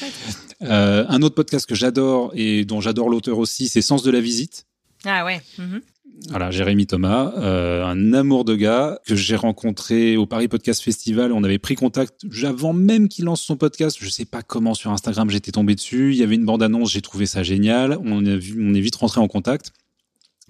Euh, 0.61 1.05
un 1.07 1.21
autre 1.21 1.35
podcast 1.35 1.65
que 1.65 1.75
j'adore 1.75 2.31
et 2.33 2.65
dont 2.65 2.81
j'adore 2.81 3.09
l'auteur 3.09 3.39
aussi, 3.39 3.67
c'est 3.67 3.81
Sens 3.81 4.03
de 4.03 4.11
la 4.11 4.21
visite. 4.21 4.65
Ah 5.05 5.25
ouais. 5.25 5.41
mhm. 5.57 5.81
Voilà, 6.29 6.51
Jérémy 6.51 6.85
Thomas, 6.85 7.33
euh, 7.37 7.83
un 7.85 8.13
amour 8.13 8.45
de 8.45 8.55
gars 8.55 8.99
que 9.05 9.15
j'ai 9.15 9.35
rencontré 9.35 10.17
au 10.17 10.25
Paris 10.25 10.47
Podcast 10.47 10.81
Festival. 10.83 11.31
On 11.31 11.43
avait 11.43 11.57
pris 11.59 11.75
contact 11.75 12.21
avant 12.43 12.73
même 12.73 13.07
qu'il 13.07 13.25
lance 13.25 13.41
son 13.41 13.55
podcast. 13.55 13.97
Je 13.99 14.09
sais 14.09 14.25
pas 14.25 14.41
comment 14.43 14.73
sur 14.73 14.91
Instagram 14.91 15.29
j'étais 15.29 15.51
tombé 15.51 15.75
dessus. 15.75 16.11
Il 16.11 16.17
y 16.17 16.23
avait 16.23 16.35
une 16.35 16.45
bande 16.45 16.61
annonce, 16.61 16.91
j'ai 16.91 17.01
trouvé 17.01 17.25
ça 17.25 17.41
génial. 17.41 17.97
On, 18.03 18.25
a 18.25 18.35
vu, 18.35 18.61
on 18.61 18.73
est 18.73 18.81
vite 18.81 18.95
rentré 18.97 19.21
en 19.21 19.27
contact. 19.27 19.71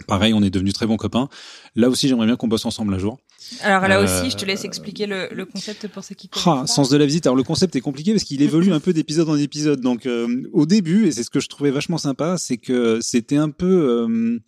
Pareil, 0.07 0.33
on 0.33 0.41
est 0.41 0.49
devenus 0.49 0.73
très 0.73 0.85
bons 0.87 0.97
copains. 0.97 1.27
Là 1.75 1.89
aussi, 1.89 2.07
j'aimerais 2.07 2.25
bien 2.25 2.35
qu'on 2.37 2.47
bosse 2.47 2.65
ensemble 2.65 2.93
un 2.93 2.99
jour. 2.99 3.19
Alors 3.61 3.87
là 3.87 3.99
Euh, 3.99 4.03
aussi, 4.05 4.31
je 4.31 4.37
te 4.37 4.45
laisse 4.45 4.63
expliquer 4.63 5.05
le, 5.07 5.27
le 5.31 5.45
concept 5.45 5.87
pour 5.89 6.03
ceux 6.03 6.15
qui 6.15 6.29
connaissent. 6.29 6.47
Ah, 6.47 6.67
sens 6.67 6.89
de 6.89 6.97
la 6.97 7.05
visite. 7.05 7.25
Alors 7.27 7.35
le 7.35 7.43
concept 7.43 7.75
est 7.75 7.81
compliqué 7.81 8.11
parce 8.11 8.23
qu'il 8.23 8.41
évolue 8.41 8.71
un 8.73 8.79
peu 8.79 8.91
d'épisode 8.93 9.29
en 9.29 9.35
épisode. 9.35 9.81
Donc 9.81 10.05
euh, 10.05 10.43
au 10.53 10.65
début, 10.65 11.07
et 11.07 11.11
c'est 11.11 11.23
ce 11.23 11.29
que 11.29 11.39
je 11.39 11.47
trouvais 11.47 11.71
vachement 11.71 11.97
sympa, 11.97 12.37
c'est 12.37 12.57
que 12.57 12.99
c'était 13.01 13.37
un 13.37 13.49
peu, 13.49 14.07
euh, 14.09 14.39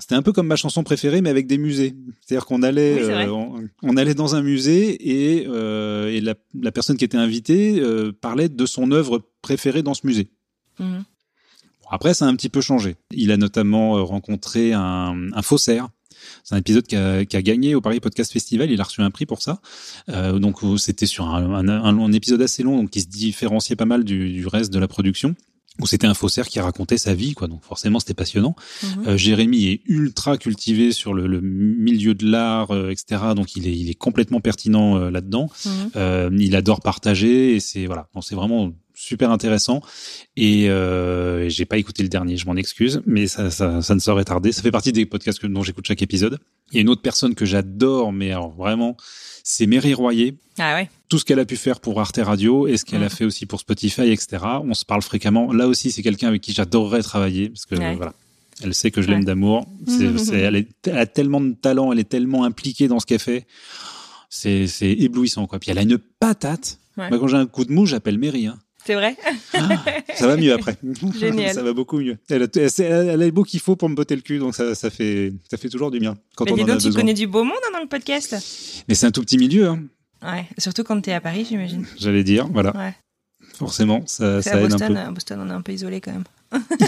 c'était 0.00 0.14
un 0.14 0.22
peu 0.22 0.32
comme 0.32 0.46
ma 0.46 0.56
chanson 0.56 0.82
préférée, 0.82 1.20
mais 1.20 1.30
avec 1.30 1.46
des 1.46 1.58
musées. 1.58 1.94
C'est-à-dire 2.20 2.46
qu'on 2.46 2.62
allait, 2.62 2.94
Oui, 2.96 3.10
euh, 3.10 3.30
on, 3.30 3.68
on 3.82 3.96
allait 3.96 4.14
dans 4.14 4.34
un 4.34 4.42
musée 4.42 4.96
et, 5.08 5.46
euh, 5.48 6.08
et 6.08 6.20
la, 6.20 6.34
la 6.60 6.72
personne 6.72 6.96
qui 6.96 7.04
était 7.04 7.16
invitée 7.16 7.78
euh, 7.80 8.12
parlait 8.12 8.48
de 8.48 8.66
son 8.66 8.90
œuvre 8.90 9.22
préférée 9.42 9.82
dans 9.82 9.94
ce 9.94 10.06
musée. 10.06 10.30
Mhm. 10.78 11.04
Bon, 11.82 11.88
après, 11.90 12.14
ça 12.14 12.26
a 12.26 12.28
un 12.28 12.34
petit 12.34 12.48
peu 12.48 12.60
changé. 12.60 12.96
Il 13.12 13.30
a 13.30 13.36
notamment 13.36 14.04
rencontré 14.04 14.72
un, 14.72 15.32
un 15.32 15.42
faussaire. 15.42 15.88
C'est 16.42 16.56
un 16.56 16.58
épisode 16.58 16.86
qui 16.86 16.96
a, 16.96 17.24
qui 17.24 17.36
a 17.36 17.42
gagné 17.42 17.74
au 17.76 17.80
Paris 17.80 18.00
Podcast 18.00 18.32
Festival. 18.32 18.70
Il 18.70 18.80
a 18.80 18.84
reçu 18.84 19.00
un 19.00 19.10
prix 19.10 19.24
pour 19.24 19.40
ça. 19.40 19.60
Donc, 20.08 20.58
c'était 20.76 21.06
sur 21.06 21.26
un, 21.28 21.54
un, 21.54 21.68
un, 21.68 21.98
un 21.98 22.12
épisode 22.12 22.42
assez 22.42 22.62
long, 22.64 22.76
donc 22.76 22.90
qui 22.90 23.00
se 23.00 23.06
différenciait 23.06 23.76
pas 23.76 23.84
mal 23.86 24.02
du, 24.04 24.32
du 24.32 24.46
reste 24.46 24.72
de 24.72 24.78
la 24.80 24.88
production. 24.88 25.36
Où 25.80 25.86
c'était 25.86 26.06
un 26.06 26.14
faussaire 26.14 26.48
qui 26.48 26.58
racontait 26.58 26.98
sa 26.98 27.14
vie, 27.14 27.34
quoi. 27.34 27.46
Donc 27.46 27.62
forcément, 27.62 28.00
c'était 28.00 28.14
passionnant. 28.14 28.56
Mhm. 28.82 29.08
Euh, 29.08 29.16
Jérémy 29.16 29.66
est 29.68 29.82
ultra 29.86 30.36
cultivé 30.36 30.92
sur 30.92 31.14
le, 31.14 31.26
le 31.26 31.40
milieu 31.40 32.14
de 32.14 32.26
l'art, 32.26 32.72
euh, 32.72 32.90
etc. 32.90 33.22
Donc 33.36 33.54
il 33.54 33.68
est, 33.68 33.76
il 33.76 33.88
est 33.88 33.94
complètement 33.94 34.40
pertinent 34.40 34.98
euh, 34.98 35.10
là-dedans. 35.10 35.50
Mhm. 35.64 35.90
Euh, 35.96 36.30
il 36.38 36.56
adore 36.56 36.80
partager 36.80 37.54
et 37.54 37.60
c'est 37.60 37.86
voilà, 37.86 38.08
donc 38.14 38.24
c'est 38.24 38.34
vraiment 38.34 38.72
super 38.98 39.30
intéressant. 39.30 39.80
Et 40.36 40.68
euh, 40.68 41.48
j'ai 41.48 41.64
pas 41.64 41.78
écouté 41.78 42.02
le 42.02 42.08
dernier, 42.08 42.36
je 42.36 42.46
m'en 42.46 42.56
excuse, 42.56 43.00
mais 43.06 43.26
ça, 43.28 43.50
ça, 43.50 43.80
ça 43.80 43.94
ne 43.94 44.00
saurait 44.00 44.24
tarder. 44.24 44.50
Ça 44.52 44.62
fait 44.62 44.72
partie 44.72 44.92
des 44.92 45.06
podcasts 45.06 45.38
que, 45.38 45.46
dont 45.46 45.62
j'écoute 45.62 45.86
chaque 45.86 46.02
épisode. 46.02 46.38
Il 46.72 46.74
y 46.74 46.78
a 46.78 46.80
une 46.82 46.88
autre 46.88 47.02
personne 47.02 47.34
que 47.34 47.46
j'adore, 47.46 48.12
mais 48.12 48.32
alors 48.32 48.50
vraiment, 48.50 48.96
c'est 49.50 49.66
Mary 49.66 49.94
Royer. 49.94 50.34
Ah 50.58 50.74
ouais. 50.74 50.90
Tout 51.08 51.18
ce 51.18 51.24
qu'elle 51.24 51.38
a 51.38 51.46
pu 51.46 51.56
faire 51.56 51.80
pour 51.80 51.98
Arte 52.00 52.18
Radio 52.22 52.66
et 52.66 52.76
ce 52.76 52.84
qu'elle 52.84 53.00
a 53.02 53.04
Mhm. 53.06 53.10
fait 53.10 53.24
aussi 53.24 53.46
pour 53.46 53.60
Spotify, 53.60 54.10
etc. 54.10 54.44
On 54.62 54.74
se 54.74 54.84
parle 54.84 55.00
fréquemment. 55.00 55.52
Là 55.54 55.66
aussi, 55.68 55.90
c'est 55.90 56.02
quelqu'un 56.02 56.28
avec 56.28 56.42
qui 56.42 56.52
j'adorerais 56.52 57.02
travailler 57.02 57.48
parce 57.48 57.64
que 57.64 57.74
Ouais. 57.76 57.94
voilà. 57.96 58.12
Elle 58.62 58.74
sait 58.74 58.90
que 58.90 59.00
je 59.00 59.06
Ouais. 59.08 59.14
l'aime 59.14 59.24
d'amour. 59.24 59.66
Elle, 59.88 60.56
est- 60.56 60.68
elle 60.86 60.98
a 60.98 61.06
tellement 61.06 61.40
de 61.40 61.52
talent, 61.54 61.92
elle 61.92 61.98
est 62.00 62.08
tellement 62.08 62.44
impliquée 62.44 62.88
dans 62.88 63.00
ce 63.00 63.06
qu'elle 63.06 63.20
fait. 63.20 63.46
C'est, 64.28 64.66
c'est 64.66 64.90
éblouissant, 64.92 65.46
quoi. 65.46 65.58
Puis 65.58 65.70
elle 65.70 65.78
a 65.78 65.82
une 65.82 65.96
patate. 65.98 66.78
Ouais. 66.98 67.08
Moi, 67.08 67.18
quand 67.18 67.28
j'ai 67.28 67.36
un 67.36 67.46
coup 67.46 67.64
de 67.64 67.72
mou, 67.72 67.86
j'appelle 67.86 68.18
Mary. 68.18 68.46
Hein. 68.48 68.58
C'est 68.88 68.94
vrai. 68.94 69.18
Ah, 69.52 69.84
ça 70.14 70.26
va 70.26 70.38
mieux 70.38 70.50
après. 70.54 70.78
Génial. 71.18 71.54
ça 71.54 71.62
va 71.62 71.74
beaucoup 71.74 71.98
mieux. 71.98 72.16
Elle 72.30 72.44
a, 72.44 72.46
elle, 72.56 72.70
elle 72.78 73.10
a 73.10 73.16
les 73.18 73.30
beaux 73.30 73.42
qu'il 73.42 73.60
faut 73.60 73.76
pour 73.76 73.90
me 73.90 73.94
botter 73.94 74.16
le 74.16 74.22
cul, 74.22 74.38
donc 74.38 74.54
ça, 74.54 74.74
ça 74.74 74.88
fait, 74.88 75.34
ça 75.50 75.58
fait 75.58 75.68
toujours 75.68 75.90
du 75.90 75.98
bien 75.98 76.16
quand 76.36 76.46
Mais 76.46 76.52
on 76.52 76.54
dis 76.54 76.62
en 76.62 76.68
a 76.68 76.76
tu 76.78 76.86
besoin. 76.86 77.02
connais 77.02 77.12
du 77.12 77.26
beau 77.26 77.44
monde 77.44 77.58
hein, 77.66 77.70
dans 77.74 77.80
le 77.82 77.86
podcast. 77.86 78.34
Mais 78.88 78.94
c'est 78.94 79.04
un 79.04 79.10
tout 79.10 79.20
petit 79.20 79.36
milieu, 79.36 79.68
hein, 79.68 79.82
Ouais. 80.22 80.46
Surtout 80.56 80.84
quand 80.84 80.98
t'es 81.02 81.12
à 81.12 81.20
Paris, 81.20 81.46
j'imagine. 81.46 81.84
j'allais 81.98 82.24
dire. 82.24 82.48
Voilà. 82.50 82.74
Ouais. 82.74 82.94
Forcément, 83.56 84.02
ça, 84.06 84.40
ça 84.40 84.52
à 84.54 84.56
aide 84.60 84.64
un 84.64 84.68
Boston. 84.68 84.94
peu. 84.94 85.00
À 85.00 85.10
Boston, 85.10 85.40
on 85.42 85.50
est 85.50 85.52
un 85.52 85.60
peu 85.60 85.72
isolé 85.72 86.00
quand 86.00 86.12
même. 86.12 86.24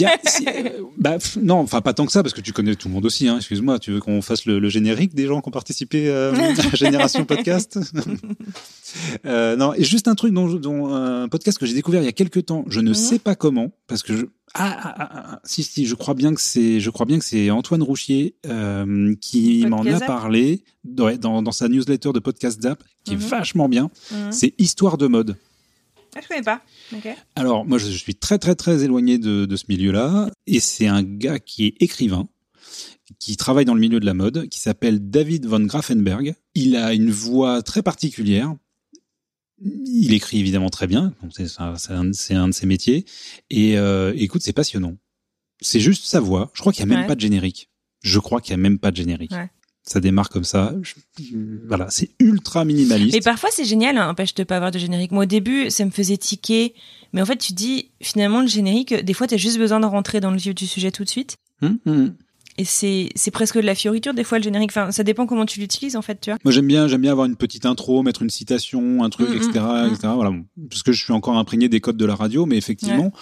Y 0.00 0.04
a- 0.06 0.18
si, 0.24 0.46
euh, 0.48 0.82
bah, 0.98 1.18
non, 1.42 1.56
enfin 1.56 1.80
pas 1.82 1.92
tant 1.92 2.06
que 2.06 2.12
ça, 2.12 2.22
parce 2.22 2.32
que 2.34 2.40
tu 2.40 2.52
connais 2.52 2.74
tout 2.76 2.88
le 2.88 2.94
monde 2.94 3.04
aussi. 3.04 3.28
Hein, 3.28 3.36
Excuse-moi, 3.36 3.78
tu 3.78 3.92
veux 3.92 4.00
qu'on 4.00 4.22
fasse 4.22 4.46
le, 4.46 4.58
le 4.58 4.68
générique 4.70 5.14
des 5.14 5.26
gens 5.26 5.40
qui 5.42 5.48
ont 5.48 5.52
participé 5.52 6.08
euh, 6.08 6.32
à 6.32 6.52
la 6.54 6.70
Génération 6.74 7.24
Podcast? 7.24 7.78
Euh, 9.24 9.54
Non, 9.56 9.72
et 9.74 9.84
juste 9.84 10.08
un 10.08 10.16
truc 10.16 10.32
dont, 10.34 10.48
dont 10.54 10.92
un 10.92 11.28
podcast 11.28 11.58
que 11.58 11.66
j'ai 11.66 11.74
découvert 11.74 12.02
il 12.02 12.06
y 12.06 12.08
a 12.08 12.12
quelques 12.12 12.46
temps. 12.46 12.64
Je 12.68 12.80
ne 12.80 12.88
Mhm. 12.90 12.94
sais 12.94 13.18
pas 13.20 13.36
comment, 13.36 13.70
parce 13.86 14.02
que 14.02 14.16
je, 14.16 14.24
Ah, 14.54 14.76
ah, 14.82 14.94
ah, 14.98 15.10
ah, 15.34 15.40
si, 15.44 15.62
si, 15.62 15.86
je 15.86 15.94
crois 15.94 16.14
bien 16.14 16.34
que 16.34 16.40
c'est, 16.40 16.80
je 16.80 16.90
crois 16.90 17.06
bien 17.06 17.20
que 17.20 17.24
c'est 17.24 17.50
Antoine 17.50 17.84
Rouchier 17.84 18.34
euh, 18.46 19.14
qui 19.20 19.64
m'en 19.68 19.84
a 19.86 20.00
parlé 20.00 20.64
ouais, 20.98 21.18
dans, 21.18 21.40
dans 21.40 21.52
sa 21.52 21.68
newsletter 21.68 22.10
de 22.12 22.18
Podcast 22.18 22.62
Zap, 22.62 22.82
qui 23.04 23.14
Mhm. 23.14 23.22
est 23.22 23.26
vachement 23.28 23.68
bien. 23.68 23.90
Mhm. 24.10 24.32
C'est 24.32 24.54
Histoire 24.58 24.98
de 24.98 25.06
mode. 25.06 25.36
Ah, 26.16 26.20
je 26.22 26.28
connais 26.28 26.42
pas. 26.42 26.62
Alors, 27.36 27.64
moi, 27.64 27.78
je 27.78 27.88
suis 27.90 28.14
très, 28.14 28.38
très, 28.38 28.54
très 28.54 28.82
éloigné 28.84 29.18
de, 29.18 29.46
de 29.46 29.56
ce 29.56 29.64
milieu-là. 29.68 30.30
Et 30.46 30.60
c'est 30.60 30.86
un 30.86 31.02
gars 31.02 31.38
qui 31.38 31.66
est 31.66 31.74
écrivain, 31.80 32.28
qui 33.18 33.36
travaille 33.36 33.64
dans 33.64 33.74
le 33.74 33.80
milieu 33.80 34.00
de 34.00 34.06
la 34.06 34.14
mode, 34.14 34.48
qui 34.48 34.58
s'appelle 34.60 35.10
David 35.10 35.46
von 35.46 35.60
Grafenberg. 35.60 36.34
Il 36.54 36.76
a 36.76 36.92
une 36.94 37.10
voix 37.10 37.62
très 37.62 37.82
particulière. 37.82 38.54
Il 39.62 40.12
écrit 40.14 40.40
évidemment 40.40 40.70
très 40.70 40.86
bien. 40.86 41.14
C'est 41.30 41.48
un, 41.58 41.74
un 42.30 42.48
de 42.48 42.52
ses 42.54 42.66
métiers. 42.66 43.04
Et 43.50 43.76
euh, 43.78 44.12
écoute, 44.16 44.42
c'est 44.42 44.52
passionnant. 44.54 44.96
C'est 45.60 45.80
juste 45.80 46.04
sa 46.06 46.18
voix. 46.20 46.50
Je 46.54 46.60
crois 46.60 46.72
qu'il 46.72 46.84
n'y 46.86 46.92
a 46.92 46.94
même 46.94 47.02
Ouais. 47.02 47.08
pas 47.08 47.14
de 47.14 47.20
générique. 47.20 47.68
Je 48.02 48.18
crois 48.18 48.40
qu'il 48.40 48.52
n'y 48.56 48.60
a 48.60 48.62
même 48.62 48.78
pas 48.78 48.90
de 48.90 48.96
générique. 48.96 49.32
Ouais. 49.32 49.50
Ça 49.82 49.98
démarre 50.00 50.28
comme 50.28 50.44
ça. 50.44 50.74
Je- 50.82 51.34
voilà, 51.66 51.88
c'est 51.90 52.10
ultra 52.18 52.64
minimaliste. 52.64 53.14
Mais 53.14 53.20
parfois 53.20 53.48
c'est 53.52 53.64
génial, 53.64 53.96
hein, 53.96 54.08
empêche 54.10 54.34
de 54.34 54.44
pas 54.44 54.56
avoir 54.56 54.70
de 54.70 54.78
générique. 54.78 55.10
Moi 55.12 55.24
au 55.24 55.26
début 55.26 55.70
ça 55.70 55.84
me 55.84 55.90
faisait 55.90 56.16
tiquer, 56.18 56.74
mais 57.12 57.22
en 57.22 57.26
fait 57.26 57.38
tu 57.38 57.52
dis 57.54 57.90
finalement 58.02 58.40
le 58.42 58.46
générique, 58.46 58.94
des 58.94 59.14
fois 59.14 59.26
t'as 59.26 59.36
juste 59.38 59.58
besoin 59.58 59.80
de 59.80 59.86
rentrer 59.86 60.20
dans 60.20 60.30
le 60.30 60.36
vif 60.36 60.54
du 60.54 60.66
sujet 60.66 60.90
tout 60.90 61.04
de 61.04 61.08
suite. 61.08 61.36
Hum, 61.62 61.78
hum. 61.86 62.14
Et 62.58 62.64
c'est 62.64 63.08
c'est 63.14 63.30
presque 63.30 63.56
de 63.56 63.62
la 63.62 63.74
fioriture 63.74 64.12
des 64.12 64.22
fois 64.24 64.36
le 64.38 64.44
générique. 64.44 64.70
Enfin 64.70 64.90
ça 64.92 65.02
dépend 65.02 65.26
comment 65.26 65.46
tu 65.46 65.60
l'utilises 65.60 65.96
en 65.96 66.02
fait, 66.02 66.20
tu 66.20 66.30
vois. 66.30 66.38
Moi 66.44 66.52
j'aime 66.52 66.66
bien, 66.66 66.86
j'aime 66.88 67.00
bien 67.00 67.12
avoir 67.12 67.26
une 67.26 67.36
petite 67.36 67.64
intro, 67.64 68.02
mettre 68.02 68.20
une 68.22 68.28
citation, 68.28 69.02
un 69.02 69.08
truc, 69.08 69.30
etc., 69.30 69.50
mm, 69.54 69.86
etc. 69.94 70.08
Voilà, 70.14 70.32
parce 70.68 70.82
que 70.82 70.92
je 70.92 71.02
suis 71.02 71.12
encore 71.14 71.38
imprégné 71.38 71.70
des 71.70 71.80
codes 71.80 71.96
de 71.96 72.04
la 72.04 72.16
radio, 72.16 72.44
mais 72.44 72.58
effectivement, 72.58 73.12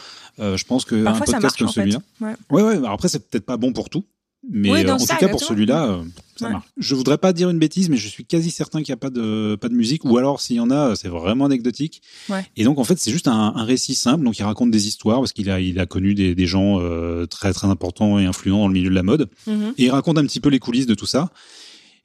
euh, 0.40 0.56
je 0.56 0.64
pense 0.64 0.84
que 0.84 1.04
Parfois 1.04 1.22
un 1.24 1.26
podcast 1.26 1.42
marche 1.42 1.58
comme 1.58 1.68
celui-là, 1.68 1.98
Ouais. 2.20 2.34
ouais, 2.50 2.62
ouais. 2.62 2.76
alors 2.78 2.90
après 2.92 3.08
c'est 3.08 3.28
peut-être 3.30 3.46
pas 3.46 3.56
bon 3.58 3.72
pour 3.72 3.90
tout, 3.90 4.04
mais 4.50 4.70
Oui, 4.72 4.84
euh, 4.84 4.94
en 4.94 4.96
tout 4.98 5.06
cas 5.06 5.28
pour 5.28 5.42
celui-là, 5.42 5.86
euh, 5.86 6.02
ça 6.38 6.46
Ouais. 6.46 6.52
marche. 6.52 6.66
Je 6.76 6.94
voudrais 6.94 7.18
pas 7.18 7.32
dire 7.32 7.50
une 7.50 7.58
bêtise, 7.58 7.88
mais 7.88 7.96
je 7.96 8.08
suis 8.08 8.24
quasi 8.24 8.50
certain 8.50 8.80
qu'il 8.80 8.90
y 8.90 8.92
a 8.92 8.96
pas 8.96 9.10
de 9.10 9.56
pas 9.60 9.68
de 9.68 9.74
musique, 9.74 10.04
ou 10.04 10.16
alors 10.18 10.40
s'il 10.40 10.56
y 10.56 10.60
en 10.60 10.70
a, 10.70 10.94
c'est 10.96 11.08
vraiment 11.08 11.46
anecdotique. 11.46 12.02
Ouais. 12.28 12.44
Et 12.56 12.64
donc 12.64 12.78
en 12.78 12.84
fait 12.84 12.98
c'est 12.98 13.10
juste 13.10 13.28
un, 13.28 13.52
un 13.56 13.64
récit 13.64 13.94
simple, 13.94 14.24
donc 14.24 14.38
il 14.38 14.42
raconte 14.44 14.70
des 14.70 14.86
histoires 14.88 15.18
parce 15.18 15.32
qu'il 15.32 15.50
a 15.50 15.60
il 15.60 15.78
a 15.80 15.86
connu 15.86 16.14
des, 16.14 16.34
des 16.34 16.46
gens 16.46 16.80
euh, 16.80 17.26
très 17.26 17.52
très 17.52 17.66
importants 17.68 18.18
et 18.18 18.24
influents 18.26 18.60
dans 18.60 18.68
le 18.68 18.74
milieu 18.74 18.90
de 18.90 18.94
la 18.94 19.02
mode. 19.02 19.28
Mhm. 19.46 19.74
Et 19.78 19.84
il 19.86 19.90
raconte 19.90 20.18
un 20.18 20.24
petit 20.24 20.40
peu 20.40 20.48
les 20.48 20.58
coulisses 20.58 20.86
de 20.86 20.94
tout 20.94 21.06
ça. 21.06 21.30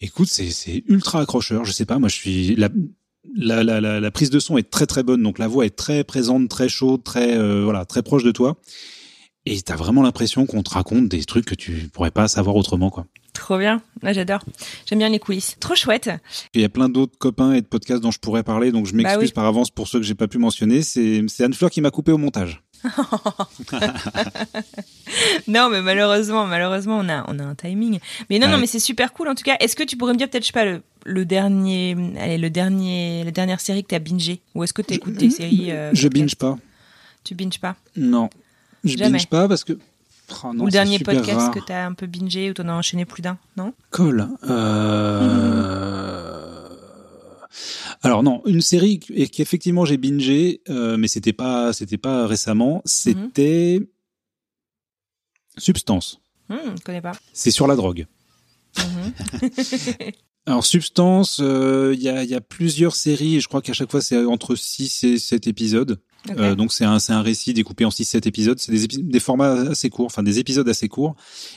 Écoute, 0.01 0.27
c'est, 0.29 0.49
c'est 0.49 0.83
ultra 0.87 1.21
accrocheur. 1.21 1.63
Je 1.63 1.71
sais 1.71 1.85
pas, 1.85 1.97
moi 1.99 2.09
je 2.09 2.15
suis 2.15 2.55
la, 2.55 2.69
la, 3.35 3.63
la, 3.63 3.79
la, 3.79 3.99
la 4.01 4.11
prise 4.11 4.29
de 4.29 4.39
son 4.39 4.57
est 4.57 4.69
très 4.69 4.85
très 4.85 5.01
bonne, 5.03 5.23
donc 5.23 5.39
la 5.39 5.47
voix 5.47 5.65
est 5.65 5.75
très 5.75 6.03
présente, 6.03 6.49
très 6.49 6.67
chaude, 6.67 7.03
très 7.03 7.37
euh, 7.37 7.63
voilà, 7.63 7.85
très 7.85 8.01
proche 8.03 8.23
de 8.23 8.31
toi. 8.31 8.57
Et 9.45 9.61
t'as 9.61 9.75
vraiment 9.75 10.01
l'impression 10.03 10.45
qu'on 10.45 10.63
te 10.63 10.69
raconte 10.69 11.09
des 11.09 11.23
trucs 11.25 11.45
que 11.45 11.55
tu 11.55 11.89
pourrais 11.93 12.11
pas 12.11 12.27
savoir 12.29 12.55
autrement, 12.55 12.89
quoi. 12.89 13.07
Trop 13.33 13.57
bien, 13.57 13.81
ouais, 14.03 14.13
j'adore. 14.13 14.41
J'aime 14.85 14.99
bien 14.99 15.09
les 15.09 15.19
coulisses. 15.19 15.57
Trop 15.59 15.75
chouette. 15.75 16.09
Il 16.53 16.61
y 16.61 16.63
a 16.63 16.69
plein 16.69 16.87
d'autres 16.87 17.17
copains 17.17 17.53
et 17.53 17.61
de 17.61 17.65
podcasts 17.65 18.01
dont 18.01 18.11
je 18.11 18.19
pourrais 18.19 18.43
parler, 18.43 18.71
donc 18.71 18.85
je 18.85 18.93
m'excuse 18.95 19.17
Bah 19.17 19.23
oui. 19.25 19.31
par 19.33 19.45
avance 19.45 19.71
pour 19.71 19.87
ceux 19.87 19.99
que 19.99 20.05
j'ai 20.05 20.13
pas 20.15 20.27
pu 20.27 20.37
mentionner. 20.37 20.81
C'est, 20.83 21.23
c'est 21.27 21.43
Anne 21.43 21.53
Fleur 21.53 21.71
qui 21.71 21.81
m'a 21.81 21.89
coupé 21.91 22.11
au 22.11 22.17
montage. 22.17 22.61
Non, 25.47 25.69
mais 25.69 25.81
malheureusement, 25.81 26.45
malheureusement, 26.47 26.97
on 26.99 27.09
a, 27.09 27.23
on 27.27 27.39
a 27.39 27.43
un 27.43 27.55
timing. 27.55 27.99
Mais 28.29 28.39
non, 28.39 28.47
Ouais. 28.47 28.53
non, 28.53 28.57
mais 28.59 28.67
c'est 28.67 28.79
super 28.79 29.13
cool. 29.13 29.27
En 29.29 29.35
tout 29.35 29.43
cas, 29.43 29.55
est-ce 29.59 29.75
que 29.75 29.83
tu 29.83 29.97
pourrais 29.97 30.13
me 30.13 30.17
dire 30.17 30.29
peut-être, 30.29 30.43
je 30.43 30.47
sais 30.47 30.53
pas, 30.53 30.65
le, 30.65 30.81
le 31.05 31.25
dernier, 31.25 31.95
allez, 32.19 32.37
le 32.37 32.49
dernier, 32.49 33.23
la 33.23 33.31
dernière 33.31 33.59
série 33.59 33.83
que 33.83 33.89
t'as 33.89 33.99
bingé? 33.99 34.41
Ou 34.55 34.63
est-ce 34.63 34.73
que 34.73 34.81
tu 34.81 34.93
écoutes 34.95 35.13
des 35.15 35.29
séries 35.29 35.71
euh, 35.71 35.91
je 35.93 36.07
binge 36.07 36.35
pas. 36.35 36.57
Tu 37.23 37.35
binges 37.35 37.59
pas? 37.59 37.75
Non, 37.95 38.29
je 38.83 38.97
Jamais. 38.97 39.11
binge 39.13 39.27
pas 39.27 39.47
parce 39.47 39.63
que. 39.63 39.77
Oh 40.43 40.53
non, 40.53 40.63
Ou 40.63 40.65
le 40.65 40.71
dernier 40.71 40.99
podcast 40.99 41.39
rare. 41.39 41.51
que 41.51 41.59
t'as 41.59 41.85
un 41.85 41.93
peu 41.93 42.07
bingé 42.07 42.49
ou 42.49 42.53
t'en 42.53 42.67
as 42.69 42.73
enchaîné 42.73 43.05
plus 43.05 43.21
d'un, 43.21 43.37
non? 43.57 43.73
Cole. 43.91 44.27
Euh... 44.49 46.69
Alors 48.01 48.23
non, 48.23 48.41
une 48.45 48.61
série 48.61 48.99
qui 48.99 49.29
qu'effectivement 49.29 49.85
j'ai 49.85 49.97
bingé, 49.97 50.61
euh, 50.69 50.97
mais 50.97 51.07
c'était 51.07 51.33
pas, 51.33 51.73
c'était 51.73 51.97
pas 51.97 52.25
récemment. 52.27 52.81
C'était 52.85 53.79
Substance. 55.57 56.19
Hum, 56.49 56.57
Je 56.77 56.83
connais 56.83 57.01
pas. 57.01 57.13
C'est 57.33 57.51
sur 57.51 57.67
la 57.67 57.75
drogue. 57.75 58.07
Mhm. 58.77 59.13
Alors 60.45 60.65
Substance, 60.65 61.39
euh, 61.41 61.93
il 61.95 62.01
y, 62.01 62.09
a, 62.09 62.23
il 62.23 62.29
y 62.29 62.35
a 62.35 62.41
plusieurs 62.41 62.95
séries. 62.95 63.35
et 63.35 63.39
Je 63.39 63.47
crois 63.47 63.61
qu'à 63.61 63.73
chaque 63.73 63.91
fois 63.91 64.01
c'est 64.01 64.23
entre 64.25 64.55
6 64.55 65.03
et 65.03 65.17
7 65.17 65.47
épisodes. 65.47 65.99
Euh, 66.37 66.55
donc 66.55 66.71
c'est 66.71 66.85
un, 66.85 66.99
c'est 66.99 67.11
un 67.13 67.21
récit 67.21 67.53
découpé 67.53 67.83
en 67.85 67.89
6-7 67.89 68.27
épisodes. 68.27 68.57
C'est 68.59 68.71
des, 68.71 68.85
épi- 68.85 69.03
des 69.03 69.19
formats 69.19 69.51
assez 69.71 69.89
courts, 69.89 70.05
enfin 70.05 70.23
des 70.23 70.39
épisodes 70.39 70.67
assez 70.69 70.87
courts. 70.87 71.15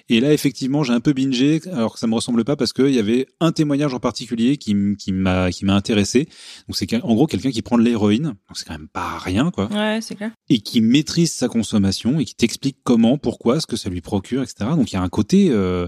Et 0.09 0.21
là 0.21 0.33
effectivement 0.33 0.83
j'ai 0.83 0.93
un 0.93 1.01
peu 1.01 1.13
bingé, 1.13 1.61
alors 1.73 1.95
que 1.95 1.99
ça 2.01 2.07
me 2.07 2.15
ressemble 2.15 2.45
pas 2.45 2.57
parce 2.57 2.73
qu'il 2.73 2.91
y 2.95 2.99
avait 2.99 3.27
un 3.41 3.53
témoignage 3.53 3.95
en 3.95 4.01
particulier 4.01 4.57
qui, 4.57 4.75
qui 4.99 5.13
m'a 5.13 5.51
qui 5.53 5.65
m'a 5.65 5.75
intéressé. 5.75 6.25
Donc 6.69 6.77
c'est 6.77 6.93
en 7.03 7.15
gros 7.15 7.27
quelqu'un 7.27 7.51
qui 7.51 7.63
prend 7.63 7.79
de 7.79 7.83
l'héroïne, 7.83 8.25
donc 8.25 8.55
c'est 8.55 8.67
quand 8.67 8.75
même 8.79 8.89
pas 8.89 9.19
rien 9.19 9.51
quoi, 9.51 9.69
Ouais, 9.73 10.01
c'est 10.03 10.15
clair. 10.17 10.33
et 10.49 10.59
qui 10.61 10.81
maîtrise 10.81 11.33
sa 11.33 11.49
consommation 11.49 12.19
et 12.19 12.25
qui 12.25 12.35
t'explique 12.35 12.79
comment, 12.83 13.19
pourquoi, 13.19 13.61
ce 13.61 13.67
que 13.67 13.77
ça 13.77 13.89
lui 13.89 14.01
procure, 14.01 14.43
etc. 14.43 14.71
Donc 14.77 14.91
il 14.91 14.95
y 14.95 14.99
a 14.99 15.03
un 15.03 15.09
côté 15.09 15.49
euh, 15.51 15.87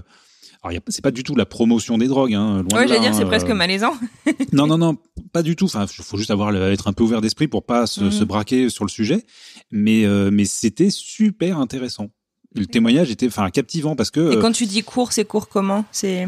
alors, 0.61 0.81
c'est 0.89 1.01
pas 1.03 1.11
du 1.11 1.23
tout 1.23 1.35
la 1.35 1.45
promotion 1.45 1.97
des 1.97 2.07
drogues, 2.07 2.33
hein, 2.33 2.63
loin 2.63 2.79
Ouais, 2.79 2.83
de 2.83 2.87
j'allais 2.89 2.95
là, 2.95 2.99
dire, 3.07 3.15
c'est 3.15 3.23
hein, 3.23 3.27
presque 3.27 3.49
euh, 3.49 3.53
malaisant. 3.55 3.93
non, 4.51 4.67
non, 4.67 4.77
non, 4.77 4.97
pas 5.31 5.41
du 5.43 5.55
tout. 5.55 5.65
Enfin, 5.65 5.85
il 5.85 6.03
faut 6.03 6.17
juste 6.17 6.31
avoir 6.31 6.51
le- 6.51 6.71
être 6.71 6.87
un 6.87 6.93
peu 6.93 7.03
ouvert 7.03 7.21
d'esprit 7.21 7.47
pour 7.47 7.65
pas 7.65 7.87
se, 7.87 8.03
Mhm. 8.05 8.11
se 8.11 8.23
braquer 8.23 8.69
sur 8.69 8.83
le 8.83 8.89
sujet. 8.89 9.25
Mais, 9.71 10.05
euh, 10.05 10.29
mais 10.31 10.45
c'était 10.45 10.89
super 10.89 11.57
intéressant. 11.59 12.09
Le 12.55 12.65
témoignage 12.65 13.11
était, 13.11 13.27
enfin, 13.27 13.49
captivant 13.51 13.95
parce 13.95 14.09
que, 14.11 14.19
Et 14.33 14.37
euh, 14.37 14.41
quand 14.41 14.51
tu 14.51 14.65
dis 14.65 14.83
court, 14.83 15.13
c'est 15.13 15.23
court 15.25 15.47
comment? 15.49 15.85
C'est 15.91 16.27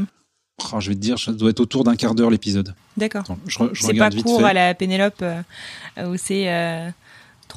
oh, 0.74 0.80
je 0.80 0.90
vais 0.90 0.96
te 0.96 1.00
dire, 1.00 1.18
ça 1.20 1.32
doit 1.34 1.50
être 1.50 1.60
autour 1.60 1.84
d'un 1.84 1.96
quart 1.96 2.14
d'heure 2.16 2.30
l'épisode. 2.30 2.76
d'accord. 2.96 3.24
Je, 3.48 3.58
je 3.74 3.84
C'est 3.84 3.94
pas 3.96 4.12
court 4.12 4.46
à 4.46 4.54
la 4.54 4.74
Pénélope 4.76 5.24
euh, 5.24 5.42
où 6.08 6.16
c'est 6.18 6.48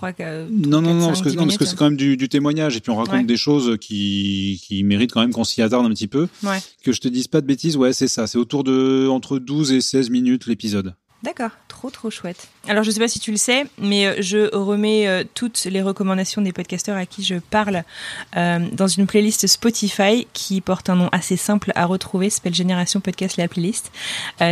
euh, 0.02 0.12
euh, 0.20 0.46
Non, 0.50 0.80
non, 0.82 0.94
non, 0.94 1.06
parce 1.08 1.22
que, 1.22 1.28
dix 1.28 1.36
non, 1.36 1.44
parce 1.44 1.56
que 1.56 1.62
minutes. 1.64 1.70
c'est 1.70 1.76
quand 1.78 1.84
même 1.86 1.96
du, 1.96 2.16
du 2.16 2.28
témoignage 2.28 2.76
et 2.76 2.80
puis 2.80 2.90
on 2.90 2.96
raconte 2.96 3.14
Ouais. 3.14 3.24
des 3.24 3.36
choses 3.36 3.76
qui, 3.80 4.60
qui 4.66 4.82
méritent 4.82 5.12
quand 5.12 5.20
même 5.20 5.32
qu'on 5.32 5.44
s'y 5.44 5.62
attarde 5.62 5.86
un 5.86 5.90
petit 5.90 6.08
peu. 6.08 6.26
Ouais. 6.42 6.58
Que 6.82 6.92
je 6.92 7.00
te 7.00 7.08
dise 7.08 7.28
pas 7.28 7.40
de 7.40 7.46
bêtises, 7.46 7.76
ouais, 7.76 7.92
c'est 7.92 8.08
ça. 8.08 8.26
C'est 8.26 8.38
autour 8.38 8.64
de 8.64 9.06
entre 9.08 9.38
12 9.38 9.72
et 9.72 9.80
16 9.80 10.10
minutes 10.10 10.46
l'épisode. 10.46 10.94
D'accord, 11.24 11.52
trop 11.68 11.88
trop 11.88 12.10
chouette. 12.10 12.48
Alors 12.68 12.82
je 12.82 12.90
sais 12.90 13.00
pas 13.00 13.08
si 13.08 13.18
tu 13.18 13.30
le 13.30 13.38
sais, 13.38 13.64
mais 13.78 14.06
euh, 14.06 14.14
je 14.20 14.54
remets 14.54 15.06
euh, 15.06 15.24
toutes 15.34 15.64
les 15.64 15.80
recommandations 15.80 16.42
des 16.42 16.52
podcasteurs 16.52 16.98
à 16.98 17.06
qui 17.06 17.24
je 17.24 17.36
parle 17.36 17.82
euh, 18.36 18.58
dans 18.72 18.88
une 18.88 19.06
playlist 19.06 19.46
Spotify 19.46 20.26
qui 20.34 20.60
porte 20.60 20.90
un 20.90 20.96
nom 20.96 21.08
assez 21.12 21.38
simple 21.38 21.72
à 21.76 21.86
retrouver, 21.86 22.28
s'appelle 22.28 22.54
Génération 22.54 23.00
Podcast 23.00 23.38
la 23.38 23.48
playlist. 23.48 23.90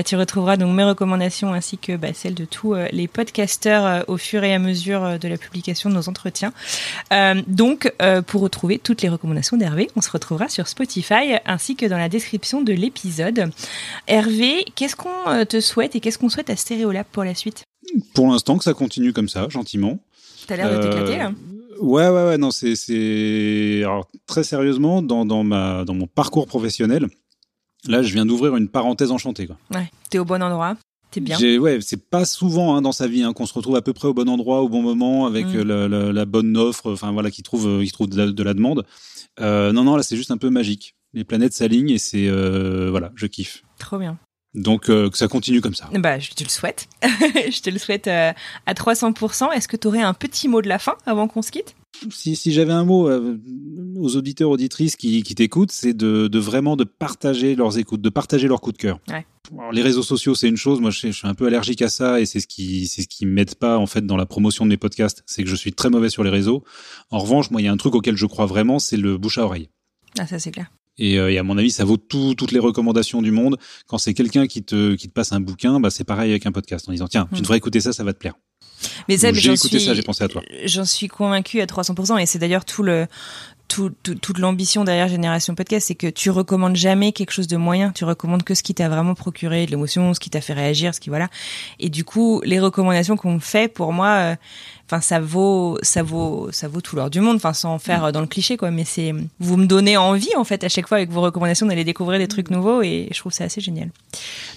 Tu 0.06 0.16
retrouveras 0.16 0.56
donc 0.56 0.74
mes 0.74 0.84
recommandations 0.84 1.52
ainsi 1.52 1.76
que 1.76 1.94
bah, 1.96 2.14
celles 2.14 2.34
de 2.34 2.46
tous 2.46 2.74
les 2.90 3.06
podcasteurs 3.06 4.08
au 4.08 4.16
fur 4.16 4.42
et 4.44 4.54
à 4.54 4.58
mesure 4.58 5.18
de 5.18 5.28
la 5.28 5.36
publication 5.36 5.90
de 5.90 5.94
nos 5.94 6.08
entretiens. 6.08 6.52
Donc 7.46 7.92
pour 8.26 8.40
retrouver 8.40 8.78
toutes 8.78 9.02
les 9.02 9.08
recommandations 9.08 9.56
d'Hervé, 9.56 9.90
on 9.96 10.00
se 10.00 10.10
retrouvera 10.10 10.48
sur 10.48 10.68
Spotify 10.68 11.36
ainsi 11.44 11.76
que 11.76 11.86
dans 11.86 11.98
la 11.98 12.08
description 12.08 12.62
de 12.62 12.72
l'épisode. 12.72 13.50
Hervé, 14.06 14.64
qu'est-ce 14.74 14.96
qu'on 14.96 15.44
te 15.44 15.60
souhaite 15.60 15.96
et 15.96 16.00
qu'est-ce 16.00 16.18
qu'on 16.18 16.30
souhaite 16.30 16.50
à 16.50 16.56
Stéréolab 16.62 17.06
pour 17.12 17.24
la 17.24 17.34
suite 17.34 17.64
Pour 18.14 18.28
l'instant, 18.28 18.56
que 18.58 18.64
ça 18.64 18.72
continue 18.74 19.12
comme 19.12 19.28
ça, 19.28 19.48
gentiment. 19.48 19.98
T'as 20.46 20.56
l'air 20.56 20.70
de 20.70 20.74
Euh, 20.76 20.82
t'éclater 20.90 21.18
là. 21.18 21.32
Ouais, 21.80 22.08
ouais, 22.08 22.24
ouais, 22.28 22.38
non, 22.38 22.50
c'est, 22.52 23.82
alors 23.82 24.06
très 24.26 24.44
sérieusement, 24.44 25.02
dans, 25.02 25.24
dans 25.26 25.42
ma, 25.42 25.84
dans 25.84 25.94
mon 25.94 26.06
parcours 26.06 26.46
professionnel, 26.46 27.08
là, 27.88 28.02
je 28.02 28.12
viens 28.12 28.24
d'ouvrir 28.24 28.56
une 28.56 28.68
parenthèse 28.68 29.10
enchantée, 29.10 29.46
quoi. 29.46 29.56
Ouais, 29.74 29.90
t'es 30.10 30.18
au 30.20 30.24
bon 30.24 30.40
endroit, 30.42 30.76
t'es 31.10 31.20
bien. 31.20 31.36
Ouais, 31.58 31.78
c'est 31.80 32.08
pas 32.08 32.24
souvent 32.24 32.76
hein, 32.76 32.82
dans 32.82 32.92
sa 32.92 33.08
vie 33.08 33.22
hein, 33.24 33.32
qu'on 33.32 33.46
se 33.46 33.54
retrouve 33.54 33.74
à 33.76 33.82
peu 33.82 33.92
près 33.92 34.06
au 34.08 34.14
bon 34.14 34.28
endroit, 34.28 34.62
au 34.62 34.68
bon 34.68 34.82
moment, 34.82 35.26
avec 35.26 35.46
Mm. 35.46 35.56
euh, 35.56 35.64
la, 35.64 35.88
la- 35.88 36.12
la 36.12 36.24
bonne 36.24 36.56
offre, 36.56 36.92
enfin 36.92 37.10
voilà, 37.10 37.30
qui 37.32 37.42
trouve, 37.42 37.66
euh, 37.66 37.84
qui 37.84 37.90
trouve 37.90 38.08
de 38.08 38.16
la, 38.16 38.30
de 38.30 38.42
la 38.44 38.54
demande. 38.54 38.84
Euh, 39.40 39.72
non, 39.72 39.82
non, 39.82 39.96
là, 39.96 40.02
c'est 40.04 40.16
juste 40.16 40.30
un 40.30 40.38
peu 40.38 40.50
magique. 40.50 40.94
Les 41.14 41.24
planètes 41.24 41.52
s'alignent 41.54 41.90
et 41.90 41.98
c'est, 41.98 42.28
euh, 42.28 42.88
voilà, 42.90 43.10
je 43.16 43.26
kiffe. 43.26 43.64
Trop 43.78 43.98
bien. 43.98 44.18
Donc 44.54 44.90
euh, 44.90 45.08
que 45.08 45.16
ça 45.16 45.28
continue 45.28 45.60
comme 45.60 45.74
ça. 45.74 45.88
Bah, 45.94 46.18
je 46.18 46.30
te 46.30 46.44
le 46.44 46.48
souhaite. 46.50 46.88
je 47.02 47.60
te 47.62 47.70
le 47.70 47.78
souhaite 47.78 48.06
euh, 48.08 48.32
à 48.66 48.74
300%. 48.74 49.52
Est-ce 49.52 49.66
que 49.68 49.76
t'aurais 49.76 50.02
un 50.02 50.12
petit 50.14 50.48
mot 50.48 50.60
de 50.60 50.68
la 50.68 50.78
fin 50.78 50.94
avant 51.06 51.26
qu'on 51.28 51.40
se 51.42 51.50
quitte? 51.50 51.74
Si, 52.10 52.36
si 52.36 52.52
j'avais 52.52 52.72
un 52.72 52.84
mot 52.84 53.08
euh, 53.08 53.38
aux 53.96 54.16
auditeurs 54.16 54.50
auditrices 54.50 54.96
qui, 54.96 55.22
qui 55.22 55.34
t'écoutent, 55.34 55.72
c'est 55.72 55.94
de, 55.94 56.26
de 56.28 56.38
vraiment 56.38 56.76
de 56.76 56.84
partager 56.84 57.54
leurs 57.54 57.78
écoutes, 57.78 58.00
de 58.02 58.08
partager 58.08 58.48
leur 58.48 58.60
coup 58.60 58.72
de 58.72 58.78
cœur. 58.78 58.98
Ouais. 59.08 59.26
Alors, 59.58 59.72
les 59.72 59.82
réseaux 59.82 60.02
sociaux, 60.02 60.34
c'est 60.34 60.48
une 60.48 60.56
chose. 60.56 60.80
Moi, 60.80 60.90
je, 60.90 60.98
suis- 60.98 61.12
je 61.12 61.18
suis 61.18 61.28
un 61.28 61.34
peu 61.34 61.46
allergique 61.46 61.82
à 61.82 61.88
ça 61.88 62.20
et 62.20 62.26
c'est 62.26 62.40
ce 62.40 62.46
qui 62.46 62.86
c'est 62.86 63.02
ce 63.02 63.08
qui 63.08 63.24
m'aide 63.26 63.54
pas 63.54 63.78
en 63.78 63.86
fait 63.86 64.04
dans 64.06 64.16
la 64.16 64.26
promotion 64.26 64.64
de 64.64 64.70
mes 64.70 64.76
podcasts. 64.76 65.22
C'est 65.26 65.44
que 65.44 65.48
je 65.50 65.56
suis 65.56 65.72
très 65.72 65.90
mauvais 65.90 66.08
sur 66.10 66.24
les 66.24 66.30
réseaux. 66.30 66.62
En 67.10 67.18
revanche, 67.18 67.50
moi, 67.50 67.60
il 67.60 67.64
y 67.64 67.68
a 67.68 67.72
un 67.72 67.76
truc 67.76 67.94
auquel 67.94 68.16
je 68.16 68.26
crois 68.26 68.46
vraiment, 68.46 68.78
c'est 68.78 68.96
le 68.96 69.16
bouche 69.18 69.38
à 69.38 69.44
oreille. 69.44 69.68
Ah, 70.18 70.26
ça 70.26 70.38
c'est 70.38 70.50
clair. 70.50 70.70
Et, 70.98 71.18
euh, 71.18 71.32
et 71.32 71.38
à 71.38 71.42
mon 71.42 71.56
avis, 71.58 71.70
ça 71.70 71.84
vaut 71.84 71.96
tout- 71.96 72.34
toutes 72.34 72.52
les 72.52 72.58
recommandations 72.58 73.22
du 73.22 73.30
monde. 73.30 73.56
Quand 73.86 73.98
c'est 73.98 74.14
quelqu'un 74.14 74.46
qui 74.46 74.62
te, 74.62 74.94
qui 74.94 75.08
te 75.08 75.12
passe 75.12 75.32
un 75.32 75.40
bouquin, 75.40 75.80
bah, 75.80 75.90
c'est 75.90 76.04
pareil 76.04 76.30
avec 76.30 76.44
un 76.46 76.52
podcast 76.52 76.88
en 76.88 76.92
disant 76.92 77.08
tiens, 77.08 77.28
tu 77.32 77.38
Mm. 77.38 77.42
devrais 77.42 77.56
écouter 77.56 77.80
ça, 77.80 77.92
ça 77.92 78.04
va 78.04 78.12
te 78.12 78.18
plaire. 78.18 78.34
Mais 79.08 79.16
ça, 79.16 79.32
j'ai 79.32 79.40
j'en 79.40 79.52
écouté 79.54 79.78
suis, 79.78 79.86
ça, 79.86 79.94
j'ai 79.94 80.02
pensé 80.02 80.24
à 80.24 80.28
toi. 80.28 80.42
J'en 80.64 80.84
suis 80.84 81.08
convaincue 81.08 81.60
à 81.60 81.66
300%, 81.66 82.18
et 82.18 82.26
c'est 82.26 82.38
d'ailleurs 82.40 82.64
tout 82.64 82.82
le, 82.82 83.06
tout, 83.68 83.90
tout- 84.02 84.16
toute 84.16 84.38
l'ambition 84.38 84.82
derrière 84.84 85.08
Génération 85.08 85.54
Podcast, 85.54 85.86
c'est 85.86 85.94
que 85.94 86.08
tu 86.08 86.30
recommandes 86.30 86.74
jamais 86.76 87.12
quelque 87.12 87.30
chose 87.30 87.46
de 87.46 87.56
moyen. 87.56 87.90
Tu 87.92 88.04
recommandes 88.04 88.42
que 88.42 88.54
ce 88.54 88.62
qui 88.62 88.74
t'a 88.74 88.88
vraiment 88.88 89.14
procuré 89.14 89.64
de 89.66 89.70
l'émotion, 89.70 90.12
ce 90.14 90.20
qui 90.20 90.30
t'a 90.30 90.40
fait 90.40 90.52
réagir, 90.52 90.94
ce 90.94 91.00
qui 91.00 91.08
voilà. 91.10 91.28
Et 91.78 91.88
du 91.90 92.04
coup, 92.04 92.42
les 92.44 92.58
recommandations 92.60 93.16
qu'on 93.16 93.38
fait, 93.40 93.72
pour 93.72 93.92
moi, 93.92 94.08
euh, 94.08 94.36
enfin, 94.92 95.00
ça 95.00 95.20
vaut, 95.20 95.78
ça 95.82 96.02
vaut, 96.02 96.50
ça 96.52 96.68
vaut 96.68 96.80
tout 96.80 96.96
l'or 96.96 97.08
du 97.08 97.20
monde. 97.20 97.36
Enfin, 97.36 97.52
sans 97.52 97.78
faire 97.78 98.04
euh, 98.04 98.12
dans 98.12 98.20
le 98.20 98.26
cliché, 98.26 98.56
quoi. 98.56 98.70
Mais 98.70 98.84
c'est, 98.84 99.14
vous 99.38 99.56
me 99.56 99.66
donnez 99.66 99.96
envie, 99.96 100.34
en 100.36 100.44
fait, 100.44 100.64
à 100.64 100.68
chaque 100.68 100.86
fois 100.86 100.98
avec 100.98 101.10
vos 101.10 101.22
recommandations 101.22 101.66
d'aller 101.66 101.84
découvrir 101.84 102.18
des 102.18 102.28
trucs 102.28 102.50
nouveaux, 102.50 102.82
et 102.82 103.08
je 103.12 103.18
trouve 103.18 103.32
ça 103.32 103.44
assez 103.44 103.60
génial. 103.60 103.90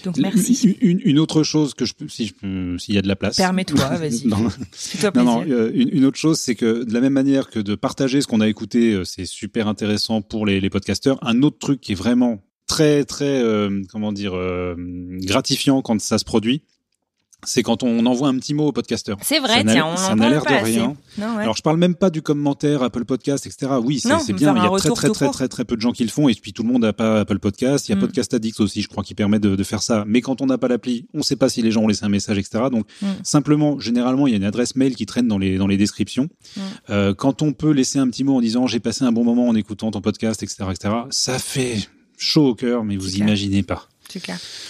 Donc, 0.04 0.18
merci. 0.18 0.76
Une, 0.80 1.18
autre 1.18 1.42
chose 1.42 1.74
que 1.74 1.84
je 1.84 1.94
peux, 1.94 2.08
si 2.08 2.26
je 2.26 2.34
peux, 2.34 2.78
s'il 2.78 2.94
y 2.94 2.98
a 2.98 3.02
de 3.02 3.08
la 3.08 3.16
place. 3.16 3.36
Permets-toi, 3.36 3.84
vas-y. 3.96 4.26
Non. 4.26 4.48
Non, 5.14 5.44
euh, 5.48 5.70
une, 5.74 5.88
une 5.92 6.04
autre 6.04 6.18
chose, 6.18 6.38
c'est 6.38 6.54
que 6.54 6.84
de 6.84 6.92
la 6.92 7.00
même 7.00 7.14
manière 7.14 7.48
que 7.48 7.58
de 7.58 7.74
partager 7.74 8.20
ce 8.20 8.26
qu'on 8.26 8.40
a 8.40 8.48
écouté, 8.48 8.92
euh, 8.92 9.04
c'est 9.04 9.26
super 9.26 9.68
intéressant 9.68 10.20
pour 10.20 10.46
les, 10.46 10.60
les 10.60 10.70
podcasteurs. 10.70 11.18
Un 11.22 11.42
autre 11.42 11.58
truc 11.58 11.80
qui 11.80 11.92
est 11.92 11.96
vraiment 11.96 12.42
très, 12.66 13.04
très, 13.04 13.42
euh, 13.42 13.82
comment 13.90 14.12
dire, 14.12 14.34
euh, 14.34 14.74
gratifiant 14.78 15.82
quand 15.82 16.00
ça 16.00 16.18
se 16.18 16.24
produit, 16.24 16.62
c'est 17.44 17.62
quand 17.62 17.82
on 17.82 18.04
envoie 18.06 18.28
un 18.28 18.38
petit 18.38 18.54
mot 18.54 18.66
au 18.68 18.72
podcasteur. 18.72 19.18
C'est 19.22 19.38
vrai, 19.38 19.62
Ça 19.62 19.64
tiens, 19.64 19.86
on 19.86 19.96
ça 19.96 20.12
en 20.12 20.16
n'a 20.16 20.22
parle 20.22 20.32
l'air 20.32 20.42
pas 20.44 20.60
de 20.60 20.64
rien. 20.64 20.96
Non, 21.18 21.36
ouais. 21.36 21.42
Alors 21.42 21.56
je 21.56 21.62
parle 21.62 21.76
même 21.76 21.94
pas 21.94 22.10
du 22.10 22.22
commentaire 22.22 22.82
Apple 22.82 23.04
Podcast, 23.04 23.46
etc. 23.46 23.72
Oui, 23.82 24.00
c'est 24.00 24.08
bien. 24.32 24.54
Il 24.56 24.62
y 24.62 24.66
a 24.66 24.70
très 24.78 24.90
très 24.90 25.10
très 25.10 25.28
très 25.30 25.48
très 25.48 25.64
peu 25.64 25.76
de 25.76 25.80
gens 25.80 25.92
qui 25.92 26.02
le 26.02 26.08
font 26.10 26.28
et 26.28 26.34
puis 26.34 26.52
tout 26.52 26.62
le 26.62 26.68
monde 26.72 26.82
n'a 26.82 26.92
pas 26.92 27.20
Apple 27.20 27.38
Podcast. 27.38 27.88
Il 27.88 27.92
y 27.92 27.94
a 27.94 27.96
Mm. 27.96 28.00
Podcast 28.00 28.34
Addict 28.34 28.58
aussi, 28.60 28.82
je 28.82 28.88
crois, 28.88 29.02
qui 29.04 29.14
permet 29.14 29.38
de, 29.38 29.54
de 29.54 29.64
faire 29.64 29.82
ça. 29.82 30.04
Mais 30.06 30.20
quand 30.22 30.40
on 30.40 30.46
n'a 30.46 30.58
pas 30.58 30.68
l'appli, 30.68 31.06
on 31.14 31.18
ne 31.18 31.22
sait 31.22 31.36
pas 31.36 31.48
si 31.48 31.62
les 31.62 31.70
gens 31.70 31.82
ont 31.82 31.88
laissé 31.88 32.04
un 32.04 32.08
message, 32.08 32.38
etc. 32.38 32.64
Donc 32.70 32.86
Mm. 33.02 33.06
simplement, 33.22 33.78
généralement, 33.80 34.26
il 34.26 34.30
y 34.30 34.34
a 34.34 34.36
une 34.38 34.44
adresse 34.44 34.74
mail 34.76 34.94
qui 34.96 35.06
traîne 35.06 35.28
dans 35.28 35.38
les 35.38 35.56
dans 35.58 35.66
les 35.66 35.76
descriptions. 35.76 36.28
Mm. 36.56 36.60
Euh, 36.90 37.14
quand 37.14 37.42
on 37.42 37.52
peut 37.52 37.70
laisser 37.70 37.98
un 37.98 38.08
petit 38.08 38.24
mot 38.24 38.36
en 38.36 38.40
disant 38.40 38.66
j'ai 38.66 38.80
passé 38.80 39.04
un 39.04 39.12
bon 39.12 39.24
moment 39.24 39.46
en 39.48 39.54
écoutant 39.54 39.90
ton 39.90 40.00
podcast, 40.00 40.42
etc., 40.42 40.64
etc. 40.70 40.94
Ça 41.10 41.38
fait 41.38 41.76
chaud 42.18 42.48
au 42.48 42.54
cœur, 42.54 42.82
mais 42.84 42.96
vous 42.96 43.08
clair. 43.10 43.20
imaginez 43.26 43.62
pas. 43.62 43.88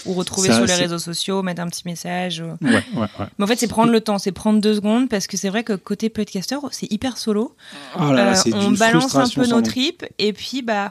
Ou 0.07 0.14
retrouver 0.14 0.49
Ça, 0.49 0.55
sur 0.57 0.66
les 0.66 0.74
réseaux 0.74 0.99
sociaux, 0.99 1.42
mettre 1.42 1.62
un 1.62 1.68
petit 1.68 1.82
message. 1.84 2.40
ou- 2.40 2.64
Ouais, 2.64 2.72
ouais, 2.94 3.01
ouais. 3.18 3.26
Mais 3.38 3.44
en 3.44 3.47
fait, 3.47 3.57
c'est 3.57 3.66
prendre 3.68 3.90
le 3.92 4.01
temps, 4.01 4.18
c'est 4.18 4.32
prendre 4.32 4.61
deux 4.61 4.74
secondes 4.74 5.09
parce 5.09 5.26
que 5.26 5.36
c'est 5.36 5.49
vrai 5.49 5.64
que 5.64 5.72
côté 5.74 6.09
podcaster, 6.09 6.57
c'est 6.70 6.90
hyper 6.92 7.18
solo. 7.18 7.55
Oh 7.99 8.12
là 8.12 8.32
là, 8.32 8.38
Euh, 8.47 8.51
on 8.55 8.70
balance 8.72 9.14
un 9.14 9.28
peu 9.28 9.47
nos 9.47 9.62
tripes 9.62 10.05
et 10.18 10.32
puis 10.32 10.62
bah. 10.62 10.90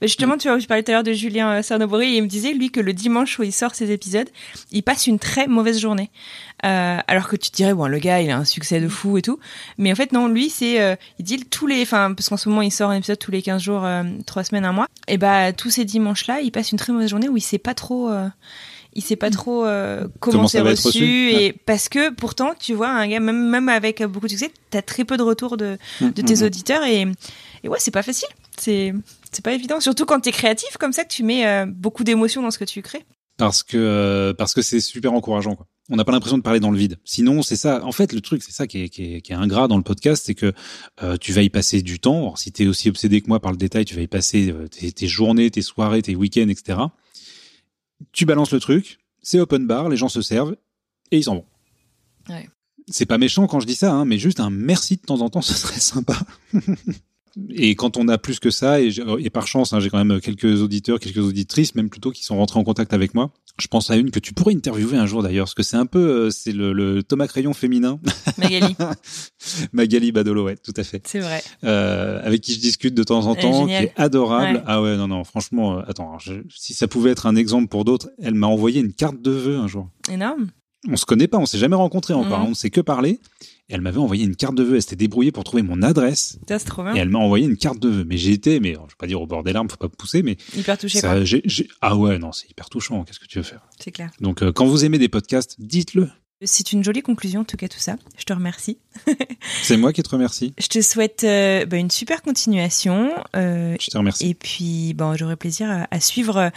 Bah 0.00 0.06
justement, 0.06 0.36
tu 0.36 0.48
vois, 0.48 0.58
je 0.58 0.66
parlais 0.66 0.82
tout 0.82 0.90
à 0.90 0.94
l'heure 0.94 1.02
de 1.02 1.12
Julien 1.12 1.58
euh, 1.58 1.62
Cernobori 1.62 2.14
et 2.14 2.16
il 2.18 2.22
me 2.22 2.28
disait, 2.28 2.52
lui, 2.52 2.70
que 2.70 2.80
le 2.80 2.92
dimanche 2.92 3.38
où 3.38 3.42
il 3.42 3.52
sort 3.52 3.74
ses 3.74 3.90
épisodes, 3.90 4.28
il 4.70 4.82
passe 4.82 5.06
une 5.06 5.18
très 5.18 5.46
mauvaise 5.46 5.80
journée. 5.80 6.10
Euh, 6.64 6.98
alors 7.08 7.28
que 7.28 7.36
tu 7.36 7.50
te 7.50 7.56
dirais, 7.56 7.74
bon, 7.74 7.86
le 7.86 7.98
gars, 7.98 8.20
il 8.20 8.30
a 8.30 8.36
un 8.36 8.44
succès 8.44 8.80
de 8.80 8.88
fou 8.88 9.18
et 9.18 9.22
tout. 9.22 9.38
Mais 9.78 9.90
en 9.90 9.94
fait, 9.94 10.12
non, 10.12 10.28
lui, 10.28 10.48
c'est, 10.48 10.80
euh, 10.80 10.94
il 11.18 11.24
dit 11.24 11.44
tous 11.44 11.66
les, 11.66 11.82
enfin, 11.82 12.14
parce 12.14 12.28
qu'en 12.28 12.36
ce 12.36 12.48
moment, 12.48 12.62
il 12.62 12.70
sort 12.70 12.90
un 12.90 12.96
épisode 12.96 13.18
tous 13.18 13.30
les 13.32 13.42
15 13.42 13.62
jours, 13.62 13.84
euh, 13.84 14.04
3 14.26 14.44
semaines, 14.44 14.64
un 14.64 14.72
mois. 14.72 14.88
Et 15.08 15.18
bah, 15.18 15.52
tous 15.52 15.70
ces 15.70 15.84
dimanches-là, 15.84 16.40
il 16.40 16.52
passe 16.52 16.72
une 16.72 16.78
très 16.78 16.92
mauvaise 16.92 17.10
journée 17.10 17.28
où 17.28 17.36
il 17.36 17.40
sait 17.40 17.58
pas 17.58 17.74
trop, 17.74 18.10
euh, 18.10 18.28
il 18.94 19.02
sait 19.02 19.16
pas 19.16 19.30
trop 19.30 19.64
euh, 19.64 20.06
comment, 20.20 20.36
Comment 20.36 20.48
c'est 20.48 20.60
reçu, 20.60 20.88
reçu, 20.88 21.30
et 21.32 21.52
parce 21.52 21.88
que 21.88 22.10
pourtant 22.10 22.52
tu 22.58 22.74
vois 22.74 22.90
un 22.90 23.08
gars 23.08 23.20
même 23.20 23.48
même 23.48 23.68
avec 23.68 24.02
beaucoup 24.02 24.26
de 24.26 24.32
succès 24.32 24.50
t'as 24.70 24.82
très 24.82 25.04
peu 25.04 25.16
de 25.16 25.22
retours 25.22 25.56
de, 25.56 25.78
de 26.00 26.22
tes 26.22 26.42
auditeurs 26.42 26.84
et, 26.84 27.06
et 27.64 27.68
ouais 27.68 27.78
c'est 27.80 27.90
pas 27.90 28.02
facile. 28.02 28.28
C'est 28.58 28.92
c'est 29.32 29.44
pas 29.44 29.52
évident 29.52 29.80
surtout 29.80 30.04
quand 30.06 30.20
t'es 30.20 30.32
créatif 30.32 30.76
comme 30.78 30.92
ça 30.92 31.04
que 31.04 31.12
tu 31.12 31.22
mets 31.22 31.46
euh, 31.46 31.66
beaucoup 31.66 32.04
d'émotions 32.04 32.42
dans 32.42 32.50
ce 32.50 32.58
que 32.58 32.64
tu 32.64 32.82
crées 32.82 33.04
parce 33.36 33.62
que 33.62 33.76
euh, 33.76 34.34
parce 34.34 34.54
que 34.54 34.62
c'est 34.62 34.80
super 34.80 35.12
encourageant 35.12 35.56
quoi. 35.56 35.66
On 35.90 35.96
n'a 35.96 36.04
pas 36.04 36.12
l'impression 36.12 36.38
de 36.38 36.42
parler 36.42 36.60
dans 36.60 36.70
le 36.70 36.78
vide. 36.78 36.98
Sinon, 37.04 37.42
c'est 37.42 37.56
ça. 37.56 37.84
En 37.84 37.90
fait, 37.90 38.12
le 38.12 38.20
truc, 38.20 38.42
c'est 38.44 38.52
ça 38.52 38.68
qui 38.68 38.84
est, 38.84 38.88
qui, 38.88 39.14
est, 39.14 39.20
qui 39.20 39.32
est 39.32 39.34
ingrat 39.34 39.66
dans 39.66 39.76
le 39.76 39.82
podcast, 39.82 40.22
c'est 40.24 40.36
que 40.36 40.52
euh, 41.02 41.16
tu 41.16 41.32
vas 41.32 41.42
y 41.42 41.50
passer 41.50 41.82
du 41.82 41.98
temps. 41.98 42.18
Alors, 42.18 42.38
si 42.38 42.52
tu 42.52 42.62
es 42.62 42.66
aussi 42.68 42.88
obsédé 42.88 43.20
que 43.20 43.26
moi 43.26 43.40
par 43.40 43.50
le 43.50 43.56
détail, 43.56 43.84
tu 43.84 43.96
vas 43.96 44.00
y 44.00 44.06
passer 44.06 44.52
euh, 44.52 44.68
tes, 44.68 44.92
tes 44.92 45.08
journées, 45.08 45.50
tes 45.50 45.60
soirées, 45.60 46.00
tes 46.00 46.14
week-ends, 46.14 46.48
etc. 46.48 46.78
Tu 48.12 48.26
balances 48.26 48.52
le 48.52 48.60
truc, 48.60 49.00
c'est 49.22 49.40
open 49.40 49.66
bar, 49.66 49.88
les 49.88 49.96
gens 49.96 50.08
se 50.08 50.22
servent 50.22 50.56
et 51.10 51.18
ils 51.18 51.24
s'en 51.24 51.34
vont. 51.34 51.46
Ouais. 52.28 52.48
C'est 52.88 53.06
pas 53.06 53.18
méchant 53.18 53.48
quand 53.48 53.58
je 53.58 53.66
dis 53.66 53.74
ça, 53.74 53.92
hein, 53.92 54.04
mais 54.04 54.18
juste 54.18 54.38
un 54.38 54.50
merci 54.50 54.96
de 54.96 55.02
temps 55.02 55.20
en 55.20 55.30
temps, 55.30 55.42
ce 55.42 55.54
serait 55.54 55.80
sympa. 55.80 56.16
Et 57.54 57.74
quand 57.74 57.96
on 57.96 58.08
a 58.08 58.18
plus 58.18 58.38
que 58.40 58.50
ça, 58.50 58.80
et, 58.80 58.90
par 59.30 59.46
chance, 59.46 59.72
hein, 59.72 59.80
j'ai 59.80 59.88
quand 59.90 60.02
même 60.04 60.20
quelques 60.20 60.60
auditeurs, 60.62 61.00
quelques 61.00 61.18
auditrices, 61.24 61.74
même 61.74 61.88
plutôt, 61.90 62.10
qui 62.10 62.24
sont 62.24 62.36
rentrés 62.36 62.58
en 62.60 62.64
contact 62.64 62.92
avec 62.92 63.14
moi. 63.14 63.32
Je 63.60 63.66
pense 63.66 63.90
à 63.90 63.96
une 63.96 64.10
que 64.10 64.18
tu 64.18 64.32
pourrais 64.32 64.54
interviewer 64.54 64.96
un 64.96 65.04
jour 65.06 65.22
d'ailleurs, 65.22 65.44
parce 65.44 65.54
que 65.54 65.62
c'est 65.62 65.76
un 65.76 65.84
peu, 65.86 65.98
euh, 65.98 66.30
c'est 66.30 66.52
le, 66.52 66.72
le 66.72 67.02
Thomas 67.02 67.26
Crayon 67.26 67.52
féminin, 67.52 68.00
Magali 68.38 68.74
Magali 69.72 70.12
Badolo, 70.12 70.44
ouais, 70.44 70.56
tout 70.56 70.72
à 70.76 70.84
fait, 70.84 71.02
c'est 71.06 71.20
vrai 71.20 71.42
euh, 71.64 72.20
avec 72.24 72.40
qui 72.40 72.54
je 72.54 72.60
discute 72.60 72.94
de 72.94 73.02
temps 73.02 73.26
en 73.26 73.34
temps, 73.34 73.66
qui 73.66 73.72
est 73.72 73.92
adorable. 73.96 74.56
Ouais. 74.58 74.62
Ah 74.66 74.80
ouais, 74.82 74.96
non, 74.96 75.08
non, 75.08 75.22
franchement, 75.24 75.78
euh, 75.78 75.82
attends, 75.86 76.18
je- 76.18 76.40
si 76.48 76.72
ça 76.74 76.88
pouvait 76.88 77.10
être 77.10 77.26
un 77.26 77.36
exemple 77.36 77.68
pour 77.68 77.84
d'autres, 77.84 78.10
elle 78.22 78.34
m'a 78.34 78.46
envoyé 78.46 78.80
une 78.80 78.92
carte 78.94 79.20
de 79.20 79.30
vœux 79.30 79.56
un 79.58 79.68
jour. 79.68 79.88
énorme 80.10 80.48
On 80.88 80.96
se 80.96 81.04
connaît 81.04 81.28
pas, 81.28 81.38
on 81.38 81.46
s'est 81.46 81.58
jamais 81.58 81.76
rencontrés 81.76 82.14
encore, 82.14 82.38
Mhm. 82.38 82.44
hein, 82.44 82.46
on 82.46 82.50
ne 82.50 82.54
sait 82.54 82.70
que 82.70 82.80
parler. 82.80 83.20
Et 83.68 83.74
elle 83.74 83.80
m'avait 83.80 83.98
envoyé 84.00 84.24
une 84.24 84.34
carte 84.36 84.54
de 84.56 84.62
vœux, 84.64 84.74
elle 84.76 84.82
s'était 84.82 84.96
débrouillée 84.96 85.30
pour 85.32 85.44
trouver 85.44 85.62
mon 85.62 85.80
adresse. 85.82 86.38
c'est 86.48 86.58
trop 86.64 86.82
bien 86.82 86.94
Et 86.94 86.98
elle 86.98 87.08
m'a 87.08 87.20
envoyé 87.20 87.46
une 87.46 87.56
carte 87.56 87.78
de 87.78 87.88
vœux. 87.88 88.04
Mais 88.04 88.16
j'ai 88.16 88.32
été, 88.32 88.58
mais 88.60 88.74
je 88.74 88.78
vais 88.80 88.86
pas 88.98 89.06
dire 89.06 89.20
au 89.22 89.26
bord 89.26 89.44
des 89.44 89.52
larmes, 89.52 89.70
faut 89.70 89.76
pas 89.76 89.88
pousser, 89.88 90.22
mais 90.22 90.36
hyper 90.56 90.76
touché 90.76 90.98
ça, 91.00 91.14
quoi 91.14 91.24
ah 91.80 91.96
ouais, 91.96 92.18
non, 92.18 92.32
c'est 92.32 92.50
hyper 92.50 92.68
touchant. 92.68 93.04
Qu'est-ce 93.04 93.20
que 93.20 93.26
tu 93.26 93.38
veux 93.38 93.44
faire? 93.44 93.62
C'est 93.78 93.92
clair 93.92 94.10
Donc, 94.20 94.42
euh, 94.42 94.52
quand 94.52 94.66
vous 94.66 94.84
aimez 94.84 94.98
des 94.98 95.08
podcasts, 95.08 95.56
dites-le. 95.60 96.10
C'est 96.44 96.72
une 96.72 96.82
jolie 96.84 97.02
conclusion 97.02 97.42
en 97.42 97.44
tout 97.44 97.56
cas 97.56 97.68
tout 97.68 97.78
ça 97.78 97.96
je 98.16 98.24
te 98.24 98.32
remercie 98.32 98.78
C'est 99.62 99.76
moi 99.76 99.92
qui 99.92 100.02
te 100.02 100.08
remercie. 100.08 100.54
je 100.58 100.66
te 100.68 100.80
souhaite 100.80 101.24
euh, 101.24 101.64
bah, 101.66 101.76
une 101.76 101.90
super 101.90 102.22
continuation 102.22 103.10
euh, 103.36 103.76
Je 103.80 103.90
te 103.90 103.98
remercie. 103.98 104.28
Et 104.28 104.34
puis, 104.34 104.94
bon, 104.94 105.16
j'aurai 105.16 105.36
plaisir 105.36 105.70
à, 105.70 105.86
à 105.90 106.00
suivre 106.00 106.36
euh, 106.36 106.50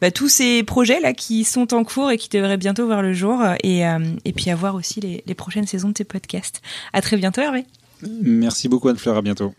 bah, 0.00 0.10
tous 0.10 0.28
ces 0.28 0.62
projets 0.62 1.00
là 1.00 1.12
qui 1.12 1.44
sont 1.44 1.74
en 1.74 1.84
cours 1.84 2.10
et 2.10 2.18
qui 2.18 2.28
devraient 2.28 2.56
bientôt 2.56 2.86
voir 2.86 3.02
le 3.02 3.12
jour, 3.12 3.42
et, 3.62 3.86
euh, 3.86 3.98
et 4.24 4.32
puis 4.32 4.50
à 4.50 4.54
voir 4.54 4.74
aussi 4.74 5.00
les, 5.00 5.22
les 5.26 5.34
prochaines 5.34 5.66
saisons 5.66 5.88
de 5.88 5.94
tes 5.94 6.04
podcasts. 6.04 6.62
À 6.92 7.00
très 7.00 7.16
bientôt, 7.16 7.40
Hervé. 7.40 7.64
Merci 8.22 8.68
beaucoup, 8.68 8.88
Anne-Fleur. 8.88 9.16
À 9.16 9.22
bientôt. 9.22 9.54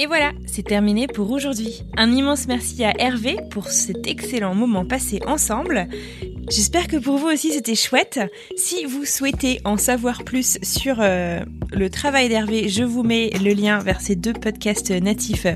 Et 0.00 0.06
voilà, 0.06 0.32
c'est 0.46 0.62
terminé 0.62 1.06
pour 1.08 1.30
aujourd'hui. 1.30 1.82
Un 1.94 2.10
immense 2.10 2.48
merci 2.48 2.82
à 2.84 2.98
Hervé 2.98 3.36
pour 3.50 3.68
cet 3.68 4.06
excellent 4.06 4.54
moment 4.54 4.86
passé 4.86 5.20
ensemble. 5.26 5.88
J'espère 6.48 6.88
que 6.88 6.96
pour 6.96 7.18
vous 7.18 7.26
aussi 7.26 7.52
c'était 7.52 7.74
chouette. 7.74 8.18
Si 8.56 8.86
vous 8.86 9.04
souhaitez 9.04 9.60
en 9.66 9.76
savoir 9.76 10.24
plus 10.24 10.58
sur 10.62 10.96
euh, 11.00 11.40
le 11.74 11.90
travail 11.90 12.30
d'Hervé, 12.30 12.70
je 12.70 12.82
vous 12.82 13.02
mets 13.02 13.28
le 13.44 13.52
lien 13.52 13.80
vers 13.80 14.00
ces 14.00 14.16
deux 14.16 14.32
podcasts 14.32 14.90
natifs, 14.90 15.46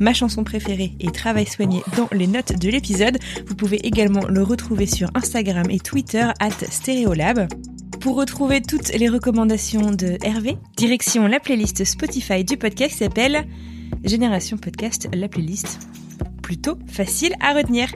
Ma 0.00 0.12
chanson 0.12 0.42
préférée 0.42 0.94
et 0.98 1.12
Travail 1.12 1.46
soigné 1.46 1.84
dans 1.96 2.08
les 2.10 2.26
notes 2.26 2.58
de 2.58 2.70
l'épisode. 2.70 3.18
Vous 3.46 3.54
pouvez 3.54 3.86
également 3.86 4.26
le 4.26 4.42
retrouver 4.42 4.86
sur 4.86 5.10
Instagram 5.14 5.70
et 5.70 5.78
Twitter 5.78 6.26
at 6.40 6.50
Stereolab. 6.50 7.46
Pour 8.00 8.16
retrouver 8.16 8.62
toutes 8.62 8.92
les 8.94 9.08
recommandations 9.08 9.92
de 9.92 10.18
Hervé, 10.24 10.56
direction 10.76 11.28
la 11.28 11.38
playlist 11.38 11.84
Spotify 11.84 12.42
du 12.42 12.56
podcast 12.56 12.96
s'appelle 12.98 13.46
Génération 14.04 14.56
Podcast, 14.56 15.08
la 15.14 15.28
playlist. 15.28 15.78
Plutôt 16.42 16.78
facile 16.86 17.34
à 17.40 17.54
retenir. 17.54 17.88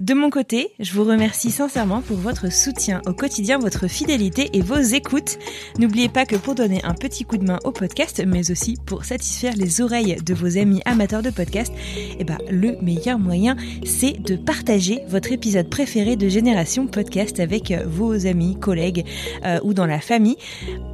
De 0.00 0.14
mon 0.14 0.30
côté, 0.30 0.68
je 0.78 0.92
vous 0.92 1.04
remercie 1.04 1.50
sincèrement 1.50 2.02
pour 2.02 2.16
votre 2.16 2.52
soutien 2.52 3.00
au 3.06 3.12
quotidien, 3.12 3.58
votre 3.58 3.88
fidélité 3.88 4.50
et 4.52 4.60
vos 4.60 4.78
écoutes. 4.78 5.38
N'oubliez 5.78 6.08
pas 6.08 6.26
que 6.26 6.36
pour 6.36 6.54
donner 6.54 6.82
un 6.84 6.94
petit 6.94 7.24
coup 7.24 7.38
de 7.38 7.44
main 7.44 7.58
au 7.64 7.72
podcast, 7.72 8.22
mais 8.26 8.50
aussi 8.50 8.76
pour 8.84 9.04
satisfaire 9.04 9.54
les 9.56 9.80
oreilles 9.80 10.16
de 10.24 10.34
vos 10.34 10.58
amis 10.58 10.82
amateurs 10.84 11.22
de 11.22 11.30
podcast, 11.30 11.72
eh 12.18 12.24
ben, 12.24 12.38
le 12.50 12.76
meilleur 12.82 13.18
moyen, 13.18 13.56
c'est 13.84 14.20
de 14.20 14.36
partager 14.36 15.00
votre 15.08 15.32
épisode 15.32 15.70
préféré 15.70 16.16
de 16.16 16.28
Génération 16.28 16.86
Podcast 16.86 17.40
avec 17.40 17.70
euh, 17.70 17.84
vos 17.86 18.26
amis, 18.26 18.58
collègues 18.58 19.04
euh, 19.44 19.58
ou 19.62 19.74
dans 19.74 19.86
la 19.86 20.00
famille. 20.00 20.36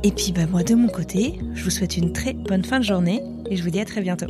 Et 0.03 0.13
puis, 0.13 0.33
bah, 0.33 0.47
moi, 0.51 0.63
de 0.63 0.75
mon 0.75 0.89
côté, 0.89 1.39
je 1.55 1.65
vous 1.65 1.71
souhaite 1.71 1.97
une 1.97 2.13
très 2.13 2.33
bonne 2.33 2.65
fin 2.65 2.79
de 2.79 2.85
journée 2.85 3.23
et 3.51 3.57
je 3.57 3.63
vous 3.63 3.71
dis 3.71 3.81
à 3.81 3.85
très 3.85 4.01
bientôt. 4.01 4.27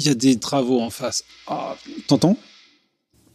Il 0.00 0.06
y 0.06 0.10
a 0.10 0.14
des 0.14 0.38
travaux 0.38 0.80
en 0.80 0.90
face. 0.90 1.24
Ah, 1.46 1.76
t'entends? 2.06 2.36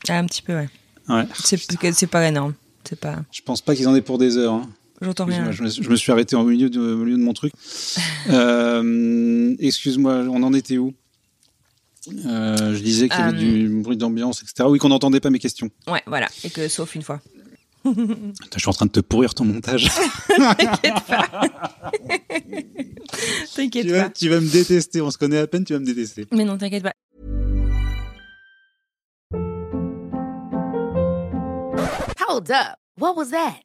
Ah, 0.10 0.18
un 0.20 0.26
petit 0.26 0.42
peu, 0.42 0.54
ouais. 0.54 0.70
Ouais. 1.10 1.24
C'est 1.44 2.08
pas 2.08 2.28
énorme. 2.28 2.54
C'est 2.88 3.00
pas. 3.00 3.24
Je 3.32 3.42
pense 3.42 3.62
pas 3.62 3.76
qu'ils 3.76 3.88
en 3.88 3.96
aient 3.96 4.02
pour 4.02 4.18
des 4.18 4.38
heures. 4.38 4.54
hein. 4.54 4.70
J'entends 5.02 5.26
rien. 5.26 5.52
Je, 5.52 5.64
me- 5.64 5.70
je 5.70 5.90
me 5.90 5.96
suis 5.96 6.12
arrêté 6.12 6.36
au 6.36 6.44
milieu 6.44 6.70
de, 6.70 6.80
au 6.80 6.98
milieu 7.04 7.18
de 7.18 7.24
mon 7.24 7.34
truc. 7.34 7.54
Euh, 8.30 9.56
Excuse-moi, 9.60 10.14
on 10.32 10.42
en 10.42 10.54
était 10.54 10.78
où? 10.80 10.94
Euh, 12.26 12.74
je 12.76 12.80
disais 12.82 13.08
qu'il 13.10 13.20
y 13.20 13.22
avait 13.22 13.36
Euh, 13.38 13.40
du 13.40 13.70
bruit 13.82 13.98
d'ambiance, 13.98 14.42
etc. 14.44 14.68
Oui, 14.70 14.80
qu'on 14.80 14.90
n'entendait 14.90 15.20
pas 15.20 15.30
mes 15.30 15.40
questions. 15.40 15.70
Ouais, 15.88 16.02
voilà. 16.08 16.28
Et 16.44 16.50
que 16.50 16.68
sauf 16.68 16.96
une 16.96 17.02
fois. 17.04 17.22
Je 17.86 18.60
suis 18.60 18.70
en 18.70 18.74
train 18.74 18.86
de 18.88 18.92
te 18.92 19.00
pourrir 19.00 19.34
ton 19.34 19.46
montage. 19.46 19.90
T'inquiète 23.56 23.86
tu, 23.86 23.92
vas, 23.92 24.04
pas. 24.04 24.10
tu 24.10 24.30
vas 24.30 24.40
me 24.40 24.50
détester. 24.52 25.02
On 25.02 25.12
se 25.12 25.18
connaît 25.18 25.38
à 25.38 25.48
peine, 25.48 25.64
tu 25.64 25.74
vas 25.74 25.80
me 25.80 25.86
détester. 25.86 26.26
Mais 26.32 26.44
non, 26.44 26.58
t'inquiète 26.58 26.84
pas. 26.84 26.94
Hold 32.28 32.52
up. 32.52 32.78
What 32.98 33.16
was 33.16 33.30
that? 33.32 33.65